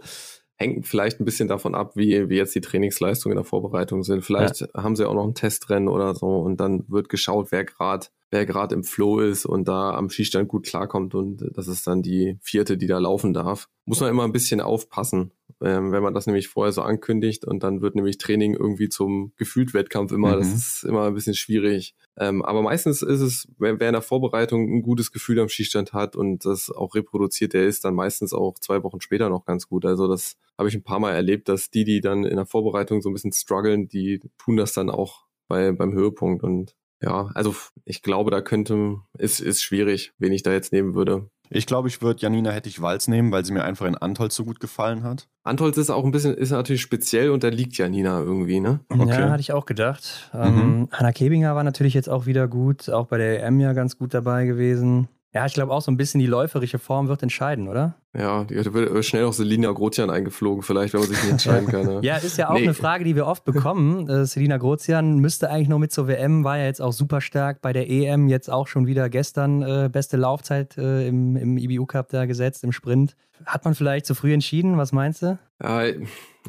hängt 0.60 0.86
vielleicht 0.86 1.20
ein 1.20 1.24
bisschen 1.24 1.48
davon 1.48 1.74
ab, 1.74 1.96
wie, 1.96 2.28
wie 2.28 2.36
jetzt 2.36 2.54
die 2.54 2.60
Trainingsleistungen 2.60 3.32
in 3.32 3.42
der 3.42 3.48
Vorbereitung 3.48 4.04
sind. 4.04 4.24
Vielleicht 4.24 4.68
haben 4.76 4.94
sie 4.94 5.08
auch 5.08 5.14
noch 5.14 5.26
ein 5.26 5.34
Testrennen 5.34 5.88
oder 5.88 6.14
so 6.14 6.38
und 6.38 6.58
dann 6.60 6.84
wird 6.88 7.08
geschaut, 7.08 7.50
wer 7.50 7.64
gerade 7.64 8.06
wer 8.30 8.46
gerade 8.46 8.76
im 8.76 8.84
Flow 8.84 9.18
ist 9.18 9.44
und 9.44 9.66
da 9.66 9.90
am 9.94 10.08
Schießstand 10.08 10.48
gut 10.48 10.64
klarkommt 10.64 11.16
und 11.16 11.50
das 11.52 11.66
ist 11.66 11.86
dann 11.86 12.02
die 12.02 12.38
vierte, 12.40 12.76
die 12.76 12.86
da 12.86 12.98
laufen 12.98 13.32
darf. 13.32 13.68
Muss 13.86 14.00
man 14.00 14.08
immer 14.08 14.22
ein 14.22 14.32
bisschen 14.32 14.60
aufpassen, 14.60 15.32
ähm, 15.62 15.92
wenn 15.92 16.02
man 16.02 16.14
das 16.14 16.26
nämlich 16.26 16.48
vorher 16.48 16.72
so 16.72 16.82
ankündigt 16.82 17.44
und 17.44 17.62
dann 17.62 17.80
wird 17.82 17.94
nämlich 17.94 18.18
Training 18.18 18.54
irgendwie 18.54 18.88
zum 18.88 19.32
gefühlt 19.36 19.74
Wettkampf 19.74 20.12
immer. 20.12 20.36
Das 20.36 20.48
Mhm. 20.48 20.54
ist 20.54 20.84
immer 20.84 21.06
ein 21.06 21.14
bisschen 21.14 21.34
schwierig. 21.34 21.94
Ähm, 22.18 22.42
aber 22.42 22.62
meistens 22.62 23.02
ist 23.02 23.20
es, 23.20 23.48
wer, 23.58 23.78
wer 23.80 23.88
in 23.88 23.92
der 23.94 24.02
Vorbereitung 24.02 24.62
ein 24.72 24.82
gutes 24.82 25.12
Gefühl 25.12 25.38
am 25.40 25.48
Schießstand 25.48 25.92
hat 25.92 26.16
und 26.16 26.44
das 26.44 26.70
auch 26.70 26.94
reproduziert, 26.94 27.52
der 27.52 27.66
ist 27.66 27.84
dann 27.84 27.94
meistens 27.94 28.32
auch 28.32 28.58
zwei 28.58 28.82
Wochen 28.82 29.00
später 29.00 29.28
noch 29.28 29.44
ganz 29.44 29.68
gut. 29.68 29.84
Also 29.84 30.08
das 30.08 30.36
habe 30.58 30.68
ich 30.68 30.74
ein 30.74 30.82
paar 30.82 31.00
Mal 31.00 31.12
erlebt, 31.12 31.48
dass 31.48 31.70
die, 31.70 31.84
die 31.84 32.00
dann 32.00 32.24
in 32.24 32.36
der 32.36 32.46
Vorbereitung 32.46 33.00
so 33.02 33.08
ein 33.10 33.14
bisschen 33.14 33.32
strugglen, 33.32 33.88
die 33.88 34.20
tun 34.38 34.56
das 34.56 34.72
dann 34.72 34.90
auch 34.90 35.24
bei, 35.48 35.72
beim 35.72 35.92
Höhepunkt 35.92 36.42
und 36.42 36.74
ja, 37.02 37.30
also 37.34 37.54
ich 37.86 38.02
glaube, 38.02 38.30
da 38.30 38.42
könnte, 38.42 38.98
ist, 39.16 39.40
ist 39.40 39.62
schwierig, 39.62 40.12
wen 40.18 40.32
ich 40.32 40.42
da 40.42 40.52
jetzt 40.52 40.70
nehmen 40.70 40.94
würde. 40.94 41.30
Ich 41.52 41.66
glaube, 41.66 41.88
ich 41.88 42.00
würde 42.00 42.20
Janina 42.20 42.50
Hettich-Walz 42.50 43.08
nehmen, 43.08 43.32
weil 43.32 43.44
sie 43.44 43.52
mir 43.52 43.64
einfach 43.64 43.86
in 43.86 43.96
Antolz 43.96 44.36
so 44.36 44.44
gut 44.44 44.60
gefallen 44.60 45.02
hat. 45.02 45.28
Antolz 45.42 45.76
ist 45.78 45.90
auch 45.90 46.04
ein 46.04 46.12
bisschen, 46.12 46.34
ist 46.34 46.50
natürlich 46.50 46.80
speziell 46.80 47.30
und 47.30 47.42
da 47.42 47.48
liegt 47.48 47.76
Janina 47.76 48.20
irgendwie, 48.20 48.60
ne? 48.60 48.80
Okay. 48.88 49.08
Ja, 49.08 49.30
hatte 49.30 49.40
ich 49.40 49.52
auch 49.52 49.66
gedacht. 49.66 50.30
Ähm, 50.32 50.54
mhm. 50.54 50.88
Hanna 50.92 51.10
Kebinger 51.10 51.56
war 51.56 51.64
natürlich 51.64 51.94
jetzt 51.94 52.08
auch 52.08 52.26
wieder 52.26 52.46
gut, 52.46 52.88
auch 52.88 53.06
bei 53.06 53.18
der 53.18 53.44
EM 53.44 53.58
ja 53.58 53.72
ganz 53.72 53.98
gut 53.98 54.14
dabei 54.14 54.46
gewesen. 54.46 55.08
Ja, 55.32 55.46
ich 55.46 55.54
glaube 55.54 55.72
auch 55.72 55.80
so 55.80 55.92
ein 55.92 55.96
bisschen 55.96 56.18
die 56.18 56.26
läuferische 56.26 56.80
Form 56.80 57.06
wird 57.06 57.22
entscheiden, 57.22 57.68
oder? 57.68 57.94
Ja, 58.12 58.42
da 58.42 58.74
wird 58.74 59.04
schnell 59.04 59.24
auch 59.24 59.32
Selina 59.32 59.70
Grotian 59.70 60.10
eingeflogen, 60.10 60.64
vielleicht, 60.64 60.92
wenn 60.92 61.00
man 61.00 61.08
sich 61.08 61.22
nicht 61.22 61.30
entscheiden 61.30 61.68
kann. 61.68 61.88
Ja, 61.88 62.00
ja 62.02 62.16
ist 62.16 62.36
ja 62.36 62.50
auch 62.50 62.54
nee. 62.54 62.64
eine 62.64 62.74
Frage, 62.74 63.04
die 63.04 63.14
wir 63.14 63.26
oft 63.26 63.44
bekommen. 63.44 63.90
Äh, 64.10 64.24
Selina 64.24 64.56
Grotian 64.56 65.18
müsste 65.18 65.50
eigentlich 65.50 65.68
noch 65.68 65.78
mit 65.78 65.92
zur 65.92 66.08
WM, 66.08 66.42
war 66.42 66.58
ja 66.58 66.64
jetzt 66.64 66.80
auch 66.80 66.92
super 66.92 67.20
stark 67.20 67.60
bei 67.60 67.72
der 67.72 67.88
EM, 67.88 68.28
jetzt 68.28 68.50
auch 68.50 68.66
schon 68.66 68.86
wieder 68.86 69.08
gestern 69.08 69.62
äh, 69.62 69.88
beste 69.92 70.16
Laufzeit 70.16 70.76
äh, 70.78 71.06
im, 71.06 71.36
im 71.36 71.58
IBU 71.58 71.86
Cup 71.86 72.08
da 72.08 72.24
gesetzt, 72.24 72.64
im 72.64 72.72
Sprint. 72.72 73.14
Hat 73.44 73.64
man 73.64 73.74
vielleicht 73.74 74.06
zu 74.06 74.14
früh 74.14 74.32
entschieden? 74.32 74.78
Was 74.78 74.92
meinst 74.92 75.22
du? 75.22 75.38
Ja, 75.62 75.82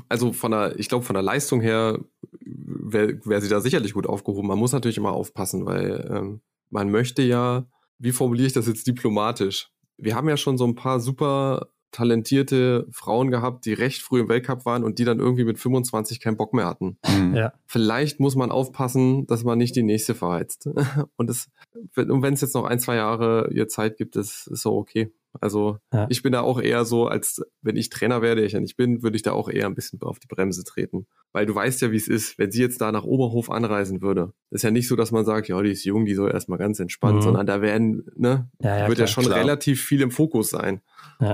also 0.10 0.34
von 0.34 0.52
der, 0.52 0.80
ich 0.80 0.90
glaube, 0.90 1.06
von 1.06 1.14
der 1.14 1.24
Leistung 1.24 1.62
her 1.62 2.00
wäre 2.40 3.20
wär 3.26 3.42
sie 3.42 3.50
da 3.50 3.60
sicherlich 3.62 3.94
gut 3.94 4.08
aufgehoben. 4.08 4.48
Man 4.48 4.58
muss 4.58 4.72
natürlich 4.72 4.98
immer 4.98 5.12
aufpassen, 5.12 5.66
weil 5.66 6.10
ähm, 6.12 6.42
man 6.70 6.90
möchte 6.90 7.22
ja 7.22 7.66
wie 8.02 8.12
formuliere 8.12 8.47
ich 8.47 8.54
das 8.54 8.68
jetzt 8.68 8.88
diplomatisch? 8.88 9.70
Wir 9.97 10.16
haben 10.16 10.28
ja 10.28 10.38
schon 10.38 10.58
so 10.58 10.66
ein 10.66 10.76
paar 10.76 10.99
super 10.99 11.68
talentierte 11.91 12.88
Frauen 12.91 13.32
gehabt, 13.32 13.66
die 13.66 13.74
recht 13.74 14.02
früh 14.02 14.22
im 14.22 14.30
Weltcup 14.30 14.66
waren 14.66 14.84
und 14.84 14.97
die 14.97 15.04
dann 15.04 15.20
irgendwie 15.20 15.43
mit 15.43 15.60
25 15.60 16.20
keinen 16.20 16.38
Bock 16.38 16.54
mehr 16.54 16.66
hatten. 16.66 16.97
Mhm. 17.08 17.36
Ja. 17.36 17.54
Vielleicht 17.66 18.20
muss 18.20 18.36
man 18.36 18.49
aufpassen, 18.49 19.28
dass 19.28 19.43
man 19.43 19.58
nicht 19.58 19.76
die 19.76 19.84
nächste 19.84 20.16
verheizt. 20.16 20.68
Und, 21.18 21.30
es, 21.30 21.49
und 21.95 22.22
wenn 22.24 22.34
es 22.34 22.41
jetzt 22.41 22.56
noch 22.56 22.66
ein, 22.66 22.80
zwei 22.80 22.95
Jahre 22.95 23.52
ihr 23.54 23.68
Zeit 23.68 23.97
gibt, 23.97 24.16
ist, 24.16 24.47
ist 24.47 24.62
so 24.62 24.74
okay. 24.76 25.12
Also 25.40 25.78
ja. 25.94 26.08
ich 26.10 26.22
bin 26.22 26.34
da 26.34 26.42
auch 26.42 26.60
eher 26.60 26.86
so, 26.86 27.08
als 27.08 27.42
wenn 27.62 27.76
ich 27.76 27.90
Trainer 27.90 28.22
werde, 28.22 28.44
ich 28.44 28.54
ja 28.54 28.60
nicht 28.60 28.76
bin, 28.76 29.02
würde 29.02 29.16
ich 29.16 29.24
da 29.24 29.32
auch 29.32 29.50
eher 29.50 29.66
ein 29.66 29.76
bisschen 29.76 30.02
auf 30.02 30.20
die 30.20 30.28
Bremse 30.28 30.64
treten. 30.64 31.08
Weil 31.32 31.46
du 31.46 31.56
weißt 31.56 31.82
ja, 31.82 31.92
wie 31.92 31.98
es 31.98 32.08
ist, 32.08 32.38
wenn 32.38 32.52
sie 32.52 32.62
jetzt 32.62 32.82
da 32.82 32.92
nach 32.92 33.04
Oberhof 33.04 33.50
anreisen 33.50 34.02
würde. 34.02 34.34
ist 34.50 34.64
ja 34.64 34.72
nicht 34.72 34.88
so, 34.88 34.96
dass 34.96 35.12
man 35.12 35.26
sagt, 35.26 35.48
ja, 35.48 35.62
die 35.62 35.72
ist 35.72 35.86
jung, 35.86 36.06
die 36.06 36.16
soll 36.16 36.32
erstmal 36.32 36.58
ganz 36.58 36.80
entspannt, 36.80 37.18
mhm. 37.18 37.22
sondern 37.22 37.46
da 37.46 37.62
werden, 37.62 38.06
ne, 38.16 38.50
ja, 38.60 38.78
ja, 38.78 38.88
wird 38.88 38.98
klar, 38.98 39.08
ja 39.08 39.14
schon 39.14 39.26
klar. 39.26 39.40
relativ 39.40 39.82
viel 39.82 40.02
im 40.02 40.12
Fokus 40.12 40.50
sein. 40.50 40.82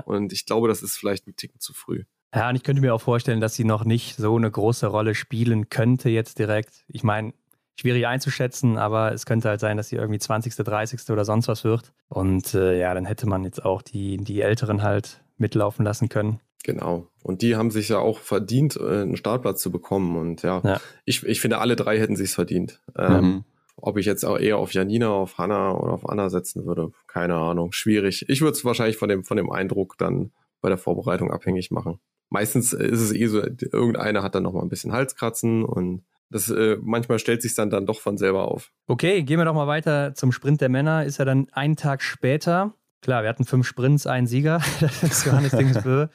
Und 0.06 0.34
ich 0.34 0.46
glaube, 0.46 0.68
das 0.68 0.84
ist 0.84 0.98
vielleicht 0.98 1.28
ein 1.28 1.36
Ticken 1.36 1.60
zu 1.60 1.74
früh. 1.74 2.04
Ja, 2.36 2.50
und 2.50 2.56
ich 2.56 2.64
könnte 2.64 2.82
mir 2.82 2.94
auch 2.94 3.02
vorstellen, 3.02 3.40
dass 3.40 3.56
sie 3.56 3.64
noch 3.64 3.86
nicht 3.86 4.18
so 4.18 4.36
eine 4.36 4.52
große 4.52 4.88
Rolle 4.88 5.16
spielen 5.16 5.70
könnte 5.70 6.10
jetzt 6.10 6.40
direkt. 6.40 6.84
Ich 6.88 7.04
meine, 7.04 7.34
schwierig 7.80 8.08
einzuschätzen, 8.08 8.78
aber 8.78 9.14
es 9.14 9.26
könnte 9.26 9.50
halt 9.50 9.60
sein, 9.60 9.78
dass 9.78 9.90
sie 9.90 9.96
irgendwie 9.96 10.20
20., 10.20 10.56
30. 10.56 11.10
oder 11.10 11.26
sonst 11.26 11.48
was 11.48 11.64
wird. 11.64 11.94
Und 12.10 12.54
äh, 12.54 12.80
ja, 12.80 12.94
dann 12.94 13.06
hätte 13.06 13.28
man 13.28 13.44
jetzt 13.44 13.64
auch 13.64 13.82
die, 13.82 14.18
die 14.18 14.42
Älteren 14.42 14.82
halt 14.82 15.22
mitlaufen 15.38 15.86
lassen 15.86 16.10
können. 16.10 16.40
Genau. 16.64 17.08
Und 17.24 17.42
die 17.44 17.56
haben 17.56 17.72
sich 17.72 17.90
ja 17.90 18.00
auch 18.00 18.20
verdient, 18.20 18.76
äh, 18.78 19.02
einen 19.02 19.16
Startplatz 19.16 19.62
zu 19.62 19.72
bekommen. 19.72 20.18
Und 20.18 20.42
ja, 20.42 20.62
ja. 20.64 20.82
Ich, 21.06 21.24
ich 21.24 21.40
finde, 21.40 21.60
alle 21.60 21.76
drei 21.76 22.00
hätten 22.00 22.16
sich 22.16 22.32
verdient. 22.32 22.82
Ähm, 22.98 23.24
mhm. 23.24 23.44
Ob 23.78 23.98
ich 23.98 24.08
jetzt 24.08 24.26
auch 24.26 24.40
eher 24.40 24.58
auf 24.58 24.74
Janina, 24.74 25.10
auf 25.10 25.38
Hanna 25.38 25.72
oder 25.72 25.94
auf 25.94 26.10
Anna 26.10 26.30
setzen 26.30 26.66
würde, 26.66 26.92
keine 27.06 27.36
Ahnung. 27.36 27.72
Schwierig. 27.74 28.26
Ich 28.28 28.42
würde 28.42 28.58
es 28.58 28.66
wahrscheinlich 28.66 28.98
von 28.98 29.08
dem, 29.08 29.24
von 29.24 29.38
dem 29.38 29.52
Eindruck 29.52 29.98
dann 30.00 30.32
bei 30.62 30.70
der 30.70 30.80
Vorbereitung 30.80 31.32
abhängig 31.32 31.70
machen. 31.70 32.00
Meistens 32.30 32.74
ist 32.74 33.02
es 33.02 33.14
eh 33.14 33.28
so, 33.28 33.42
irgendeiner 33.42 34.24
hat 34.24 34.36
dann 34.36 34.44
noch 34.44 34.54
mal 34.54 34.62
ein 34.62 34.70
bisschen 34.70 34.92
Halskratzen 34.92 35.64
und 35.64 36.04
das 36.30 36.50
äh, 36.50 36.78
manchmal 36.82 37.20
stellt 37.20 37.42
sich 37.42 37.56
dann 37.56 37.70
dann 37.70 37.86
doch 37.86 38.00
von 38.00 38.18
selber 38.18 38.52
auf. 38.52 38.72
Okay, 38.88 39.24
gehen 39.24 39.40
wir 39.40 39.46
doch 39.46 39.54
mal 39.54 39.68
weiter 39.68 40.14
zum 40.14 40.32
Sprint 40.32 40.62
der 40.62 40.70
Männer. 40.70 41.06
Ist 41.06 41.18
ja 41.20 41.26
dann 41.26 41.48
einen 41.52 41.76
Tag 41.76 42.02
später. 42.02 42.74
Klar, 43.02 43.24
wir 43.24 43.30
hatten 43.30 43.46
fünf 43.46 43.68
Sprints, 43.68 44.08
einen 44.08 44.28
Sieger. 44.28 44.62
das 44.80 45.04
ist 45.04 45.26
Johannes 45.26 45.52
Dingsbö. 45.52 46.08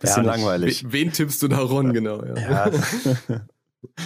Bisschen 0.00 0.24
ja, 0.24 0.32
langweilig. 0.32 0.84
Wen, 0.84 0.92
wen 0.92 1.12
tippst 1.12 1.42
du 1.42 1.48
da 1.48 1.58
Ron, 1.58 1.92
genau? 1.92 2.24
Ja. 2.24 2.68
ja. 2.70 3.40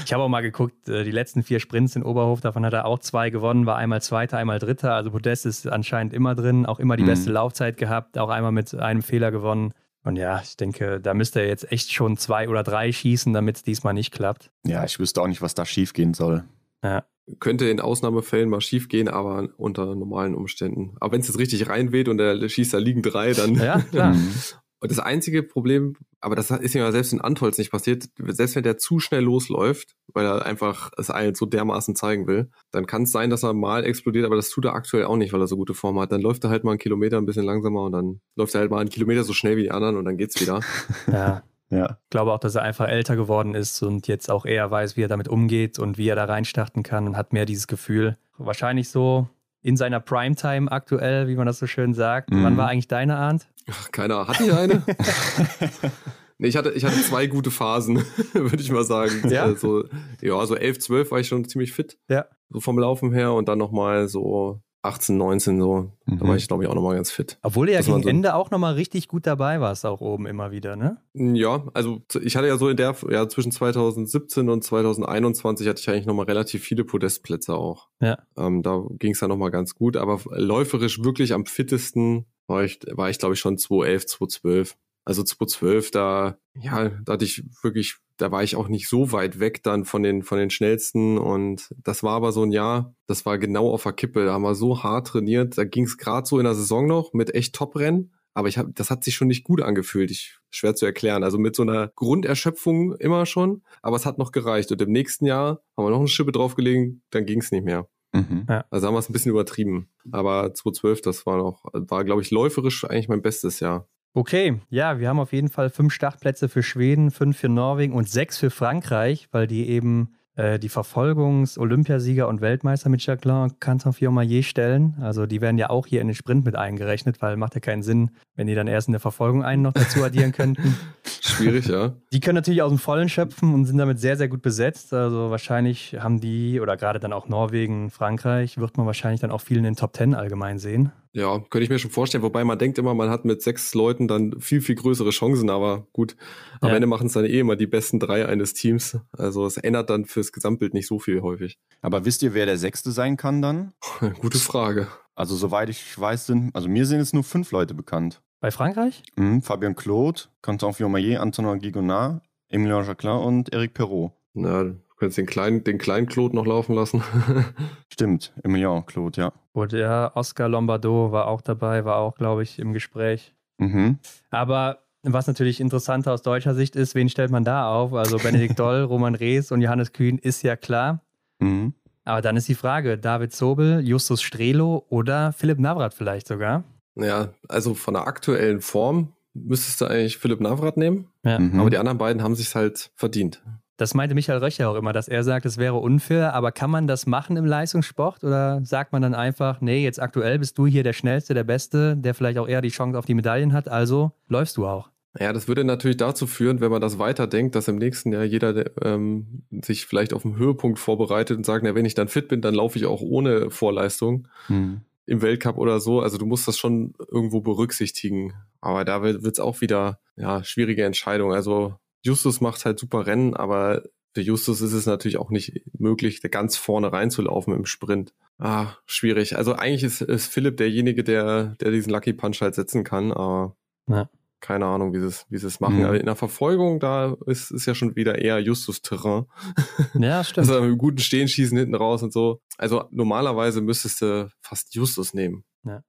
Ich 0.04 0.12
habe 0.12 0.22
auch 0.22 0.28
mal 0.28 0.40
geguckt, 0.40 0.88
äh, 0.88 1.04
die 1.04 1.10
letzten 1.10 1.42
vier 1.42 1.58
Sprints 1.58 1.96
in 1.96 2.04
Oberhof, 2.04 2.40
davon 2.40 2.64
hat 2.64 2.72
er 2.72 2.84
auch 2.84 3.00
zwei 3.00 3.30
gewonnen, 3.30 3.66
war 3.66 3.76
einmal 3.76 4.00
Zweiter, 4.02 4.38
einmal 4.38 4.58
Dritter. 4.58 4.94
Also 4.94 5.10
Podest 5.10 5.46
ist 5.46 5.66
anscheinend 5.66 6.12
immer 6.12 6.34
drin, 6.34 6.64
auch 6.66 6.78
immer 6.78 6.96
die 6.96 7.02
mhm. 7.02 7.08
beste 7.08 7.32
Laufzeit 7.32 7.76
gehabt, 7.76 8.16
auch 8.18 8.28
einmal 8.28 8.52
mit 8.52 8.74
einem 8.74 9.02
Fehler 9.02 9.30
gewonnen. 9.30 9.72
Und 10.04 10.16
ja, 10.16 10.40
ich 10.42 10.56
denke, 10.56 11.00
da 11.00 11.14
müsste 11.14 11.40
er 11.40 11.48
jetzt 11.48 11.72
echt 11.72 11.92
schon 11.92 12.16
zwei 12.18 12.48
oder 12.48 12.62
drei 12.62 12.92
schießen, 12.92 13.32
damit 13.32 13.56
es 13.56 13.62
diesmal 13.62 13.94
nicht 13.94 14.12
klappt. 14.12 14.50
Ja, 14.66 14.84
ich 14.84 14.98
wüsste 14.98 15.22
auch 15.22 15.26
nicht, 15.26 15.40
was 15.40 15.54
da 15.54 15.64
schiefgehen 15.64 16.12
soll. 16.12 16.44
Ja. 16.82 17.04
Könnte 17.40 17.66
in 17.70 17.80
Ausnahmefällen 17.80 18.50
mal 18.50 18.60
schiefgehen, 18.60 19.08
aber 19.08 19.48
unter 19.56 19.94
normalen 19.94 20.34
Umständen. 20.34 20.94
Aber 21.00 21.12
wenn 21.12 21.22
es 21.22 21.28
jetzt 21.28 21.38
richtig 21.38 21.68
reinweht 21.70 22.08
und 22.08 22.18
der 22.18 22.46
schießt 22.46 22.74
da 22.74 22.78
liegen 22.78 23.00
drei, 23.00 23.32
dann. 23.32 23.54
Ja, 23.54 23.80
klar. 23.80 24.14
Und 24.84 24.90
das 24.90 24.98
einzige 24.98 25.42
Problem, 25.42 25.96
aber 26.20 26.36
das 26.36 26.50
ist 26.50 26.74
ja 26.74 26.92
selbst 26.92 27.14
in 27.14 27.22
Antolz 27.22 27.56
nicht 27.56 27.70
passiert, 27.70 28.04
selbst 28.18 28.54
wenn 28.54 28.64
der 28.64 28.76
zu 28.76 29.00
schnell 29.00 29.22
losläuft, 29.22 29.96
weil 30.12 30.26
er 30.26 30.44
einfach 30.44 30.90
es 30.98 31.08
allen 31.08 31.34
so 31.34 31.46
dermaßen 31.46 31.96
zeigen 31.96 32.26
will, 32.26 32.50
dann 32.70 32.84
kann 32.84 33.04
es 33.04 33.10
sein, 33.10 33.30
dass 33.30 33.44
er 33.44 33.54
mal 33.54 33.82
explodiert, 33.86 34.26
aber 34.26 34.36
das 34.36 34.50
tut 34.50 34.66
er 34.66 34.74
aktuell 34.74 35.06
auch 35.06 35.16
nicht, 35.16 35.32
weil 35.32 35.40
er 35.40 35.46
so 35.46 35.56
gute 35.56 35.72
Form 35.72 35.98
hat. 35.98 36.12
Dann 36.12 36.20
läuft 36.20 36.44
er 36.44 36.50
halt 36.50 36.64
mal 36.64 36.72
einen 36.72 36.78
Kilometer 36.78 37.16
ein 37.16 37.24
bisschen 37.24 37.46
langsamer 37.46 37.84
und 37.84 37.92
dann 37.92 38.20
läuft 38.36 38.54
er 38.54 38.60
halt 38.60 38.70
mal 38.70 38.80
einen 38.80 38.90
Kilometer 38.90 39.24
so 39.24 39.32
schnell 39.32 39.56
wie 39.56 39.62
die 39.62 39.70
anderen 39.70 39.96
und 39.96 40.04
dann 40.04 40.18
geht's 40.18 40.38
wieder. 40.38 40.60
ja. 41.10 41.42
Ja. 41.70 41.98
Ich 42.02 42.10
glaube 42.10 42.34
auch, 42.34 42.38
dass 42.38 42.54
er 42.54 42.60
einfach 42.60 42.86
älter 42.86 43.16
geworden 43.16 43.54
ist 43.54 43.82
und 43.82 44.06
jetzt 44.06 44.30
auch 44.30 44.44
eher 44.44 44.70
weiß, 44.70 44.98
wie 44.98 45.02
er 45.04 45.08
damit 45.08 45.28
umgeht 45.28 45.78
und 45.78 45.96
wie 45.96 46.08
er 46.08 46.14
da 46.14 46.26
reinstarten 46.26 46.82
kann 46.82 47.06
und 47.06 47.16
hat 47.16 47.32
mehr 47.32 47.46
dieses 47.46 47.66
Gefühl. 47.66 48.18
Wahrscheinlich 48.36 48.90
so 48.90 49.28
in 49.64 49.76
seiner 49.78 49.98
Primetime 49.98 50.70
aktuell, 50.70 51.26
wie 51.26 51.36
man 51.36 51.46
das 51.46 51.58
so 51.58 51.66
schön 51.66 51.94
sagt. 51.94 52.30
Mhm. 52.30 52.44
Wann 52.44 52.56
war 52.58 52.68
eigentlich 52.68 52.86
deine 52.86 53.16
Arndt? 53.16 53.48
Keine 53.92 54.14
Ahnung. 54.14 54.28
Hatte 54.28 54.44
ich 54.44 54.52
eine? 54.52 54.82
nee, 56.38 56.48
ich 56.48 56.56
hatte, 56.56 56.70
ich 56.72 56.84
hatte 56.84 57.00
zwei 57.00 57.26
gute 57.26 57.50
Phasen, 57.50 57.96
würde 58.34 58.62
ich 58.62 58.70
mal 58.70 58.84
sagen. 58.84 59.26
Ja? 59.30 59.44
Also, 59.44 59.84
ja, 60.20 60.44
so 60.44 60.54
11, 60.54 60.80
12 60.80 61.10
war 61.10 61.18
ich 61.18 61.28
schon 61.28 61.48
ziemlich 61.48 61.72
fit. 61.72 61.98
Ja. 62.10 62.26
So 62.50 62.60
vom 62.60 62.78
Laufen 62.78 63.14
her 63.14 63.32
und 63.32 63.48
dann 63.48 63.58
nochmal 63.58 64.06
so 64.06 64.60
18, 64.84 65.16
19 65.16 65.60
so. 65.60 65.92
Mhm. 66.06 66.18
Da 66.18 66.28
war 66.28 66.36
ich, 66.36 66.46
glaube 66.46 66.64
ich, 66.64 66.70
auch 66.70 66.74
nochmal 66.74 66.94
ganz 66.94 67.10
fit. 67.10 67.38
Obwohl 67.42 67.66
du 67.66 67.72
ja 67.72 67.80
gegen 67.80 68.02
so 68.02 68.08
Ende 68.08 68.34
auch 68.34 68.50
nochmal 68.50 68.74
richtig 68.74 69.08
gut 69.08 69.26
dabei 69.26 69.60
warst, 69.60 69.86
auch 69.86 70.00
oben 70.00 70.26
immer 70.26 70.50
wieder, 70.50 70.76
ne? 70.76 70.98
Ja, 71.14 71.64
also 71.72 72.02
ich 72.20 72.36
hatte 72.36 72.48
ja 72.48 72.58
so 72.58 72.68
in 72.68 72.76
der, 72.76 72.94
ja, 73.10 73.28
zwischen 73.28 73.52
2017 73.52 74.48
und 74.48 74.62
2021 74.62 75.66
hatte 75.68 75.80
ich 75.80 75.88
eigentlich 75.88 76.06
nochmal 76.06 76.26
relativ 76.26 76.62
viele 76.62 76.84
Podestplätze 76.84 77.54
auch. 77.54 77.88
Ja. 78.00 78.18
Ähm, 78.36 78.62
da 78.62 78.82
ging 78.98 79.12
es 79.12 79.20
ja 79.20 79.28
nochmal 79.28 79.50
ganz 79.50 79.74
gut, 79.74 79.96
aber 79.96 80.20
läuferisch 80.30 81.02
wirklich 81.02 81.32
am 81.32 81.46
fittesten 81.46 82.26
war 82.46 82.64
ich, 82.64 82.80
war 82.90 83.08
ich 83.08 83.18
glaube 83.18 83.34
ich, 83.34 83.40
schon 83.40 83.56
2011, 83.56 84.06
2012. 84.06 84.76
Also 85.04 85.22
2012, 85.22 85.90
da, 85.90 86.38
ja, 86.54 86.88
da 86.88 87.12
hatte 87.14 87.24
ich 87.24 87.44
wirklich, 87.62 87.96
da 88.16 88.30
war 88.30 88.42
ich 88.42 88.56
auch 88.56 88.68
nicht 88.68 88.88
so 88.88 89.12
weit 89.12 89.38
weg 89.38 89.62
dann 89.62 89.84
von 89.84 90.02
den, 90.02 90.22
von 90.22 90.38
den 90.38 90.50
schnellsten 90.50 91.18
und 91.18 91.74
das 91.82 92.02
war 92.02 92.12
aber 92.12 92.32
so 92.32 92.42
ein 92.42 92.52
Jahr, 92.52 92.94
das 93.06 93.26
war 93.26 93.38
genau 93.38 93.70
auf 93.70 93.82
der 93.82 93.92
Kippe, 93.92 94.24
da 94.24 94.32
haben 94.32 94.42
wir 94.42 94.54
so 94.54 94.82
hart 94.82 95.08
trainiert, 95.08 95.58
da 95.58 95.64
ging 95.64 95.84
es 95.84 95.98
gerade 95.98 96.26
so 96.26 96.38
in 96.38 96.44
der 96.44 96.54
Saison 96.54 96.86
noch 96.86 97.12
mit 97.12 97.34
echt 97.34 97.54
Top-Rennen, 97.54 98.14
aber 98.32 98.48
ich 98.48 98.56
habe, 98.56 98.72
das 98.72 98.90
hat 98.90 99.04
sich 99.04 99.14
schon 99.14 99.28
nicht 99.28 99.44
gut 99.44 99.60
angefühlt, 99.60 100.10
ich, 100.10 100.38
schwer 100.50 100.74
zu 100.74 100.86
erklären, 100.86 101.22
also 101.22 101.38
mit 101.38 101.54
so 101.54 101.62
einer 101.62 101.92
Grunderschöpfung 101.96 102.94
immer 102.96 103.26
schon, 103.26 103.62
aber 103.82 103.96
es 103.96 104.06
hat 104.06 104.16
noch 104.16 104.32
gereicht 104.32 104.72
und 104.72 104.80
im 104.80 104.90
nächsten 104.90 105.26
Jahr 105.26 105.60
haben 105.76 105.84
wir 105.84 105.90
noch 105.90 105.98
eine 105.98 106.08
Schippe 106.08 106.32
draufgelegt, 106.32 106.98
dann 107.10 107.26
ging 107.26 107.40
es 107.40 107.52
nicht 107.52 107.64
mehr. 107.64 107.88
Mhm. 108.14 108.46
Ja. 108.48 108.64
Also 108.70 108.86
haben 108.86 108.94
wir 108.94 109.00
es 109.00 109.10
ein 109.10 109.12
bisschen 109.12 109.32
übertrieben. 109.32 109.88
Aber 110.12 110.54
2012, 110.54 111.00
das 111.00 111.26
war 111.26 111.36
noch, 111.36 111.64
war, 111.72 112.04
glaube 112.04 112.22
ich, 112.22 112.30
läuferisch 112.30 112.84
eigentlich 112.84 113.08
mein 113.08 113.22
bestes 113.22 113.58
Jahr. 113.58 113.88
Okay, 114.16 114.60
ja, 114.70 115.00
wir 115.00 115.08
haben 115.08 115.18
auf 115.18 115.32
jeden 115.32 115.48
Fall 115.48 115.70
fünf 115.70 115.92
Startplätze 115.92 116.48
für 116.48 116.62
Schweden, 116.62 117.10
fünf 117.10 117.36
für 117.36 117.48
Norwegen 117.48 117.92
und 117.92 118.08
sechs 118.08 118.38
für 118.38 118.50
Frankreich, 118.50 119.26
weil 119.32 119.48
die 119.48 119.68
eben 119.68 120.14
äh, 120.36 120.60
die 120.60 120.68
Verfolgungs-Olympiasieger 120.68 122.28
und 122.28 122.40
Weltmeister 122.40 122.90
mit 122.90 123.04
Jacqueline 123.04 123.56
Canton-Fiormaillet 123.58 124.44
stellen. 124.44 124.94
Also 125.00 125.26
die 125.26 125.40
werden 125.40 125.58
ja 125.58 125.68
auch 125.68 125.88
hier 125.88 126.00
in 126.00 126.06
den 126.06 126.14
Sprint 126.14 126.44
mit 126.44 126.54
eingerechnet, 126.54 127.20
weil 127.22 127.36
macht 127.36 127.56
ja 127.56 127.60
keinen 127.60 127.82
Sinn, 127.82 128.12
wenn 128.36 128.46
die 128.46 128.54
dann 128.54 128.68
erst 128.68 128.86
in 128.86 128.92
der 128.92 129.00
Verfolgung 129.00 129.44
einen 129.44 129.62
noch 129.62 129.72
dazu 129.72 130.04
addieren 130.04 130.30
könnten. 130.30 130.76
Schwierig, 131.20 131.66
ja. 131.66 131.94
Die 132.12 132.20
können 132.20 132.36
natürlich 132.36 132.62
aus 132.62 132.70
dem 132.70 132.78
Vollen 132.78 133.08
schöpfen 133.08 133.52
und 133.52 133.64
sind 133.64 133.78
damit 133.78 133.98
sehr, 133.98 134.16
sehr 134.16 134.28
gut 134.28 134.42
besetzt. 134.42 134.94
Also 134.94 135.30
wahrscheinlich 135.30 135.96
haben 135.98 136.20
die, 136.20 136.60
oder 136.60 136.76
gerade 136.76 137.00
dann 137.00 137.12
auch 137.12 137.28
Norwegen, 137.28 137.90
Frankreich, 137.90 138.58
wird 138.58 138.76
man 138.76 138.86
wahrscheinlich 138.86 139.20
dann 139.20 139.32
auch 139.32 139.40
viel 139.40 139.56
in 139.56 139.64
den 139.64 139.74
Top 139.74 139.92
Ten 139.92 140.14
allgemein 140.14 140.60
sehen. 140.60 140.92
Ja, 141.14 141.38
könnte 141.38 141.62
ich 141.62 141.70
mir 141.70 141.78
schon 141.78 141.92
vorstellen. 141.92 142.24
Wobei 142.24 142.42
man 142.42 142.58
denkt 142.58 142.76
immer, 142.76 142.92
man 142.92 143.08
hat 143.08 143.24
mit 143.24 143.40
sechs 143.40 143.72
Leuten 143.72 144.08
dann 144.08 144.40
viel, 144.40 144.60
viel 144.60 144.74
größere 144.74 145.10
Chancen. 145.10 145.48
Aber 145.48 145.86
gut, 145.92 146.16
am 146.60 146.70
ja. 146.70 146.74
Ende 146.74 146.88
machen 146.88 147.06
es 147.06 147.12
dann 147.12 147.24
eh 147.24 147.38
immer 147.38 147.54
die 147.54 147.68
besten 147.68 148.00
drei 148.00 148.26
eines 148.26 148.52
Teams. 148.52 148.98
Also 149.12 149.46
es 149.46 149.56
ändert 149.56 149.90
dann 149.90 150.06
fürs 150.06 150.32
Gesamtbild 150.32 150.74
nicht 150.74 150.88
so 150.88 150.98
viel 150.98 151.22
häufig. 151.22 151.56
Aber 151.82 152.04
wisst 152.04 152.24
ihr, 152.24 152.34
wer 152.34 152.46
der 152.46 152.58
Sechste 152.58 152.90
sein 152.90 153.16
kann 153.16 153.40
dann? 153.40 153.72
Gute 154.20 154.38
Frage. 154.38 154.88
Also 155.14 155.36
soweit 155.36 155.68
ich 155.68 155.98
weiß, 155.98 156.26
sind, 156.26 156.54
also 156.54 156.68
mir 156.68 156.84
sind 156.84 156.98
jetzt 156.98 157.14
nur 157.14 157.22
fünf 157.22 157.52
Leute 157.52 157.74
bekannt. 157.74 158.20
Bei 158.40 158.50
Frankreich? 158.50 159.04
Mhm, 159.14 159.40
Fabien 159.42 159.76
Claude, 159.76 160.22
Quentin 160.42 160.72
Fiormaillet, 160.72 161.18
Antonin 161.18 161.60
Gigonard, 161.60 162.22
Emilien 162.48 162.84
Jacquelin 162.84 163.18
und 163.18 163.52
Eric 163.52 163.74
Perrault. 163.74 164.12
Na, 164.34 164.74
Du 164.94 165.00
könntest 165.00 165.18
den 165.18 165.26
kleinen, 165.26 165.64
den 165.64 165.78
kleinen 165.78 166.06
Claude 166.06 166.36
noch 166.36 166.46
laufen 166.46 166.74
lassen. 166.74 167.02
Stimmt, 167.92 168.32
Emilien 168.44 168.86
Claude, 168.86 169.20
ja. 169.20 169.32
Und 169.52 169.72
ja, 169.72 170.14
Oscar 170.14 170.48
Lombardo 170.48 171.10
war 171.10 171.26
auch 171.26 171.40
dabei, 171.40 171.84
war 171.84 171.96
auch, 171.96 172.14
glaube 172.14 172.44
ich, 172.44 172.60
im 172.60 172.72
Gespräch. 172.72 173.34
Mhm. 173.58 173.98
Aber 174.30 174.84
was 175.02 175.26
natürlich 175.26 175.60
interessanter 175.60 176.12
aus 176.12 176.22
deutscher 176.22 176.54
Sicht 176.54 176.76
ist, 176.76 176.94
wen 176.94 177.08
stellt 177.08 177.32
man 177.32 177.44
da 177.44 177.74
auf? 177.74 177.92
Also 177.92 178.18
Benedikt 178.18 178.58
Doll, 178.58 178.84
Roman 178.84 179.16
Rees 179.16 179.50
und 179.50 179.60
Johannes 179.62 179.92
Kühn 179.92 180.18
ist 180.18 180.42
ja 180.42 180.54
klar. 180.54 181.00
Mhm. 181.40 181.74
Aber 182.04 182.22
dann 182.22 182.36
ist 182.36 182.48
die 182.48 182.54
Frage, 182.54 182.96
David 182.96 183.32
Sobel, 183.32 183.80
Justus 183.80 184.22
Strelo 184.22 184.84
oder 184.88 185.32
Philipp 185.32 185.58
Navrat 185.58 185.92
vielleicht 185.94 186.28
sogar? 186.28 186.62
Ja, 186.94 187.30
also 187.48 187.74
von 187.74 187.94
der 187.94 188.06
aktuellen 188.06 188.60
Form 188.60 189.12
müsstest 189.32 189.80
du 189.80 189.86
eigentlich 189.86 190.18
Philipp 190.18 190.40
Navrat 190.40 190.76
nehmen. 190.76 191.08
Ja. 191.24 191.38
Mhm. 191.38 191.58
Aber 191.60 191.70
die 191.70 191.78
anderen 191.78 191.98
beiden 191.98 192.22
haben 192.22 192.34
sich 192.34 192.54
halt 192.54 192.90
verdient. 192.94 193.42
Das 193.76 193.94
meinte 193.94 194.14
Michael 194.14 194.38
Röcher 194.38 194.70
auch 194.70 194.76
immer, 194.76 194.92
dass 194.92 195.08
er 195.08 195.24
sagt, 195.24 195.46
es 195.46 195.58
wäre 195.58 195.74
unfair. 195.74 196.34
Aber 196.34 196.52
kann 196.52 196.70
man 196.70 196.86
das 196.86 197.06
machen 197.06 197.36
im 197.36 197.44
Leistungssport 197.44 198.22
oder 198.22 198.60
sagt 198.64 198.92
man 198.92 199.02
dann 199.02 199.14
einfach, 199.14 199.60
nee, 199.60 199.82
jetzt 199.82 200.00
aktuell 200.00 200.38
bist 200.38 200.56
du 200.58 200.66
hier 200.66 200.84
der 200.84 200.92
Schnellste, 200.92 201.34
der 201.34 201.44
Beste, 201.44 201.96
der 201.96 202.14
vielleicht 202.14 202.38
auch 202.38 202.46
eher 202.46 202.62
die 202.62 202.68
Chance 202.68 202.98
auf 202.98 203.04
die 203.06 203.14
Medaillen 203.14 203.52
hat, 203.52 203.68
also 203.68 204.12
läufst 204.28 204.56
du 204.56 204.66
auch? 204.66 204.90
Ja, 205.18 205.32
das 205.32 205.46
würde 205.46 205.62
natürlich 205.64 205.96
dazu 205.96 206.26
führen, 206.26 206.60
wenn 206.60 206.72
man 206.72 206.80
das 206.80 206.98
weiterdenkt, 206.98 207.54
dass 207.54 207.68
im 207.68 207.76
nächsten 207.76 208.12
Jahr 208.12 208.24
jeder 208.24 208.52
der, 208.52 208.72
ähm, 208.82 209.42
sich 209.62 209.86
vielleicht 209.86 210.12
auf 210.12 210.24
einen 210.24 210.36
Höhepunkt 210.36 210.80
vorbereitet 210.80 211.36
und 211.36 211.46
sagt, 211.46 211.64
na, 211.64 211.74
wenn 211.76 211.84
ich 211.84 211.94
dann 211.94 212.08
fit 212.08 212.26
bin, 212.28 212.40
dann 212.42 212.54
laufe 212.54 212.78
ich 212.78 212.86
auch 212.86 213.00
ohne 213.00 213.50
Vorleistung 213.50 214.26
Mhm. 214.48 214.80
im 215.06 215.22
Weltcup 215.22 215.56
oder 215.56 215.78
so. 215.78 216.00
Also 216.00 216.18
du 216.18 216.26
musst 216.26 216.48
das 216.48 216.58
schon 216.58 216.94
irgendwo 217.12 217.40
berücksichtigen. 217.42 218.32
Aber 218.60 218.84
da 218.84 219.02
wird 219.02 219.24
es 219.24 219.38
auch 219.40 219.60
wieder 219.60 220.00
ja 220.16 220.42
schwierige 220.42 220.84
Entscheidung. 220.84 221.32
Also 221.32 221.74
Justus 222.04 222.40
macht 222.40 222.64
halt 222.64 222.78
super 222.78 223.06
Rennen, 223.06 223.34
aber 223.34 223.82
für 224.14 224.20
Justus 224.20 224.60
ist 224.60 224.72
es 224.72 224.86
natürlich 224.86 225.16
auch 225.16 225.30
nicht 225.30 225.62
möglich, 225.78 226.20
da 226.20 226.28
ganz 226.28 226.56
vorne 226.56 226.92
reinzulaufen 226.92 227.52
im 227.54 227.64
Sprint. 227.66 228.14
Ah, 228.38 228.74
schwierig. 228.86 229.36
Also 229.36 229.54
eigentlich 229.54 229.82
ist, 229.84 230.02
ist 230.02 230.26
Philipp 230.28 230.56
derjenige, 230.56 231.02
der, 231.02 231.56
der 231.60 231.70
diesen 231.72 231.90
Lucky 231.92 232.12
Punch 232.12 232.40
halt 232.40 232.54
setzen 232.54 232.84
kann, 232.84 233.10
aber 233.12 233.56
Ja. 233.88 234.08
keine 234.40 234.66
Ahnung, 234.66 234.92
wie 234.92 235.00
sie 235.00 235.06
es, 235.06 235.26
wie 235.30 235.38
sie 235.38 235.46
es 235.46 235.58
machen. 235.60 235.78
Mhm. 235.78 235.84
Aber 235.86 235.98
in 235.98 236.06
der 236.06 236.14
Verfolgung, 236.16 236.78
da 236.78 237.16
ist, 237.26 237.50
ist 237.50 237.66
ja 237.66 237.74
schon 237.74 237.96
wieder 237.96 238.18
eher 238.18 238.38
Justus-Terrain. 238.38 239.24
Ja, 239.94 240.22
stimmt. 240.22 240.48
Also 240.48 240.54
mit 240.60 240.62
einem 240.62 240.78
guten 240.78 240.98
Stehen 240.98 241.26
schießen 241.28 241.56
hinten 241.56 241.74
raus 241.74 242.02
und 242.02 242.12
so. 242.12 242.40
Also 242.58 242.84
normalerweise 242.90 243.60
müsstest 243.62 244.02
du 244.02 244.30
fast 244.40 244.74
Justus 244.74 245.14
nehmen. 245.14 245.44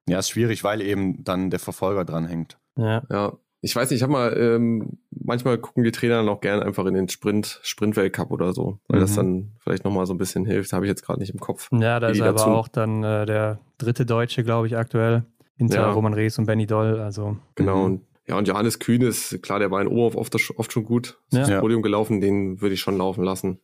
Ja, 0.08 0.18
ist 0.18 0.30
schwierig, 0.30 0.64
weil 0.64 0.80
eben 0.80 1.22
dann 1.22 1.50
der 1.50 1.58
Verfolger 1.60 2.04
dranhängt. 2.04 2.58
Ja. 2.78 3.02
Ja, 3.10 3.36
ich 3.66 3.74
weiß 3.76 3.90
nicht, 3.90 3.98
ich 3.98 4.02
habe 4.02 4.12
mal, 4.12 4.36
ähm, 4.38 4.98
manchmal 5.10 5.58
gucken 5.58 5.82
die 5.84 5.90
Trainer 5.92 6.16
dann 6.16 6.28
auch 6.28 6.40
gerne 6.40 6.62
einfach 6.64 6.86
in 6.86 6.94
den 6.94 7.08
Sprint, 7.08 7.58
Sprint-Weltcup 7.62 8.30
oder 8.30 8.52
so, 8.52 8.78
weil 8.88 9.00
das 9.00 9.12
Mhm. 9.12 9.16
dann 9.16 9.52
vielleicht 9.60 9.84
nochmal 9.84 10.06
so 10.06 10.14
ein 10.14 10.18
bisschen 10.18 10.44
hilft. 10.46 10.72
Habe 10.72 10.86
ich 10.86 10.88
jetzt 10.88 11.04
gerade 11.04 11.18
nicht 11.20 11.30
im 11.32 11.40
Kopf. 11.40 11.68
Ja, 11.72 11.98
da 12.00 12.08
ist 12.08 12.20
aber 12.20 12.32
dazu- 12.32 12.44
auch 12.50 12.68
dann 12.68 13.02
äh, 13.02 13.26
der 13.26 13.58
dritte 13.78 14.06
Deutsche, 14.06 14.44
glaube 14.44 14.66
ich, 14.68 14.76
aktuell. 14.76 15.24
Hinter 15.56 15.76
Ja. 15.82 15.90
Roman 15.92 16.14
Rees 16.14 16.38
und 16.38 16.46
Benny 16.46 16.66
Doll. 16.66 17.00
Also, 17.00 17.36
Genau. 17.56 17.76
Mhm. 17.78 17.84
Und, 17.84 18.00
ja, 18.28 18.36
und 18.38 18.46
Johannes 18.48 18.78
Kühn 18.78 19.02
ist, 19.02 19.42
klar, 19.42 19.58
der 19.58 19.70
war 19.70 19.80
in 19.80 19.88
Oberhof 19.88 20.16
oft, 20.16 20.34
oft 20.56 20.72
schon 20.72 20.84
gut. 20.84 21.18
Ja. 21.32 21.46
Ja. 21.48 21.60
Podium 21.60 21.82
gelaufen, 21.82 22.20
den 22.20 22.60
würde 22.60 22.74
ich 22.74 22.80
schon 22.80 22.96
laufen 22.98 23.24
lassen. 23.24 23.58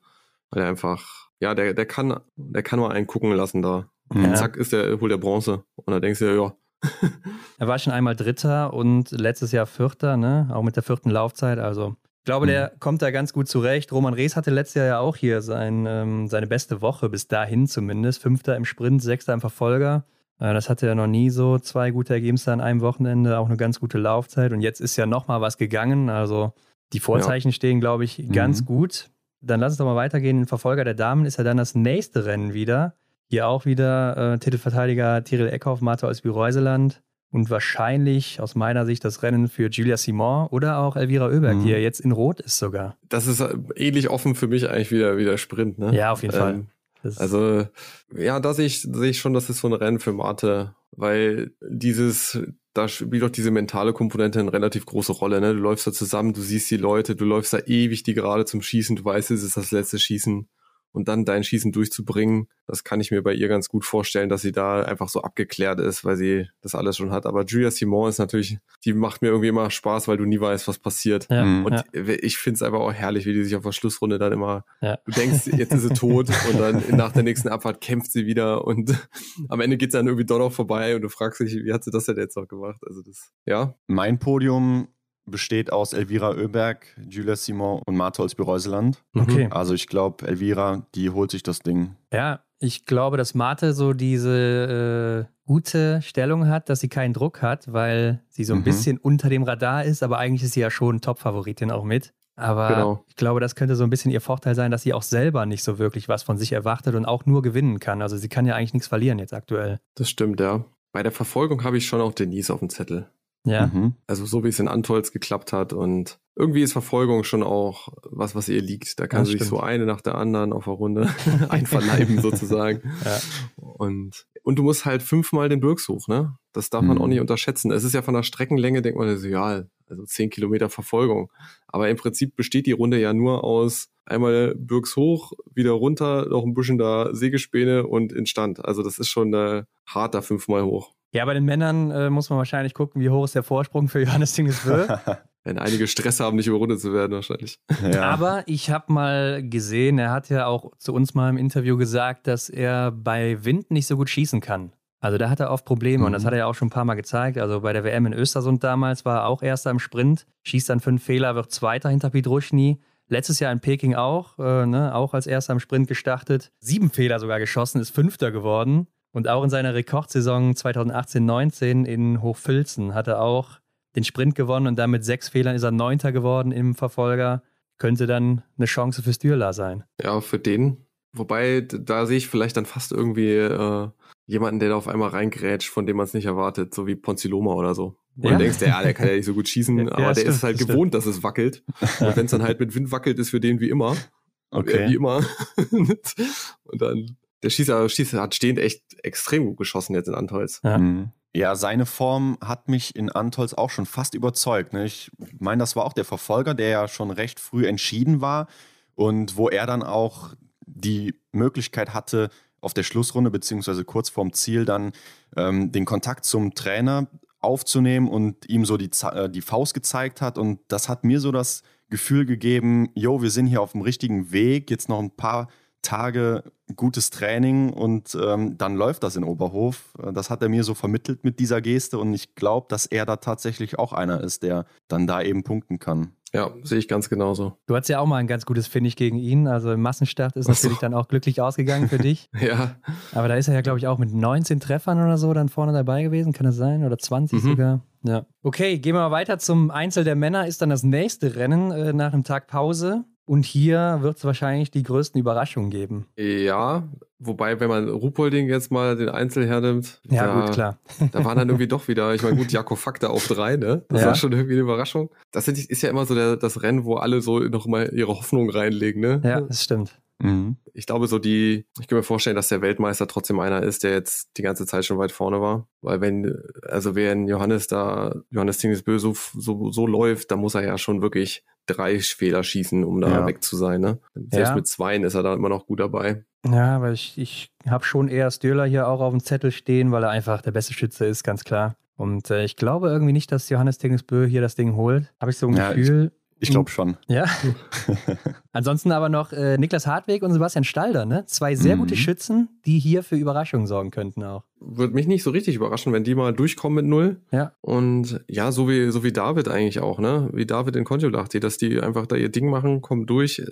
Weil 0.50 0.62
er 0.64 0.68
einfach, 0.68 1.30
ja, 1.40 1.54
der, 1.54 1.74
der 1.74 1.86
kann, 1.86 2.18
der 2.36 2.62
kann 2.62 2.80
mal 2.80 2.90
einen 2.92 3.06
gucken 3.06 3.32
lassen 3.32 3.62
da. 3.62 3.88
Mhm. 4.12 4.24
Ja. 4.24 4.34
Zack, 4.34 4.56
ist 4.56 4.72
der, 4.72 5.00
holt 5.00 5.10
der 5.12 5.16
Bronze. 5.18 5.64
Und 5.76 5.92
da 5.92 6.00
denkst 6.00 6.18
du 6.20 6.24
dir, 6.26 6.34
ja, 6.36 6.54
er 7.58 7.68
war 7.68 7.78
schon 7.78 7.92
einmal 7.92 8.16
Dritter 8.16 8.72
und 8.72 9.10
letztes 9.12 9.52
Jahr 9.52 9.66
Vierter, 9.66 10.16
ne? 10.16 10.48
Auch 10.52 10.62
mit 10.62 10.76
der 10.76 10.82
vierten 10.82 11.10
Laufzeit. 11.10 11.58
Also, 11.58 11.96
ich 12.20 12.24
glaube, 12.24 12.46
der 12.46 12.72
kommt 12.78 13.02
da 13.02 13.10
ganz 13.10 13.32
gut 13.32 13.48
zurecht. 13.48 13.92
Roman 13.92 14.14
Rees 14.14 14.36
hatte 14.36 14.50
letztes 14.50 14.74
Jahr 14.74 14.86
ja 14.86 14.98
auch 15.00 15.16
hier 15.16 15.42
sein, 15.42 15.86
ähm, 15.88 16.28
seine 16.28 16.46
beste 16.46 16.80
Woche, 16.80 17.08
bis 17.08 17.28
dahin 17.28 17.66
zumindest. 17.66 18.22
Fünfter 18.22 18.56
im 18.56 18.64
Sprint, 18.64 19.02
Sechster 19.02 19.32
im 19.32 19.40
Verfolger. 19.40 20.04
Äh, 20.38 20.54
das 20.54 20.68
hatte 20.68 20.86
er 20.86 20.94
noch 20.94 21.06
nie 21.08 21.30
so. 21.30 21.58
Zwei 21.58 21.90
gute 21.90 22.14
Ergebnisse 22.14 22.52
an 22.52 22.60
einem 22.60 22.80
Wochenende, 22.80 23.38
auch 23.38 23.46
eine 23.46 23.56
ganz 23.56 23.80
gute 23.80 23.98
Laufzeit. 23.98 24.52
Und 24.52 24.60
jetzt 24.60 24.80
ist 24.80 24.96
ja 24.96 25.06
nochmal 25.06 25.40
was 25.40 25.56
gegangen. 25.58 26.10
Also, 26.10 26.52
die 26.92 27.00
Vorzeichen 27.00 27.52
stehen, 27.52 27.80
glaube 27.80 28.04
ich, 28.04 28.22
ganz 28.32 28.60
Mhm. 28.62 28.66
gut. 28.66 29.10
Dann 29.40 29.58
lass 29.58 29.72
uns 29.72 29.78
doch 29.78 29.86
mal 29.86 29.96
weitergehen. 29.96 30.36
Den 30.38 30.46
Verfolger 30.46 30.84
der 30.84 30.94
Damen 30.94 31.24
ist 31.24 31.38
ja 31.38 31.44
dann 31.44 31.56
das 31.56 31.74
nächste 31.74 32.24
Rennen 32.26 32.52
wieder. 32.54 32.94
Hier 33.32 33.48
auch 33.48 33.64
wieder 33.64 34.34
äh, 34.34 34.38
Titelverteidiger 34.38 35.24
Tiril 35.24 35.48
Eckhoff, 35.48 35.80
Martha 35.80 36.06
Olsby-Reuseland 36.06 37.00
und 37.30 37.48
wahrscheinlich 37.48 38.42
aus 38.42 38.54
meiner 38.54 38.84
Sicht 38.84 39.06
das 39.06 39.22
Rennen 39.22 39.48
für 39.48 39.70
Julia 39.70 39.96
Simon 39.96 40.48
oder 40.48 40.76
auch 40.80 40.96
Elvira 40.96 41.28
Oeberg, 41.28 41.56
Mhm. 41.56 41.64
die 41.64 41.70
ja 41.70 41.78
jetzt 41.78 42.00
in 42.00 42.12
Rot 42.12 42.40
ist 42.40 42.58
sogar. 42.58 42.98
das 43.08 43.26
ist 43.26 43.40
äh, 43.40 43.54
ähnlich 43.74 44.10
offen 44.10 44.34
für 44.34 44.48
mich 44.48 44.68
eigentlich 44.68 44.90
wieder, 44.90 45.16
wieder 45.16 45.38
Sprint, 45.38 45.78
ne? 45.78 45.96
Ja, 45.96 46.12
auf 46.12 46.20
jeden 46.20 46.34
Fall. 46.34 46.52
Ähm, 46.56 46.66
Das 47.02 47.16
Also, 47.16 47.66
ja, 48.14 48.38
da 48.38 48.52
sehe 48.52 48.66
ich, 48.66 48.82
sehe 48.82 49.08
ich 49.08 49.18
schon, 49.18 49.32
das 49.32 49.48
ist 49.48 49.60
so 49.60 49.66
ein 49.68 49.72
Rennen 49.72 49.98
für 49.98 50.12
Marte, 50.12 50.74
weil 50.90 51.52
dieses, 51.66 52.38
da 52.74 52.86
spielt 52.86 53.22
auch 53.24 53.30
diese 53.30 53.50
mentale 53.50 53.94
Komponente 53.94 54.40
eine 54.40 54.52
relativ 54.52 54.84
große 54.84 55.12
Rolle, 55.12 55.40
ne? 55.40 55.54
Du 55.54 55.58
läufst 55.60 55.86
da 55.86 55.92
zusammen, 55.92 56.34
du 56.34 56.42
siehst 56.42 56.70
die 56.70 56.76
Leute, 56.76 57.16
du 57.16 57.24
läufst 57.24 57.54
da 57.54 57.60
ewig 57.60 58.02
die 58.02 58.12
Gerade 58.12 58.44
zum 58.44 58.60
Schießen, 58.60 58.94
du 58.96 59.06
weißt, 59.06 59.30
es 59.30 59.42
ist 59.42 59.56
das 59.56 59.70
letzte 59.70 59.98
Schießen 59.98 60.50
und 60.92 61.08
dann 61.08 61.24
dein 61.24 61.42
Schießen 61.44 61.72
durchzubringen, 61.72 62.48
das 62.66 62.84
kann 62.84 63.00
ich 63.00 63.10
mir 63.10 63.22
bei 63.22 63.34
ihr 63.34 63.48
ganz 63.48 63.68
gut 63.68 63.84
vorstellen, 63.84 64.28
dass 64.28 64.42
sie 64.42 64.52
da 64.52 64.82
einfach 64.82 65.08
so 65.08 65.22
abgeklärt 65.22 65.80
ist, 65.80 66.04
weil 66.04 66.16
sie 66.16 66.48
das 66.60 66.74
alles 66.74 66.96
schon 66.96 67.10
hat. 67.10 67.26
Aber 67.26 67.44
Julia 67.44 67.70
Simon 67.70 68.08
ist 68.08 68.18
natürlich, 68.18 68.58
die 68.84 68.92
macht 68.94 69.20
mir 69.22 69.28
irgendwie 69.28 69.48
immer 69.48 69.70
Spaß, 69.70 70.06
weil 70.08 70.16
du 70.16 70.24
nie 70.24 70.40
weißt, 70.40 70.68
was 70.68 70.78
passiert. 70.78 71.26
ja, 71.30 71.44
Mhm. 71.44 71.64
Und 71.66 71.72
ja, 71.72 71.82
ich 72.22 72.36
finde 72.38 72.56
es 72.56 72.62
einfach 72.62 72.78
auch 72.80 72.92
herrlich, 72.92 73.26
wie 73.26 73.32
die 73.32 73.42
sich 73.44 73.56
auf 73.56 73.62
der 73.64 73.72
Schlussrunde 73.72 74.18
dann 74.18 74.32
immer, 74.32 74.64
Ja. 74.80 74.98
du 75.04 75.12
denkst, 75.12 75.46
jetzt 75.56 75.72
ist 75.74 75.82
sie 75.82 75.94
tot 75.94 76.28
und 76.50 76.60
dann 76.60 76.82
nach 76.96 77.12
der 77.12 77.22
nächsten 77.24 77.48
Abfahrt 77.48 77.80
kämpft 77.80 78.12
sie 78.12 78.26
wieder 78.26 78.64
und 78.66 78.90
am 79.48 79.60
Ende 79.60 79.76
geht's 79.76 79.92
dann 79.94 80.06
irgendwie 80.06 80.24
doch 80.26 80.38
noch 80.38 80.52
vorbei 80.52 80.94
und 80.94 81.02
du 81.02 81.08
fragst 81.08 81.40
dich, 81.40 81.54
wie 81.64 81.72
hat 81.72 81.84
sie 81.84 81.90
das 81.90 82.04
denn 82.04 82.16
jetzt 82.16 82.36
noch 82.36 82.46
gemacht? 82.48 82.80
Also 82.86 83.02
das, 83.02 83.32
ja, 83.46 83.74
Mein 83.86 84.18
Podium 84.18 84.88
besteht 85.26 85.72
aus 85.72 85.92
Elvira 85.92 86.30
Oeberg, 86.30 86.86
Julia 87.08 87.36
Simon 87.36 87.80
und 87.86 87.96
Martha 87.96 88.22
Olsby-Reuseland. 88.22 89.02
okay. 89.16 89.48
Also 89.50 89.74
ich 89.74 89.86
glaube, 89.86 90.26
Elvira, 90.26 90.86
die 90.94 91.10
holt 91.10 91.30
sich 91.30 91.42
das 91.42 91.60
Ding. 91.60 91.94
Ja, 92.12 92.40
ich 92.58 92.86
glaube, 92.86 93.16
dass 93.16 93.34
Marte 93.34 93.72
so 93.72 93.92
diese 93.92 95.26
äh, 95.28 95.32
gute 95.46 96.00
Stellung 96.02 96.48
hat, 96.48 96.68
dass 96.68 96.80
sie 96.80 96.88
keinen 96.88 97.12
Druck 97.12 97.42
hat, 97.42 97.72
weil 97.72 98.22
sie 98.28 98.44
so 98.44 98.54
ein 98.54 98.60
Mhm. 98.60 98.64
bisschen 98.64 98.98
unter 98.98 99.28
dem 99.28 99.42
Radar 99.42 99.84
ist, 99.84 100.02
aber 100.02 100.18
eigentlich 100.18 100.42
ist 100.44 100.52
sie 100.52 100.60
ja 100.60 100.70
schon 100.70 101.00
Top-Favoritin 101.00 101.70
auch 101.70 101.84
mit. 101.84 102.12
Aber 102.34 102.68
Genau. 102.68 103.04
ich 103.08 103.16
glaube, 103.16 103.40
das 103.40 103.54
könnte 103.56 103.76
so 103.76 103.84
ein 103.84 103.90
bisschen 103.90 104.10
ihr 104.10 104.20
Vorteil 104.20 104.54
sein, 104.54 104.70
dass 104.70 104.82
sie 104.82 104.94
auch 104.94 105.02
selber 105.02 105.44
nicht 105.44 105.62
so 105.62 105.78
wirklich 105.78 106.08
was 106.08 106.22
von 106.22 106.38
sich 106.38 106.52
erwartet 106.52 106.94
und 106.94 107.04
auch 107.04 107.26
nur 107.26 107.42
gewinnen 107.42 107.78
kann. 107.78 108.00
Also 108.00 108.16
sie 108.16 108.28
kann 108.28 108.46
ja 108.46 108.54
eigentlich 108.54 108.72
nichts 108.74 108.88
verlieren 108.88 109.18
jetzt 109.18 109.34
aktuell. 109.34 109.80
das 109.96 110.08
stimmt, 110.08 110.40
ja. 110.40 110.64
Bei 110.92 111.02
der 111.02 111.12
Verfolgung 111.12 111.64
habe 111.64 111.76
ich 111.78 111.86
schon 111.86 112.00
auch 112.00 112.12
Denise 112.12 112.50
auf 112.52 112.60
dem 112.60 112.70
Zettel. 112.70 113.08
Ja. 113.44 113.66
Mhm. 113.66 113.94
Also 114.06 114.24
so 114.24 114.44
wie 114.44 114.48
es 114.48 114.58
in 114.60 114.68
Antolz 114.68 115.12
geklappt 115.12 115.52
hat 115.52 115.72
und 115.72 116.18
irgendwie 116.36 116.62
ist 116.62 116.72
Verfolgung 116.72 117.24
schon 117.24 117.42
auch 117.42 117.88
was, 118.04 118.34
was 118.34 118.48
ihr 118.48 118.62
liegt. 118.62 118.98
Da 119.00 119.06
kann 119.06 119.20
Ja, 119.20 119.24
sie 119.26 119.32
sich 119.32 119.44
so 119.44 119.60
eine 119.60 119.84
nach 119.84 120.00
der 120.00 120.14
anderen 120.16 120.52
auf 120.52 120.64
der 120.64 120.74
Runde 120.74 121.08
einverleiben 121.48 122.20
sozusagen. 122.20 122.82
Ja. 123.04 123.18
Und, 123.56 124.26
und 124.42 124.58
du 124.58 124.62
musst 124.62 124.84
halt 124.84 125.02
fünfmal 125.02 125.48
den 125.48 125.60
Birkshoch, 125.60 126.08
ne? 126.08 126.36
Das 126.52 126.70
darf 126.70 126.82
man 126.82 126.96
Mhm. 126.96 127.02
auch 127.02 127.06
nicht 127.08 127.20
unterschätzen. 127.20 127.70
Es 127.72 127.84
ist 127.84 127.94
ja 127.94 128.02
von 128.02 128.14
der 128.14 128.22
Streckenlänge, 128.22 128.80
denkt 128.82 128.98
man, 128.98 129.16
so, 129.18 129.26
ja, 129.28 129.64
also 129.88 130.04
zehn 130.04 130.30
Kilometer 130.30 130.70
Verfolgung. 130.70 131.30
Aber 131.66 131.88
im 131.90 131.96
Prinzip 131.96 132.36
besteht 132.36 132.66
die 132.66 132.72
Runde 132.72 132.98
ja 133.00 133.12
nur 133.12 133.44
aus 133.44 133.88
einmal 134.04 134.54
Birkshoch, 134.56 135.32
wieder 135.54 135.72
runter, 135.72 136.26
noch 136.28 136.44
ein 136.44 136.54
bisschen 136.54 136.78
da 136.78 137.10
Sägespäne 137.14 137.86
und 137.86 138.12
in 138.12 138.26
Stand. 138.26 138.64
Also 138.64 138.82
das 138.82 138.98
ist 138.98 139.08
schon 139.08 139.32
äh, 139.34 139.64
hart 139.86 140.14
da 140.14 140.22
fünfmal 140.22 140.64
hoch. 140.64 140.92
Ja, 141.12 141.24
bei 141.24 141.34
den 141.34 141.44
Männern 141.44 141.90
äh, 141.90 142.10
muss 142.10 142.30
man 142.30 142.38
wahrscheinlich 142.38 142.74
gucken, 142.74 143.00
wie 143.02 143.10
hoch 143.10 143.24
ist 143.24 143.34
der 143.34 143.42
Vorsprung 143.42 143.88
für 143.88 144.00
Johannes 144.02 144.32
Dingeswö. 144.34 144.86
Wenn 145.44 145.58
einige 145.58 145.86
Stress 145.88 146.20
haben, 146.20 146.36
nicht 146.36 146.46
überrundet 146.46 146.80
zu 146.80 146.92
werden 146.92 147.12
wahrscheinlich. 147.12 147.58
ja. 147.92 148.02
Aber 148.02 148.44
ich 148.46 148.70
habe 148.70 148.92
mal 148.92 149.42
gesehen, 149.46 149.98
er 149.98 150.10
hat 150.12 150.28
ja 150.28 150.46
auch 150.46 150.70
zu 150.78 150.94
uns 150.94 151.14
mal 151.14 151.28
im 151.28 151.36
Interview 151.36 151.76
gesagt, 151.76 152.28
dass 152.28 152.48
er 152.48 152.92
bei 152.92 153.44
Wind 153.44 153.70
nicht 153.72 153.86
so 153.88 153.96
gut 153.96 154.08
schießen 154.08 154.40
kann. 154.40 154.72
Also 155.00 155.18
da 155.18 155.28
hat 155.28 155.40
er 155.40 155.50
oft 155.50 155.64
Probleme 155.64 156.06
und 156.06 156.12
das 156.12 156.22
Mhm. 156.22 156.26
hat 156.28 156.32
er 156.34 156.38
ja 156.38 156.46
auch 156.46 156.54
schon 156.54 156.68
ein 156.68 156.70
paar 156.70 156.84
Mal 156.84 156.94
gezeigt. 156.94 157.36
Also 157.38 157.60
bei 157.62 157.72
der 157.72 157.82
WM 157.82 158.06
in 158.06 158.12
Östersund 158.12 158.62
damals 158.62 159.04
war 159.04 159.22
er 159.22 159.26
auch 159.26 159.42
erster 159.42 159.70
im 159.72 159.80
Sprint, 159.80 160.26
schießt 160.44 160.68
dann 160.70 160.78
fünf 160.78 161.02
Fehler, 161.02 161.34
wird 161.34 161.50
zweiter 161.50 161.88
hinter 161.88 162.10
Pietruschny. 162.10 162.80
Letztes 163.08 163.40
Jahr 163.40 163.50
in 163.52 163.58
Peking 163.58 163.96
auch, 163.96 164.38
äh, 164.38 164.64
ne, 164.64 164.94
auch 164.94 165.12
als 165.12 165.26
erster 165.26 165.52
im 165.54 165.60
Sprint 165.60 165.88
gestartet. 165.88 166.52
Sieben 166.60 166.88
Fehler 166.88 167.18
sogar 167.18 167.40
geschossen, 167.40 167.80
ist 167.80 167.90
Fünfter 167.90 168.30
geworden. 168.30 168.86
Und 169.12 169.28
auch 169.28 169.44
in 169.44 169.50
seiner 169.50 169.74
Rekordsaison 169.74 170.54
2018-19 170.54 171.84
in 171.84 172.22
Hochfilzen 172.22 172.94
hat 172.94 173.08
er 173.08 173.20
auch 173.20 173.60
den 173.94 174.04
Sprint 174.04 174.34
gewonnen 174.34 174.66
und 174.66 174.78
dann 174.78 174.90
mit 174.90 175.04
sechs 175.04 175.28
Fehlern 175.28 175.54
ist 175.54 175.62
er 175.64 175.70
Neunter 175.70 176.12
geworden 176.12 176.50
im 176.50 176.74
Verfolger. 176.74 177.42
Könnte 177.78 178.06
dann 178.06 178.42
eine 178.56 178.66
Chance 178.66 179.02
für 179.02 179.12
Stürler 179.12 179.52
sein. 179.52 179.84
Ja, 180.02 180.20
für 180.20 180.38
den. 180.38 180.78
Wobei, 181.12 181.60
da 181.60 182.06
sehe 182.06 182.16
ich 182.16 182.28
vielleicht 182.28 182.56
dann 182.56 182.64
fast 182.64 182.90
irgendwie 182.92 183.34
äh, 183.34 183.88
jemanden, 184.26 184.60
der 184.60 184.70
da 184.70 184.76
auf 184.76 184.88
einmal 184.88 185.10
reingrätscht, 185.10 185.68
von 185.68 185.84
dem 185.84 185.98
man 185.98 186.04
es 186.04 186.14
nicht 186.14 186.24
erwartet, 186.24 186.72
so 186.72 186.86
wie 186.86 186.94
Ponziloma 186.94 187.52
oder 187.52 187.74
so. 187.74 187.96
Wo 188.14 188.28
Ja. 188.28 188.36
du 188.38 188.44
denkst, 188.44 188.60
ja, 188.62 188.82
der 188.82 188.94
kann 188.94 189.08
ja 189.08 189.14
nicht 189.14 189.26
so 189.26 189.34
gut 189.34 189.48
schießen, 189.48 189.78
Ja, 189.88 189.92
aber 189.92 190.04
der 190.14 190.14
stimmt, 190.14 190.28
ist 190.28 190.42
halt 190.42 190.60
das 190.60 190.66
gewohnt, 190.66 190.94
dass 190.94 191.04
es 191.04 191.22
wackelt. 191.22 191.62
Und 192.00 192.16
wenn 192.16 192.24
es 192.26 192.30
dann 192.30 192.42
halt 192.42 192.60
mit 192.60 192.74
Wind 192.74 192.92
wackelt, 192.92 193.18
ist 193.18 193.30
für 193.30 193.40
den 193.40 193.60
wie 193.60 193.68
immer. 193.68 193.94
Okay. 194.54 194.90
Wie 194.90 194.96
immer. 194.96 195.24
und 195.70 196.82
dann, 196.82 197.16
der 197.42 197.50
Schießer, 197.50 197.88
Schießer 197.88 198.20
hat 198.20 198.34
stehend 198.34 198.58
echt 198.58 198.82
extrem 199.02 199.46
gut 199.46 199.56
geschossen 199.56 199.94
jetzt 199.94 200.08
in 200.08 200.14
Antolz. 200.14 200.60
Ja. 200.62 200.78
Mhm. 200.78 201.10
Ja, 201.34 201.56
seine 201.56 201.86
Form 201.86 202.36
hat 202.42 202.68
mich 202.68 202.94
in 202.94 203.10
Antolz 203.10 203.54
auch 203.54 203.70
schon 203.70 203.86
fast 203.86 204.14
überzeugt. 204.14 204.74
Ne? 204.74 204.84
Ich 204.84 205.10
meine, 205.38 205.60
das 205.60 205.76
war 205.76 205.86
auch 205.86 205.94
der 205.94 206.04
Verfolger, 206.04 206.52
der 206.52 206.68
ja 206.68 206.88
schon 206.88 207.10
recht 207.10 207.40
früh 207.40 207.66
entschieden 207.66 208.20
war 208.20 208.48
und 208.94 209.36
wo 209.36 209.48
er 209.48 209.66
dann 209.66 209.82
auch 209.82 210.34
die 210.66 211.14
Möglichkeit 211.32 211.94
hatte, 211.94 212.28
auf 212.60 212.74
der 212.74 212.82
Schlussrunde 212.82 213.30
beziehungsweise 213.30 213.84
kurz 213.84 214.10
vorm 214.10 214.34
Ziel 214.34 214.66
dann 214.66 214.92
ähm, 215.34 215.72
den 215.72 215.86
Kontakt 215.86 216.26
zum 216.26 216.54
Trainer 216.54 217.08
aufzunehmen 217.40 218.08
und 218.08 218.48
ihm 218.48 218.64
so 218.66 218.76
die, 218.76 218.90
äh, 219.02 219.28
die 219.28 219.40
Faust 219.40 219.72
gezeigt 219.72 220.20
hat. 220.20 220.36
Und 220.36 220.60
das 220.68 220.88
hat 220.88 221.02
mir 221.02 221.18
so 221.18 221.32
das 221.32 221.62
Gefühl 221.88 222.26
gegeben, 222.26 222.90
jo, 222.94 223.22
wir 223.22 223.30
sind 223.30 223.46
hier 223.46 223.62
auf 223.62 223.72
dem 223.72 223.80
richtigen 223.80 224.32
Weg, 224.32 224.70
jetzt 224.70 224.88
noch 224.88 225.00
ein 225.00 225.16
paar 225.16 225.48
Tage 225.82 226.44
gutes 226.76 227.10
Training 227.10 227.70
und 227.72 228.16
ähm, 228.20 228.56
dann 228.56 228.76
läuft 228.76 229.02
das 229.02 229.16
in 229.16 229.24
Oberhof. 229.24 229.92
Das 230.14 230.30
hat 230.30 230.42
er 230.42 230.48
mir 230.48 230.64
so 230.64 230.74
vermittelt 230.74 231.22
mit 231.24 231.38
dieser 231.38 231.60
Geste 231.60 231.98
und 231.98 232.14
ich 232.14 232.34
glaube, 232.34 232.66
dass 232.70 232.86
er 232.86 233.04
da 233.04 233.16
tatsächlich 233.16 233.78
auch 233.78 233.92
einer 233.92 234.20
ist, 234.22 234.42
der 234.42 234.64
dann 234.88 235.06
da 235.06 235.20
eben 235.22 235.42
punkten 235.44 235.78
kann. 235.78 236.12
Ja, 236.34 236.50
sehe 236.62 236.78
ich 236.78 236.88
ganz 236.88 237.10
genauso. 237.10 237.58
Du 237.66 237.76
hattest 237.76 237.90
ja 237.90 238.00
auch 238.00 238.06
mal 238.06 238.16
ein 238.16 238.26
ganz 238.26 238.46
gutes 238.46 238.66
Finish 238.66 238.96
gegen 238.96 239.18
ihn. 239.18 239.46
Also 239.46 239.70
im 239.70 239.82
Massenstart 239.82 240.34
ist 240.36 240.48
natürlich 240.48 240.78
dann 240.78 240.94
auch 240.94 241.08
glücklich 241.08 241.42
ausgegangen 241.42 241.90
für 241.90 241.98
dich. 241.98 242.30
Ja. 242.40 242.76
Aber 243.12 243.28
da 243.28 243.34
ist 243.34 243.48
er 243.48 243.54
ja, 243.54 243.60
glaube 243.60 243.78
ich, 243.78 243.86
auch 243.86 243.98
mit 243.98 244.14
19 244.14 244.58
Treffern 244.58 244.96
oder 244.98 245.18
so 245.18 245.34
dann 245.34 245.50
vorne 245.50 245.74
dabei 245.74 246.02
gewesen. 246.02 246.32
Kann 246.32 246.46
das 246.46 246.56
sein? 246.56 246.84
Oder 246.84 246.96
20 246.96 247.42
Mhm. 247.44 247.48
sogar? 247.50 247.80
Ja. 248.04 248.24
Okay, 248.42 248.78
gehen 248.78 248.94
wir 248.94 249.00
mal 249.00 249.10
weiter 249.10 249.38
zum 249.38 249.70
Einzel 249.70 250.04
der 250.04 250.16
Männer. 250.16 250.46
Ist 250.46 250.62
dann 250.62 250.70
das 250.70 250.82
nächste 250.84 251.36
Rennen 251.36 251.70
äh, 251.70 251.92
nach 251.92 252.14
einem 252.14 252.24
Tag 252.24 252.46
Pause. 252.46 253.04
Und 253.24 253.44
hier 253.44 253.98
wird 254.02 254.16
es 254.18 254.24
wahrscheinlich 254.24 254.70
die 254.70 254.82
größten 254.82 255.20
Überraschungen 255.20 255.70
geben. 255.70 256.06
Ja, 256.16 256.88
wobei, 257.20 257.60
wenn 257.60 257.68
man 257.68 257.88
Rupolding 257.88 258.48
jetzt 258.48 258.72
mal 258.72 258.96
den 258.96 259.08
Einzel 259.08 259.46
hernimmt, 259.46 260.00
Ja, 260.10 260.26
da, 260.26 260.40
gut, 260.40 260.52
klar. 260.54 260.78
da 261.12 261.24
waren 261.24 261.38
dann 261.38 261.48
irgendwie 261.48 261.68
doch 261.68 261.86
wieder, 261.86 262.12
ich 262.14 262.22
meine, 262.22 262.36
gut, 262.36 262.50
Jakob 262.50 262.78
Fakta 262.78 263.06
auf 263.08 263.28
drei, 263.28 263.56
ne? 263.56 263.84
Das 263.88 264.00
Ja. 264.00 264.08
war 264.08 264.14
schon 264.16 264.32
irgendwie 264.32 264.54
eine 264.54 264.62
Überraschung. 264.62 265.08
Das 265.30 265.46
ist 265.46 265.82
ja 265.82 265.88
immer 265.88 266.04
so 266.04 266.14
der, 266.16 266.36
das 266.36 266.62
Rennen, 266.62 266.84
wo 266.84 266.96
alle 266.96 267.20
so 267.22 267.38
noch 267.38 267.66
mal 267.66 267.88
ihre 267.94 268.08
Hoffnung 268.18 268.50
reinlegen, 268.50 269.00
ne? 269.00 269.20
Ja, 269.24 269.40
das 269.40 269.62
stimmt. 269.62 270.00
Mhm. 270.22 270.56
Ich 270.74 270.86
glaube, 270.86 271.06
so 271.06 271.18
die, 271.18 271.66
ich 271.80 271.86
kann 271.88 271.96
mir 271.98 272.02
vorstellen, 272.02 272.36
dass 272.36 272.48
der 272.48 272.62
Weltmeister 272.62 273.06
trotzdem 273.06 273.40
einer 273.40 273.62
ist, 273.62 273.82
der 273.84 273.92
jetzt 273.92 274.30
die 274.36 274.42
ganze 274.42 274.64
Zeit 274.66 274.84
schon 274.84 274.98
weit 274.98 275.12
vorne 275.12 275.40
war. 275.40 275.68
Weil 275.80 276.00
wenn, 276.00 276.34
also 276.68 276.94
wenn 276.94 277.26
Johannes 277.28 277.66
da, 277.66 278.14
Johannes 278.30 278.58
Tingesbö 278.58 278.98
so, 278.98 279.14
so, 279.34 279.70
so 279.70 279.86
läuft, 279.86 280.30
dann 280.30 280.38
muss 280.40 280.54
er 280.54 280.64
ja 280.64 280.78
schon 280.78 281.02
wirklich 281.02 281.44
drei 281.66 281.98
Fehler 282.00 282.42
schießen, 282.42 282.84
um 282.84 283.00
da 283.00 283.08
Ja. 283.10 283.26
weg 283.26 283.42
zu 283.42 283.56
sein, 283.56 283.80
ne? 283.80 283.98
Selbst 284.14 284.50
Ja. 284.50 284.54
mit 284.56 284.66
zweien 284.66 285.04
ist 285.04 285.14
er 285.14 285.22
da 285.22 285.34
immer 285.34 285.48
noch 285.48 285.66
gut 285.66 285.80
dabei. 285.80 286.24
Ja, 286.44 286.76
aber 286.76 286.90
ich, 286.92 287.16
ich 287.18 287.52
habe 287.68 287.84
schon 287.84 288.08
eher 288.08 288.30
Stöhler 288.32 288.64
hier 288.64 288.88
auch 288.88 289.00
auf 289.00 289.12
dem 289.12 289.22
Zettel 289.22 289.52
stehen, 289.52 289.92
weil 289.92 290.02
er 290.02 290.10
einfach 290.10 290.42
der 290.42 290.50
beste 290.50 290.72
Schütze 290.72 291.06
ist, 291.06 291.22
ganz 291.22 291.44
klar. 291.44 291.76
Und 291.96 292.30
äh, 292.30 292.44
ich 292.44 292.56
glaube 292.56 292.88
irgendwie 292.88 293.12
nicht, 293.12 293.30
dass 293.30 293.48
Johannes 293.48 293.78
Tingesbö 293.78 294.26
hier 294.26 294.40
das 294.40 294.56
Ding 294.56 294.74
holt. 294.74 295.12
Habe 295.20 295.30
ich 295.30 295.38
so 295.38 295.46
ein 295.46 295.54
Ja, 295.56 295.68
Gefühl. 295.72 296.10
Ich 296.16 296.21
glaube 296.50 296.70
schon. 296.70 296.96
Ja. 297.08 297.26
Ansonsten 298.52 298.92
aber 298.92 299.08
noch 299.08 299.32
äh, 299.32 299.56
Niklas 299.58 299.86
Hartweg 299.86 300.22
und 300.22 300.32
Sebastian 300.32 300.64
Stalder, 300.64 301.06
ne? 301.06 301.24
Zwei 301.26 301.54
sehr 301.54 301.76
Mhm. 301.76 301.80
gute 301.80 301.96
Schützen, 301.96 302.48
die 302.66 302.78
hier 302.78 303.02
für 303.02 303.16
Überraschungen 303.16 303.66
sorgen 303.66 303.90
könnten 303.90 304.22
auch. 304.24 304.44
Würde 304.60 304.94
mich 304.94 305.06
nicht 305.06 305.22
so 305.22 305.30
richtig 305.30 305.54
überraschen, 305.56 305.92
wenn 305.92 306.04
die 306.04 306.14
mal 306.14 306.32
durchkommen 306.32 306.76
mit 306.76 306.86
null. 306.86 307.20
Ja. 307.30 307.52
Und 307.60 308.20
ja, 308.28 308.52
so 308.52 308.68
wie, 308.68 308.90
so 308.90 309.02
wie 309.02 309.12
David 309.12 309.48
eigentlich 309.48 309.80
auch, 309.80 309.98
ne? 309.98 310.28
Wie 310.32 310.46
David 310.46 310.76
in 310.76 310.84
Kontiolahti, 310.84 311.40
dass 311.40 311.56
die 311.58 311.80
einfach 311.80 312.06
da 312.06 312.16
ihr 312.16 312.28
Ding 312.28 312.50
machen, 312.50 312.82
kommen 312.82 313.06
durch. 313.06 313.42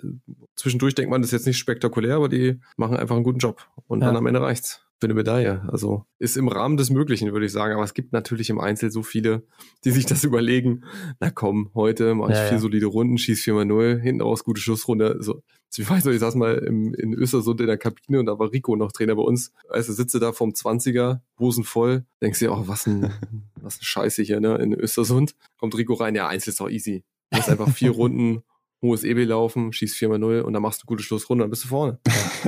Zwischendurch 0.55 0.95
denkt 0.95 1.09
man, 1.11 1.21
das 1.21 1.29
ist 1.29 1.39
jetzt 1.39 1.47
nicht 1.47 1.57
spektakulär, 1.57 2.15
aber 2.15 2.29
die 2.29 2.59
machen 2.77 2.95
einfach 2.97 3.15
einen 3.15 3.23
guten 3.23 3.39
Job. 3.39 3.65
Und 3.87 4.01
Ja. 4.01 4.07
dann 4.07 4.17
am 4.17 4.27
Ende 4.27 4.41
reicht's 4.41 4.81
für 5.01 5.07
eine 5.07 5.15
Medaille. 5.15 5.67
Also 5.67 6.05
ist 6.19 6.37
im 6.37 6.47
Rahmen 6.47 6.77
des 6.77 6.91
Möglichen, 6.91 7.33
würde 7.33 7.47
ich 7.47 7.51
sagen. 7.51 7.73
Aber 7.73 7.83
es 7.83 7.95
gibt 7.95 8.13
natürlich 8.13 8.51
im 8.51 8.59
Einzel 8.59 8.91
so 8.91 9.01
viele, 9.01 9.43
die 9.83 9.89
sich 9.89 10.05
das 10.05 10.23
überlegen. 10.23 10.83
Na 11.19 11.31
komm, 11.31 11.71
heute 11.73 12.13
mache 12.13 12.33
ich 12.33 12.37
Ja, 12.37 12.45
vier 12.45 12.57
ja. 12.57 12.59
solide 12.59 12.85
Runden, 12.85 13.17
schieß 13.17 13.41
4x0, 13.41 13.97
hinten 13.99 14.21
raus, 14.21 14.43
gute 14.43 14.61
Schussrunde. 14.61 15.17
So. 15.19 15.41
Ich 15.75 15.89
weiß 15.89 16.05
noch, 16.05 16.11
ich 16.11 16.19
saß 16.19 16.35
mal 16.35 16.53
im, 16.59 16.93
in 16.93 17.13
Östersund 17.15 17.59
in 17.61 17.67
der 17.67 17.79
Kabine 17.79 18.19
und 18.19 18.27
da 18.27 18.37
war 18.37 18.51
Rico 18.51 18.75
noch 18.75 18.91
Trainer 18.91 19.15
bei 19.15 19.23
uns. 19.23 19.51
Also 19.69 19.91
sitze 19.91 20.19
da 20.19 20.33
vom 20.33 20.51
20er, 20.51 21.21
Hosen 21.39 21.63
voll, 21.63 22.05
denkst 22.21 22.37
dir, 22.37 22.51
oh, 22.51 22.67
was 22.67 22.85
ein, 22.85 23.11
was 23.55 23.77
ein 23.79 23.83
Scheiße 23.83 24.21
hier, 24.21 24.39
ne, 24.39 24.55
in 24.57 24.73
Östersund. 24.73 25.33
Kommt 25.57 25.75
Rico 25.75 25.95
rein, 25.95 26.13
ja, 26.13 26.27
Einzel 26.27 26.51
ist 26.51 26.59
doch 26.59 26.69
easy. 26.69 27.03
Du 27.31 27.39
hast 27.39 27.49
einfach 27.49 27.69
vier 27.69 27.89
Runden, 27.95 28.43
hohes 28.81 29.03
EB 29.03 29.25
laufen, 29.25 29.71
schießt 29.73 29.95
4x0 29.95 30.41
und 30.41 30.53
dann 30.53 30.61
machst 30.61 30.81
du 30.81 30.85
gute 30.85 31.03
Schlussrunde, 31.03 31.43
dann 31.43 31.49
bist 31.51 31.63
du 31.63 31.67
vorne. 31.67 31.99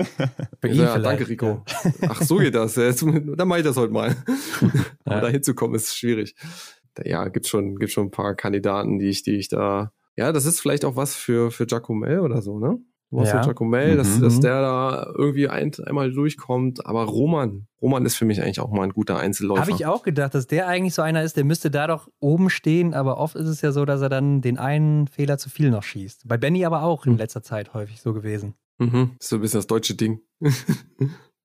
Ihn 0.65 0.75
sag, 0.75 0.95
ja, 0.95 0.99
danke, 0.99 1.27
Rico. 1.29 1.63
Ach, 2.07 2.21
so 2.21 2.37
geht 2.37 2.55
das. 2.55 2.73
Dann 2.75 3.47
mache 3.47 3.59
ich 3.59 3.65
das 3.65 3.77
heute 3.77 3.93
mal. 3.93 4.15
Aber 5.05 5.15
Ja. 5.15 5.21
da 5.21 5.27
hinzukommen 5.29 5.75
ist 5.75 5.95
schwierig. 5.95 6.35
Ja, 7.03 7.27
gibt 7.27 7.47
schon, 7.47 7.77
gibt 7.77 7.91
schon 7.91 8.07
ein 8.07 8.11
paar 8.11 8.35
Kandidaten, 8.35 8.99
die 8.99 9.09
ich, 9.09 9.23
die 9.23 9.35
ich 9.37 9.49
da. 9.49 9.91
Ja, 10.15 10.31
das 10.31 10.45
ist 10.45 10.59
vielleicht 10.59 10.85
auch 10.85 10.95
was 10.95 11.15
für, 11.15 11.49
für 11.51 11.65
Giacomel 11.65 12.19
oder 12.19 12.41
so, 12.41 12.59
ne? 12.59 12.77
Was 13.15 13.29
Ja. 13.29 13.39
für 13.39 13.49
Giacomel, 13.49 13.95
dass, 13.97 14.17
Mhm. 14.17 14.21
dass 14.23 14.39
der 14.39 14.61
da 14.61 15.11
irgendwie 15.15 15.47
ein, 15.47 15.71
einmal 15.85 16.11
durchkommt. 16.11 16.85
Aber 16.85 17.03
Roman, 17.03 17.67
Roman 17.81 18.05
ist 18.05 18.15
für 18.15 18.25
mich 18.25 18.41
eigentlich 18.41 18.59
auch 18.59 18.71
mal 18.71 18.83
ein 18.83 18.89
guter 18.93 19.17
Einzelläufer. 19.17 19.61
Habe 19.61 19.71
ich 19.71 19.85
auch 19.85 20.03
gedacht, 20.03 20.33
dass 20.33 20.47
der 20.47 20.67
eigentlich 20.67 20.93
so 20.95 21.01
einer 21.01 21.21
ist, 21.23 21.37
der 21.37 21.43
müsste 21.43 21.69
da 21.69 21.87
doch 21.87 22.09
oben 22.19 22.49
stehen, 22.49 22.93
aber 22.93 23.17
oft 23.17 23.35
ist 23.35 23.47
es 23.47 23.61
ja 23.61 23.71
so, 23.71 23.85
dass 23.85 24.01
er 24.01 24.09
dann 24.09 24.41
den 24.41 24.57
einen 24.57 25.07
Fehler 25.07 25.37
zu 25.37 25.49
viel 25.49 25.69
noch 25.69 25.83
schießt. 25.83 26.27
Bei 26.27 26.37
Benny 26.37 26.65
aber 26.65 26.83
auch 26.83 27.05
in 27.05 27.13
Hm. 27.13 27.17
letzter 27.19 27.43
Zeit 27.43 27.73
häufig 27.73 28.01
so 28.01 28.13
gewesen. 28.13 28.55
Mhm. 28.79 29.11
Ist 29.19 29.29
so 29.29 29.35
ein 29.35 29.41
bisschen 29.41 29.59
das 29.59 29.67
deutsche 29.67 29.93
Ding. 29.95 30.19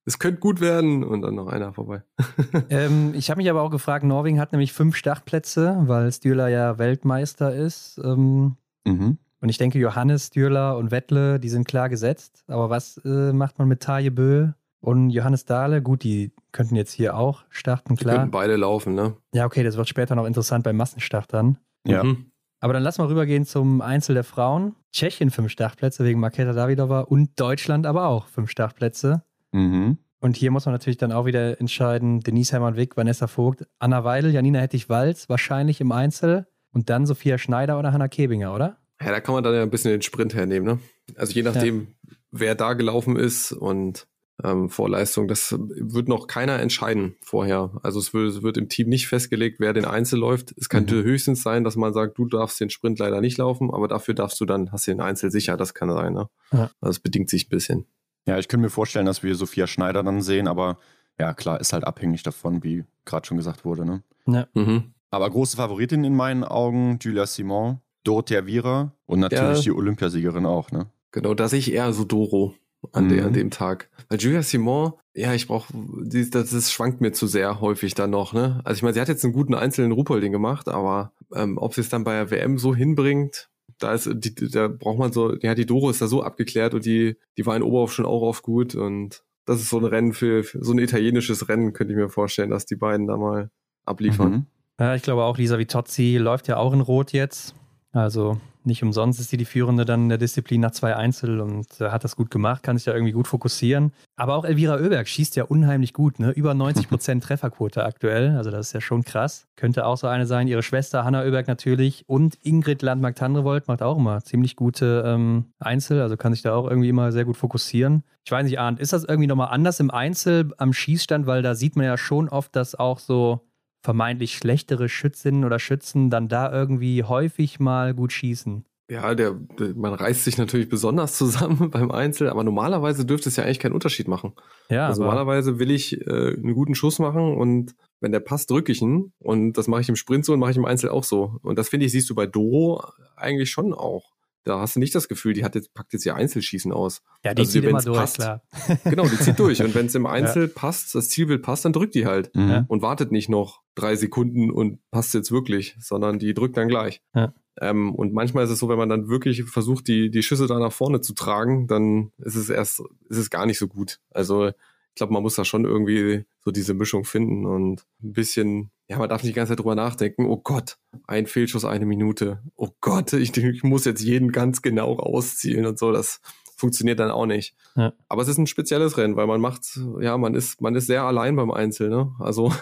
es 0.04 0.18
könnte 0.18 0.40
gut 0.40 0.60
werden 0.62 1.04
und 1.04 1.20
dann 1.22 1.34
noch 1.34 1.48
einer 1.48 1.72
vorbei. 1.74 2.02
ähm, 2.70 3.12
ich 3.14 3.28
habe 3.30 3.38
mich 3.38 3.50
aber 3.50 3.60
auch 3.62 3.70
gefragt, 3.70 4.04
Norwegen 4.04 4.40
hat 4.40 4.52
nämlich 4.52 4.72
fünf 4.72 4.96
Startplätze, 4.96 5.76
weil 5.82 6.10
Stühler 6.12 6.48
ja 6.48 6.78
Weltmeister 6.78 7.54
ist. 7.54 8.00
Ähm, 8.02 8.56
Mhm. 8.86 9.18
Und 9.40 9.48
ich 9.48 9.58
denke, 9.58 9.78
Johannes, 9.78 10.26
Stürler 10.26 10.76
und 10.76 10.90
Wettle, 10.90 11.38
die 11.38 11.48
sind 11.48 11.66
klar 11.66 11.88
gesetzt. 11.88 12.42
Aber 12.48 12.70
was 12.70 12.98
äh, 13.04 13.32
macht 13.32 13.58
man 13.58 13.68
mit 13.68 13.80
Taje 13.80 14.10
Bö 14.10 14.48
und 14.80 15.10
Johannes 15.10 15.44
Dahle? 15.44 15.80
Gut, 15.82 16.02
die 16.02 16.32
könnten 16.52 16.74
jetzt 16.76 16.92
hier 16.92 17.16
auch 17.16 17.44
starten, 17.48 17.94
Die 17.94 18.02
klar. 18.02 18.16
könnten 18.16 18.30
beide 18.32 18.56
laufen, 18.56 18.94
ne? 18.94 19.16
Ja, 19.34 19.46
okay, 19.46 19.62
das 19.62 19.76
wird 19.76 19.88
später 19.88 20.14
noch 20.14 20.26
interessant 20.26 20.64
beim 20.64 20.76
Massenstart 20.76 21.32
dann. 21.32 21.58
Ja. 21.86 22.02
Mhm. 22.02 22.30
Aber 22.60 22.72
dann 22.72 22.82
lass 22.82 22.98
mal 22.98 23.06
rübergehen 23.06 23.44
zum 23.44 23.80
Einzel 23.80 24.14
der 24.14 24.24
Frauen. 24.24 24.74
Tschechien 24.92 25.30
fünf 25.30 25.50
Startplätze 25.52 26.04
wegen 26.04 26.18
Marketa 26.18 26.52
Davidova 26.52 27.02
und 27.02 27.38
Deutschland 27.38 27.86
aber 27.86 28.06
auch 28.08 28.26
fünf 28.26 28.50
Startplätze. 28.50 29.22
Mhm. 29.52 29.98
Und 30.20 30.36
hier 30.36 30.50
muss 30.50 30.66
man 30.66 30.72
natürlich 30.74 30.96
dann 30.96 31.12
auch 31.12 31.26
wieder 31.26 31.60
entscheiden, 31.60 32.18
Denise 32.20 32.50
Hermann-Wick, 32.50 32.96
Vanessa 32.96 33.28
Vogt, 33.28 33.64
Anna 33.78 34.02
Weidel, 34.02 34.32
Janina 34.32 34.58
Hettich-Walz 34.58 35.28
wahrscheinlich 35.28 35.80
im 35.80 35.92
Einzel 35.92 36.48
und 36.72 36.90
dann 36.90 37.06
Sophia 37.06 37.38
Schneider 37.38 37.78
oder 37.78 37.92
Hanna 37.92 38.08
Kebinger, 38.08 38.52
oder? 38.52 38.78
Ja, 39.00 39.10
da 39.10 39.20
kann 39.20 39.34
man 39.34 39.44
dann 39.44 39.54
ja 39.54 39.62
ein 39.62 39.70
bisschen 39.70 39.90
den 39.92 40.02
Sprint 40.02 40.34
hernehmen, 40.34 40.66
ne? 40.66 40.78
Also 41.16 41.32
je 41.32 41.42
nachdem, 41.42 41.88
wer 42.30 42.54
da 42.54 42.72
gelaufen 42.74 43.16
ist 43.16 43.52
und 43.52 44.06
ähm, 44.44 44.70
Vorleistung, 44.70 45.26
das 45.26 45.52
wird 45.58 46.08
noch 46.08 46.26
keiner 46.28 46.60
entscheiden 46.60 47.16
vorher. 47.22 47.72
Also 47.82 47.98
es 47.98 48.12
wird, 48.14 48.28
es 48.30 48.42
wird 48.42 48.56
im 48.56 48.68
Team 48.68 48.88
nicht 48.88 49.08
festgelegt, 49.08 49.58
wer 49.60 49.72
den 49.72 49.84
Einzel 49.84 50.18
läuft. 50.20 50.52
Es 50.56 50.68
könnte 50.68 50.96
Mhm. 50.96 51.02
höchstens 51.04 51.42
sein, 51.42 51.64
dass 51.64 51.74
man 51.76 51.92
sagt, 51.92 52.18
du 52.18 52.26
darfst 52.26 52.60
den 52.60 52.70
Sprint 52.70 52.98
leider 53.00 53.20
nicht 53.20 53.38
laufen, 53.38 53.72
aber 53.72 53.88
dafür 53.88 54.14
darfst 54.14 54.40
du 54.40 54.44
dann, 54.44 54.70
hast 54.72 54.86
du 54.86 54.92
den 54.92 55.00
Einzel 55.00 55.30
sicher, 55.30 55.56
das 55.56 55.74
kann 55.74 55.90
sein, 55.90 56.12
ne? 56.14 56.28
Ja. 56.52 56.70
Also 56.80 56.90
es 56.90 57.00
bedingt 57.00 57.30
sich 57.30 57.46
ein 57.46 57.50
bisschen. 57.50 57.86
Ja, 58.26 58.38
ich 58.38 58.46
könnte 58.48 58.62
mir 58.62 58.70
vorstellen, 58.70 59.06
dass 59.06 59.22
wir 59.22 59.34
Sophia 59.34 59.66
Schneider 59.66 60.02
dann 60.02 60.22
sehen, 60.22 60.46
aber 60.48 60.78
ja, 61.18 61.34
klar, 61.34 61.60
ist 61.60 61.72
halt 61.72 61.84
abhängig 61.84 62.22
davon, 62.22 62.62
wie 62.62 62.84
gerade 63.06 63.26
schon 63.26 63.38
gesagt 63.38 63.64
wurde. 63.64 63.84
Ne? 64.26 64.48
Mhm. 64.54 64.92
Aber 65.10 65.30
große 65.30 65.56
Favoritin 65.56 66.04
in 66.04 66.14
meinen 66.14 66.44
Augen, 66.44 66.98
Julia 67.00 67.26
Simon, 67.26 67.80
Dorothea 68.08 68.46
Viera 68.46 68.92
und 69.06 69.20
natürlich 69.20 69.58
Ja. 69.58 69.62
die 69.62 69.72
Olympiasiegerin 69.72 70.46
auch. 70.46 70.70
Ne? 70.70 70.86
Genau, 71.12 71.34
da 71.34 71.48
sehe 71.48 71.58
ich 71.58 71.72
eher 71.72 71.92
so 71.92 72.04
Doro 72.04 72.54
an, 72.92 73.04
Mhm. 73.04 73.08
der, 73.08 73.26
an 73.26 73.32
dem 73.32 73.50
Tag. 73.50 73.88
Weil 74.08 74.18
Julia 74.18 74.42
Simon, 74.42 74.92
ja, 75.14 75.34
ich 75.34 75.46
brauche, 75.48 75.72
das, 76.04 76.30
das 76.30 76.72
schwankt 76.72 77.00
mir 77.00 77.12
zu 77.12 77.26
sehr 77.26 77.60
häufig 77.60 77.94
dann 77.94 78.10
noch, 78.10 78.32
ne? 78.32 78.60
Also 78.64 78.78
ich 78.78 78.82
meine, 78.82 78.94
sie 78.94 79.00
hat 79.00 79.08
jetzt 79.08 79.24
einen 79.24 79.32
guten 79.32 79.54
einzelnen 79.54 79.92
Rupolding 79.92 80.30
gemacht, 80.32 80.68
aber 80.68 81.12
ähm, 81.34 81.58
ob 81.58 81.74
sie 81.74 81.80
es 81.80 81.88
dann 81.88 82.04
bei 82.04 82.12
der 82.14 82.30
WM 82.30 82.56
so 82.58 82.74
hinbringt, 82.74 83.48
da 83.78 83.92
ist, 83.94 84.08
die, 84.12 84.34
da 84.50 84.68
braucht 84.68 84.98
man 84.98 85.12
so, 85.12 85.34
ja, 85.40 85.54
die 85.54 85.66
Doro 85.66 85.90
ist 85.90 86.00
da 86.00 86.06
so 86.06 86.22
abgeklärt 86.22 86.72
und 86.74 86.84
die, 86.84 87.16
die 87.36 87.46
war 87.46 87.56
in 87.56 87.62
Oberhof 87.62 87.92
schon 87.92 88.06
auch 88.06 88.22
oft 88.22 88.42
gut 88.42 88.74
und 88.74 89.22
das 89.44 89.60
ist 89.60 89.70
so 89.70 89.78
ein 89.78 89.84
Rennen 89.84 90.12
für, 90.12 90.44
für 90.44 90.62
so 90.64 90.72
ein 90.72 90.78
italienisches 90.78 91.48
Rennen, 91.48 91.72
könnte 91.72 91.92
ich 91.94 91.98
mir 91.98 92.08
vorstellen, 92.10 92.50
dass 92.50 92.66
die 92.66 92.76
beiden 92.76 93.06
da 93.06 93.16
mal 93.16 93.50
abliefern. 93.86 94.30
Mhm. 94.30 94.46
Ja, 94.80 94.94
ich 94.94 95.02
glaube 95.02 95.24
auch, 95.24 95.36
Lisa 95.38 95.58
Vitozzi 95.58 96.16
läuft 96.18 96.46
ja 96.48 96.58
auch 96.58 96.72
in 96.72 96.80
Rot 96.80 97.12
jetzt. 97.12 97.54
Also 97.98 98.38
Nicht 98.64 98.82
umsonst 98.82 99.18
ist 99.18 99.30
sie 99.30 99.36
die 99.36 99.44
Führende 99.44 99.84
dann 99.84 100.02
in 100.02 100.08
der 100.10 100.18
Disziplin 100.18 100.60
nach 100.60 100.72
zwei 100.72 100.94
Einzel 100.94 101.40
und 101.40 101.66
äh, 101.80 101.88
hat 101.88 102.04
das 102.04 102.16
gut 102.16 102.30
gemacht, 102.30 102.62
kann 102.62 102.76
sich 102.76 102.84
da 102.84 102.92
irgendwie 102.92 103.12
gut 103.12 103.26
fokussieren. 103.26 103.92
Aber 104.16 104.34
auch 104.34 104.44
Elvira 104.44 104.74
Oeberg 104.74 105.08
schießt 105.08 105.36
ja 105.36 105.44
unheimlich 105.44 105.94
gut, 105.94 106.18
ne? 106.18 106.32
Über 106.32 106.52
90 106.54 106.88
Prozent 106.88 107.24
Trefferquote 107.24 107.84
aktuell. 107.84 108.36
Also 108.36 108.50
das 108.50 108.66
ist 108.66 108.72
ja 108.74 108.80
schon 108.80 109.04
krass. 109.04 109.46
Könnte 109.56 109.86
auch 109.86 109.96
so 109.96 110.06
eine 110.06 110.26
sein. 110.26 110.48
Ihre 110.48 110.62
Schwester 110.62 111.04
Hanna 111.04 111.22
Oeberg 111.22 111.48
natürlich 111.48 112.04
und 112.08 112.36
Ingrid 112.42 112.82
Landmark-Tandrevold 112.82 113.68
macht 113.68 113.82
auch 113.82 113.96
immer 113.96 114.22
ziemlich 114.22 114.54
gute 114.54 115.02
ähm, 115.06 115.46
Einzel, 115.58 116.02
also 116.02 116.16
kann 116.16 116.34
sich 116.34 116.42
da 116.42 116.54
auch 116.54 116.68
irgendwie 116.68 116.90
immer 116.90 117.10
sehr 117.10 117.24
gut 117.24 117.36
fokussieren. 117.36 118.04
Ich 118.24 118.32
weiß 118.32 118.44
nicht, 118.44 118.58
Arndt, 118.58 118.80
ist 118.80 118.92
das 118.92 119.04
irgendwie 119.04 119.28
nochmal 119.28 119.48
anders 119.50 119.80
im 119.80 119.90
Einzel 119.90 120.52
am 120.58 120.74
Schießstand, 120.74 121.26
weil 121.26 121.40
da 121.42 121.54
sieht 121.54 121.76
man 121.76 121.86
ja 121.86 121.96
schon 121.96 122.28
oft, 122.28 122.54
dass 122.54 122.74
auch 122.74 122.98
so 122.98 123.47
vermeintlich 123.82 124.36
schlechtere 124.36 124.88
Schützinnen 124.88 125.44
oder 125.44 125.58
Schützen 125.58 126.10
dann 126.10 126.28
da 126.28 126.52
irgendwie 126.52 127.04
häufig 127.04 127.60
mal 127.60 127.94
gut 127.94 128.12
schießen. 128.12 128.64
Ja, 128.90 129.14
der, 129.14 129.32
der, 129.32 129.74
man 129.74 129.92
reißt 129.92 130.24
sich 130.24 130.38
natürlich 130.38 130.70
besonders 130.70 131.16
zusammen 131.16 131.70
beim 131.70 131.90
Einzel, 131.90 132.30
aber 132.30 132.42
normalerweise 132.42 133.04
dürfte 133.04 133.28
es 133.28 133.36
ja 133.36 133.44
eigentlich 133.44 133.58
keinen 133.58 133.74
Unterschied 133.74 134.08
machen. 134.08 134.32
Ja, 134.70 134.86
also 134.86 135.02
normalerweise 135.02 135.58
will 135.58 135.70
ich 135.70 136.00
äh, 136.06 136.34
einen 136.34 136.54
guten 136.54 136.74
Schuss 136.74 136.98
machen 136.98 137.36
und 137.36 137.74
wenn 138.00 138.12
der 138.12 138.20
passt, 138.20 138.50
drücke 138.50 138.72
ich 138.72 138.80
ihn. 138.80 139.12
Und 139.18 139.54
das 139.54 139.68
mache 139.68 139.82
ich 139.82 139.88
im 139.88 139.96
Sprint 139.96 140.24
so 140.24 140.32
und 140.32 140.40
mache 140.40 140.52
ich 140.52 140.56
im 140.56 140.64
Einzel 140.64 140.88
auch 140.88 141.04
so. 141.04 141.38
Und 141.42 141.58
das 141.58 141.68
finde 141.68 141.86
ich, 141.86 141.92
siehst 141.92 142.08
du 142.08 142.14
bei 142.14 142.26
Doro 142.26 142.82
eigentlich 143.16 143.50
schon 143.50 143.74
auch. 143.74 144.12
Da 144.44 144.60
hast 144.60 144.76
du 144.76 144.80
nicht 144.80 144.94
das 144.94 145.08
Gefühl, 145.08 145.34
die 145.34 145.44
hat 145.44 145.54
jetzt, 145.54 145.74
packt 145.74 145.92
jetzt 145.92 146.06
ihr 146.06 146.14
Einzelschießen 146.14 146.72
aus. 146.72 147.02
Ja, 147.24 147.34
die 147.34 147.40
also, 147.40 147.52
zieht 147.52 147.64
immer 147.64 147.82
durch, 147.82 147.98
passt, 147.98 148.16
klar. 148.16 148.42
Genau, 148.84 149.06
die 149.06 149.18
zieht 149.18 149.38
durch. 149.38 149.62
Und 149.62 149.74
wenn 149.74 149.86
es 149.86 149.94
im 149.94 150.06
Einzel 150.06 150.46
ja. 150.46 150.52
passt, 150.54 150.94
das 150.94 151.08
Zielbild 151.08 151.42
passt, 151.42 151.64
dann 151.64 151.72
drückt 151.72 151.94
die 151.94 152.06
halt. 152.06 152.34
Mhm. 152.34 152.64
Und 152.68 152.82
wartet 152.82 153.12
nicht 153.12 153.28
noch 153.28 153.62
drei 153.74 153.96
Sekunden 153.96 154.50
und 154.50 154.78
passt 154.90 155.14
jetzt 155.14 155.30
wirklich, 155.30 155.76
sondern 155.80 156.18
die 156.18 156.34
drückt 156.34 156.56
dann 156.56 156.68
gleich. 156.68 157.02
Ja. 157.14 157.34
Ähm, 157.60 157.94
und 157.94 158.12
manchmal 158.12 158.44
ist 158.44 158.50
es 158.50 158.58
so, 158.58 158.68
wenn 158.68 158.78
man 158.78 158.88
dann 158.88 159.08
wirklich 159.08 159.44
versucht, 159.44 159.88
die, 159.88 160.10
die 160.10 160.22
Schüsse 160.22 160.46
da 160.46 160.58
nach 160.58 160.72
vorne 160.72 161.00
zu 161.00 161.12
tragen, 161.14 161.66
dann 161.66 162.12
ist 162.18 162.36
es 162.36 162.50
erst, 162.50 162.80
ist 163.08 163.18
es 163.18 163.30
gar 163.30 163.46
nicht 163.46 163.58
so 163.58 163.66
gut. 163.66 164.00
Also 164.10 164.48
ich 164.48 164.94
glaube, 164.94 165.12
man 165.12 165.22
muss 165.22 165.36
da 165.36 165.44
schon 165.44 165.64
irgendwie 165.64 166.24
so 166.40 166.50
diese 166.50 166.74
Mischung 166.74 167.04
finden 167.04 167.46
und 167.46 167.84
ein 168.02 168.12
bisschen 168.12 168.70
ja, 168.88 168.98
man 168.98 169.08
darf 169.08 169.22
nicht 169.22 169.34
die 169.34 169.36
ganze 169.36 169.52
Zeit 169.52 169.58
drüber 169.58 169.74
nachdenken, 169.74 170.26
oh 170.26 170.38
Gott, 170.38 170.78
ein 171.06 171.26
Fehlschuss, 171.26 171.64
eine 171.64 171.84
Minute. 171.84 172.42
Oh 172.56 172.70
Gott, 172.80 173.12
ich, 173.12 173.36
ich 173.36 173.62
muss 173.62 173.84
jetzt 173.84 174.02
jeden 174.02 174.32
ganz 174.32 174.62
genau 174.62 174.94
rausziehen 174.94 175.66
und 175.66 175.78
so. 175.78 175.92
Das 175.92 176.20
funktioniert 176.56 176.98
dann 176.98 177.10
auch 177.10 177.26
nicht. 177.26 177.54
Ja. 177.76 177.92
Aber 178.08 178.22
es 178.22 178.28
ist 178.28 178.38
ein 178.38 178.46
spezielles 178.46 178.96
Rennen, 178.96 179.16
weil 179.16 179.26
man 179.26 179.40
macht, 179.40 179.78
ja, 180.00 180.16
man 180.16 180.34
ist, 180.34 180.60
man 180.60 180.74
ist 180.74 180.86
sehr 180.86 181.04
allein 181.04 181.36
beim 181.36 181.50
Einzel, 181.50 181.90
ne? 181.90 182.12
Also 182.18 182.52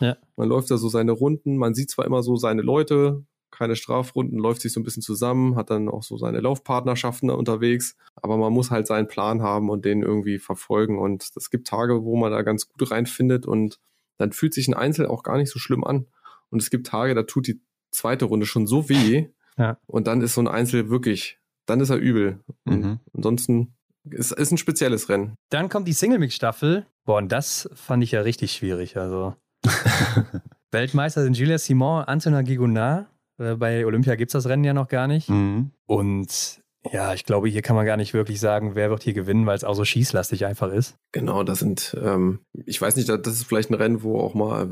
ja. 0.00 0.16
man 0.36 0.48
läuft 0.48 0.70
da 0.70 0.76
so 0.76 0.88
seine 0.88 1.12
Runden, 1.12 1.56
man 1.56 1.74
sieht 1.74 1.90
zwar 1.90 2.06
immer 2.06 2.22
so 2.22 2.36
seine 2.36 2.62
Leute, 2.62 3.24
keine 3.50 3.76
Strafrunden, 3.76 4.38
läuft 4.38 4.62
sich 4.62 4.72
so 4.72 4.80
ein 4.80 4.84
bisschen 4.84 5.02
zusammen, 5.02 5.56
hat 5.56 5.70
dann 5.70 5.88
auch 5.88 6.02
so 6.02 6.16
seine 6.16 6.40
Laufpartnerschaften 6.40 7.28
unterwegs, 7.30 7.96
aber 8.16 8.38
man 8.38 8.52
muss 8.52 8.70
halt 8.70 8.86
seinen 8.86 9.08
Plan 9.08 9.42
haben 9.42 9.68
und 9.68 9.84
den 9.84 10.02
irgendwie 10.02 10.38
verfolgen. 10.38 10.98
Und 10.98 11.30
es 11.36 11.50
gibt 11.50 11.66
Tage, 11.66 12.04
wo 12.04 12.16
man 12.16 12.32
da 12.32 12.42
ganz 12.42 12.68
gut 12.68 12.90
reinfindet 12.90 13.46
und 13.46 13.78
dann 14.18 14.32
fühlt 14.32 14.54
sich 14.54 14.68
ein 14.68 14.74
Einzel 14.74 15.06
auch 15.06 15.22
gar 15.22 15.36
nicht 15.38 15.50
so 15.50 15.58
schlimm 15.58 15.84
an. 15.84 16.06
Und 16.50 16.62
es 16.62 16.70
gibt 16.70 16.86
Tage, 16.86 17.14
da 17.14 17.22
tut 17.22 17.46
die 17.46 17.60
zweite 17.90 18.26
Runde 18.26 18.46
schon 18.46 18.66
so 18.66 18.88
weh. 18.88 19.28
Ja. 19.56 19.78
Und 19.86 20.06
dann 20.06 20.20
ist 20.20 20.34
so 20.34 20.40
ein 20.40 20.48
Einzel 20.48 20.90
wirklich, 20.90 21.38
dann 21.66 21.80
ist 21.80 21.90
er 21.90 21.96
übel. 21.96 22.40
Mhm. 22.64 23.00
Ansonsten 23.14 23.74
ist, 24.10 24.32
ist 24.32 24.50
ein 24.50 24.58
spezielles 24.58 25.08
Rennen. 25.08 25.34
Dann 25.50 25.68
kommt 25.68 25.86
die 25.88 25.92
Single-Mix-Staffel. 25.92 26.86
Boah, 27.04 27.18
und 27.18 27.30
das 27.30 27.68
fand 27.74 28.02
ich 28.02 28.12
ja 28.12 28.22
richtig 28.22 28.52
schwierig. 28.52 28.96
Also 28.96 29.34
Weltmeister 30.70 31.22
sind 31.22 31.36
Julia 31.36 31.58
Simon, 31.58 32.04
Antona 32.04 32.42
Gigonard. 32.42 33.06
Äh, 33.38 33.54
bei 33.54 33.86
Olympia 33.86 34.14
gibt 34.16 34.30
es 34.30 34.32
das 34.32 34.48
Rennen 34.48 34.64
ja 34.64 34.74
noch 34.74 34.88
gar 34.88 35.06
nicht. 35.06 35.28
Mhm. 35.28 35.70
Und 35.86 36.61
ja, 36.90 37.14
ich 37.14 37.24
glaube, 37.24 37.48
hier 37.48 37.62
kann 37.62 37.76
man 37.76 37.86
gar 37.86 37.96
nicht 37.96 38.12
wirklich 38.12 38.40
sagen, 38.40 38.74
wer 38.74 38.90
wird 38.90 39.02
hier 39.02 39.12
gewinnen, 39.12 39.46
weil 39.46 39.56
es 39.56 39.64
auch 39.64 39.74
so 39.74 39.84
schießlastig 39.84 40.46
einfach 40.46 40.72
ist. 40.72 40.96
Genau, 41.12 41.44
das 41.44 41.60
sind, 41.60 41.96
ähm, 42.02 42.40
ich 42.66 42.80
weiß 42.80 42.96
nicht, 42.96 43.08
das 43.08 43.26
ist 43.26 43.44
vielleicht 43.44 43.70
ein 43.70 43.74
Rennen, 43.74 44.02
wo 44.02 44.18
auch 44.20 44.34
mal, 44.34 44.68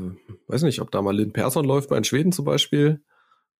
weiß 0.47 0.63
nicht, 0.63 0.81
ob 0.81 0.91
da 0.91 1.01
mal 1.01 1.15
Lynn 1.15 1.31
Persson 1.31 1.63
läuft 1.63 1.89
bei 1.89 1.95
den 1.95 2.03
Schweden 2.03 2.31
zum 2.31 2.45
Beispiel. 2.45 3.01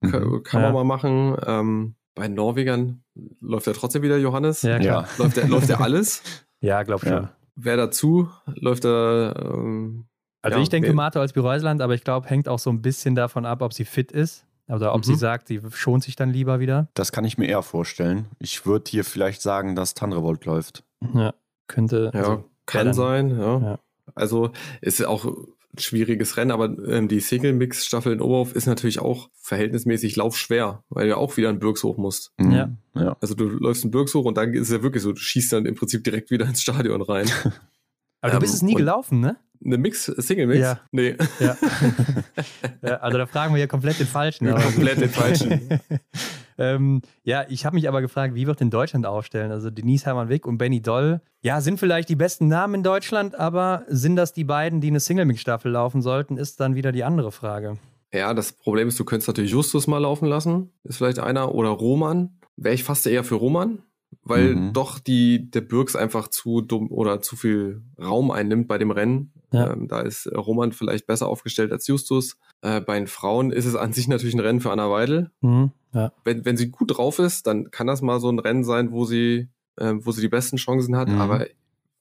Mhm. 0.01 0.11
Kann, 0.11 0.43
kann 0.43 0.61
ja. 0.61 0.71
man 0.71 0.73
mal 0.73 0.95
machen. 0.95 1.37
Ähm, 1.45 1.95
bei 2.13 2.27
den 2.27 2.35
Norwegern 2.35 3.03
läuft 3.39 3.67
ja 3.67 3.73
trotzdem 3.73 4.01
wieder 4.01 4.17
Johannes. 4.17 4.63
Ja, 4.63 4.79
klar. 4.79 5.07
Läuft 5.17 5.37
der, 5.37 5.47
läuft 5.47 5.69
der 5.69 5.79
alles? 5.79 6.21
ja, 6.59 6.83
glaube 6.83 7.05
ich. 7.05 7.11
Ja. 7.11 7.33
Wer 7.55 7.77
dazu? 7.77 8.29
Läuft 8.55 8.85
er. 8.85 9.33
Ähm, 9.37 10.07
also 10.41 10.57
ja, 10.57 10.63
ich 10.63 10.69
denke. 10.69 10.91
Marto 10.93 11.19
als 11.19 11.33
Büreusland, 11.33 11.81
aber 11.81 11.93
ich 11.93 12.03
glaube, 12.03 12.27
hängt 12.27 12.49
auch 12.49 12.59
so 12.59 12.69
ein 12.69 12.81
bisschen 12.81 13.15
davon 13.15 13.45
ab, 13.45 13.61
ob 13.61 13.73
sie 13.73 13.85
fit 13.85 14.11
ist. 14.11 14.45
Oder 14.67 14.93
ob 14.93 14.99
mhm. 14.99 15.03
sie 15.03 15.15
sagt, 15.15 15.47
sie 15.47 15.61
schont 15.71 16.03
sich 16.03 16.15
dann 16.15 16.31
lieber 16.31 16.59
wieder. 16.59 16.87
Das 16.93 17.11
kann 17.11 17.25
ich 17.25 17.37
mir 17.37 17.47
eher 17.47 17.61
vorstellen. 17.61 18.27
Ich 18.39 18.65
würde 18.65 18.89
hier 18.89 19.03
vielleicht 19.03 19.41
sagen, 19.41 19.75
dass 19.75 19.93
Tanrevolt 19.93 20.45
läuft. 20.45 20.83
Ja, 21.13 21.33
könnte. 21.67 22.11
Ja, 22.13 22.19
also, 22.19 22.43
kann 22.65 22.93
sein, 22.93 23.37
ja. 23.37 23.59
ja. 23.59 23.79
Also 24.15 24.51
ist 24.81 25.03
auch 25.05 25.25
ein 25.25 25.79
schwieriges 25.79 26.37
Rennen, 26.37 26.51
aber 26.51 26.65
ähm, 26.87 27.07
die 27.07 27.19
Single-Mix-Staffel 27.19 28.13
in 28.13 28.21
Oberhof 28.21 28.53
ist 28.55 28.65
natürlich 28.65 28.99
auch 28.99 29.29
verhältnismäßig 29.35 30.15
laufschwer, 30.15 30.83
weil 30.89 31.07
du 31.07 31.17
auch 31.17 31.37
wieder 31.37 31.49
einen 31.49 31.59
Birks 31.59 31.83
hoch 31.83 31.97
musst. 31.97 32.33
Mhm. 32.37 32.51
Ja. 32.51 32.69
ja. 32.95 33.17
Also 33.21 33.35
du 33.35 33.45
läufst 33.45 33.83
einen 33.83 33.91
Birks 33.91 34.13
hoch 34.13 34.25
und 34.25 34.37
dann 34.37 34.53
ist 34.53 34.69
es 34.69 34.71
ja 34.71 34.83
wirklich 34.83 35.03
so, 35.03 35.11
du 35.11 35.19
schießt 35.19 35.53
dann 35.53 35.65
im 35.65 35.75
Prinzip 35.75 36.03
direkt 36.03 36.29
wieder 36.29 36.45
ins 36.45 36.61
Stadion 36.61 37.01
rein. 37.01 37.29
aber 38.21 38.33
ähm, 38.33 38.39
du 38.39 38.39
bist 38.39 38.53
es 38.53 38.61
nie 38.61 38.75
gelaufen, 38.75 39.21
ne? 39.21 39.37
Eine 39.63 39.77
Mix, 39.77 40.05
Single-Mix? 40.05 40.59
Ja. 40.59 40.79
Nee. 40.91 41.15
Ja. 41.39 41.57
ja. 42.81 42.95
also 42.97 43.17
da 43.17 43.25
fragen 43.25 43.53
wir 43.53 43.59
ja 43.59 43.67
komplett 43.67 43.99
den 43.99 44.07
Falschen. 44.07 44.47
Ja, 44.47 44.59
komplett 44.59 44.99
den 44.99 45.09
Falschen. 45.09 45.79
ähm, 46.57 47.01
ja, 47.23 47.45
ich 47.47 47.65
habe 47.65 47.75
mich 47.75 47.87
aber 47.87 48.01
gefragt, 48.01 48.33
wie 48.33 48.47
wird 48.47 48.59
denn 48.59 48.71
Deutschland 48.71 49.05
aufstellen? 49.05 49.51
Also 49.51 49.69
Denise 49.69 50.05
Hermann-Wick 50.05 50.47
und 50.47 50.57
Benny 50.57 50.81
Doll, 50.81 51.21
ja, 51.41 51.61
sind 51.61 51.79
vielleicht 51.79 52.09
die 52.09 52.15
besten 52.15 52.47
Namen 52.47 52.75
in 52.75 52.83
Deutschland, 52.83 53.35
aber 53.35 53.83
sind 53.87 54.15
das 54.15 54.33
die 54.33 54.43
beiden, 54.43 54.81
die 54.81 54.87
eine 54.87 54.99
Single-Mix-Staffel 54.99 55.71
laufen 55.71 56.01
sollten, 56.01 56.37
ist 56.37 56.59
dann 56.59 56.75
wieder 56.75 56.91
die 56.91 57.03
andere 57.03 57.31
Frage. 57.31 57.77
Ja, 58.13 58.33
das 58.33 58.51
Problem 58.51 58.87
ist, 58.87 58.99
du 58.99 59.05
könntest 59.05 59.27
natürlich 59.27 59.51
Justus 59.51 59.87
mal 59.87 59.99
laufen 59.99 60.27
lassen, 60.27 60.71
ist 60.83 60.97
vielleicht 60.97 61.19
einer, 61.19 61.53
oder 61.53 61.69
Roman. 61.69 62.37
Wäre 62.57 62.75
ich 62.75 62.83
fast 62.83 63.07
eher 63.07 63.23
für 63.23 63.35
Roman, 63.35 63.79
weil 64.23 64.55
mhm. 64.55 64.73
doch 64.73 64.99
die, 64.99 65.49
der 65.49 65.61
Birks 65.61 65.95
einfach 65.95 66.27
zu 66.27 66.61
dumm 66.61 66.91
oder 66.91 67.21
zu 67.21 67.35
viel 67.35 67.81
Raum 67.97 68.31
einnimmt 68.31 68.67
bei 68.67 68.77
dem 68.77 68.91
Rennen. 68.91 69.31
Ja. 69.51 69.73
Ähm, 69.73 69.87
da 69.87 70.01
ist 70.01 70.27
Roman 70.27 70.71
vielleicht 70.71 71.07
besser 71.07 71.27
aufgestellt 71.27 71.71
als 71.71 71.87
Justus. 71.87 72.37
Äh, 72.61 72.81
bei 72.81 72.97
den 72.97 73.07
Frauen 73.07 73.51
ist 73.51 73.65
es 73.65 73.75
an 73.75 73.93
sich 73.93 74.07
natürlich 74.07 74.33
ein 74.33 74.39
Rennen 74.39 74.61
für 74.61 74.71
Anna 74.71 74.89
Weidel. 74.89 75.31
Mhm. 75.41 75.71
Ja. 75.93 76.13
Wenn, 76.23 76.45
wenn 76.45 76.57
sie 76.57 76.69
gut 76.69 76.97
drauf 76.97 77.19
ist, 77.19 77.47
dann 77.47 77.69
kann 77.69 77.87
das 77.87 78.01
mal 78.01 78.19
so 78.19 78.29
ein 78.29 78.39
Rennen 78.39 78.63
sein, 78.63 78.91
wo 78.91 79.05
sie, 79.05 79.49
äh, 79.77 79.93
wo 79.97 80.11
sie 80.11 80.21
die 80.21 80.29
besten 80.29 80.57
Chancen 80.57 80.95
hat. 80.95 81.09
Mhm. 81.09 81.19
Aber 81.19 81.45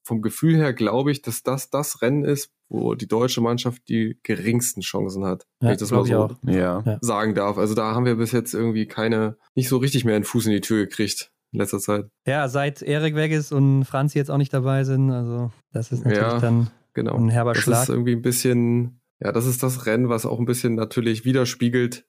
vom 0.02 0.22
Gefühl 0.22 0.56
her 0.56 0.72
glaube 0.72 1.10
ich, 1.10 1.22
dass 1.22 1.42
das 1.42 1.70
das 1.70 2.02
Rennen 2.02 2.24
ist, 2.24 2.50
wo 2.68 2.94
die 2.94 3.08
deutsche 3.08 3.40
Mannschaft 3.40 3.88
die 3.88 4.18
geringsten 4.22 4.80
Chancen 4.80 5.24
hat. 5.24 5.46
Ja, 5.60 5.68
wenn 5.68 5.72
ich 5.74 5.80
das 5.80 5.90
mal 5.90 6.04
so 6.04 6.30
ja. 6.46 6.98
sagen 7.00 7.34
darf. 7.34 7.58
Also 7.58 7.74
da 7.74 7.94
haben 7.94 8.04
wir 8.04 8.14
bis 8.14 8.32
jetzt 8.32 8.54
irgendwie 8.54 8.86
keine, 8.86 9.36
nicht 9.54 9.68
so 9.68 9.76
richtig 9.78 10.04
mehr 10.04 10.14
einen 10.14 10.24
Fuß 10.24 10.46
in 10.46 10.52
die 10.52 10.60
Tür 10.60 10.86
gekriegt 10.86 11.32
in 11.52 11.58
letzter 11.58 11.80
Zeit. 11.80 12.06
Ja, 12.26 12.48
seit 12.48 12.80
Erik 12.80 13.16
weg 13.16 13.32
ist 13.32 13.52
und 13.52 13.84
Franzi 13.84 14.18
jetzt 14.18 14.30
auch 14.30 14.36
nicht 14.36 14.54
dabei 14.54 14.84
sind, 14.84 15.10
also 15.10 15.50
das 15.72 15.90
ist 15.90 16.04
natürlich 16.04 16.22
ja, 16.22 16.38
dann 16.38 16.70
genau. 16.94 17.16
ein 17.16 17.28
herber 17.28 17.52
das 17.52 17.62
Schlag. 17.62 17.80
Das 17.80 17.88
ist 17.88 17.94
irgendwie 17.94 18.12
ein 18.12 18.22
bisschen, 18.22 19.00
ja, 19.20 19.32
das 19.32 19.46
ist 19.46 19.62
das 19.62 19.86
Rennen, 19.86 20.08
was 20.08 20.26
auch 20.26 20.38
ein 20.38 20.46
bisschen 20.46 20.74
natürlich 20.74 21.24
widerspiegelt, 21.24 22.04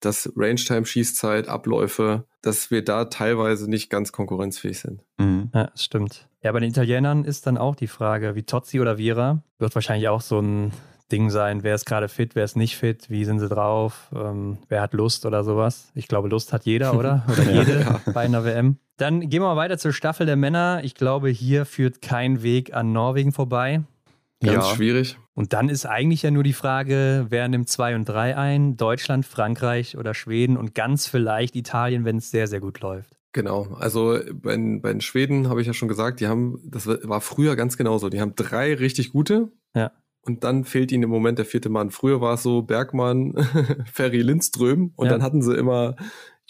dass 0.00 0.32
Range-Time-Schießzeit, 0.34 1.48
Abläufe, 1.48 2.24
dass 2.42 2.70
wir 2.70 2.84
da 2.84 3.06
teilweise 3.06 3.68
nicht 3.68 3.90
ganz 3.90 4.12
konkurrenzfähig 4.12 4.78
sind. 4.80 5.04
Mhm. 5.18 5.50
Ja, 5.54 5.66
das 5.66 5.84
stimmt. 5.84 6.28
Ja, 6.42 6.52
bei 6.52 6.60
den 6.60 6.70
Italienern 6.70 7.24
ist 7.24 7.46
dann 7.46 7.58
auch 7.58 7.76
die 7.76 7.86
Frage, 7.86 8.34
wie 8.34 8.42
Tozzi 8.42 8.80
oder 8.80 8.96
Vira, 8.96 9.42
wird 9.58 9.74
wahrscheinlich 9.74 10.08
auch 10.08 10.22
so 10.22 10.40
ein 10.40 10.72
Ding 11.12 11.30
sein, 11.30 11.62
wer 11.62 11.74
ist 11.74 11.84
gerade 11.84 12.08
fit, 12.08 12.34
wer 12.34 12.44
ist 12.44 12.56
nicht 12.56 12.76
fit, 12.76 13.10
wie 13.10 13.24
sind 13.24 13.40
sie 13.40 13.48
drauf, 13.48 14.10
ähm, 14.14 14.58
wer 14.68 14.80
hat 14.80 14.94
Lust 14.94 15.26
oder 15.26 15.44
sowas. 15.44 15.90
Ich 15.94 16.08
glaube, 16.08 16.28
Lust 16.28 16.52
hat 16.52 16.64
jeder, 16.64 16.94
oder? 16.98 17.26
Oder 17.30 17.50
jede 17.50 17.80
ja. 17.80 18.00
bei 18.12 18.20
einer 18.20 18.44
WM. 18.44 18.78
Dann 18.96 19.20
gehen 19.20 19.42
wir 19.42 19.48
mal 19.48 19.56
weiter 19.56 19.78
zur 19.78 19.92
Staffel 19.92 20.26
der 20.26 20.36
Männer. 20.36 20.80
Ich 20.84 20.94
glaube, 20.94 21.28
hier 21.30 21.64
führt 21.64 22.00
kein 22.02 22.42
Weg 22.42 22.74
an 22.74 22.92
Norwegen 22.92 23.32
vorbei. 23.32 23.82
Ganz 24.42 24.64
ja. 24.64 24.74
schwierig. 24.74 25.18
Und 25.34 25.52
dann 25.52 25.68
ist 25.68 25.86
eigentlich 25.86 26.22
ja 26.22 26.30
nur 26.30 26.42
die 26.42 26.52
Frage, 26.52 27.26
wer 27.28 27.48
nimmt 27.48 27.68
2 27.68 27.94
und 27.94 28.08
3 28.08 28.36
ein? 28.36 28.76
Deutschland, 28.76 29.26
Frankreich 29.26 29.96
oder 29.96 30.14
Schweden 30.14 30.56
und 30.56 30.74
ganz 30.74 31.06
vielleicht 31.06 31.56
Italien, 31.56 32.04
wenn 32.04 32.16
es 32.16 32.30
sehr, 32.30 32.46
sehr 32.46 32.60
gut 32.60 32.80
läuft. 32.80 33.16
Genau, 33.32 33.76
also 33.78 34.18
bei, 34.32 34.56
bei 34.56 34.92
den 34.92 35.00
Schweden 35.00 35.48
habe 35.48 35.60
ich 35.60 35.66
ja 35.66 35.72
schon 35.72 35.88
gesagt, 35.88 36.20
die 36.20 36.26
haben, 36.26 36.58
das 36.64 36.86
war 36.86 37.20
früher 37.20 37.54
ganz 37.54 37.76
genauso, 37.76 38.08
die 38.08 38.20
haben 38.20 38.34
drei 38.34 38.74
richtig 38.74 39.12
gute. 39.12 39.52
Ja 39.74 39.92
und 40.22 40.44
dann 40.44 40.64
fehlt 40.64 40.92
ihnen 40.92 41.04
im 41.04 41.10
Moment 41.10 41.38
der 41.38 41.46
vierte 41.46 41.68
Mann. 41.68 41.90
Früher 41.90 42.20
war 42.20 42.34
es 42.34 42.42
so 42.42 42.62
Bergmann, 42.62 43.34
Ferry 43.92 44.20
Lindström 44.20 44.92
und 44.96 45.06
ja. 45.06 45.12
dann 45.12 45.22
hatten 45.22 45.42
sie 45.42 45.56
immer 45.56 45.96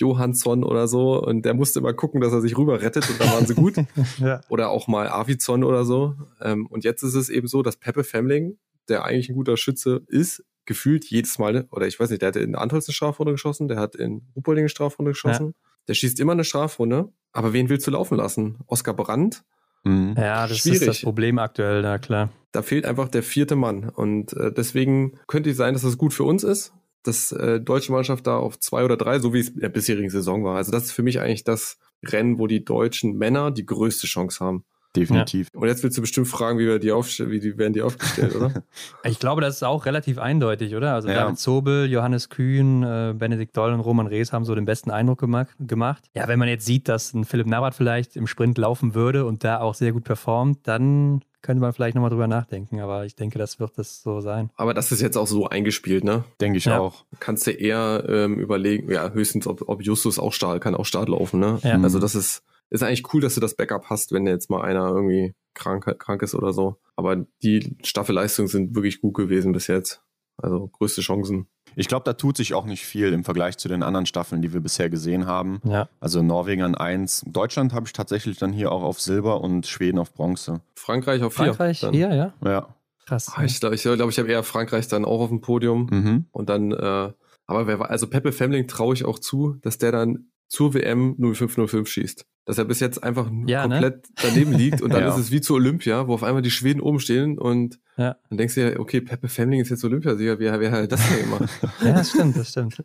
Johansson 0.01 0.65
oder 0.65 0.89
so 0.89 1.23
und 1.23 1.45
der 1.45 1.55
musste 1.55 1.79
immer 1.79 1.93
gucken, 1.93 2.21
dass 2.21 2.33
er 2.33 2.41
sich 2.41 2.57
rüber 2.57 2.81
rettet 2.81 3.09
und 3.09 3.21
dann 3.21 3.29
waren 3.29 3.47
sie 3.47 3.55
gut. 3.55 3.77
ja. 4.19 4.41
Oder 4.49 4.71
auch 4.71 4.89
mal 4.89 5.09
Avizon 5.09 5.63
oder 5.63 5.85
so. 5.85 6.15
Ähm, 6.41 6.67
und 6.67 6.85
jetzt 6.85 7.03
ist 7.03 7.15
es 7.15 7.29
eben 7.29 7.47
so, 7.47 7.63
dass 7.63 7.77
Peppe 7.77 8.03
Femling, 8.03 8.59
der 8.89 9.05
eigentlich 9.05 9.29
ein 9.29 9.35
guter 9.35 9.57
Schütze 9.57 10.03
ist, 10.09 10.45
gefühlt 10.65 11.05
jedes 11.05 11.39
Mal, 11.39 11.67
oder 11.71 11.87
ich 11.87 11.99
weiß 12.01 12.11
nicht, 12.11 12.23
der 12.23 12.29
hat 12.29 12.37
in 12.37 12.55
Antholz 12.55 12.89
eine 12.89 12.95
Strafrunde 12.95 13.33
geschossen, 13.33 13.69
der 13.69 13.79
hat 13.79 13.95
in 13.95 14.23
Ruppolding 14.37 14.63
eine 14.63 14.69
Strafrunde 14.69 15.13
geschossen. 15.13 15.47
Ja. 15.47 15.53
Der 15.89 15.95
schießt 15.95 16.21
immer 16.21 16.33
eine 16.33 16.45
Strafrunde, 16.45 17.13
aber 17.33 17.53
wen 17.53 17.69
willst 17.69 17.87
du 17.87 17.91
laufen 17.91 18.17
lassen? 18.17 18.59
Oskar 18.67 18.95
Brandt? 18.95 19.43
Mhm. 19.85 20.15
Ja, 20.17 20.47
das 20.47 20.59
Schwierig. 20.59 20.83
ist 20.83 20.89
das 20.89 21.01
Problem 21.03 21.39
aktuell, 21.39 21.83
na 21.83 21.99
klar. 21.99 22.31
Da 22.53 22.63
fehlt 22.63 22.85
einfach 22.85 23.09
der 23.09 23.23
vierte 23.23 23.57
Mann. 23.57 23.89
Und 23.89 24.33
äh, 24.35 24.53
deswegen 24.53 25.19
könnte 25.27 25.51
es 25.51 25.57
sein, 25.57 25.75
dass 25.75 25.83
das 25.83 25.99
gut 25.99 26.13
für 26.13 26.25
uns 26.25 26.45
ist, 26.45 26.73
dass 27.03 27.33
äh, 27.33 27.61
deutsche 27.61 27.93
Mannschaft 27.93 28.27
da 28.27 28.37
auf 28.37 28.59
zwei 28.59 28.85
oder 28.85 28.97
drei, 28.97 29.19
so 29.19 29.33
wie 29.33 29.41
es 29.41 29.49
in 29.49 29.61
der 29.61 29.69
bisherigen 29.69 30.11
Saison 30.11 30.45
war. 30.45 30.57
Also 30.57 30.73
das 30.73 30.85
ist 30.85 30.93
für 30.93 31.03
mich 31.03 31.21
eigentlich 31.21 31.45
das 31.45 31.79
Rennen, 32.05 32.39
wo 32.39 32.47
die 32.47 32.65
deutschen 32.65 33.17
Männer 33.17 33.51
die 33.51 33.67
größte 33.67 34.07
Chance 34.07 34.45
haben. 34.45 34.65
Definitiv. 34.97 35.49
Ja. 35.55 35.61
Und 35.61 35.69
jetzt 35.69 35.85
willst 35.85 35.97
du 35.97 36.01
bestimmt 36.01 36.27
fragen, 36.27 36.59
wie, 36.59 36.67
wir 36.67 36.81
die 36.81 36.89
wie 36.91 37.39
die, 37.39 37.57
werden 37.57 37.73
die 37.73 37.83
aufgestellt, 37.83 38.35
oder? 38.35 38.65
ich 39.05 39.21
glaube, 39.21 39.41
das 39.41 39.57
ist 39.57 39.63
auch 39.63 39.87
relativ 39.87 40.19
eindeutig, 40.19 40.75
oder? 40.75 40.95
Also 40.95 41.09
ja. 41.09 41.15
David 41.15 41.39
Zobel, 41.39 41.89
Johannes 41.89 42.29
Kühn, 42.29 42.83
äh, 42.83 43.15
Benedikt 43.17 43.57
Doll 43.57 43.73
und 43.73 43.81
Roman 43.81 44.09
Rees 44.09 44.33
haben 44.33 44.45
so 44.45 44.55
den 44.55 44.65
besten 44.65 44.91
Eindruck 44.91 45.21
gemacht. 45.21 46.11
Ja, 46.15 46.27
wenn 46.27 46.41
man 46.41 46.49
jetzt 46.49 46.67
sieht, 46.67 46.89
dass 46.89 47.15
ein 47.15 47.25
Philipp 47.25 47.47
Navrat 47.47 47.77
vielleicht 47.77 48.17
im 48.17 48.27
Sprint 48.27 48.59
laufen 48.59 48.95
würde 48.95 49.27
und 49.27 49.45
da 49.45 49.61
auch 49.61 49.75
sehr 49.75 49.93
gut 49.93 50.03
performt, 50.03 50.59
dann 50.65 51.23
könnte 51.43 51.61
man 51.61 51.73
vielleicht 51.73 51.95
nochmal 51.95 52.11
drüber 52.11 52.27
nachdenken, 52.27 52.81
aber 52.81 53.05
ich 53.05 53.15
denke, 53.15 53.39
das 53.39 53.59
wird 53.59 53.79
das 53.79 54.03
so 54.03 54.21
sein. 54.21 54.51
Aber 54.57 54.75
das 54.75 54.93
ist 54.93 55.01
jetzt 55.01 55.17
auch 55.17 55.27
so 55.27 55.49
eingespielt, 55.49 56.05
ne? 56.05 56.25
Denke 56.41 56.59
ich 56.59 56.67
ja. 56.67 56.79
auch. 56.79 57.05
Kannst 57.19 57.47
du 57.47 57.53
eher 57.53 58.05
ähm, 58.09 58.39
überlegen, 58.39 58.91
ja, 58.91 59.11
höchstens, 59.11 59.47
ob, 59.47 59.69
ob 59.69 59.83
Justus 59.83 60.19
auch 60.19 60.33
Start, 60.33 60.61
kann 60.61 60.75
auch 60.75 60.87
Start 60.87 61.09
laufen, 61.09 61.41
ne? 61.41 61.59
Ja. 61.63 61.81
Also 61.81 61.99
das 61.99 62.15
ist, 62.15 62.43
ist 62.69 62.83
eigentlich 62.83 63.13
cool, 63.13 63.21
dass 63.21 63.35
du 63.35 63.41
das 63.41 63.57
Backup 63.57 63.87
hast, 63.87 64.13
wenn 64.13 64.27
jetzt 64.27 64.51
mal 64.51 64.63
einer 64.63 64.89
irgendwie 64.89 65.35
krank, 65.55 65.99
krank 65.99 66.23
ist 66.23 66.35
oder 66.35 66.53
so. 66.53 66.77
Aber 66.97 67.17
die 67.43 67.77
Staffelleistungen 67.83 68.49
sind 68.49 68.75
wirklich 68.75 69.01
gut 69.01 69.15
gewesen 69.15 69.53
bis 69.53 69.67
jetzt. 69.67 70.03
Also 70.37 70.69
größte 70.69 71.01
Chancen. 71.01 71.49
Ich 71.77 71.89
glaube, 71.89 72.05
da 72.05 72.13
tut 72.13 72.37
sich 72.37 72.55
auch 72.55 72.65
nicht 72.65 72.85
viel 72.85 73.13
im 73.13 73.25
Vergleich 73.25 73.59
zu 73.59 73.69
den 73.69 73.83
anderen 73.83 74.07
Staffeln, 74.07 74.43
die 74.43 74.53
wir 74.53 74.61
bisher 74.61 74.91
gesehen 74.91 75.27
haben. 75.27 75.61
Ja. 75.65 75.89
Also 76.01 76.23
Norwegen 76.23 76.63
an 76.63 76.75
1. 76.75 77.25
Deutschland 77.27 77.73
habe 77.73 77.87
ich 77.87 77.93
tatsächlich 77.93 78.39
dann 78.39 78.53
hier 78.53 78.73
auch 78.73 78.83
auf 78.83 79.01
Silber 79.01 79.41
und 79.41 79.67
Schweden 79.67 79.99
auf 79.99 80.13
Bronze. 80.13 80.61
Frankreich 80.75 81.23
auf 81.23 81.35
4. 81.35 81.55
Frankreich 81.55 81.81
4, 81.81 81.93
ja? 81.93 82.33
Ja. 82.45 82.69
Krass. 83.07 83.33
Ah, 83.35 83.45
ich 83.45 83.59
glaube, 83.59 83.75
ich, 83.75 83.83
glaub, 83.83 84.09
ich 84.09 84.19
habe 84.19 84.29
eher 84.29 84.43
Frankreich 84.45 84.87
dann 84.87 85.05
auch 85.05 85.21
auf 85.21 85.31
dem 85.31 85.41
Podium. 85.41 85.89
Mhm. 85.91 86.27
Und 86.31 86.49
dann, 86.49 86.71
äh, 86.71 87.13
aber 87.47 87.67
wer 87.67 87.81
war, 87.81 87.91
also 87.91 88.07
Peppe 88.07 88.31
Femling 88.31 88.69
traue 88.69 88.95
ich 88.95 89.05
auch 89.05 89.19
zu, 89.19 89.57
dass 89.63 89.79
der 89.79 89.91
dann 89.91 90.30
zur 90.51 90.75
WM 90.75 91.17
0505 91.17 91.89
schießt. 91.89 92.27
Dass 92.45 92.59
er 92.59 92.65
bis 92.65 92.81
jetzt 92.81 93.03
einfach 93.03 93.31
ja, 93.47 93.67
ne? 93.67 93.75
komplett 93.75 94.09
ne? 94.09 94.15
daneben 94.23 94.53
liegt 94.53 94.83
und 94.83 94.93
dann 94.93 95.03
ja. 95.05 95.09
ist 95.09 95.17
es 95.17 95.31
wie 95.31 95.41
zu 95.41 95.55
Olympia, 95.55 96.09
wo 96.09 96.15
auf 96.15 96.25
einmal 96.25 96.43
die 96.43 96.51
Schweden 96.51 96.81
oben 96.81 96.99
stehen 96.99 97.39
und 97.39 97.79
ja. 97.97 98.17
dann 98.29 98.39
denkst 98.39 98.57
du 98.57 98.69
ja, 98.69 98.79
okay, 98.79 99.01
Peppe 99.01 99.29
Femling 99.29 99.61
ist 99.61 99.71
jetzt 99.71 99.85
Olympiasieger, 99.85 100.41
wie, 100.41 100.47
wie 100.47 100.69
hat 100.69 100.93
das 100.93 101.09
denn 101.09 101.21
gemacht? 101.21 101.49
ja, 101.85 101.93
das 101.93 102.11
stimmt, 102.11 102.37
das 102.37 102.51
stimmt. 102.51 102.85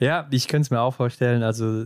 Ja, 0.00 0.26
ich 0.30 0.48
könnte 0.48 0.66
es 0.66 0.70
mir 0.70 0.80
auch 0.80 0.94
vorstellen, 0.94 1.42
also, 1.42 1.84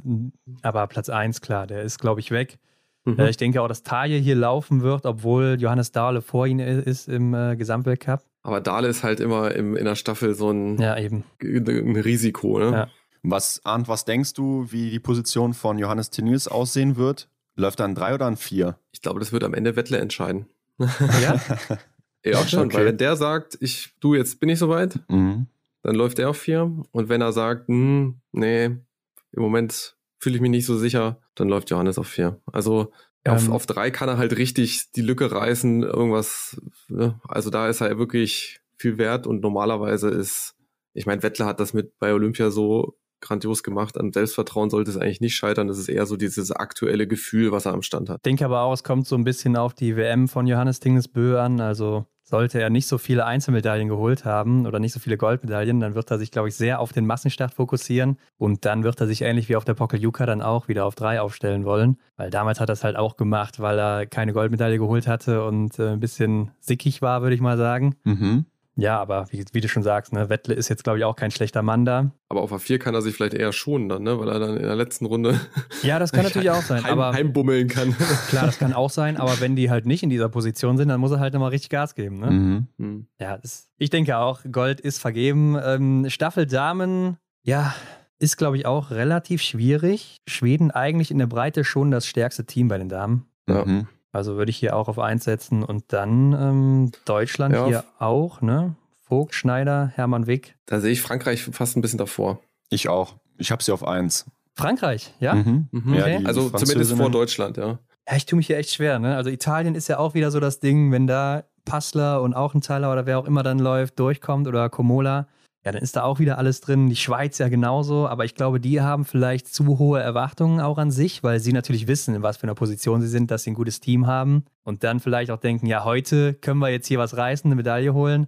aber 0.63 0.87
Platz 0.87 1.09
1, 1.09 1.41
klar, 1.41 1.67
der 1.67 1.83
ist, 1.83 1.99
glaube 1.99 2.21
ich, 2.21 2.31
weg. 2.31 2.59
Mhm. 3.05 3.19
Äh, 3.19 3.31
ich 3.31 3.37
denke 3.37 3.61
auch, 3.61 3.69
dass 3.69 3.83
Taje 3.83 4.17
hier 4.17 4.37
laufen 4.37 4.83
wird, 4.83 5.05
obwohl 5.05 5.57
Johannes 5.59 5.93
Dahle 5.93 6.23
vor 6.23 6.47
ihm 6.47 6.61
ist 6.61 7.09
im 7.09 7.35
äh, 7.35 7.57
Gesamtweltcup. 7.57 8.23
Aber 8.43 8.61
Dahle 8.61 8.89
ist 8.89 9.03
halt 9.03 9.21
immer 9.21 9.53
im, 9.55 9.77
in 9.77 9.85
der 9.85 9.95
Staffel 9.95 10.35
so 10.35 10.51
ein, 10.51 10.79
ja, 10.79 10.99
eben. 10.99 11.25
ein 11.43 11.97
Risiko, 11.97 12.59
ne? 12.59 12.71
Ja. 12.71 12.89
Was, 13.23 13.61
Arndt, 13.65 13.89
was 13.89 14.05
denkst 14.05 14.35
du, 14.35 14.67
wie 14.71 14.91
die 14.91 14.99
Position 14.99 15.55
von 15.55 15.79
Johannes 15.79 16.11
Tenils 16.11 16.49
aussehen 16.49 16.97
wird? 16.97 17.29
Läuft 17.55 17.81
er 17.81 17.87
ein 17.87 17.95
3 17.95 18.15
oder 18.15 18.27
ein 18.27 18.37
4? 18.37 18.79
Ich 18.93 19.03
glaube, 19.03 19.21
das 19.21 19.33
wird 19.33 19.45
am 19.45 19.55
Ende 19.55 19.77
Wettle 19.77 19.99
entscheiden. 19.99 20.47
Ja? 21.23 21.41
ja, 22.25 22.47
schon, 22.47 22.67
okay. 22.67 22.79
weil 22.79 22.87
wenn 22.87 22.99
der 22.99 23.17
sagt, 23.17 23.57
ich, 23.61 23.95
du, 24.01 24.15
jetzt 24.15 24.41
bin 24.41 24.49
ich 24.49 24.59
soweit, 24.59 24.99
mhm. 25.09 25.47
dann 25.83 25.95
läuft 25.95 26.19
er 26.19 26.31
auf 26.31 26.39
4. 26.39 26.85
Und 26.91 27.09
wenn 27.09 27.21
er 27.21 27.33
sagt, 27.33 27.69
hm, 27.69 28.21
nee, 28.33 28.65
im 28.65 29.43
Moment 29.43 29.97
fühle 30.19 30.37
ich 30.37 30.41
mich 30.41 30.51
nicht 30.51 30.67
so 30.67 30.77
sicher, 30.77 31.21
dann 31.35 31.49
läuft 31.49 31.71
Johannes 31.71 31.99
auf 31.99 32.09
4. 32.09 32.41
Also 32.47 32.93
ähm, 33.25 33.35
auf, 33.35 33.49
auf 33.49 33.67
3 33.67 33.91
kann 33.91 34.09
er 34.09 34.19
halt 34.19 34.37
richtig 34.37 34.91
die 34.93 35.03
Lücke 35.03 35.31
reißen, 35.31 35.83
irgendwas, 35.83 36.61
ne? 36.89 37.21
also 37.29 37.51
da 37.51 37.69
ist 37.69 37.81
er 37.81 37.99
wirklich 37.99 38.61
viel 38.77 38.99
wert 38.99 39.27
und 39.27 39.43
normalerweise 39.43 40.09
ist, 40.09 40.57
ich 40.95 41.07
meine, 41.07 41.23
Wettler 41.23 41.47
hat 41.47 41.61
das 41.61 41.73
mit 41.73 41.99
bei 41.99 42.13
Olympia 42.13 42.51
so 42.51 42.99
grandios 43.23 43.63
gemacht. 43.63 43.99
An 43.99 44.13
Selbstvertrauen 44.13 44.69
sollte 44.69 44.91
es 44.91 44.99
eigentlich 44.99 45.21
nicht 45.23 45.35
scheitern. 45.35 45.69
Das 45.69 45.79
ist 45.79 45.89
eher 45.89 46.05
so 46.05 46.17
dieses 46.17 46.53
aktuelle 46.53 47.07
Gefühl, 47.07 47.53
was 47.53 47.65
er 47.65 47.73
am 47.73 47.83
Stand 47.83 48.11
hat. 48.11 48.19
Ich 48.19 48.23
denke 48.23 48.45
aber 48.45 48.63
auch, 48.63 48.75
es 48.75 48.85
kommt 48.85 49.07
so 49.07 49.17
ein 49.17 49.25
bisschen 49.25 49.57
auf 49.57 49.73
die 49.73 49.97
WM 49.97 50.29
von 50.29 50.47
Johannes 50.47 50.81
Dingesbö 50.81 51.39
an. 51.39 51.61
Also 51.61 52.07
sollte 52.33 52.63
er 52.63 52.71
nicht 52.71 52.87
so 52.87 52.97
viele 52.97 53.27
Einzelmedaillen 53.27 53.89
geholt 53.89 54.25
haben 54.25 54.67
oder 54.67 54.79
nicht 54.79 54.95
so 54.95 55.01
viele 55.01 55.19
Goldmedaillen, 55.19 55.81
dann 55.81 55.95
wird 55.95 56.11
er 56.11 56.19
sich, 56.19 56.31
glaube 56.31 56.49
ich, 56.49 56.57
sehr 56.57 56.81
auf 56.81 56.91
den 56.91 57.05
Massenstart 57.05 57.53
fokussieren 57.53 58.17
und 58.39 58.65
dann 58.65 58.85
wird 58.85 58.99
er 59.03 59.07
sich 59.07 59.21
ähnlich 59.21 59.51
wie 59.51 59.57
auf 59.57 59.67
der 59.67 59.75
Pokeljuka 59.75 60.25
dann 60.25 60.41
auch 60.41 60.67
wieder 60.67 60.87
auf 60.87 60.95
drei 60.95 61.21
aufstellen 61.21 61.67
wollen, 61.67 61.99
weil 62.17 62.31
damals 62.31 62.59
hat 62.59 62.71
er 62.71 62.73
es 62.73 62.85
halt 62.85 62.97
auch 62.97 63.19
gemacht, 63.19 63.61
weil 63.61 63.79
er 63.79 64.07
keine 64.07 64.33
Goldmedaille 64.33 64.79
geholt 64.79 65.07
hatte 65.07 65.45
und 65.45 65.79
äh, 65.79 65.91
ein 65.91 66.01
bisschen 66.01 66.53
sickig 66.59 67.03
war, 67.03 67.21
würde 67.21 67.35
ich 67.35 67.43
mal 67.43 67.59
sagen. 67.59 67.97
Mhm. 68.05 68.47
Ja, 68.75 68.99
aber 69.01 69.27
wie, 69.31 69.45
wie, 69.53 69.61
du 69.61 69.69
schon 69.69 69.83
sagst, 69.83 70.13
ne, 70.13 70.31
Wettle 70.31 70.55
ist 70.55 70.69
jetzt, 70.69 70.85
glaube 70.85 70.99
ich, 70.99 71.05
auch 71.05 71.15
kein 71.15 71.31
schlechter 71.31 71.63
Mann 71.63 71.85
da. 71.85 72.11
Aber 72.29 72.41
auf 72.41 72.53
A4 72.53 72.79
kann 72.79 72.95
er 72.95 73.03
sich 73.03 73.15
vielleicht 73.15 73.35
eher 73.35 73.53
schonen 73.53 73.89
dann, 73.89 74.03
ne? 74.03 74.19
weil 74.19 74.29
er 74.29 74.39
dann 74.39 74.57
in 74.57 74.63
der 74.63 74.77
letzten 74.77 75.05
Runde 75.05 75.39
ja, 75.83 75.99
das 75.99 76.13
kann 76.13 76.25
natürlich 76.25 76.51
auch 76.51 76.63
sein, 76.63 76.83
heim, 76.83 76.93
aber 76.93 77.13
heimbummeln 77.13 77.69
kann. 77.69 77.95
Klar, 78.29 78.47
das 78.47 78.59
kann 78.59 78.73
auch 78.73 78.91
sein, 78.91 79.19
aber 79.19 79.41
wenn 79.41 79.57
die 79.57 79.71
halt 79.71 79.85
nicht 79.85 80.03
in 80.03 80.11
dieser 80.11 80.31
Position 80.31 80.79
sind, 80.79 80.89
dann 80.89 81.01
muss 81.01 81.11
er 81.11 81.21
halt 81.21 81.35
nochmal 81.35 81.51
richtig 81.51 81.69
Gas 81.71 81.95
geben. 81.95 82.19
Ne? 82.19 82.31
Mhm. 82.31 82.67
mhm. 82.79 83.07
Ja, 83.21 83.37
das, 83.37 83.69
ich 83.77 83.91
denke 83.91 84.17
auch, 84.17 84.41
Gold 84.51 84.81
ist 84.81 84.99
vergeben. 84.99 85.59
Ähm, 85.63 86.07
Staffel 86.09 86.47
Damen, 86.47 87.19
ja, 87.43 87.75
ist, 88.19 88.39
glaube 88.39 88.57
ich, 88.57 88.67
auch 88.67 88.91
relativ 88.91 89.43
schwierig. 89.43 90.23
Schweden 90.27 90.71
eigentlich 90.71 91.11
in 91.11 91.19
der 91.19 91.27
Breite 91.27 91.65
schon 91.65 91.91
das 91.91 92.07
stärkste 92.07 92.47
Team 92.47 92.69
bei 92.69 92.79
den 92.79 92.89
Damen. 92.89 93.27
Ja. 93.49 93.65
Mhm. 93.65 93.89
Also 94.13 94.37
würde 94.37 94.51
ich 94.51 94.59
hier 94.59 94.77
auch 94.77 94.89
auf 94.89 94.99
1 94.99 95.25
setzen 95.25 95.63
und 95.63 95.85
dann 95.89 96.33
ähm, 96.33 96.93
Deutschland 97.07 97.55
ja, 97.55 97.67
hier 97.67 97.85
auch, 97.99 98.43
ne? 98.43 98.77
Vogt, 99.01 99.35
Schneider, 99.35 99.91
Hermann 99.95 100.27
Wick. 100.27 100.57
Da 100.67 100.81
sehe 100.81 100.93
ich 100.93 101.01
Frankreich 101.01 101.43
fast 101.43 101.77
ein 101.77 101.83
bisschen 101.83 101.99
davor. 101.99 102.39
Ich 102.71 102.89
auch. 102.89 103.17
Ich 103.39 103.51
habe 103.51 103.63
sie 103.63 103.73
auf 103.73 103.87
eins. 103.87 104.27
Frankreich, 104.55 105.15
ja? 105.19 105.35
Mhm. 105.35 105.69
Mhm. 105.71 105.95
ja 105.95 106.03
okay. 106.03 106.21
also 106.25 106.51
zumindest 106.51 106.95
vor 106.95 107.11
Deutschland, 107.11 107.57
ja. 107.57 107.79
Ja, 108.09 108.17
ich 108.17 108.27
tue 108.27 108.37
mich 108.37 108.49
hier 108.49 108.59
echt 108.59 108.71
schwer. 108.71 108.99
Ne? 108.99 109.17
Also 109.17 109.31
Italien 109.31 109.75
ist 109.75 109.89
ja 109.89 109.99
auch 109.99 110.15
wieder 110.15 110.31
so 110.31 110.41
das 110.41 110.61
Ding, 110.61 110.93
wenn 110.93 111.07
da 111.07 111.45
Passler 111.65 112.23
und 112.23 112.35
auch 112.35 112.55
ein 112.55 112.61
Tyler 112.61 112.93
oder 112.93 113.07
wer 113.07 113.19
auch 113.19 113.25
immer 113.27 113.43
dann 113.43 113.59
läuft, 113.59 113.99
durchkommt 113.99 114.49
oder 114.49 114.69
Komola, 114.69 115.29
ja, 115.65 115.71
dann 115.71 115.83
ist 115.83 115.95
da 115.95 116.03
auch 116.03 116.19
wieder 116.19 116.39
alles 116.39 116.61
drin. 116.61 116.89
Die 116.89 116.97
Schweiz 116.97 117.39
ja 117.39 117.49
genauso, 117.49 118.09
aber 118.09 118.25
ich 118.25 118.35
glaube, 118.35 118.59
die 118.59 118.81
haben 118.81 119.05
vielleicht 119.05 119.47
zu 119.47 119.79
hohe 119.79 120.01
Erwartungen 120.01 120.61
auch 120.61 120.79
an 120.79 120.91
sich, 120.91 121.23
weil 121.23 121.39
sie 121.39 121.53
natürlich 121.53 121.87
wissen, 121.87 122.15
in 122.15 122.23
was 122.23 122.37
für 122.37 122.45
einer 122.45 122.57
Position 122.57 123.01
sie 123.01 123.09
sind, 123.09 123.31
dass 123.31 123.45
sie 123.45 123.53
ein 123.53 123.55
gutes 123.55 123.79
Team 123.79 124.07
haben 124.07 124.45
und 124.65 124.83
dann 124.83 124.99
vielleicht 124.99 125.31
auch 125.31 125.39
denken, 125.39 125.67
ja, 125.67 125.85
heute 125.85 126.35
können 126.35 126.59
wir 126.59 126.71
jetzt 126.71 126.89
hier 126.89 126.99
was 126.99 127.17
reißen, 127.17 127.49
eine 127.49 127.55
Medaille 127.55 127.95
holen. 127.95 128.27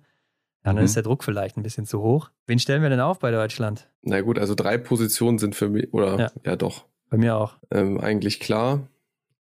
Ja, 0.65 0.73
dann 0.73 0.77
mhm. 0.77 0.85
ist 0.85 0.97
der 0.97 1.03
Druck 1.03 1.25
vielleicht 1.25 1.57
ein 1.57 1.63
bisschen 1.63 1.87
zu 1.87 2.01
hoch. 2.01 2.31
Wen 2.47 2.59
stellen 2.59 2.83
wir 2.83 2.89
denn 2.89 3.01
auf 3.01 3.19
bei 3.19 3.31
Deutschland? 3.31 3.89
Na 4.03 4.21
gut, 4.21 4.39
also 4.39 4.55
drei 4.55 4.79
Positionen 4.79 5.39
sind 5.39 5.57
für 5.57 5.69
mich, 5.69 5.93
oder 5.93 6.19
ja, 6.19 6.31
ja 6.45 6.57
doch. 6.57 6.85
Bei 7.11 7.17
mir 7.17 7.37
auch. 7.37 7.57
Ähm, 7.71 8.01
eigentlich 8.01 8.41
klar. 8.41 8.89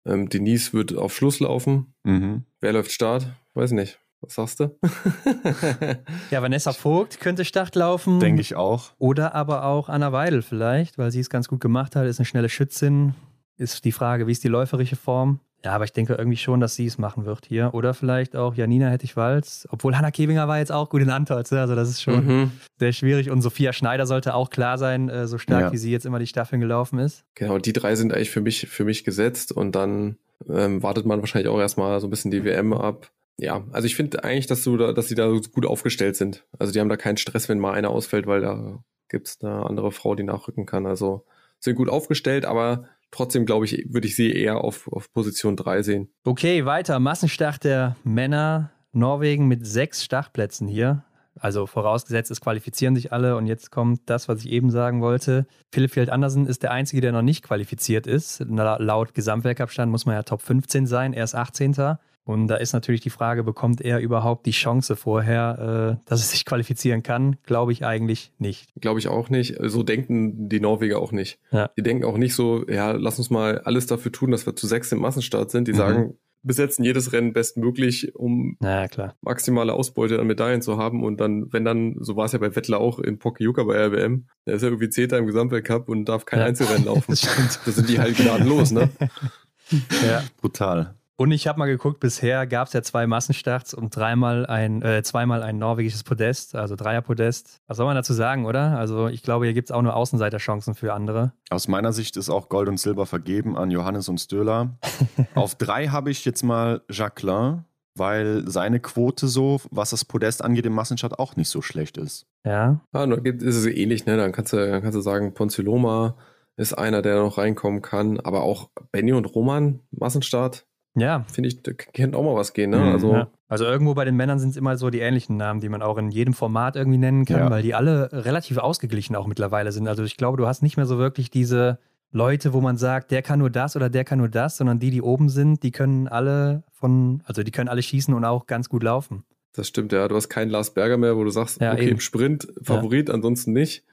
Ähm, 0.04 0.28
Denise 0.28 0.72
wird 0.72 0.96
auf 0.96 1.14
Schluss 1.14 1.40
laufen. 1.40 1.94
Mhm. 2.02 2.44
Wer 2.60 2.72
läuft 2.72 2.92
Start? 2.92 3.32
Weiß 3.54 3.70
nicht. 3.70 3.98
Was 4.24 4.34
sagst 4.34 4.60
du? 4.60 4.76
ja, 6.30 6.42
Vanessa 6.42 6.72
Vogt 6.72 7.20
könnte 7.20 7.44
Start 7.44 7.74
laufen. 7.74 8.20
Denke 8.20 8.40
ich 8.40 8.54
auch. 8.54 8.92
Oder 8.98 9.34
aber 9.34 9.64
auch 9.64 9.88
Anna 9.88 10.12
Weidel 10.12 10.42
vielleicht, 10.42 10.98
weil 10.98 11.10
sie 11.10 11.20
es 11.20 11.28
ganz 11.28 11.48
gut 11.48 11.60
gemacht 11.60 11.94
hat, 11.94 12.06
ist 12.06 12.18
eine 12.18 12.26
schnelle 12.26 12.48
Schützin. 12.48 13.14
Ist 13.56 13.84
die 13.84 13.92
Frage, 13.92 14.26
wie 14.26 14.32
ist 14.32 14.42
die 14.42 14.48
läuferische 14.48 14.96
Form? 14.96 15.40
Ja, 15.64 15.72
aber 15.72 15.84
ich 15.84 15.92
denke 15.92 16.14
irgendwie 16.14 16.36
schon, 16.36 16.60
dass 16.60 16.74
sie 16.74 16.86
es 16.86 16.98
machen 16.98 17.24
wird 17.24 17.46
hier. 17.46 17.72
Oder 17.72 17.94
vielleicht 17.94 18.36
auch 18.36 18.54
Janina 18.54 18.88
Hettich-Walz. 18.88 19.66
Obwohl 19.70 19.96
Hanna 19.96 20.10
Kebinger 20.10 20.46
war 20.46 20.58
jetzt 20.58 20.72
auch 20.72 20.90
gut 20.90 21.00
in 21.00 21.08
Antolz. 21.08 21.52
Also 21.52 21.74
das 21.74 21.88
ist 21.88 22.02
schon 22.02 22.26
mhm. 22.26 22.50
sehr 22.78 22.92
schwierig. 22.92 23.30
Und 23.30 23.40
Sophia 23.40 23.72
Schneider 23.72 24.06
sollte 24.06 24.34
auch 24.34 24.50
klar 24.50 24.76
sein, 24.76 25.08
äh, 25.08 25.26
so 25.26 25.38
stark 25.38 25.60
ja. 25.62 25.72
wie 25.72 25.78
sie 25.78 25.90
jetzt 25.90 26.04
immer 26.04 26.18
die 26.18 26.26
Staffeln 26.26 26.60
gelaufen 26.60 26.98
ist. 26.98 27.24
Genau, 27.34 27.58
die 27.58 27.72
drei 27.72 27.94
sind 27.94 28.12
eigentlich 28.12 28.30
für 28.30 28.42
mich, 28.42 28.66
für 28.68 28.84
mich 28.84 29.04
gesetzt. 29.04 29.52
Und 29.52 29.74
dann 29.74 30.18
ähm, 30.50 30.82
wartet 30.82 31.06
man 31.06 31.20
wahrscheinlich 31.20 31.48
auch 31.48 31.58
erstmal 31.58 31.98
so 32.00 32.08
ein 32.08 32.10
bisschen 32.10 32.30
die 32.30 32.44
WM 32.44 32.74
ab. 32.74 33.10
Ja, 33.38 33.64
also 33.72 33.86
ich 33.86 33.96
finde 33.96 34.22
eigentlich, 34.22 34.46
dass, 34.46 34.62
du 34.62 34.76
da, 34.76 34.92
dass 34.92 35.08
sie 35.08 35.14
da 35.14 35.28
gut 35.28 35.66
aufgestellt 35.66 36.16
sind. 36.16 36.46
Also 36.58 36.72
die 36.72 36.80
haben 36.80 36.88
da 36.88 36.96
keinen 36.96 37.16
Stress, 37.16 37.48
wenn 37.48 37.58
mal 37.58 37.72
einer 37.72 37.90
ausfällt, 37.90 38.26
weil 38.26 38.40
da 38.40 38.84
gibt 39.08 39.28
es 39.28 39.38
eine 39.42 39.66
andere 39.66 39.90
Frau, 39.90 40.14
die 40.14 40.22
nachrücken 40.22 40.66
kann. 40.66 40.86
Also 40.86 41.26
sind 41.58 41.76
gut 41.76 41.88
aufgestellt, 41.88 42.44
aber 42.44 42.88
Trotzdem 43.14 43.46
glaube 43.46 43.64
ich, 43.64 43.86
würde 43.94 44.08
ich 44.08 44.16
sie 44.16 44.32
eher 44.32 44.58
auf, 44.58 44.88
auf 44.88 45.12
Position 45.12 45.54
3 45.54 45.82
sehen. 45.82 46.08
Okay, 46.24 46.64
weiter. 46.64 46.98
Massenstart 46.98 47.62
der 47.62 47.94
Männer. 48.02 48.72
Norwegen 48.90 49.46
mit 49.46 49.64
sechs 49.64 50.02
Startplätzen 50.02 50.66
hier. 50.66 51.04
Also 51.38 51.66
vorausgesetzt, 51.66 52.32
es 52.32 52.40
qualifizieren 52.40 52.96
sich 52.96 53.12
alle 53.12 53.36
und 53.36 53.46
jetzt 53.46 53.70
kommt 53.70 54.00
das, 54.06 54.28
was 54.28 54.40
ich 54.40 54.50
eben 54.50 54.70
sagen 54.72 55.00
wollte. 55.00 55.46
Philipp 55.72 55.96
Andersen 56.10 56.46
ist 56.46 56.64
der 56.64 56.72
Einzige, 56.72 57.00
der 57.02 57.12
noch 57.12 57.22
nicht 57.22 57.44
qualifiziert 57.44 58.08
ist. 58.08 58.40
Laut 58.48 59.14
Gesamtweltcup-Stand 59.14 59.90
muss 59.92 60.06
man 60.06 60.16
ja 60.16 60.22
Top 60.24 60.42
15 60.42 60.86
sein, 60.86 61.12
er 61.12 61.24
ist 61.24 61.34
18. 61.36 61.96
Und 62.24 62.48
da 62.48 62.56
ist 62.56 62.72
natürlich 62.72 63.02
die 63.02 63.10
Frage, 63.10 63.44
bekommt 63.44 63.80
er 63.82 64.00
überhaupt 64.00 64.46
die 64.46 64.50
Chance 64.52 64.96
vorher, 64.96 65.98
äh, 66.02 66.08
dass 66.08 66.20
er 66.22 66.26
sich 66.26 66.44
qualifizieren 66.46 67.02
kann? 67.02 67.36
Glaube 67.44 67.72
ich 67.72 67.84
eigentlich 67.84 68.32
nicht. 68.38 68.70
Glaube 68.80 68.98
ich 68.98 69.08
auch 69.08 69.28
nicht. 69.28 69.56
So 69.60 69.82
denken 69.82 70.48
die 70.48 70.60
Norweger 70.60 70.98
auch 71.00 71.12
nicht. 71.12 71.38
Ja. 71.50 71.70
Die 71.76 71.82
denken 71.82 72.04
auch 72.04 72.16
nicht 72.16 72.34
so, 72.34 72.66
ja, 72.68 72.92
lass 72.92 73.18
uns 73.18 73.28
mal 73.30 73.58
alles 73.60 73.86
dafür 73.86 74.10
tun, 74.12 74.30
dass 74.30 74.46
wir 74.46 74.56
zu 74.56 74.66
sechs 74.66 74.90
im 74.92 75.00
Massenstart 75.00 75.50
sind. 75.50 75.68
Die 75.68 75.72
Mhm. 75.72 75.76
sagen, 75.76 76.14
besetzen 76.46 76.84
jedes 76.84 77.12
Rennen 77.14 77.32
bestmöglich, 77.32 78.14
um 78.14 78.56
Na 78.60 78.86
klar. 78.88 79.14
maximale 79.22 79.72
Ausbeute 79.72 80.18
an 80.20 80.26
Medaillen 80.26 80.60
zu 80.60 80.76
haben 80.76 81.02
und 81.02 81.18
dann, 81.18 81.50
wenn 81.52 81.64
dann, 81.64 81.96
so 82.00 82.16
war 82.16 82.26
es 82.26 82.32
ja 82.32 82.38
bei 82.38 82.54
Wettler 82.54 82.80
auch 82.80 82.98
in 82.98 83.18
Pokljuka 83.18 83.62
bei 83.64 83.76
RWM, 83.76 84.26
der 84.46 84.54
ist 84.56 84.62
ja 84.62 84.68
irgendwie 84.68 84.90
Zehnter 84.90 85.16
im 85.16 85.26
Gesamtweltcup 85.26 85.88
und 85.88 86.04
darf 86.06 86.26
kein 86.26 86.40
Ja. 86.40 86.44
Einzelrennen 86.46 86.84
laufen. 86.84 87.04
Das 87.08 87.20
stimmt. 87.22 87.60
Da 87.64 87.70
sind 87.72 87.88
die 87.88 87.98
halt 87.98 88.16
gnadenlos, 88.18 88.72
ne? 88.72 88.90
Ja. 90.06 90.22
Brutal. 90.40 90.94
Und 91.16 91.30
ich 91.30 91.46
habe 91.46 91.60
mal 91.60 91.66
geguckt, 91.66 92.00
bisher 92.00 92.44
gab 92.44 92.66
es 92.66 92.72
ja 92.72 92.82
zwei 92.82 93.06
Massenstarts 93.06 93.72
und 93.72 93.94
dreimal 93.94 94.46
ein, 94.46 94.82
äh, 94.82 95.02
zweimal 95.04 95.44
ein 95.44 95.58
norwegisches 95.58 96.02
Podest, 96.02 96.56
also 96.56 96.74
Dreierpodest. 96.74 97.60
Was 97.68 97.76
soll 97.76 97.86
man 97.86 97.94
dazu 97.94 98.12
sagen, 98.12 98.46
oder? 98.46 98.76
Also 98.76 99.06
ich 99.06 99.22
glaube, 99.22 99.44
hier 99.44 99.54
gibt 99.54 99.70
es 99.70 99.72
auch 99.72 99.82
nur 99.82 99.94
Außenseiterchancen 99.94 100.74
für 100.74 100.92
andere. 100.92 101.32
Aus 101.50 101.68
meiner 101.68 101.92
Sicht 101.92 102.16
ist 102.16 102.30
auch 102.30 102.48
Gold 102.48 102.68
und 102.68 102.80
Silber 102.80 103.06
vergeben 103.06 103.56
an 103.56 103.70
Johannes 103.70 104.08
und 104.08 104.18
Stöhler. 104.18 104.76
Auf 105.36 105.54
drei 105.54 105.86
habe 105.86 106.10
ich 106.10 106.24
jetzt 106.24 106.42
mal 106.42 106.82
Jacqueline, 106.90 107.64
weil 107.94 108.42
seine 108.48 108.80
Quote 108.80 109.28
so, 109.28 109.60
was 109.70 109.90
das 109.90 110.04
Podest 110.04 110.42
angeht, 110.42 110.66
im 110.66 110.72
Massenstart 110.72 111.20
auch 111.20 111.36
nicht 111.36 111.48
so 111.48 111.62
schlecht 111.62 111.96
ist. 111.96 112.26
Ja, 112.44 112.80
Ja, 112.92 113.06
gibt, 113.06 113.40
ist 113.40 113.54
es 113.54 113.66
ähnlich, 113.66 114.04
ne? 114.06 114.16
Dann 114.16 114.32
kannst 114.32 114.52
du, 114.52 114.56
dann 114.56 114.82
kannst 114.82 114.96
du 114.96 115.00
sagen, 115.00 115.32
Ponziloma 115.32 116.16
ist 116.56 116.72
einer, 116.76 117.02
der 117.02 117.16
noch 117.16 117.38
reinkommen 117.38 117.82
kann, 117.82 118.18
aber 118.18 118.42
auch 118.42 118.70
Benny 118.90 119.12
und 119.12 119.26
Roman, 119.26 119.78
Massenstart, 119.92 120.66
ja. 120.94 121.24
finde 121.32 121.48
ich, 121.48 121.62
da 121.62 121.72
könnte 121.72 122.16
auch 122.18 122.22
mal 122.24 122.34
was 122.34 122.52
gehen, 122.52 122.70
ne? 122.70 122.78
Mhm. 122.78 122.92
Also, 122.92 123.12
ja. 123.12 123.28
Also 123.48 123.64
irgendwo 123.64 123.94
bei 123.94 124.04
den 124.04 124.16
Männern 124.16 124.38
sind 124.38 124.50
es 124.50 124.56
immer 124.56 124.76
so 124.76 124.90
die 124.90 125.00
ähnlichen 125.00 125.36
Namen, 125.36 125.60
die 125.60 125.68
man 125.68 125.82
auch 125.82 125.98
in 125.98 126.10
jedem 126.10 126.34
Format 126.34 126.76
irgendwie 126.76 126.98
nennen 126.98 127.24
kann, 127.24 127.38
Ja. 127.38 127.50
weil 127.50 127.62
die 127.62 127.74
alle 127.74 128.10
relativ 128.12 128.58
ausgeglichen 128.58 129.14
auch 129.16 129.26
mittlerweile 129.26 129.70
sind. 129.70 129.86
Also 129.86 130.02
ich 130.02 130.16
glaube, 130.16 130.36
du 130.38 130.46
hast 130.46 130.62
nicht 130.62 130.76
mehr 130.76 130.86
so 130.86 130.98
wirklich 130.98 131.30
diese 131.30 131.78
Leute, 132.10 132.52
wo 132.52 132.60
man 132.60 132.76
sagt, 132.76 133.10
der 133.10 133.22
kann 133.22 133.38
nur 133.40 133.50
das 133.50 133.76
oder 133.76 133.90
der 133.90 134.04
kann 134.04 134.18
nur 134.18 134.28
das, 134.28 134.56
sondern 134.56 134.78
die, 134.78 134.90
die 134.90 135.02
oben 135.02 135.28
sind, 135.28 135.62
die 135.62 135.70
können 135.72 136.08
alle 136.08 136.62
von, 136.72 137.22
also 137.26 137.42
die 137.42 137.50
können 137.50 137.68
alle 137.68 137.82
schießen 137.82 138.14
und 138.14 138.24
auch 138.24 138.46
ganz 138.46 138.68
gut 138.68 138.82
laufen. 138.82 139.24
das 139.52 139.68
stimmt, 139.68 139.92
ja. 139.92 140.08
Du 140.08 140.16
hast 140.16 140.28
keinen 140.28 140.50
Lars 140.50 140.74
Berger 140.74 140.96
mehr, 140.96 141.16
wo 141.16 141.22
du 141.24 141.30
sagst, 141.30 141.60
Ja, 141.60 141.72
okay, 141.72 141.82
eben. 141.82 141.92
im 141.92 142.00
Sprint 142.00 142.48
Favorit, 142.62 143.10
ansonsten 143.10 143.52
nicht. 143.52 143.84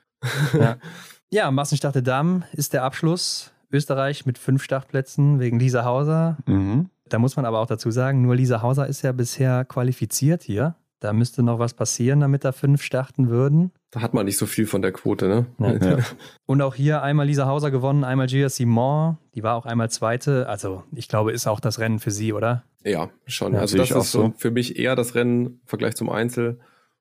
Ja. 0.58 0.78
Ja, 1.34 1.50
Massenstart 1.50 1.96
der 1.96 2.02
Damen 2.02 2.44
ist 2.52 2.74
der 2.74 2.84
Abschluss. 2.84 3.54
Österreich 3.72 4.26
mit 4.26 4.38
fünf 4.38 4.64
Startplätzen 4.64 5.40
wegen 5.40 5.60
Lisa 5.60 5.86
Hauser. 5.86 6.38
Mhm. 6.46 6.90
Da 7.08 7.20
muss 7.20 7.36
man 7.36 7.46
aber 7.46 7.60
auch 7.60 7.68
dazu 7.68 7.92
sagen, 7.92 8.22
nur 8.22 8.36
Lisa 8.36 8.62
Hauser 8.62 8.88
ist 8.88 9.02
ja 9.02 9.12
bisher 9.12 9.66
qualifiziert 9.66 10.44
hier. 10.44 10.76
Da 11.02 11.14
müsste 11.14 11.42
noch 11.42 11.58
was 11.58 11.74
passieren, 11.74 12.20
damit 12.20 12.46
da 12.46 12.52
fünf 12.52 12.84
starten 12.84 13.30
würden. 13.30 13.72
Da 13.90 14.02
hat 14.02 14.14
man 14.14 14.26
nicht 14.26 14.38
so 14.38 14.46
viel 14.46 14.68
von 14.68 14.84
der 14.84 14.92
Quote, 14.92 15.28
ne? 15.28 15.46
Ja. 15.60 15.98
Und 16.46 16.62
auch 16.62 16.76
hier 16.76 17.02
einmal 17.02 17.26
Lisa 17.26 17.48
Hauser 17.48 17.72
gewonnen, 17.72 18.04
einmal 18.04 18.28
Gia 18.28 18.50
Simon. 18.50 19.18
Die 19.34 19.42
war 19.42 19.56
auch 19.56 19.66
einmal 19.66 19.90
Zweite. 19.90 20.48
Also 20.48 20.84
ich 20.96 21.08
glaube, 21.08 21.32
ist 21.32 21.48
auch 21.48 21.60
das 21.60 21.80
Rennen 21.80 22.00
für 22.00 22.12
sie, 22.12 22.34
oder? 22.34 22.64
Ja, 22.86 23.10
schon. 23.26 23.54
Ja, 23.54 23.62
also 23.62 23.78
das 23.78 23.90
ich 23.90 23.94
auch 23.96 24.02
ist 24.02 24.12
so 24.12 24.32
für 24.38 24.52
mich 24.52 24.78
eher 24.78 24.96
das 24.96 25.16
Rennen 25.16 25.46
im 25.48 25.60
Vergleich 25.66 25.96
zum 25.96 26.10
Einzel, 26.10 26.60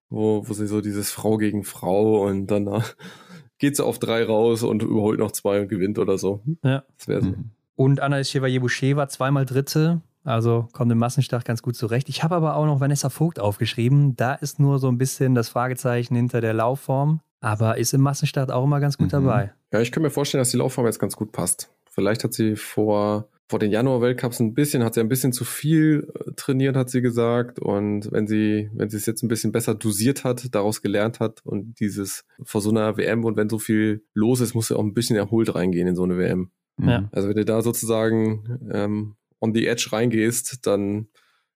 wo, 0.09 0.49
wo 0.49 0.53
sie 0.55 0.67
so 0.67 0.81
dieses 0.81 1.11
Frau 1.11 1.37
gegen 1.37 1.63
Frau 1.63 2.27
und 2.27 2.47
dann 2.47 2.83
geht 3.61 3.77
sie 3.77 3.85
auf 3.85 4.01
drei 4.01 4.24
raus 4.24 4.65
und 4.65 4.82
überholt 4.82 5.20
noch 5.20 5.31
zwei 5.31 5.61
und 5.61 5.69
gewinnt 5.69 5.99
oder 6.01 6.19
so. 6.19 6.43
Ja. 6.65 6.82
Das 6.99 7.07
wäre 7.07 7.23
so. 7.23 7.28
Mhm. 7.31 7.51
Und 7.77 8.01
Anna 8.01 8.23
Chevalier-Boucher 8.24 8.97
war 8.97 9.09
zweimal 9.09 9.47
Dritte. 9.47 10.01
Also 10.24 10.69
kommt 10.73 10.93
im 10.93 10.99
Massenstart 10.99 11.45
ganz 11.47 11.62
gut 11.62 11.77
zurecht. 11.77 12.09
Ich 12.11 12.23
habe 12.23 12.35
aber 12.35 12.57
auch 12.57 12.66
noch 12.66 12.81
Vanessa 12.81 13.09
Vogt 13.09 13.39
aufgeschrieben. 13.41 14.16
Da 14.16 14.35
ist 14.35 14.59
nur 14.59 14.78
so 14.78 14.89
ein 14.89 14.99
bisschen 14.99 15.35
das 15.35 15.49
Fragezeichen 15.49 16.15
hinter 16.15 16.41
der 16.43 16.53
Laufform. 16.53 17.20
Aber 17.41 17.78
ist 17.78 17.95
im 17.95 18.03
Massenstart 18.03 18.51
auch 18.51 18.65
immer 18.65 18.81
ganz 18.81 18.99
gut 18.99 19.07
Mhm. 19.07 19.11
dabei. 19.12 19.53
Ja, 19.73 19.81
ich 19.81 19.93
kann 19.93 20.03
mir 20.03 20.11
vorstellen, 20.11 20.41
dass 20.41 20.51
die 20.51 20.59
Laufform 20.59 20.85
jetzt 20.87 20.99
ganz 20.99 21.16
gut 21.16 21.32
passt. 21.32 21.70
Vielleicht 21.89 22.23
hat 22.24 22.35
sie 22.35 22.57
vor, 22.57 23.28
vor 23.51 23.59
den 23.59 23.72
Januar-Weltcups 23.72 24.39
ein 24.39 24.55
bisschen, 24.55 24.85
hat 24.85 24.94
sie 24.94 25.01
ein 25.01 25.09
bisschen 25.09 25.32
zu 25.32 25.44
viel 25.44 26.06
äh, 26.14 26.31
trainiert, 26.36 26.77
hat 26.77 26.89
sie 26.89 27.02
gesagt. 27.02 27.59
Und 27.59 28.12
wenn 28.12 28.28
sie, 28.28 28.70
wenn 28.74 28.89
sie 28.90 28.97
es 28.97 29.06
jetzt 29.06 29.24
ein 29.24 29.28
bisschen 29.28 29.51
besser 29.51 29.74
dosiert 29.74 30.22
hat, 30.22 30.55
daraus 30.55 30.82
gelernt 30.82 31.18
hat 31.18 31.44
und 31.44 31.81
dieses 31.81 32.24
vor 32.44 32.60
so 32.60 32.70
einer 32.70 32.97
WM 32.97 33.24
und 33.24 33.36
wenn 33.36 33.48
so 33.48 33.59
viel 33.59 34.05
los 34.14 34.40
ist, 34.40 34.55
muss 34.55 34.68
sie 34.68 34.77
auch 34.77 34.85
ein 34.85 34.94
bisschen 34.94 35.16
erholt 35.16 35.52
reingehen 35.52 35.89
in 35.89 35.97
so 35.97 36.05
eine 36.05 36.16
WM. 36.16 36.52
Ja. 36.81 37.09
Also 37.10 37.28
wenn 37.28 37.35
du 37.35 37.44
da 37.44 37.60
sozusagen 37.60 38.70
ähm, 38.72 39.16
on 39.40 39.52
the 39.52 39.66
edge 39.66 39.89
reingehst, 39.90 40.64
dann 40.64 41.09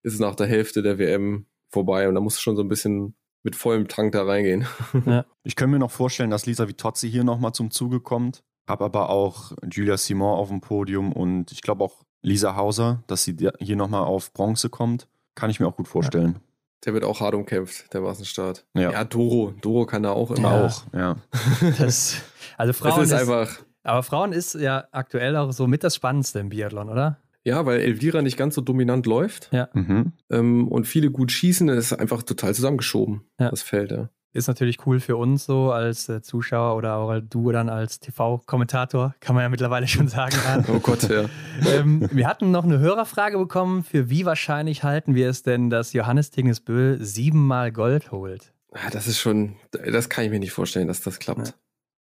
ist 0.03 0.15
es 0.15 0.19
nach 0.19 0.35
der 0.35 0.49
Hälfte 0.49 0.83
der 0.83 0.99
WM 0.99 1.47
vorbei 1.71 2.09
und 2.09 2.17
da 2.17 2.21
musst 2.21 2.39
du 2.39 2.43
schon 2.43 2.57
so 2.57 2.63
ein 2.63 2.69
bisschen 2.69 3.15
mit 3.45 3.55
vollem 3.55 3.87
Tank 3.87 4.13
da 4.13 4.25
reingehen. 4.25 4.67
Ich 5.47 5.57
könnte 5.57 5.73
mir 5.73 5.79
noch 5.79 5.91
vorstellen, 5.91 6.31
dass 6.31 6.47
Lisa 6.47 6.67
Vitozzi 6.67 7.11
hier 7.11 7.23
nochmal 7.23 7.53
zum 7.53 7.71
Zuge 7.71 8.01
kommt. 8.01 8.43
Hab 8.67 8.81
aber 8.83 9.11
auch 9.11 9.53
Julia 9.71 9.97
Simon 9.97 10.37
auf 10.39 10.49
dem 10.49 10.61
Podium 10.61 11.13
und 11.13 11.53
ich 11.53 11.61
glaube 11.63 11.85
auch 11.85 12.05
Lisa 12.23 12.57
Hauser, 12.57 13.03
dass 13.07 13.25
sie 13.25 13.37
hier 13.59 13.77
nochmal 13.77 14.05
auf 14.05 14.33
Bronze 14.33 14.71
kommt. 14.71 15.07
Kann 15.35 15.51
ich 15.51 15.61
mir 15.61 15.67
auch 15.67 15.77
gut 15.77 15.89
vorstellen. 15.89 16.39
Der 16.85 16.95
wird 16.95 17.05
auch 17.05 17.21
hart 17.21 17.35
umkämpft, 17.35 17.93
der 17.93 18.01
Massenstart. 18.03 18.65
Ja. 18.75 18.93
ja 18.93 19.05
Doro. 19.05 19.53
Doro 19.61 19.85
kann 19.87 20.03
da 20.03 20.13
auch 20.13 20.31
immer. 20.31 20.51
Ja. 20.61 20.67
Auch, 20.67 20.83
ja. 20.95 21.17
Das, 21.79 22.17
also 22.57 22.73
Frauen 22.73 23.03
ist 23.03 23.11
ist, 23.11 23.21
einfach, 23.21 23.59
aber 23.83 24.03
Frauen 24.03 24.33
ist 24.33 24.55
ja 24.55 24.85
aktuell 24.93 25.37
auch 25.37 25.53
so 25.53 25.67
mit 25.67 25.83
das 25.85 25.95
Spannendste 25.97 26.39
im 26.41 26.49
Biathlon, 26.51 26.89
oder? 26.89 27.19
ja, 27.47 27.67
weil 27.67 27.81
Elvira 27.81 28.23
nicht 28.23 28.39
ganz 28.39 28.55
so 28.55 28.63
dominant 28.63 29.05
läuft 29.05 29.51
Mhm. 29.75 30.13
ähm, 30.31 30.67
und 30.69 30.87
viele 30.87 31.11
gut 31.11 31.31
schießen, 31.31 31.69
ist 31.69 31.93
einfach 31.93 32.23
total 32.23 32.55
zusammengeschoben, 32.55 33.23
Ja. 33.39 33.51
das 33.51 33.61
Feld. 33.61 33.91
Ja. 33.91 34.09
Ist 34.35 34.49
natürlich 34.49 34.85
cool 34.85 34.99
für 34.99 35.17
uns 35.17 35.47
so 35.47 35.71
als 35.71 36.09
äh, 36.09 36.21
Zuschauer 36.21 36.77
oder 36.77 36.97
auch 36.97 37.21
du 37.21 37.53
dann 37.53 37.69
als 37.69 38.01
TV-Kommentator, 38.01 39.15
kann 39.21 39.37
man 39.37 39.43
ja 39.43 39.49
mittlerweile 39.49 39.87
schon 39.87 40.09
sagen. 40.09 40.35
Oh 40.69 40.81
Gott, 40.81 41.09
ja. 41.09 41.27
ähm, 41.67 42.09
wir 42.11 42.27
hatten 42.27 42.51
noch 42.51 42.65
eine 42.65 42.81
Hörerfrage 42.81 43.39
bekommen, 43.39 43.85
für 43.85 44.11
wie 44.11 44.27
wahrscheinlich 44.27 44.83
halten 44.83 45.15
wir 45.15 45.31
es 45.31 45.45
denn, 45.45 45.71
dass 45.71 45.93
Johannes 45.93 46.33
Tingesbö 46.33 46.99
siebenmal 47.01 47.71
Gold 47.71 48.11
holt? 48.11 48.53
Ah, 48.73 48.91
Das 48.91 49.07
ist 49.07 49.21
schon, 49.21 49.55
das 49.71 50.09
kann 50.09 50.25
ich 50.25 50.31
mir 50.31 50.41
nicht 50.41 50.53
vorstellen, 50.53 50.89
dass 50.89 51.01
das 51.01 51.21
klappt. 51.21 51.55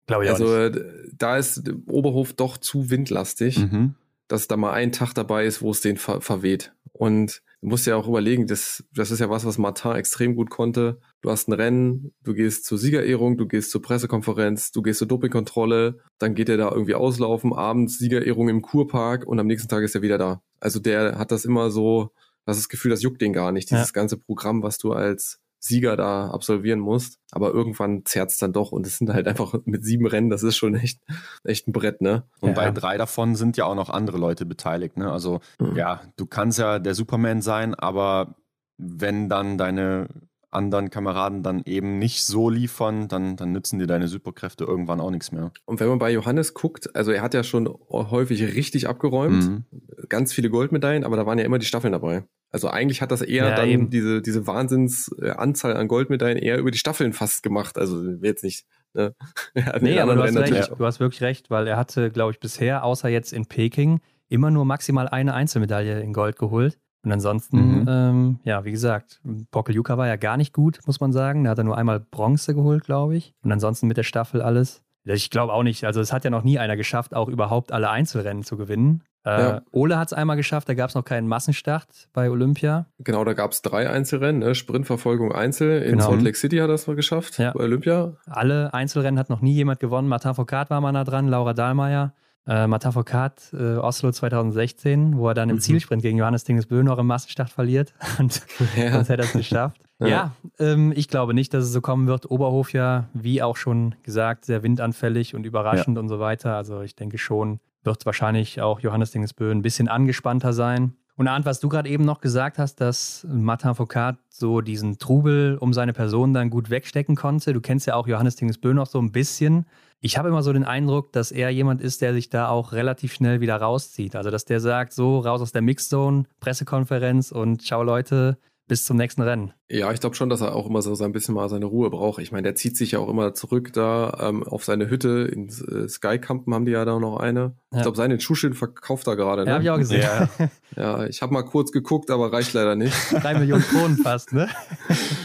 Glaube 0.06 0.30
Also 0.30 0.56
äh, 0.56 0.84
da 1.18 1.38
ist 1.38 1.72
Oberhof 1.88 2.34
doch 2.34 2.58
zu 2.58 2.90
windlastig. 2.92 3.58
Mhm. 3.58 3.96
dass 4.28 4.48
da 4.48 4.56
mal 4.58 4.74
ein 4.74 4.92
Tag 4.92 5.14
dabei 5.14 5.46
ist, 5.46 5.62
wo 5.62 5.72
es 5.72 5.82
den 5.82 5.98
ver 5.98 6.22
verweht. 6.22 6.74
Und 6.94 7.42
du 7.62 7.68
musst 7.68 7.88
ja 7.88 7.96
auch 7.96 8.08
überlegen, 8.08 8.48
das, 8.48 8.84
das 8.94 9.10
ist 9.12 9.20
ja 9.20 9.30
was, 9.30 9.44
was 9.44 9.58
Martin 9.58 9.94
extrem 9.94 10.36
gut 10.36 10.50
konnte. 10.50 11.00
Du 11.22 11.30
hast 11.30 11.48
ein 11.48 11.54
Rennen, 11.54 12.14
du 12.24 12.34
gehst 12.34 12.66
zur 12.66 12.78
Siegerehrung, 12.80 13.38
du 13.38 13.48
gehst 13.48 13.70
zur 13.72 13.82
Pressekonferenz, 13.82 14.72
du 14.72 14.82
gehst 14.82 15.00
zur 15.00 15.08
Dopingkontrolle, 15.08 16.00
dann 16.18 16.34
geht 16.34 16.50
er 16.50 16.58
da 16.58 16.72
irgendwie 16.72 16.96
auslaufen, 16.96 17.54
abends 17.54 18.00
Siegerehrung 18.00 18.50
im 18.50 18.62
Kurpark 18.64 19.28
und 19.28 19.40
am 19.40 19.46
nächsten 19.48 19.70
Tag 19.70 19.84
ist 19.84 19.94
er 19.94 20.02
wieder 20.02 20.18
da. 20.18 20.42
Also 20.60 20.80
der 20.80 21.20
hat 21.20 21.32
das 21.32 21.46
immer 21.46 21.70
so, 21.70 22.12
das 22.46 22.58
ist 22.58 22.64
das 22.66 22.70
Gefühl, 22.70 22.90
das 22.92 23.04
juckt 23.04 23.22
den 23.22 23.34
gar 23.34 23.52
nicht, 23.52 23.70
dieses 23.70 23.94
ganze 23.94 24.18
Programm, 24.18 24.64
was 24.64 24.80
du 24.80 24.94
als 24.94 25.40
Sieger 25.64 25.96
da 25.96 26.32
absolvieren 26.32 26.80
musst. 26.80 27.20
Aber 27.30 27.52
irgendwann 27.54 28.04
zerrt's 28.04 28.40
dann 28.40 28.52
doch 28.52 28.72
und 28.72 28.88
es 28.88 28.98
sind 28.98 29.14
halt 29.14 29.28
einfach 29.28 29.54
mit 29.66 29.86
sieben 29.86 30.08
Rennen, 30.08 30.32
das 30.32 30.42
ist 30.42 30.58
schon 30.58 30.74
echt, 30.74 31.02
echt 31.44 31.68
ein 31.68 31.72
Brett, 31.72 32.02
ne? 32.02 32.24
Und 32.40 32.50
Ja. 32.50 32.56
bei 32.56 32.72
drei 32.72 32.98
davon 32.98 33.36
sind 33.36 33.58
ja 33.58 33.66
auch 33.66 33.76
noch 33.76 33.92
andere 33.92 34.18
Leute 34.18 34.48
beteiligt. 34.48 34.98
Ne? 34.98 35.12
Also 35.12 35.40
Mhm. 35.60 35.76
ja, 35.76 36.02
du 36.16 36.26
kannst 36.26 36.58
ja 36.58 36.80
der 36.80 36.96
Superman 36.96 37.44
sein, 37.44 37.76
aber 37.76 38.38
wenn 38.80 39.30
dann 39.30 39.60
deine 39.60 40.08
anderen 40.52 40.90
Kameraden 40.90 41.44
dann 41.44 41.62
eben 41.66 41.98
nicht 41.98 42.24
so 42.24 42.50
liefern, 42.50 43.08
dann, 43.08 43.36
dann 43.38 43.52
nützen 43.52 43.80
dir 43.80 43.88
deine 43.88 44.08
Superkräfte 44.08 44.64
irgendwann 44.66 45.00
auch 45.00 45.10
nichts 45.12 45.32
mehr. 45.32 45.52
Und 45.66 45.80
wenn 45.80 45.88
man 45.88 46.00
bei 46.00 46.12
Johannes 46.12 46.54
guckt, 46.54 46.94
also 46.96 47.12
er 47.12 47.22
hat 47.22 47.34
ja 47.34 47.44
schon 47.44 47.68
häufig 47.90 48.42
richtig 48.44 48.88
abgeräumt, 48.88 49.44
Mhm. 49.44 49.66
ganz 50.10 50.34
viele 50.34 50.50
Goldmedaillen, 50.50 51.04
aber 51.04 51.16
da 51.16 51.26
waren 51.26 51.40
ja 51.40 51.46
immer 51.46 51.58
die 51.60 51.66
Staffeln 51.66 51.94
dabei. 51.94 52.24
Also 52.52 52.68
eigentlich 52.70 53.02
hat 53.02 53.12
das 53.12 53.22
eher 53.22 53.50
Ja, 53.50 53.56
dann 53.56 53.70
eben. 53.70 53.90
diese, 53.90 54.22
diese 54.22 54.46
Wahnsinnsanzahl 54.46 55.76
an 55.78 55.88
Goldmedaillen 55.88 56.38
eher 56.38 56.58
über 56.58 56.72
die 56.72 56.78
Staffeln 56.78 57.14
fast 57.14 57.44
gemacht. 57.44 57.78
Also 57.78 58.04
jetzt 58.22 58.44
nicht. 58.44 58.66
Ne? 58.94 59.16
Nee, 59.82 60.00
aber 60.00 60.16
du 60.16 60.24
hast, 60.24 60.36
recht, 60.38 60.72
du 60.78 60.86
hast 60.86 61.00
wirklich 61.00 61.22
recht, 61.22 61.50
weil 61.50 61.66
er 61.68 61.78
hatte, 61.78 62.12
glaube 62.12 62.34
ich, 62.34 62.40
bisher, 62.42 62.84
außer 62.84 63.08
jetzt 63.08 63.32
in 63.32 63.46
Peking, 63.46 64.02
immer 64.28 64.52
nur 64.52 64.66
maximal 64.66 65.08
eine 65.08 65.34
Einzelmedaille 65.34 66.02
in 66.02 66.12
Gold 66.14 66.38
geholt. 66.38 66.78
Und 67.04 67.12
ansonsten, 67.12 67.82
Mhm. 67.82 67.86
ähm, 67.90 68.40
ja, 68.44 68.64
wie 68.64 68.72
gesagt, 68.72 69.22
Pokeljuka 69.52 69.98
war 69.98 70.08
ja 70.08 70.16
gar 70.18 70.38
nicht 70.38 70.54
gut, 70.54 70.80
muss 70.86 71.00
man 71.00 71.12
sagen. 71.12 71.44
Da 71.44 71.52
hat 71.52 71.58
er 71.58 71.64
nur 71.64 71.78
einmal 71.78 72.00
Bronze 72.00 72.54
geholt, 72.54 72.84
glaube 72.84 73.16
ich. 73.16 73.34
Und 73.44 73.52
ansonsten 73.52 73.88
mit 73.88 73.98
der 73.98 74.04
Staffel 74.04 74.42
alles. 74.42 74.84
Ich 75.04 75.32
glaube 75.32 75.52
auch 75.54 75.64
nicht. 75.64 75.84
Also 75.84 76.00
es 76.00 76.14
hat 76.14 76.24
ja 76.26 76.30
noch 76.30 76.44
nie 76.44 76.60
einer 76.60 76.78
geschafft, 76.78 77.16
auch 77.16 77.28
überhaupt 77.28 77.72
alle 77.72 77.90
Einzelrennen 77.90 78.44
zu 78.44 78.56
gewinnen. 78.56 79.02
Äh, 79.24 79.30
Ja. 79.42 79.62
Ole 79.72 79.98
hat 79.98 80.08
es 80.10 80.14
einmal 80.14 80.36
geschafft, 80.38 80.70
da 80.70 80.76
gab 80.76 80.90
es 80.90 80.96
noch 80.96 81.04
keinen 81.04 81.28
Massenstart 81.28 82.08
bei 82.14 82.30
Olympia. 82.30 82.86
Genau, 83.00 83.24
da 83.24 83.34
gab 83.34 83.52
es 83.52 83.64
drei 83.64 83.90
Einzelrennen, 83.90 84.40
ne? 84.40 84.54
Sprintverfolgung 84.54 85.32
Einzel. 85.32 85.82
In 85.82 85.94
Genau. 85.94 86.12
Salt 86.12 86.22
Lake 86.22 86.38
City 86.38 86.58
hat 86.58 86.70
er 86.70 86.76
es 86.76 86.86
mal 86.86 86.96
geschafft, 86.96 87.40
Ja. 87.40 87.52
bei 87.52 87.62
Olympia. 87.64 88.14
Alle 88.28 88.74
Einzelrennen 88.76 89.18
hat 89.20 89.30
noch 89.32 89.42
nie 89.42 89.54
jemand 89.54 89.80
gewonnen. 89.80 90.08
Martin 90.08 90.36
Foucault 90.36 90.70
war 90.70 90.82
mal 90.82 90.92
nah 90.92 91.04
dran, 91.04 91.28
Laura 91.28 91.54
Dahlmeier. 91.54 92.14
Äh, 92.48 92.68
Matafokat 92.68 93.54
äh, 93.54 93.76
Oslo 93.76 94.12
2016, 94.12 95.18
wo 95.18 95.28
er 95.28 95.34
dann 95.34 95.50
im 95.50 95.58
mhm. 95.58 95.62
Zielsprint 95.62 96.02
gegen 96.02 96.18
Johannes 96.18 96.44
Dingesbö 96.44 96.84
noch 96.84 96.98
im 96.98 97.08
Massenstart 97.08 97.50
verliert 97.50 97.94
und 98.20 98.42
ja. 98.76 98.94
sonst 98.94 99.10
hätte 99.10 99.24
er 99.24 99.28
es 99.28 99.34
geschafft. 99.34 99.82
Ja, 100.00 100.08
ja 100.08 100.32
ähm, 100.60 100.92
ich 100.96 101.08
glaube 101.08 101.34
nicht, 101.34 101.54
dass 101.54 101.64
es 101.64 101.72
so 101.72 101.82
kommen 101.82 102.08
wird. 102.08 102.30
Oberhof 102.30 102.74
ja, 102.74 103.10
wie 103.14 103.44
auch 103.44 103.58
schon 103.58 103.96
gesagt, 104.04 104.46
sehr 104.46 104.64
windanfällig 104.64 105.36
und 105.36 105.46
überraschend 105.46 105.98
ja. 105.98 106.02
und 106.02 106.10
so 106.10 106.20
weiter. 106.20 106.56
Also 106.56 106.82
ich 106.82 106.96
denke 106.96 107.18
schon, 107.18 107.60
wird 107.84 108.06
wahrscheinlich 108.06 108.62
auch 108.62 108.80
Johannes 108.80 109.12
Dingesbö 109.12 109.52
ein 109.52 109.62
bisschen 109.62 109.88
angespannter 109.88 110.54
sein. 110.54 110.94
Und 111.16 111.28
Arndt, 111.28 111.46
was 111.46 111.60
du 111.60 111.70
gerade 111.70 111.90
eben 111.90 112.06
noch 112.06 112.22
gesagt 112.22 112.58
hast, 112.58 112.82
dass 112.82 113.26
Martin 113.30 113.76
Foucault 113.76 114.18
so 114.30 114.62
diesen 114.62 114.98
Trubel 114.98 115.58
um 115.60 115.74
seine 115.74 115.94
Person 115.94 116.34
dann 116.34 116.50
gut 116.50 116.70
wegstecken 116.70 117.16
konnte. 117.16 117.54
Du 117.54 117.62
kennst 117.62 117.86
ja 117.86 117.96
auch 117.96 118.08
Johannes 118.08 118.38
Dingesbö 118.38 118.74
noch 118.74 118.88
so 118.88 119.00
ein 119.00 119.12
bisschen. 119.12 119.66
Ich 120.00 120.18
habe 120.18 120.30
immer 120.30 120.42
so 120.42 120.52
den 120.52 120.64
Eindruck, 120.64 121.12
dass 121.12 121.32
er 121.32 121.52
jemand 121.52 121.80
ist, 121.80 122.02
der 122.02 122.14
sich 122.14 122.30
da 122.30 122.50
auch 122.50 122.72
relativ 122.72 123.14
schnell 123.14 123.40
wieder 123.40 123.58
rauszieht. 123.58 124.16
Also, 124.16 124.32
dass 124.32 124.46
der 124.46 124.60
sagt, 124.60 124.94
so 124.94 125.20
raus 125.20 125.42
aus 125.42 125.52
der 125.52 125.62
Mixzone, 125.62 126.24
Pressekonferenz 126.40 127.32
und 127.32 127.62
ciao 127.62 127.84
Leute, 127.84 128.38
bis 128.68 128.86
zum 128.86 128.98
nächsten 128.98 129.22
Rennen. 129.22 129.54
Ja, 129.74 129.90
ich 129.94 130.02
glaube 130.02 130.18
schon, 130.18 130.30
dass 130.30 130.42
er 130.42 130.54
auch 130.54 130.68
immer 130.68 130.82
so 130.82 131.02
ein 131.02 131.14
bisschen 131.14 131.34
mal 131.34 131.48
seine 131.48 131.66
Ruhe 131.66 131.90
braucht. 131.90 132.22
Ich 132.22 132.34
meine, 132.34 132.44
der 132.44 132.56
zieht 132.56 132.76
sich 132.76 132.92
ja 132.92 133.00
auch 133.00 133.08
immer 133.08 133.34
zurück 133.34 133.72
da 133.72 134.18
ähm, 134.22 134.44
auf 134.44 134.66
seine 134.66 134.90
Hütte. 134.90 135.30
In 135.32 135.48
äh, 135.48 135.88
Skykampen 135.88 136.54
haben 136.54 136.66
die 136.66 136.74
ja 136.74 136.84
da 136.84 137.00
noch 137.00 137.18
eine. 137.18 137.56
Ja. 137.72 137.78
Ich 137.78 137.82
glaube, 137.84 137.96
seine 137.96 138.20
Schuhschilden 138.20 138.58
verkauft 138.58 139.08
er 139.08 139.16
gerade. 139.16 139.44
Ne? 139.44 139.48
Ja, 139.48 139.54
habe 139.54 139.64
ich 139.64 139.70
auch 139.70 139.78
gesehen. 139.78 140.02
Ja, 140.02 140.30
ja 140.76 141.06
ich 141.06 141.22
habe 141.22 141.32
mal 141.32 141.44
kurz 141.44 141.72
geguckt, 141.72 142.12
aber 142.12 142.34
reicht 142.34 142.52
leider 142.52 142.76
nicht. 142.76 142.94
Drei 143.12 143.40
Millionen 143.40 143.64
Kronen 143.64 143.98
fast, 143.98 144.34
ne? 144.34 144.50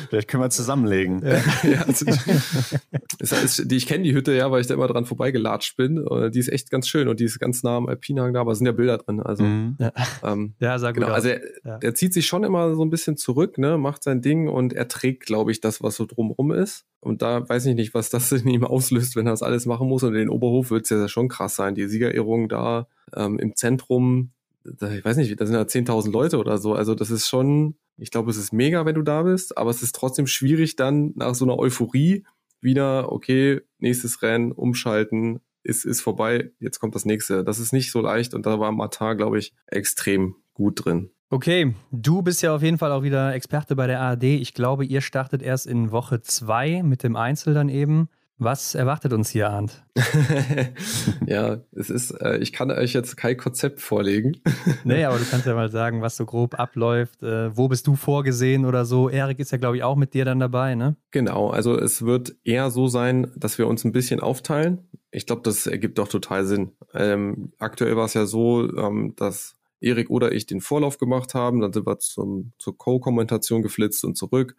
Vielleicht 0.08 0.28
können 0.28 0.44
wir 0.44 0.50
zusammenlegen. 0.50 1.26
Ja, 1.26 1.38
ja 1.68 1.82
also 1.82 2.06
ich, 2.06 3.32
ist, 3.32 3.68
die, 3.68 3.76
ich 3.76 3.86
kenne 3.88 4.04
die 4.04 4.14
Hütte 4.14 4.32
ja, 4.32 4.52
weil 4.52 4.60
ich 4.60 4.68
da 4.68 4.74
immer 4.74 4.86
dran 4.86 5.06
vorbeigelatscht 5.06 5.76
bin. 5.76 6.06
Die 6.32 6.38
ist 6.38 6.52
echt 6.52 6.70
ganz 6.70 6.86
schön 6.86 7.08
und 7.08 7.18
die 7.18 7.24
ist 7.24 7.40
ganz 7.40 7.64
nah 7.64 7.78
am 7.78 7.88
Alpinhang 7.88 8.32
da, 8.32 8.42
aber 8.42 8.52
es 8.52 8.58
sind 8.58 8.66
ja 8.66 8.72
Bilder 8.72 8.98
drin. 8.98 9.20
Also, 9.20 9.42
mhm. 9.42 9.76
ja, 9.80 9.92
ähm, 10.22 10.54
ja 10.60 10.78
sag 10.78 10.94
genau. 10.94 11.08
Also 11.08 11.30
er, 11.30 11.40
ja. 11.64 11.78
er 11.82 11.94
zieht 11.94 12.14
sich 12.14 12.26
schon 12.26 12.44
immer 12.44 12.76
so 12.76 12.84
ein 12.84 12.90
bisschen 12.90 13.16
zurück, 13.16 13.58
ne, 13.58 13.76
macht 13.76 14.04
sein 14.04 14.22
Ding 14.22 14.35
und 14.48 14.72
er 14.72 14.88
trägt, 14.88 15.26
glaube 15.26 15.50
ich, 15.50 15.60
das, 15.60 15.82
was 15.82 15.96
so 15.96 16.06
drumrum 16.06 16.52
ist. 16.52 16.84
Und 17.00 17.22
da 17.22 17.48
weiß 17.48 17.66
ich 17.66 17.74
nicht, 17.74 17.94
was 17.94 18.10
das 18.10 18.30
in 18.32 18.48
ihm 18.48 18.64
auslöst, 18.64 19.16
wenn 19.16 19.26
er 19.26 19.32
das 19.32 19.42
alles 19.42 19.66
machen 19.66 19.88
muss. 19.88 20.02
Und 20.02 20.14
in 20.14 20.20
den 20.20 20.30
Oberhof 20.30 20.70
wird 20.70 20.84
es 20.84 20.90
ja 20.90 21.08
schon 21.08 21.28
krass 21.28 21.56
sein. 21.56 21.74
Die 21.74 21.88
Siegerehrung 21.88 22.48
da 22.48 22.86
ähm, 23.14 23.38
im 23.38 23.56
Zentrum, 23.56 24.30
da, 24.64 24.92
ich 24.92 25.04
weiß 25.04 25.16
nicht, 25.16 25.40
da 25.40 25.46
sind 25.46 25.54
ja 25.54 25.62
10.000 25.62 26.10
Leute 26.10 26.38
oder 26.38 26.58
so. 26.58 26.74
Also 26.74 26.94
das 26.94 27.10
ist 27.10 27.28
schon, 27.28 27.76
ich 27.96 28.10
glaube, 28.10 28.30
es 28.30 28.36
ist 28.36 28.52
mega, 28.52 28.84
wenn 28.84 28.94
du 28.94 29.02
da 29.02 29.22
bist, 29.22 29.56
aber 29.56 29.70
es 29.70 29.82
ist 29.82 29.94
trotzdem 29.94 30.26
schwierig 30.26 30.76
dann 30.76 31.12
nach 31.16 31.34
so 31.34 31.44
einer 31.44 31.58
Euphorie 31.58 32.24
wieder, 32.60 33.12
okay, 33.12 33.60
nächstes 33.78 34.22
Rennen, 34.22 34.52
umschalten, 34.52 35.40
ist, 35.62 35.84
ist 35.84 36.00
vorbei, 36.00 36.52
jetzt 36.60 36.78
kommt 36.78 36.94
das 36.94 37.04
nächste. 37.04 37.44
Das 37.44 37.58
ist 37.58 37.72
nicht 37.72 37.90
so 37.90 38.00
leicht 38.00 38.34
und 38.34 38.46
da 38.46 38.60
war 38.60 38.72
Matar, 38.72 39.16
glaube 39.16 39.38
ich, 39.38 39.52
extrem 39.66 40.36
gut 40.54 40.84
drin. 40.84 41.10
Okay, 41.28 41.74
du 41.90 42.22
bist 42.22 42.40
ja 42.42 42.54
auf 42.54 42.62
jeden 42.62 42.78
Fall 42.78 42.92
auch 42.92 43.02
wieder 43.02 43.34
Experte 43.34 43.74
bei 43.74 43.88
der 43.88 44.00
ARD. 44.00 44.22
Ich 44.22 44.54
glaube, 44.54 44.84
ihr 44.84 45.00
startet 45.00 45.42
erst 45.42 45.66
in 45.66 45.90
Woche 45.90 46.20
zwei 46.22 46.84
mit 46.84 47.02
dem 47.02 47.16
Einzel 47.16 47.52
dann 47.52 47.68
eben. 47.68 48.08
Was 48.38 48.76
erwartet 48.76 49.12
uns 49.12 49.30
hier, 49.30 49.50
Arndt? 49.50 49.82
ja, 51.26 51.56
es 51.72 51.90
ist, 51.90 52.10
äh, 52.10 52.36
ich 52.36 52.52
kann 52.52 52.70
euch 52.70 52.92
jetzt 52.92 53.16
kein 53.16 53.36
Konzept 53.36 53.80
vorlegen. 53.80 54.36
nee, 54.84 55.04
aber 55.06 55.18
du 55.18 55.24
kannst 55.24 55.46
ja 55.46 55.54
mal 55.54 55.70
sagen, 55.70 56.00
was 56.00 56.16
so 56.16 56.26
grob 56.26 56.56
abläuft. 56.60 57.22
Äh, 57.24 57.56
wo 57.56 57.66
bist 57.66 57.88
du 57.88 57.96
vorgesehen 57.96 58.64
oder 58.64 58.84
so? 58.84 59.08
Erik 59.08 59.40
ist 59.40 59.50
ja, 59.50 59.58
glaube 59.58 59.78
ich, 59.78 59.82
auch 59.82 59.96
mit 59.96 60.14
dir 60.14 60.24
dann 60.24 60.38
dabei, 60.38 60.76
ne? 60.76 60.96
Genau, 61.10 61.48
also 61.48 61.76
es 61.76 62.04
wird 62.04 62.36
eher 62.44 62.70
so 62.70 62.86
sein, 62.86 63.32
dass 63.36 63.58
wir 63.58 63.66
uns 63.66 63.84
ein 63.84 63.92
bisschen 63.92 64.20
aufteilen. 64.20 64.86
Ich 65.10 65.26
glaube, 65.26 65.42
das 65.42 65.66
ergibt 65.66 65.98
doch 65.98 66.08
total 66.08 66.44
Sinn. 66.44 66.72
Ähm, 66.94 67.52
aktuell 67.58 67.96
war 67.96 68.04
es 68.04 68.14
ja 68.14 68.26
so, 68.26 68.70
ähm, 68.76 69.14
dass 69.16 69.56
Erik 69.80 70.10
oder 70.10 70.32
ich 70.32 70.46
den 70.46 70.60
Vorlauf 70.60 70.98
gemacht 70.98 71.34
haben, 71.34 71.60
dann 71.60 71.72
sind 71.72 71.86
wir 71.86 71.98
zum, 71.98 72.52
zur 72.58 72.76
Co-Kommentation 72.76 73.62
geflitzt 73.62 74.04
und 74.04 74.16
zurück. 74.16 74.56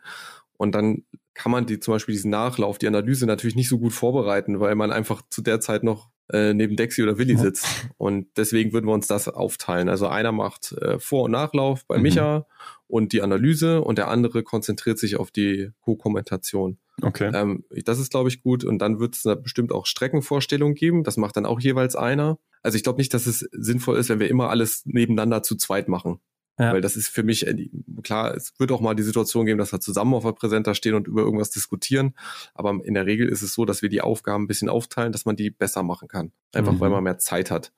Und 0.57 0.73
dann 0.73 1.05
kann 1.33 1.51
man 1.51 1.65
die 1.65 1.79
zum 1.79 1.93
Beispiel 1.93 2.13
diesen 2.13 2.31
Nachlauf, 2.31 2.77
die 2.77 2.87
Analyse 2.87 3.25
natürlich 3.25 3.55
nicht 3.55 3.69
so 3.69 3.77
gut 3.77 3.93
vorbereiten, 3.93 4.59
weil 4.59 4.75
man 4.75 4.91
einfach 4.91 5.21
zu 5.29 5.41
der 5.41 5.59
Zeit 5.59 5.83
noch 5.83 6.09
äh, 6.31 6.53
neben 6.53 6.75
Dexy 6.75 7.03
oder 7.03 7.17
Willi 7.17 7.37
sitzt. 7.37 7.67
Und 7.97 8.27
deswegen 8.37 8.73
würden 8.73 8.87
wir 8.87 8.93
uns 8.93 9.07
das 9.07 9.27
aufteilen. 9.27 9.89
Also 9.89 10.07
einer 10.07 10.31
macht 10.31 10.73
äh, 10.73 10.99
Vor- 10.99 11.23
und 11.23 11.31
Nachlauf 11.31 11.85
bei 11.85 11.97
mhm. 11.97 12.03
Micha 12.03 12.47
und 12.87 13.13
die 13.13 13.21
Analyse 13.21 13.81
und 13.81 13.97
der 13.97 14.09
andere 14.09 14.43
konzentriert 14.43 14.99
sich 14.99 15.17
auf 15.17 15.31
die 15.31 15.71
Co-Kommentation. 15.81 16.77
Okay. 17.01 17.31
Ähm, 17.33 17.63
das 17.85 17.99
ist, 17.99 18.11
glaube 18.11 18.29
ich, 18.29 18.41
gut. 18.41 18.63
Und 18.63 18.79
dann 18.79 18.99
wird 18.99 19.15
es 19.15 19.23
bestimmt 19.41 19.71
auch 19.71 19.85
Streckenvorstellungen 19.85 20.75
geben. 20.75 21.03
Das 21.03 21.17
macht 21.17 21.37
dann 21.37 21.45
auch 21.45 21.59
jeweils 21.59 21.95
einer. 21.95 22.39
Also 22.63 22.75
ich 22.75 22.83
glaube 22.83 22.99
nicht, 22.99 23.13
dass 23.13 23.27
es 23.27 23.47
sinnvoll 23.51 23.97
ist, 23.97 24.09
wenn 24.09 24.19
wir 24.19 24.29
immer 24.29 24.49
alles 24.49 24.85
nebeneinander 24.85 25.43
zu 25.43 25.55
zweit 25.55 25.87
machen. 25.87 26.19
Ja. 26.59 26.73
Weil 26.73 26.81
das 26.81 26.95
ist 26.95 27.09
für 27.09 27.23
mich, 27.23 27.45
äh, 27.45 27.69
klar, 28.01 28.35
es 28.35 28.53
wird 28.57 28.71
auch 28.71 28.81
mal 28.81 28.95
die 28.95 29.03
Situation 29.03 29.45
geben, 29.45 29.59
dass 29.59 29.71
wir 29.71 29.79
zusammen 29.79 30.15
auf 30.15 30.23
der 30.23 30.31
Präsenter 30.31 30.73
stehen 30.73 30.95
und 30.95 31.07
über 31.07 31.21
irgendwas 31.21 31.51
diskutieren. 31.51 32.15
Aber 32.55 32.79
in 32.83 32.95
der 32.95 33.05
Regel 33.05 33.29
ist 33.29 33.43
es 33.43 33.53
so, 33.53 33.65
dass 33.65 33.81
wir 33.81 33.89
die 33.89 34.01
Aufgaben 34.01 34.45
ein 34.45 34.47
bisschen 34.47 34.69
aufteilen, 34.69 35.11
dass 35.11 35.25
man 35.25 35.35
die 35.35 35.51
besser 35.51 35.83
machen 35.83 36.07
kann. 36.07 36.31
Einfach 36.53 36.73
mhm. 36.73 36.79
weil 36.79 36.89
man 36.89 37.03
mehr 37.03 37.19
Zeit 37.19 37.51
hat. 37.51 37.73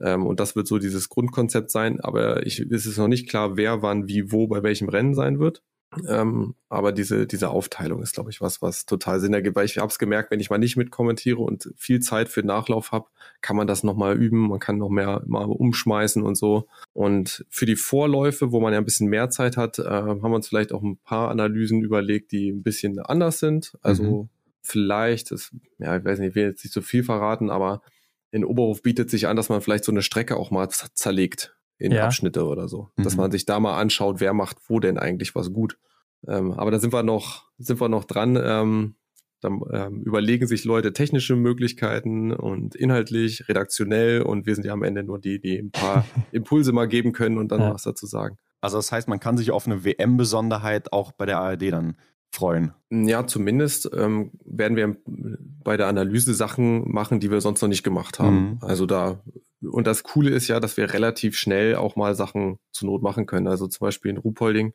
Ähm, 0.00 0.26
und 0.26 0.40
das 0.40 0.56
wird 0.56 0.66
so 0.66 0.78
dieses 0.78 1.10
Grundkonzept 1.10 1.70
sein. 1.70 2.00
Aber 2.00 2.46
ich, 2.46 2.60
ist 2.60 2.86
es 2.86 2.96
noch 2.96 3.08
nicht 3.08 3.28
klar, 3.28 3.56
wer 3.56 3.82
wann, 3.82 4.08
wie, 4.08 4.32
wo, 4.32 4.46
bei 4.46 4.62
welchem 4.62 4.88
Rennen 4.88 5.14
sein 5.14 5.38
wird. 5.38 5.62
Ähm, 6.08 6.54
aber 6.68 6.92
diese, 6.92 7.26
diese 7.26 7.50
Aufteilung 7.50 8.02
ist, 8.02 8.14
glaube 8.14 8.30
ich, 8.30 8.40
was, 8.40 8.62
was 8.62 8.86
total 8.86 9.20
Sinn 9.20 9.34
ergibt, 9.34 9.56
weil 9.56 9.66
ich 9.66 9.78
habe 9.78 9.88
es 9.88 9.98
gemerkt, 9.98 10.30
wenn 10.30 10.40
ich 10.40 10.48
mal 10.48 10.58
nicht 10.58 10.76
mitkommentiere 10.76 11.38
und 11.38 11.70
viel 11.76 12.00
Zeit 12.00 12.28
für 12.28 12.42
Nachlauf 12.42 12.92
habe, 12.92 13.08
kann 13.42 13.56
man 13.56 13.66
das 13.66 13.82
nochmal 13.82 14.16
üben, 14.16 14.48
man 14.48 14.58
kann 14.58 14.78
noch 14.78 14.88
mehr 14.88 15.22
mal 15.26 15.44
umschmeißen 15.44 16.22
und 16.22 16.36
so. 16.36 16.66
Und 16.92 17.44
für 17.50 17.66
die 17.66 17.76
Vorläufe, 17.76 18.52
wo 18.52 18.60
man 18.60 18.72
ja 18.72 18.78
ein 18.78 18.84
bisschen 18.84 19.08
mehr 19.08 19.28
Zeit 19.30 19.56
hat, 19.56 19.78
äh, 19.78 19.84
haben 19.84 20.22
wir 20.22 20.34
uns 20.34 20.48
vielleicht 20.48 20.72
auch 20.72 20.82
ein 20.82 20.96
paar 20.98 21.30
Analysen 21.30 21.82
überlegt, 21.82 22.32
die 22.32 22.50
ein 22.50 22.62
bisschen 22.62 22.98
anders 22.98 23.38
sind. 23.38 23.76
Also 23.82 24.22
mhm. 24.22 24.28
vielleicht, 24.62 25.30
das, 25.30 25.50
ja, 25.78 25.96
ich 25.96 26.04
weiß 26.04 26.18
nicht, 26.20 26.30
ich 26.30 26.34
will 26.34 26.44
jetzt 26.44 26.64
nicht 26.64 26.72
so 26.72 26.80
viel 26.80 27.04
verraten, 27.04 27.50
aber 27.50 27.82
in 28.30 28.44
Oberhof 28.46 28.82
bietet 28.82 29.10
sich 29.10 29.26
an, 29.26 29.36
dass 29.36 29.50
man 29.50 29.60
vielleicht 29.60 29.84
so 29.84 29.92
eine 29.92 30.02
Strecke 30.02 30.36
auch 30.36 30.50
mal 30.50 30.68
zerlegt 30.70 31.54
in 31.82 31.92
ja. 31.92 32.04
Abschnitte 32.04 32.46
oder 32.46 32.68
so. 32.68 32.88
Mhm. 32.96 33.02
Dass 33.02 33.16
man 33.16 33.30
sich 33.30 33.44
da 33.44 33.60
mal 33.60 33.78
anschaut, 33.78 34.20
wer 34.20 34.32
macht 34.32 34.58
wo 34.68 34.80
denn 34.80 34.98
eigentlich 34.98 35.34
was 35.34 35.52
gut. 35.52 35.78
Ähm, 36.26 36.52
aber 36.52 36.70
da 36.70 36.78
sind 36.78 36.92
wir 36.92 37.02
noch, 37.02 37.50
sind 37.58 37.80
wir 37.80 37.88
noch 37.88 38.04
dran. 38.04 38.38
Ähm, 38.42 38.94
dann 39.40 39.60
ähm, 39.72 40.02
überlegen 40.02 40.46
sich 40.46 40.64
Leute 40.64 40.92
technische 40.92 41.34
Möglichkeiten 41.34 42.32
und 42.32 42.76
inhaltlich, 42.76 43.48
redaktionell 43.48 44.22
und 44.22 44.46
wir 44.46 44.54
sind 44.54 44.64
ja 44.64 44.72
am 44.72 44.84
Ende 44.84 45.02
nur 45.02 45.18
die, 45.18 45.40
die 45.40 45.58
ein 45.58 45.72
paar 45.72 46.04
Impulse 46.32 46.72
mal 46.72 46.86
geben 46.86 47.12
können 47.12 47.38
und 47.38 47.50
dann 47.50 47.60
ja. 47.60 47.74
was 47.74 47.82
dazu 47.82 48.06
sagen. 48.06 48.38
Also 48.60 48.76
das 48.76 48.92
heißt, 48.92 49.08
man 49.08 49.18
kann 49.18 49.36
sich 49.36 49.50
auf 49.50 49.66
eine 49.66 49.84
WM-Besonderheit 49.84 50.92
auch 50.92 51.10
bei 51.10 51.26
der 51.26 51.40
ARD 51.40 51.72
dann 51.72 51.96
freuen. 52.32 52.72
Ja, 52.90 53.26
zumindest 53.26 53.90
ähm, 53.94 54.32
werden 54.44 54.76
wir 54.76 54.96
bei 55.62 55.76
der 55.76 55.86
Analyse 55.86 56.34
Sachen 56.34 56.90
machen, 56.90 57.20
die 57.20 57.30
wir 57.30 57.40
sonst 57.40 57.62
noch 57.62 57.68
nicht 57.68 57.82
gemacht 57.82 58.18
haben. 58.18 58.36
Mhm. 58.36 58.58
Also 58.62 58.86
da 58.86 59.20
und 59.70 59.86
das 59.86 60.02
Coole 60.02 60.30
ist 60.30 60.48
ja, 60.48 60.58
dass 60.58 60.76
wir 60.76 60.92
relativ 60.92 61.36
schnell 61.36 61.76
auch 61.76 61.94
mal 61.94 62.14
Sachen 62.14 62.58
zur 62.72 62.88
Not 62.88 63.02
machen 63.02 63.26
können. 63.26 63.46
Also 63.46 63.68
zum 63.68 63.86
Beispiel 63.86 64.10
in 64.10 64.16
Ruhpolding, 64.16 64.72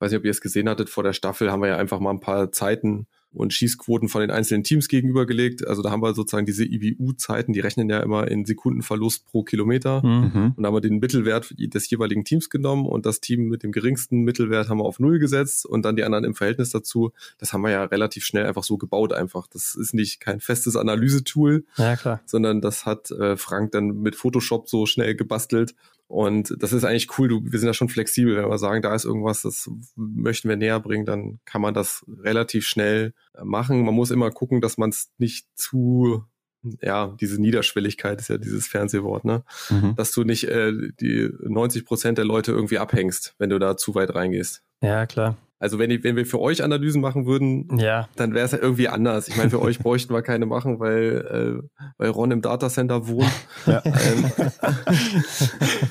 weiß 0.00 0.10
nicht, 0.10 0.18
ob 0.18 0.24
ihr 0.24 0.30
es 0.30 0.40
gesehen 0.40 0.68
hattet, 0.68 0.90
vor 0.90 1.04
der 1.04 1.12
Staffel 1.12 1.50
haben 1.50 1.62
wir 1.62 1.68
ja 1.68 1.76
einfach 1.76 2.00
mal 2.00 2.10
ein 2.10 2.20
paar 2.20 2.52
Zeiten 2.52 3.06
und 3.32 3.52
Schießquoten 3.52 4.08
von 4.08 4.22
den 4.22 4.30
einzelnen 4.30 4.64
Teams 4.64 4.88
gegenübergelegt. 4.88 5.66
Also 5.66 5.82
da 5.82 5.90
haben 5.90 6.02
wir 6.02 6.14
sozusagen 6.14 6.46
diese 6.46 6.64
IBU-Zeiten, 6.64 7.52
die 7.52 7.60
rechnen 7.60 7.88
ja 7.88 8.00
immer 8.00 8.28
in 8.28 8.44
Sekundenverlust 8.44 9.26
pro 9.26 9.44
Kilometer. 9.44 10.04
Mhm. 10.04 10.54
Und 10.56 10.62
da 10.62 10.66
haben 10.66 10.74
wir 10.74 10.80
den 10.80 10.98
Mittelwert 10.98 11.54
des 11.56 11.88
jeweiligen 11.90 12.24
Teams 12.24 12.50
genommen 12.50 12.86
und 12.86 13.06
das 13.06 13.20
Team 13.20 13.48
mit 13.48 13.62
dem 13.62 13.70
geringsten 13.70 14.22
Mittelwert 14.22 14.68
haben 14.68 14.78
wir 14.78 14.84
auf 14.84 14.98
Null 14.98 15.18
gesetzt 15.18 15.64
und 15.64 15.84
dann 15.84 15.96
die 15.96 16.02
anderen 16.02 16.24
im 16.24 16.34
Verhältnis 16.34 16.70
dazu. 16.70 17.12
Das 17.38 17.52
haben 17.52 17.62
wir 17.62 17.70
ja 17.70 17.84
relativ 17.84 18.24
schnell 18.24 18.46
einfach 18.46 18.64
so 18.64 18.78
gebaut 18.78 19.12
einfach. 19.12 19.46
Das 19.46 19.76
ist 19.76 19.94
nicht 19.94 20.20
kein 20.20 20.40
festes 20.40 20.74
Analysetool, 20.74 21.64
ja, 21.76 22.20
sondern 22.26 22.60
das 22.60 22.84
hat 22.84 23.10
äh, 23.12 23.36
Frank 23.36 23.72
dann 23.72 24.00
mit 24.00 24.16
Photoshop 24.16 24.68
so 24.68 24.86
schnell 24.86 25.14
gebastelt 25.14 25.74
und 26.10 26.56
das 26.58 26.72
ist 26.72 26.82
eigentlich 26.82 27.16
cool. 27.18 27.28
Du, 27.28 27.40
wir 27.44 27.56
sind 27.60 27.68
ja 27.68 27.72
schon 27.72 27.88
flexibel. 27.88 28.36
Wenn 28.36 28.50
wir 28.50 28.58
sagen, 28.58 28.82
da 28.82 28.92
ist 28.96 29.04
irgendwas, 29.04 29.42
das 29.42 29.70
möchten 29.94 30.48
wir 30.48 30.56
näher 30.56 30.80
bringen, 30.80 31.04
dann 31.04 31.38
kann 31.44 31.62
man 31.62 31.72
das 31.72 32.04
relativ 32.08 32.66
schnell 32.66 33.14
äh, 33.32 33.44
machen. 33.44 33.84
Man 33.84 33.94
muss 33.94 34.10
immer 34.10 34.32
gucken, 34.32 34.60
dass 34.60 34.76
man 34.76 34.90
es 34.90 35.12
nicht 35.18 35.46
zu, 35.54 36.24
ja, 36.82 37.14
diese 37.20 37.40
Niederschwelligkeit 37.40 38.20
ist 38.20 38.26
ja 38.26 38.38
dieses 38.38 38.66
Fernsehwort, 38.66 39.24
ne? 39.24 39.44
Mhm. 39.68 39.94
Dass 39.94 40.10
du 40.10 40.24
nicht 40.24 40.48
äh, 40.48 40.72
die 41.00 41.30
90 41.44 41.84
Prozent 41.84 42.18
der 42.18 42.24
Leute 42.24 42.50
irgendwie 42.50 42.78
abhängst, 42.78 43.36
wenn 43.38 43.50
du 43.50 43.60
da 43.60 43.76
zu 43.76 43.94
weit 43.94 44.12
reingehst. 44.12 44.64
Ja, 44.82 45.06
klar. 45.06 45.36
Also 45.60 45.78
wenn, 45.78 45.90
ich, 45.90 46.02
wenn 46.02 46.16
wir 46.16 46.24
für 46.24 46.40
euch 46.40 46.64
Analysen 46.64 47.02
machen 47.02 47.26
würden, 47.26 47.78
ja. 47.78 48.08
dann 48.16 48.32
wäre 48.32 48.46
es 48.46 48.52
ja 48.52 48.58
irgendwie 48.58 48.88
anders. 48.88 49.28
Ich 49.28 49.36
meine, 49.36 49.50
für 49.50 49.60
euch 49.60 49.78
bräuchten 49.82 50.14
wir 50.14 50.22
keine 50.22 50.46
machen, 50.46 50.80
weil, 50.80 51.60
äh, 51.62 51.80
weil 51.98 52.08
Ron 52.08 52.30
im 52.30 52.40
Datacenter 52.40 53.06
wohnt. 53.06 53.30
Ja. 53.66 53.82
Ähm, 53.84 54.32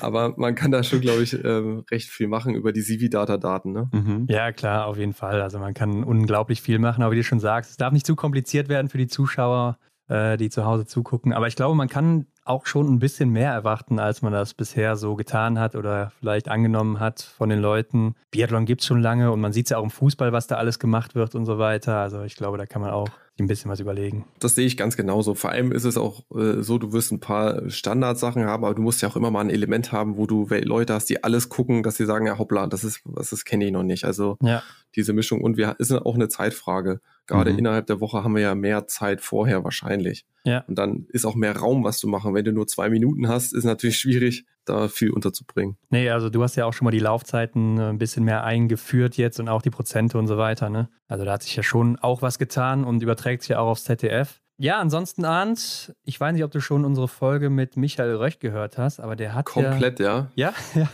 aber 0.00 0.34
man 0.36 0.56
kann 0.56 0.72
da 0.72 0.82
schon, 0.82 1.00
glaube 1.00 1.22
ich, 1.22 1.44
ähm, 1.44 1.84
recht 1.88 2.08
viel 2.10 2.26
machen 2.26 2.56
über 2.56 2.72
die 2.72 2.82
Civi-Data-Daten. 2.82 3.72
Ne? 3.72 3.88
Mhm. 3.92 4.26
Ja, 4.28 4.50
klar, 4.50 4.86
auf 4.86 4.98
jeden 4.98 5.12
Fall. 5.12 5.40
Also 5.40 5.60
man 5.60 5.72
kann 5.72 6.02
unglaublich 6.02 6.60
viel 6.62 6.80
machen, 6.80 7.04
aber 7.04 7.12
wie 7.12 7.18
du 7.18 7.24
schon 7.24 7.40
sagst, 7.40 7.70
es 7.70 7.76
darf 7.76 7.92
nicht 7.92 8.06
zu 8.06 8.16
kompliziert 8.16 8.68
werden 8.68 8.88
für 8.88 8.98
die 8.98 9.06
Zuschauer, 9.06 9.78
äh, 10.08 10.36
die 10.36 10.50
zu 10.50 10.64
Hause 10.64 10.84
zugucken. 10.84 11.32
Aber 11.32 11.46
ich 11.46 11.54
glaube, 11.54 11.76
man 11.76 11.88
kann 11.88 12.26
auch 12.50 12.66
schon 12.66 12.92
ein 12.92 12.98
bisschen 12.98 13.30
mehr 13.30 13.52
erwarten, 13.52 13.98
als 13.98 14.22
man 14.22 14.32
das 14.32 14.54
bisher 14.54 14.96
so 14.96 15.14
getan 15.14 15.58
hat 15.58 15.76
oder 15.76 16.12
vielleicht 16.20 16.48
angenommen 16.48 17.00
hat 17.00 17.22
von 17.22 17.48
den 17.48 17.60
Leuten. 17.60 18.14
Biathlon 18.30 18.66
gibt 18.66 18.82
es 18.82 18.86
schon 18.86 19.00
lange 19.00 19.32
und 19.32 19.40
man 19.40 19.52
sieht 19.52 19.66
es 19.66 19.70
ja 19.70 19.78
auch 19.78 19.84
im 19.84 19.90
Fußball, 19.90 20.32
was 20.32 20.46
da 20.46 20.56
alles 20.56 20.78
gemacht 20.78 21.14
wird 21.14 21.34
und 21.34 21.46
so 21.46 21.58
weiter. 21.58 21.98
Also 21.98 22.22
ich 22.22 22.36
glaube, 22.36 22.58
da 22.58 22.66
kann 22.66 22.82
man 22.82 22.90
auch 22.90 23.08
ein 23.38 23.46
bisschen 23.46 23.70
was 23.70 23.80
überlegen. 23.80 24.26
Das 24.38 24.54
sehe 24.54 24.66
ich 24.66 24.76
ganz 24.76 24.96
genauso. 24.96 25.34
Vor 25.34 25.50
allem 25.50 25.72
ist 25.72 25.84
es 25.84 25.96
auch 25.96 26.24
äh, 26.34 26.62
so, 26.62 26.78
du 26.78 26.92
wirst 26.92 27.12
ein 27.12 27.20
paar 27.20 27.68
Standardsachen 27.70 28.44
haben, 28.44 28.64
aber 28.64 28.74
du 28.74 28.82
musst 28.82 29.00
ja 29.02 29.08
auch 29.08 29.16
immer 29.16 29.30
mal 29.30 29.40
ein 29.40 29.50
Element 29.50 29.92
haben, 29.92 30.16
wo 30.16 30.26
du 30.26 30.46
Leute 30.48 30.94
hast, 30.94 31.08
die 31.08 31.24
alles 31.24 31.48
gucken, 31.48 31.82
dass 31.82 31.96
sie 31.96 32.04
sagen, 32.04 32.26
ja 32.26 32.38
hoppla, 32.38 32.66
das 32.66 32.84
ist, 32.84 33.00
was 33.04 33.30
das 33.30 33.44
kenne 33.44 33.64
ich 33.64 33.72
noch 33.72 33.82
nicht. 33.82 34.04
Also 34.04 34.36
ja. 34.42 34.62
diese 34.94 35.12
Mischung 35.12 35.40
und 35.40 35.56
wir 35.56 35.76
ist 35.78 35.92
auch 35.92 36.14
eine 36.14 36.28
Zeitfrage. 36.28 37.00
Gerade 37.30 37.52
mhm. 37.52 37.58
innerhalb 37.60 37.86
der 37.86 38.00
Woche 38.00 38.24
haben 38.24 38.34
wir 38.34 38.42
ja 38.42 38.56
mehr 38.56 38.88
Zeit 38.88 39.20
vorher 39.20 39.62
wahrscheinlich. 39.62 40.26
Ja. 40.42 40.64
Und 40.66 40.76
dann 40.76 41.06
ist 41.10 41.24
auch 41.24 41.36
mehr 41.36 41.56
Raum, 41.56 41.84
was 41.84 41.98
zu 41.98 42.08
machen. 42.08 42.34
Wenn 42.34 42.44
du 42.44 42.52
nur 42.52 42.66
zwei 42.66 42.90
Minuten 42.90 43.28
hast, 43.28 43.54
ist 43.54 43.62
natürlich 43.62 43.98
schwierig, 43.98 44.46
da 44.64 44.88
viel 44.88 45.12
unterzubringen. 45.12 45.76
Nee, 45.90 46.10
also 46.10 46.28
du 46.28 46.42
hast 46.42 46.56
ja 46.56 46.66
auch 46.66 46.72
schon 46.72 46.86
mal 46.86 46.90
die 46.90 46.98
Laufzeiten 46.98 47.78
äh, 47.78 47.82
ein 47.82 47.98
bisschen 47.98 48.24
mehr 48.24 48.42
eingeführt 48.42 49.16
jetzt 49.16 49.38
und 49.38 49.48
auch 49.48 49.62
die 49.62 49.70
Prozente 49.70 50.18
und 50.18 50.26
so 50.26 50.38
weiter. 50.38 50.70
Ne? 50.70 50.88
Also 51.06 51.24
da 51.24 51.34
hat 51.34 51.44
sich 51.44 51.54
ja 51.54 51.62
schon 51.62 52.00
auch 52.00 52.20
was 52.20 52.40
getan 52.40 52.82
und 52.82 53.00
überträgt 53.00 53.42
sich 53.42 53.50
ja 53.50 53.60
auch 53.60 53.68
aufs 53.68 53.84
ZDF. 53.84 54.40
Ja, 54.58 54.80
ansonsten, 54.80 55.24
Arndt, 55.24 55.94
ich 56.04 56.20
weiß 56.20 56.34
nicht, 56.34 56.42
ob 56.42 56.50
du 56.50 56.60
schon 56.60 56.84
unsere 56.84 57.06
Folge 57.06 57.48
mit 57.48 57.76
Michael 57.76 58.16
Röch 58.16 58.40
gehört 58.40 58.76
hast, 58.76 58.98
aber 58.98 59.14
der 59.14 59.34
hat 59.34 59.46
Komplett, 59.46 60.00
ja. 60.00 60.32
Ja, 60.34 60.52
ja. 60.74 60.88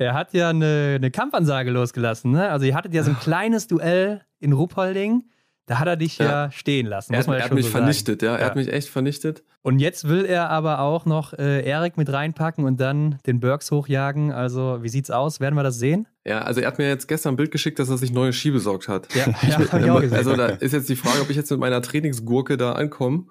er 0.00 0.14
hat 0.14 0.34
ja 0.34 0.50
eine, 0.50 0.96
eine 0.96 1.12
Kampfansage 1.12 1.70
losgelassen. 1.70 2.32
Ne? 2.32 2.50
Also 2.50 2.66
ihr 2.66 2.74
hattet 2.74 2.92
ja 2.92 3.04
so 3.04 3.10
ein 3.10 3.18
kleines 3.20 3.68
Duell 3.68 4.22
in 4.40 4.52
Ruppolding. 4.52 5.22
Da 5.70 5.78
hat 5.78 5.86
er 5.86 5.96
dich 5.96 6.18
ja, 6.18 6.46
ja 6.46 6.50
stehen 6.50 6.86
lassen. 6.86 7.14
Er, 7.14 7.24
er 7.28 7.44
hat 7.44 7.54
mich 7.54 7.66
so 7.66 7.70
vernichtet, 7.70 8.22
ja. 8.22 8.34
Er 8.34 8.46
hat 8.46 8.56
mich 8.56 8.72
echt 8.72 8.88
vernichtet. 8.88 9.44
Und 9.62 9.78
jetzt 9.78 10.08
will 10.08 10.24
er 10.24 10.50
aber 10.50 10.80
auch 10.80 11.06
noch 11.06 11.32
äh, 11.32 11.64
Erik 11.64 11.96
mit 11.96 12.12
reinpacken 12.12 12.64
und 12.64 12.80
dann 12.80 13.20
den 13.24 13.38
Burks 13.38 13.70
hochjagen. 13.70 14.32
Also, 14.32 14.78
wie 14.82 14.88
sieht's 14.88 15.12
aus? 15.12 15.38
Werden 15.38 15.54
wir 15.54 15.62
das 15.62 15.78
sehen? 15.78 16.08
Ja, 16.26 16.40
also 16.40 16.60
er 16.60 16.66
hat 16.66 16.78
mir 16.78 16.88
jetzt 16.88 17.06
gestern 17.06 17.34
ein 17.34 17.36
Bild 17.36 17.52
geschickt, 17.52 17.78
dass 17.78 17.88
er 17.88 17.98
sich 17.98 18.10
neue 18.10 18.32
Ski 18.32 18.50
besorgt 18.50 18.88
hat. 18.88 19.14
Ja, 19.14 19.26
ja 19.48 19.60
hab 19.70 19.80
ich 19.80 19.90
auch 19.92 20.00
gesehen. 20.00 20.18
Also 20.18 20.34
da 20.34 20.46
ist 20.46 20.72
jetzt 20.72 20.88
die 20.88 20.96
Frage, 20.96 21.20
ob 21.20 21.30
ich 21.30 21.36
jetzt 21.36 21.52
mit 21.52 21.60
meiner 21.60 21.80
Trainingsgurke 21.80 22.56
da 22.56 22.72
ankomme 22.72 23.26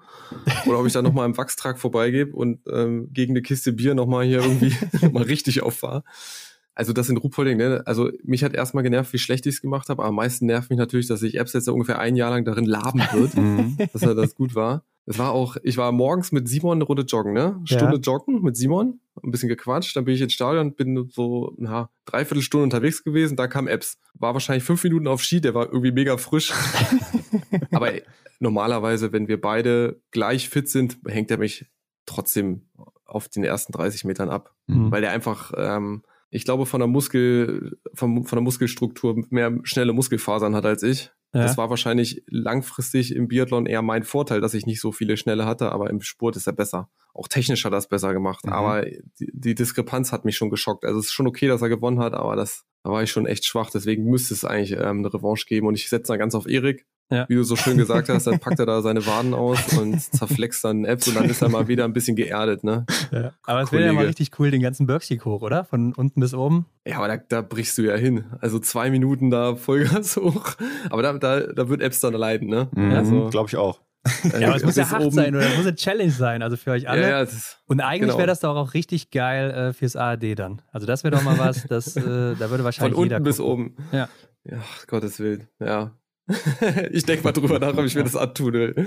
oder 0.64 0.80
ob 0.80 0.86
ich 0.86 0.94
da 0.94 1.02
nochmal 1.02 1.26
im 1.26 1.36
Wachstrag 1.36 1.78
vorbeigebe 1.78 2.34
und 2.34 2.60
ähm, 2.72 3.10
gegen 3.12 3.34
eine 3.34 3.42
Kiste 3.42 3.74
Bier 3.74 3.94
nochmal 3.94 4.24
hier 4.24 4.40
irgendwie 4.40 4.74
mal 5.12 5.24
richtig 5.24 5.62
auffahre. 5.62 6.04
Also 6.80 6.94
das 6.94 7.10
in 7.10 7.18
Ruhpolding, 7.18 7.58
ne? 7.58 7.82
also 7.84 8.10
mich 8.24 8.42
hat 8.42 8.54
erstmal 8.54 8.82
genervt, 8.82 9.12
wie 9.12 9.18
schlecht 9.18 9.44
ich 9.44 9.56
es 9.56 9.60
gemacht 9.60 9.90
habe, 9.90 10.00
aber 10.00 10.08
am 10.08 10.14
meisten 10.14 10.46
nervt 10.46 10.70
mich 10.70 10.78
natürlich, 10.78 11.06
dass 11.08 11.20
sich 11.20 11.34
Apps 11.34 11.52
jetzt 11.52 11.68
ungefähr 11.68 11.98
ein 11.98 12.16
Jahr 12.16 12.30
lang 12.30 12.46
darin 12.46 12.64
laben 12.64 13.00
wird, 13.12 13.34
mhm. 13.36 13.76
dass 13.92 14.00
er 14.00 14.14
das 14.14 14.34
gut 14.34 14.54
war. 14.54 14.82
Es 15.04 15.18
war 15.18 15.32
auch, 15.32 15.58
ich 15.62 15.76
war 15.76 15.92
morgens 15.92 16.32
mit 16.32 16.48
Simon 16.48 16.78
eine 16.78 16.84
Runde 16.84 17.02
joggen, 17.02 17.34
ne? 17.34 17.60
Stunde 17.64 17.96
ja. 17.96 18.00
joggen 18.00 18.40
mit 18.40 18.56
Simon, 18.56 18.98
ein 19.22 19.30
bisschen 19.30 19.50
gequatscht, 19.50 19.94
dann 19.94 20.06
bin 20.06 20.14
ich 20.14 20.22
ins 20.22 20.32
Stadion, 20.32 20.74
bin 20.74 21.06
so, 21.10 21.52
na, 21.58 21.90
dreiviertel 22.06 22.42
Stunde 22.42 22.64
unterwegs 22.64 23.04
gewesen, 23.04 23.36
da 23.36 23.46
kam 23.46 23.68
Apps. 23.68 23.98
War 24.14 24.32
wahrscheinlich 24.32 24.64
fünf 24.64 24.82
Minuten 24.82 25.06
auf 25.06 25.22
Ski, 25.22 25.42
der 25.42 25.52
war 25.52 25.66
irgendwie 25.66 25.92
mega 25.92 26.16
frisch. 26.16 26.50
aber 27.72 27.92
normalerweise, 28.38 29.12
wenn 29.12 29.28
wir 29.28 29.38
beide 29.38 30.00
gleich 30.12 30.48
fit 30.48 30.70
sind, 30.70 30.96
hängt 31.06 31.30
er 31.30 31.36
mich 31.36 31.66
trotzdem 32.06 32.62
auf 33.04 33.28
den 33.28 33.44
ersten 33.44 33.72
30 33.72 34.04
Metern 34.04 34.30
ab. 34.30 34.54
Mhm. 34.66 34.90
Weil 34.90 35.02
der 35.02 35.10
einfach, 35.10 35.52
ähm, 35.58 36.04
ich 36.30 36.44
glaube, 36.44 36.64
von 36.66 36.80
der 36.80 36.86
Muskel, 36.86 37.78
von, 37.94 38.24
von 38.24 38.36
der 38.36 38.42
Muskelstruktur 38.42 39.24
mehr 39.30 39.58
schnelle 39.64 39.92
Muskelfasern 39.92 40.54
hat 40.54 40.64
als 40.64 40.82
ich. 40.82 41.10
Ja. 41.32 41.42
Das 41.42 41.56
war 41.56 41.70
wahrscheinlich 41.70 42.24
langfristig 42.26 43.14
im 43.14 43.28
Biathlon 43.28 43.66
eher 43.66 43.82
mein 43.82 44.02
Vorteil, 44.02 44.40
dass 44.40 44.54
ich 44.54 44.66
nicht 44.66 44.80
so 44.80 44.90
viele 44.90 45.16
schnelle 45.16 45.46
hatte, 45.46 45.70
aber 45.70 45.88
im 45.90 46.00
Sport 46.00 46.36
ist 46.36 46.48
er 46.48 46.52
besser. 46.52 46.90
Auch 47.14 47.28
technisch 47.28 47.64
hat 47.64 47.72
er 47.72 47.76
das 47.76 47.88
besser 47.88 48.12
gemacht. 48.12 48.46
Mhm. 48.46 48.52
Aber 48.52 48.82
die, 48.82 49.30
die, 49.32 49.54
Diskrepanz 49.54 50.10
hat 50.10 50.24
mich 50.24 50.36
schon 50.36 50.50
geschockt. 50.50 50.84
Also 50.84 50.98
es 50.98 51.06
ist 51.06 51.12
schon 51.12 51.28
okay, 51.28 51.46
dass 51.46 51.62
er 51.62 51.68
gewonnen 51.68 52.00
hat, 52.00 52.14
aber 52.14 52.34
das, 52.34 52.64
da 52.82 52.90
war 52.90 53.02
ich 53.02 53.10
schon 53.10 53.26
echt 53.26 53.44
schwach. 53.44 53.70
Deswegen 53.70 54.04
müsste 54.04 54.34
es 54.34 54.44
eigentlich 54.44 54.72
ähm, 54.72 54.98
eine 54.98 55.12
Revanche 55.12 55.46
geben. 55.46 55.66
Und 55.66 55.74
ich 55.74 55.88
setze 55.88 56.12
da 56.12 56.16
ganz 56.16 56.34
auf 56.34 56.48
Erik. 56.48 56.86
Ja. 57.12 57.28
Wie 57.28 57.34
du 57.34 57.42
so 57.42 57.56
schön 57.56 57.76
gesagt 57.76 58.08
hast, 58.08 58.28
dann 58.28 58.38
packt 58.40 58.60
er 58.60 58.66
da 58.66 58.82
seine 58.82 59.04
Waden 59.04 59.34
aus 59.34 59.76
und 59.76 60.00
zerflext 60.12 60.64
dann 60.64 60.84
Apps 60.84 61.08
und 61.08 61.16
dann 61.16 61.28
ist 61.28 61.42
er 61.42 61.48
mal 61.48 61.66
wieder 61.66 61.84
ein 61.84 61.92
bisschen 61.92 62.14
geerdet, 62.14 62.62
ne? 62.62 62.86
Ja. 63.10 63.32
Aber 63.42 63.62
es 63.62 63.72
wäre 63.72 63.84
ja 63.84 63.92
mal 63.92 64.06
richtig 64.06 64.30
cool, 64.38 64.52
den 64.52 64.62
ganzen 64.62 64.86
Bergstieg 64.86 65.24
hoch, 65.24 65.42
oder? 65.42 65.64
Von 65.64 65.92
unten 65.92 66.20
bis 66.20 66.34
oben. 66.34 66.66
Ja, 66.86 66.98
aber 66.98 67.08
da, 67.08 67.16
da 67.16 67.42
brichst 67.42 67.76
du 67.78 67.82
ja 67.82 67.96
hin. 67.96 68.26
Also 68.40 68.60
zwei 68.60 68.90
Minuten 68.90 69.30
da 69.30 69.56
Vollgas 69.56 70.16
hoch. 70.18 70.54
Aber 70.88 71.02
da, 71.02 71.12
da, 71.14 71.40
da 71.40 71.68
wird 71.68 71.82
Apps 71.82 71.98
dann 71.98 72.14
leiden, 72.14 72.48
ne? 72.48 72.68
Mhm, 72.76 72.92
also, 72.92 73.28
Glaube 73.28 73.48
ich 73.48 73.56
auch. 73.56 73.80
Ja, 74.38 74.48
aber 74.48 74.56
es 74.56 74.64
muss 74.64 74.76
ja 74.76 74.90
hart 74.90 75.12
sein 75.12 75.34
oder 75.34 75.46
es 75.46 75.56
muss 75.56 75.66
eine 75.66 75.74
Challenge 75.74 76.10
sein, 76.10 76.42
also 76.42 76.56
für 76.56 76.70
euch 76.70 76.88
alle. 76.88 77.02
Ja, 77.02 77.22
ja, 77.22 77.28
und 77.66 77.80
eigentlich 77.80 78.08
genau. 78.08 78.18
wäre 78.18 78.26
das 78.26 78.40
doch 78.40 78.56
auch 78.56 78.72
richtig 78.72 79.10
geil 79.10 79.50
äh, 79.50 79.72
fürs 79.72 79.94
ARD 79.94 80.38
dann. 80.38 80.62
Also 80.72 80.86
das 80.86 81.04
wäre 81.04 81.14
doch 81.14 81.22
mal 81.22 81.38
was, 81.38 81.64
das, 81.68 81.96
äh, 81.96 82.34
da 82.34 82.50
würde 82.50 82.64
wahrscheinlich 82.64 82.94
Von 82.94 83.02
unten 83.02 83.14
jeder 83.14 83.20
bis 83.20 83.40
oben. 83.40 83.76
Ja. 83.92 84.08
Ja, 84.44 84.58
Gottes 84.86 85.20
Willen. 85.20 85.48
Ja, 85.58 85.92
ich 86.90 87.04
denke 87.04 87.24
mal 87.24 87.32
drüber 87.32 87.58
nach, 87.58 87.76
ob 87.76 87.84
ich 87.84 87.94
mir 87.94 88.04
das 88.04 88.16
antun 88.16 88.52
will. 88.52 88.86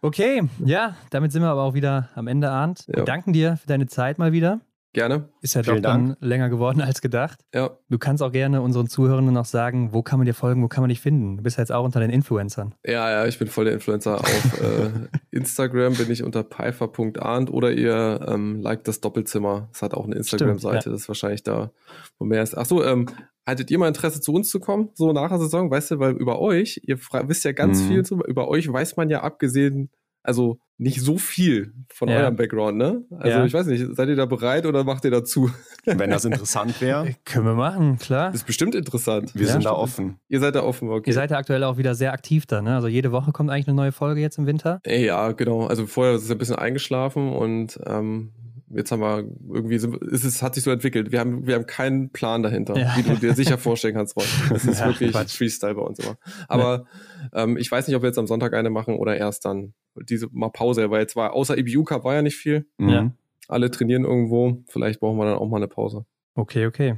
Okay, 0.00 0.48
ja, 0.64 0.96
damit 1.10 1.32
sind 1.32 1.42
wir 1.42 1.48
aber 1.48 1.62
auch 1.62 1.74
wieder 1.74 2.10
am 2.14 2.26
Ende, 2.26 2.50
Arndt. 2.50 2.84
Wir 2.86 3.04
danken 3.04 3.32
dir 3.32 3.56
für 3.56 3.66
deine 3.66 3.86
Zeit 3.86 4.18
mal 4.18 4.32
wieder. 4.32 4.60
Gerne. 4.96 5.28
Ist 5.42 5.52
ja 5.52 5.62
Vielen 5.62 5.82
doch 5.82 5.90
dann 5.90 6.06
Dank. 6.06 6.18
länger 6.22 6.48
geworden 6.48 6.80
als 6.80 7.02
gedacht. 7.02 7.44
Ja. 7.52 7.76
Du 7.90 7.98
kannst 7.98 8.22
auch 8.22 8.32
gerne 8.32 8.62
unseren 8.62 8.88
Zuhörern 8.88 9.30
noch 9.30 9.44
sagen, 9.44 9.92
wo 9.92 10.00
kann 10.00 10.18
man 10.18 10.24
dir 10.24 10.32
folgen, 10.32 10.62
wo 10.62 10.68
kann 10.68 10.80
man 10.80 10.88
dich 10.88 11.02
finden? 11.02 11.36
Du 11.36 11.42
bist 11.42 11.58
ja 11.58 11.62
jetzt 11.62 11.70
auch 11.70 11.84
unter 11.84 12.00
den 12.00 12.08
Influencern. 12.08 12.74
Ja, 12.82 13.10
ja, 13.10 13.26
ich 13.26 13.38
bin 13.38 13.46
voll 13.46 13.66
der 13.66 13.74
Influencer. 13.74 14.18
Auf 14.18 14.60
äh, 14.62 14.88
Instagram 15.32 15.92
bin 15.96 16.10
ich 16.10 16.22
unter 16.22 16.44
pfeifer.arndt 16.44 17.50
oder 17.50 17.72
ihr 17.72 18.26
ähm, 18.26 18.62
liked 18.62 18.88
das 18.88 19.02
Doppelzimmer. 19.02 19.68
Das 19.70 19.82
hat 19.82 19.92
auch 19.92 20.06
eine 20.06 20.14
Instagram-Seite, 20.14 20.86
ja. 20.86 20.92
das 20.92 21.02
ist 21.02 21.08
wahrscheinlich 21.08 21.42
da, 21.42 21.72
wo 22.18 22.24
mehr 22.24 22.42
ist. 22.42 22.56
Achso, 22.56 22.82
ähm, 22.82 23.04
Hattet 23.48 23.70
ihr 23.70 23.78
mal 23.78 23.86
Interesse 23.86 24.20
zu 24.20 24.32
uns 24.32 24.48
zu 24.48 24.58
kommen, 24.58 24.88
so 24.94 25.12
nach 25.12 25.28
der 25.28 25.38
Saison? 25.38 25.70
Weißt 25.70 25.92
du, 25.92 25.98
weil 26.00 26.16
über 26.16 26.40
euch, 26.40 26.80
ihr 26.82 26.98
wisst 27.28 27.44
ja 27.44 27.52
ganz 27.52 27.82
mhm. 27.82 27.86
viel, 27.86 28.04
zu, 28.04 28.18
über 28.26 28.48
euch 28.48 28.72
weiß 28.72 28.96
man 28.96 29.08
ja 29.08 29.20
abgesehen, 29.20 29.90
also 30.26 30.58
nicht 30.78 31.00
so 31.00 31.16
viel 31.16 31.72
von 31.88 32.08
ja. 32.08 32.16
eurem 32.16 32.36
Background, 32.36 32.76
ne? 32.76 33.04
Also 33.18 33.38
ja. 33.38 33.44
ich 33.46 33.52
weiß 33.54 33.66
nicht, 33.66 33.84
seid 33.96 34.08
ihr 34.08 34.16
da 34.16 34.26
bereit 34.26 34.66
oder 34.66 34.84
macht 34.84 35.04
ihr 35.04 35.10
dazu? 35.10 35.50
Wenn 35.84 36.10
das 36.10 36.24
interessant 36.24 36.80
wäre. 36.80 37.14
Können 37.24 37.46
wir 37.46 37.54
machen, 37.54 37.98
klar. 37.98 38.34
ist 38.34 38.46
bestimmt 38.46 38.74
interessant. 38.74 39.34
Wir 39.34 39.46
ja, 39.46 39.52
sind 39.52 39.64
da 39.64 39.72
offen. 39.72 40.18
Ihr 40.28 40.40
seid 40.40 40.54
da 40.54 40.62
offen, 40.62 40.90
okay. 40.90 41.10
Ihr 41.10 41.14
seid 41.14 41.30
ja 41.30 41.38
aktuell 41.38 41.64
auch 41.64 41.78
wieder 41.78 41.94
sehr 41.94 42.12
aktiv 42.12 42.44
da, 42.46 42.60
ne? 42.60 42.74
Also 42.74 42.88
jede 42.88 43.12
Woche 43.12 43.32
kommt 43.32 43.50
eigentlich 43.50 43.68
eine 43.68 43.76
neue 43.76 43.92
Folge 43.92 44.20
jetzt 44.20 44.36
im 44.36 44.46
Winter? 44.46 44.80
Ja, 44.84 45.32
genau. 45.32 45.66
Also 45.66 45.86
vorher 45.86 46.14
ist 46.14 46.24
es 46.24 46.30
ein 46.30 46.38
bisschen 46.38 46.56
eingeschlafen 46.56 47.32
und 47.32 47.78
ähm, 47.86 48.32
jetzt 48.74 48.90
haben 48.90 49.00
wir 49.00 49.24
irgendwie, 49.52 49.76
ist 49.76 50.24
es 50.24 50.42
hat 50.42 50.54
sich 50.54 50.64
so 50.64 50.70
entwickelt. 50.70 51.12
Wir 51.12 51.20
haben, 51.20 51.46
wir 51.46 51.54
haben 51.54 51.66
keinen 51.66 52.10
Plan 52.10 52.42
dahinter, 52.42 52.76
ja. 52.76 52.94
wie 52.96 53.02
du 53.02 53.16
dir 53.16 53.34
sicher 53.34 53.58
vorstellen 53.58 53.94
kannst, 53.94 54.16
Ron. 54.16 54.24
Das 54.50 54.64
ist 54.66 54.80
ja, 54.80 54.86
wirklich 54.86 55.12
Quatsch. 55.12 55.36
Freestyle 55.36 55.74
bei 55.74 55.82
uns 55.82 55.98
immer. 55.98 56.16
Aber 56.48 56.86
ja. 57.32 57.44
ähm, 57.44 57.56
ich 57.56 57.70
weiß 57.70 57.86
nicht, 57.86 57.96
ob 57.96 58.02
wir 58.02 58.08
jetzt 58.08 58.18
am 58.18 58.26
Sonntag 58.26 58.54
eine 58.54 58.70
machen 58.70 58.96
oder 58.96 59.16
erst 59.16 59.44
dann 59.44 59.74
diese 60.08 60.28
mal 60.32 60.50
Pause, 60.50 60.90
weil 60.90 61.00
jetzt 61.00 61.16
war, 61.16 61.32
außer 61.32 61.56
EBU 61.56 61.84
Cup 61.84 62.04
war 62.04 62.14
ja 62.14 62.22
nicht 62.22 62.36
viel. 62.36 62.66
Ja. 62.78 63.10
Alle 63.48 63.70
trainieren 63.70 64.04
irgendwo. 64.04 64.62
Vielleicht 64.68 65.00
brauchen 65.00 65.18
wir 65.18 65.24
dann 65.24 65.38
auch 65.38 65.48
mal 65.48 65.58
eine 65.58 65.68
Pause. 65.68 66.04
Okay, 66.34 66.66
okay. 66.66 66.96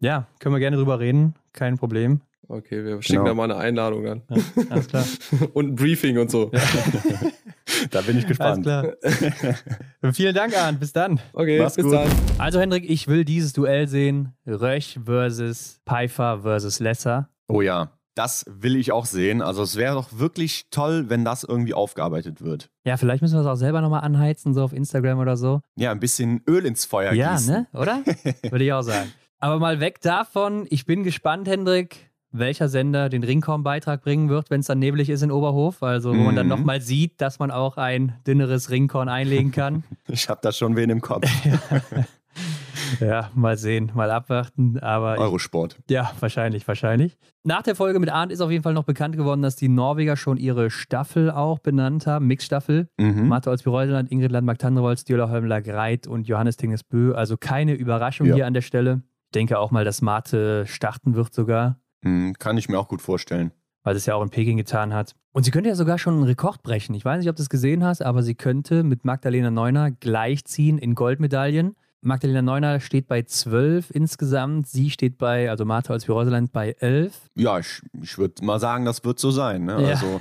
Ja, 0.00 0.28
können 0.38 0.54
wir 0.54 0.60
gerne 0.60 0.76
drüber 0.76 1.00
reden. 1.00 1.34
Kein 1.52 1.76
Problem. 1.76 2.20
Okay, 2.50 2.82
wir 2.82 3.02
schicken 3.02 3.24
genau. 3.24 3.26
da 3.26 3.34
mal 3.34 3.44
eine 3.44 3.56
Einladung 3.56 4.06
an. 4.06 4.22
Ja, 4.30 4.42
alles 4.70 4.88
klar. 4.88 5.04
und 5.52 5.68
ein 5.68 5.74
Briefing 5.74 6.16
und 6.16 6.30
so. 6.30 6.50
Ja. 6.50 6.60
da 7.90 8.00
bin 8.00 8.16
ich 8.16 8.26
gespannt. 8.26 8.66
Alles 8.66 9.38
klar. 9.38 10.12
Vielen 10.14 10.34
Dank, 10.34 10.56
Arndt. 10.56 10.80
Bis 10.80 10.94
dann. 10.94 11.20
Okay, 11.34 11.58
Mach's 11.60 11.76
bis 11.76 11.84
gut. 11.84 11.92
dann. 11.92 12.08
Also, 12.38 12.58
Hendrik, 12.58 12.88
ich 12.88 13.06
will 13.06 13.26
dieses 13.26 13.52
Duell 13.52 13.86
sehen. 13.86 14.32
Röch 14.46 14.98
versus 15.04 15.80
Pfeiffer 15.86 16.40
versus 16.40 16.80
Lesser. 16.80 17.28
Oh 17.48 17.60
ja. 17.60 17.92
Das 18.14 18.46
will 18.48 18.76
ich 18.76 18.90
auch 18.92 19.04
sehen. 19.04 19.42
Also 19.42 19.62
es 19.62 19.76
wäre 19.76 19.94
doch 19.94 20.08
wirklich 20.18 20.70
toll, 20.70 21.08
wenn 21.08 21.24
das 21.24 21.44
irgendwie 21.44 21.72
aufgearbeitet 21.72 22.42
wird. 22.42 22.68
Ja, 22.84 22.96
vielleicht 22.96 23.22
müssen 23.22 23.34
wir 23.34 23.42
es 23.42 23.46
auch 23.46 23.54
selber 23.54 23.80
nochmal 23.80 24.00
anheizen, 24.00 24.54
so 24.54 24.64
auf 24.64 24.72
Instagram 24.72 25.20
oder 25.20 25.36
so. 25.36 25.60
Ja, 25.76 25.92
ein 25.92 26.00
bisschen 26.00 26.42
Öl 26.48 26.66
ins 26.66 26.84
Feuer 26.84 27.12
ja, 27.12 27.34
gießen. 27.34 27.54
Ja, 27.54 27.60
ne? 27.60 27.66
Oder? 27.74 28.02
Würde 28.50 28.64
ich 28.64 28.72
auch 28.72 28.82
sagen. 28.82 29.12
Aber 29.38 29.60
mal 29.60 29.78
weg 29.78 30.00
davon. 30.00 30.66
Ich 30.68 30.84
bin 30.84 31.04
gespannt, 31.04 31.46
Hendrik 31.46 32.07
welcher 32.30 32.68
Sender 32.68 33.08
den 33.08 33.24
Ringkorn-Beitrag 33.24 34.02
bringen 34.02 34.28
wird, 34.28 34.50
wenn 34.50 34.60
es 34.60 34.66
dann 34.66 34.78
neblig 34.78 35.08
ist 35.08 35.22
in 35.22 35.30
Oberhof. 35.30 35.82
Also, 35.82 36.10
wo 36.10 36.14
mhm. 36.14 36.24
man 36.24 36.36
dann 36.36 36.46
mhm. 36.46 36.50
nochmal 36.50 36.80
sieht, 36.80 37.20
dass 37.20 37.38
man 37.38 37.50
auch 37.50 37.76
ein 37.76 38.14
dünneres 38.26 38.70
Ringkorn 38.70 39.08
einlegen 39.08 39.52
kann. 39.52 39.84
ich 40.08 40.28
habe 40.28 40.40
da 40.42 40.52
schon 40.52 40.76
wen 40.76 40.90
im 40.90 41.00
Kopf. 41.00 41.26
ja, 43.00 43.30
mal 43.34 43.56
sehen, 43.56 43.90
mal 43.94 44.10
abwarten. 44.10 44.78
Aber 44.80 45.18
Eurosport. 45.18 45.76
Ich, 45.86 45.90
ja, 45.90 46.12
wahrscheinlich, 46.20 46.66
wahrscheinlich. 46.68 47.16
Nach 47.44 47.62
der 47.62 47.74
Folge 47.74 47.98
mit 47.98 48.10
Arndt 48.10 48.32
ist 48.32 48.40
auf 48.40 48.50
jeden 48.50 48.62
Fall 48.62 48.74
noch 48.74 48.84
bekannt 48.84 49.16
geworden, 49.16 49.42
dass 49.42 49.56
die 49.56 49.68
Norweger 49.68 50.16
schon 50.16 50.36
ihre 50.36 50.70
Staffel 50.70 51.30
auch 51.30 51.58
benannt 51.58 52.06
haben, 52.06 52.26
Mixstaffel. 52.26 52.88
Mhm. 52.98 53.28
Marte 53.28 53.50
Olsby-Reuseland, 53.50 54.10
Ingrid 54.12 54.32
Landmark 54.32 54.58
Tandrevold, 54.58 55.00
Stjöla 55.00 55.30
Holmler 55.30 55.62
Greit 55.62 56.06
und 56.06 56.28
Johannes 56.28 56.56
Tingesbö. 56.56 57.14
Also 57.14 57.36
keine 57.36 57.74
Überraschung 57.74 58.26
ja. 58.26 58.34
hier 58.34 58.46
an 58.46 58.54
der 58.54 58.62
Stelle. 58.62 59.02
Ich 59.26 59.32
denke 59.32 59.58
auch 59.58 59.70
mal, 59.70 59.84
dass 59.84 60.02
Marte 60.02 60.66
starten 60.66 61.14
wird 61.14 61.34
sogar. 61.34 61.78
Mhm, 62.02 62.34
kann 62.38 62.56
ich 62.58 62.68
mir 62.68 62.78
auch 62.78 62.88
gut 62.88 63.02
vorstellen. 63.02 63.52
weil 63.84 63.94
sie 63.94 63.98
es 63.98 64.06
ja 64.06 64.14
auch 64.16 64.22
in 64.22 64.28
Peking 64.30 64.56
getan 64.58 64.92
hat. 64.92 65.14
Und 65.32 65.44
sie 65.44 65.50
könnte 65.50 65.68
ja 65.70 65.74
sogar 65.74 65.98
schon 65.98 66.14
einen 66.14 66.24
Rekord 66.24 66.62
brechen. 66.62 66.94
Ich 66.94 67.04
weiß 67.04 67.20
nicht, 67.20 67.30
ob 67.30 67.36
du 67.36 67.42
es 67.42 67.48
gesehen 67.48 67.84
hast, 67.84 68.02
aber 68.02 68.22
sie 68.22 68.34
könnte 68.34 68.82
mit 68.82 69.04
Magdalena 69.04 69.50
Neuner 69.50 69.90
gleichziehen 69.92 70.76
in 70.78 70.94
Goldmedaillen. 70.94 71.74
Magdalena 72.02 72.42
Neuner 72.42 72.80
steht 72.80 73.08
bei 73.08 73.22
12 73.22 73.90
insgesamt. 73.90 74.66
Sie 74.68 74.90
steht 74.90 75.16
bei, 75.18 75.48
also 75.50 75.64
Martha 75.64 75.92
als 75.94 76.08
Reuseland 76.08 76.52
bei 76.52 76.72
11. 76.78 77.30
Ja, 77.34 77.58
ich, 77.58 77.80
ich 78.02 78.18
würde 78.18 78.44
mal 78.44 78.60
sagen, 78.60 78.84
das 78.84 79.04
wird 79.04 79.18
so 79.18 79.30
sein. 79.30 79.64
Ne? 79.64 79.80
Ja. 79.82 79.88
Also, 79.90 80.18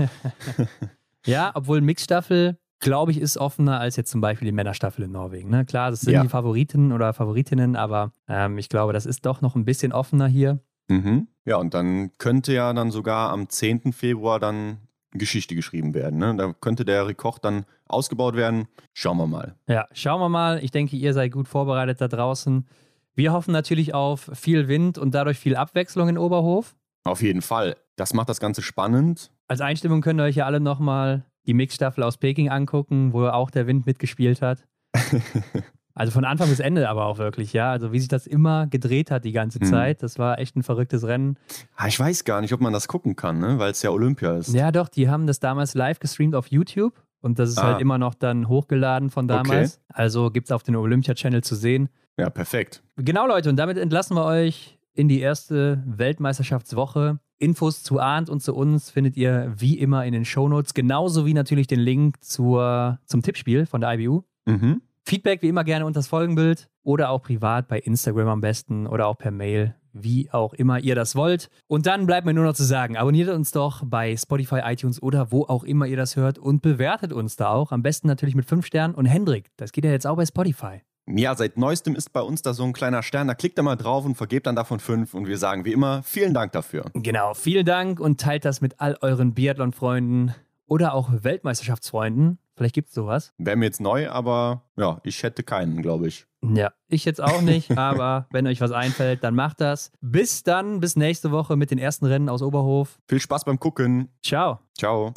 Ja, 1.26 1.52
obwohl 1.56 1.82
Mixstaffel, 1.82 2.58
glaube 2.80 3.12
ich, 3.12 3.20
ist 3.20 3.38
offener 3.38 3.80
als 3.80 3.96
jetzt 3.98 4.12
zum 4.12 4.22
Beispiel 4.22 4.46
die 4.46 4.52
Männerstaffel 4.54 5.04
in 5.06 5.12
Norwegen. 5.12 5.50
Ne? 5.50 5.66
Klar, 5.66 5.92
das 5.92 6.02
sind 6.02 6.14
Ja. 6.14 6.22
die 6.24 6.30
Favoriten 6.30 6.92
oder 6.94 7.12
Favoritinnen, 7.14 7.76
aber 7.76 8.14
ähm, 8.30 8.58
ich 8.58 8.70
glaube, 8.70 8.94
das 8.94 9.06
ist 9.06 9.26
doch 9.26 9.42
noch 9.42 9.56
ein 9.56 9.66
bisschen 9.66 9.92
offener 9.92 10.28
hier. 10.28 10.60
Mhm. 10.88 11.28
Ja, 11.46 11.56
und 11.56 11.74
dann 11.74 12.12
könnte 12.18 12.54
ja 12.54 12.74
dann 12.74 12.92
sogar 12.92 13.32
am 13.32 13.48
10. 13.48 13.94
Februar 13.94 14.38
dann 14.38 14.80
Geschichte 15.12 15.56
geschrieben 15.56 15.94
werden. 15.94 16.20
Ne? 16.20 16.36
Da 16.36 16.54
könnte 16.54 16.84
der 16.84 17.08
Rekord 17.08 17.44
dann 17.46 17.66
ausgebaut 17.88 18.36
werden. 18.36 18.68
Schauen 18.94 19.18
wir 19.18 19.28
mal. 19.28 19.56
Ja, 19.68 19.88
schauen 19.94 20.20
wir 20.20 20.28
mal. 20.28 20.62
Ich 20.64 20.72
denke, 20.72 20.98
ihr 20.98 21.14
seid 21.14 21.32
gut 21.32 21.48
vorbereitet 21.48 22.02
da 22.02 22.10
draußen. 22.10 22.68
Wir 23.16 23.32
hoffen 23.32 23.52
natürlich 23.52 23.94
auf 23.94 24.30
viel 24.34 24.68
Wind 24.68 24.98
und 24.98 25.16
dadurch 25.16 25.40
viel 25.40 25.56
Abwechslung 25.56 26.10
in 26.10 26.18
Oberhof. 26.18 26.76
Auf 27.06 27.22
jeden 27.22 27.42
Fall. 27.42 27.78
Das 27.96 28.14
macht 28.14 28.30
das 28.30 28.40
Ganze 28.40 28.62
spannend. 28.62 29.32
Als 29.48 29.62
Einstimmung 29.62 30.02
könnt 30.02 30.20
ihr 30.20 30.26
euch 30.26 30.36
ja 30.36 30.46
alle 30.46 30.60
nochmal 30.60 31.24
die 31.46 31.54
Mixstaffel 31.54 32.04
aus 32.04 32.18
Peking 32.18 32.50
angucken, 32.50 33.14
wo 33.14 33.26
auch 33.26 33.50
der 33.50 33.66
Wind 33.66 33.86
mitgespielt 33.86 34.42
hat. 34.42 34.68
Also 35.98 36.12
von 36.12 36.26
Anfang 36.26 36.50
bis 36.50 36.60
Ende 36.60 36.88
aber 36.90 37.06
auch 37.06 37.18
wirklich, 37.18 37.54
ja. 37.54 37.72
Also 37.72 37.92
wie 37.92 38.00
sich 38.00 38.08
das 38.08 38.28
immer 38.28 38.68
gedreht 38.68 39.10
hat 39.12 39.26
die 39.26 39.32
ganze 39.32 39.60
Mhm. 39.60 39.66
Zeit. 39.66 40.04
Das 40.04 40.20
war 40.20 40.40
echt 40.40 40.56
ein 40.56 40.64
verrücktes 40.64 41.04
Rennen. 41.06 41.38
Ah, 41.76 41.88
Ich 41.88 42.00
weiß 42.00 42.24
gar 42.24 42.42
nicht, 42.42 42.54
ob 42.54 42.62
man 42.62 42.72
das 42.74 42.88
gucken 42.88 43.16
kann, 43.16 43.40
ne? 43.40 43.58
weil 43.60 43.72
es 43.72 43.82
ja 43.82 43.90
Olympia 43.90 44.38
ist. 44.38 44.54
Ja, 44.54 44.72
doch, 44.72 44.90
die 44.90 45.10
haben 45.10 45.26
das 45.28 45.40
damals 45.40 45.74
live 45.74 46.00
gestreamt 46.00 46.36
auf 46.36 46.48
YouTube 46.48 46.94
und 47.22 47.40
das 47.40 47.50
ist 47.50 47.58
Ah. 47.58 47.64
halt 47.64 47.82
immer 47.82 47.98
noch 47.98 48.14
dann 48.14 48.48
hochgeladen 48.48 49.10
von 49.10 49.28
damals. 49.28 49.82
Also 49.90 50.30
gibt 50.30 50.48
es 50.48 50.52
auf 50.52 50.64
dem 50.64 50.76
Olympia-Channel 50.76 51.44
zu 51.44 51.56
sehen. 51.56 51.90
Ja, 52.18 52.30
perfekt. 52.30 52.84
Genau, 52.98 53.28
Leute, 53.28 53.50
und 53.50 53.56
damit 53.58 53.78
entlassen 53.78 54.16
wir 54.16 54.26
euch 54.26 54.78
in 54.94 55.08
die 55.08 55.20
erste 55.20 55.84
Weltmeisterschaftswoche. 56.32 57.20
Infos 57.40 57.84
zu 57.84 58.00
Arndt 58.00 58.30
und 58.30 58.42
zu 58.42 58.56
uns 58.56 58.90
findet 58.90 59.16
ihr 59.16 59.54
wie 59.56 59.78
immer 59.78 60.06
in 60.06 60.14
den 60.14 60.26
Shownotes, 60.26 60.74
genauso 60.74 61.26
wie 61.28 61.34
natürlich 61.36 61.68
den 61.68 61.80
Link 61.80 62.24
zur, 62.24 63.00
zum 63.06 63.22
Tippspiel 63.22 63.66
von 63.68 63.82
der 63.82 63.94
IBU. 63.94 64.24
Mhm. 64.46 64.82
Feedback 65.08 65.42
wie 65.42 65.48
immer 65.48 65.64
gerne 65.64 65.86
unter 65.86 66.00
das 66.00 66.08
Folgenbild 66.10 66.68
oder 66.84 67.12
auch 67.12 67.22
privat 67.22 67.70
bei 67.70 67.80
Instagram 67.80 68.28
am 68.28 68.42
besten 68.42 68.88
oder 68.88 69.08
auch 69.08 69.18
per 69.18 69.32
Mail, 69.32 69.74
wie 69.94 70.30
auch 70.32 70.54
immer 70.54 70.80
ihr 70.80 70.96
das 70.96 71.16
wollt. 71.16 71.50
Und 71.68 71.86
dann 71.86 72.08
bleibt 72.08 72.26
mir 72.26 72.34
nur 72.34 72.44
noch 72.44 72.56
zu 72.56 72.66
sagen, 72.66 72.98
abonniert 72.98 73.30
uns 73.30 73.52
doch 73.52 73.84
bei 73.86 74.18
Spotify, 74.18 74.60
iTunes 74.66 75.02
oder 75.02 75.32
wo 75.32 75.46
auch 75.46 75.64
immer 75.64 75.86
ihr 75.86 75.96
das 75.96 76.18
hört 76.18 76.38
und 76.38 76.62
bewertet 76.62 77.14
uns 77.14 77.38
da 77.38 77.52
auch. 77.52 77.72
Am 77.72 77.84
besten 77.84 78.10
natürlich 78.10 78.36
mit 78.36 78.44
5 78.50 78.66
Sternen. 78.66 78.96
Und 78.96 79.06
Hendrik, 79.06 79.50
das 79.56 79.72
geht 79.72 79.86
ja 79.86 79.92
jetzt 79.92 80.06
auch 80.06 80.18
bei 80.18 80.26
Spotify. 80.26 80.82
Ja, 81.06 81.36
seit 81.36 81.56
neuestem 81.56 81.96
ist 81.96 82.12
bei 82.12 82.20
uns 82.20 82.42
da 82.42 82.54
so 82.54 82.66
ein 82.66 82.74
kleiner 82.74 83.02
Stern. 83.02 83.30
Da 83.30 83.34
klickt 83.34 83.58
ihr 83.58 83.64
mal 83.64 83.78
drauf 83.78 84.04
und 84.04 84.16
vergebt 84.16 84.46
dann 84.46 84.58
davon 84.58 84.82
fünf. 84.82 85.14
Und 85.14 85.26
wir 85.26 85.38
sagen 85.38 85.64
wie 85.64 85.72
immer 85.72 86.04
vielen 86.04 86.34
Dank 86.34 86.52
dafür. 86.52 86.84
Genau, 86.94 87.34
vielen 87.34 87.66
Dank 87.66 88.02
und 88.02 88.20
teilt 88.20 88.44
das 88.44 88.60
mit 88.60 88.82
all 88.82 88.98
euren 89.00 89.34
Biathlon-Freunden 89.34 90.36
oder 90.66 90.94
auch 90.94 91.10
Weltmeisterschaftsfreunden. 91.24 92.40
Vielleicht 92.58 92.74
gibt 92.74 92.90
es 92.90 92.96
sowas. 92.96 93.34
Wäre 93.38 93.56
mir 93.56 93.66
jetzt 93.66 93.80
neu, 93.80 94.10
aber 94.10 94.64
ja, 94.78 95.00
ich 95.04 95.22
hätte 95.22 95.44
keinen, 95.44 95.84
glaube 95.84 96.08
ich. 96.08 96.26
Ja, 96.42 96.72
ich 96.88 97.06
jetzt 97.06 97.22
auch 97.22 97.42
nicht, 97.42 97.72
aber 97.78 98.28
wenn 98.32 98.48
euch 98.48 98.62
was 98.62 98.72
einfällt, 98.72 99.24
dann 99.24 99.36
macht 99.36 99.62
das. 99.62 99.92
Bis 100.02 100.42
dann, 100.42 100.80
bis 100.80 100.96
nächste 100.96 101.32
Woche 101.32 101.56
mit 101.56 101.70
den 101.70 101.78
ersten 101.78 102.08
Rennen 102.08 102.30
aus 102.30 102.42
Oberhof. 102.42 102.98
Viel 103.08 103.20
Spaß 103.20 103.46
beim 103.46 103.60
Gucken. 103.60 104.10
Ciao. 104.24 104.60
Ciao. 104.76 105.14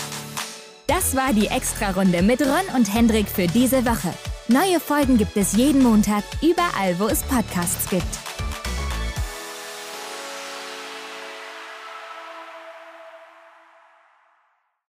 Das 0.86 1.16
war 1.16 1.32
die 1.32 1.46
Extra-Runde 1.46 2.20
mit 2.22 2.42
Ron 2.42 2.76
und 2.76 2.92
Hendrik 2.92 3.28
für 3.28 3.46
diese 3.46 3.86
Woche. 3.86 4.12
Neue 4.48 4.80
Folgen 4.80 5.16
gibt 5.16 5.36
es 5.36 5.56
jeden 5.56 5.82
Montag, 5.82 6.24
überall, 6.42 6.98
wo 6.98 7.06
es 7.06 7.22
Podcasts 7.22 7.88
gibt. 7.88 8.29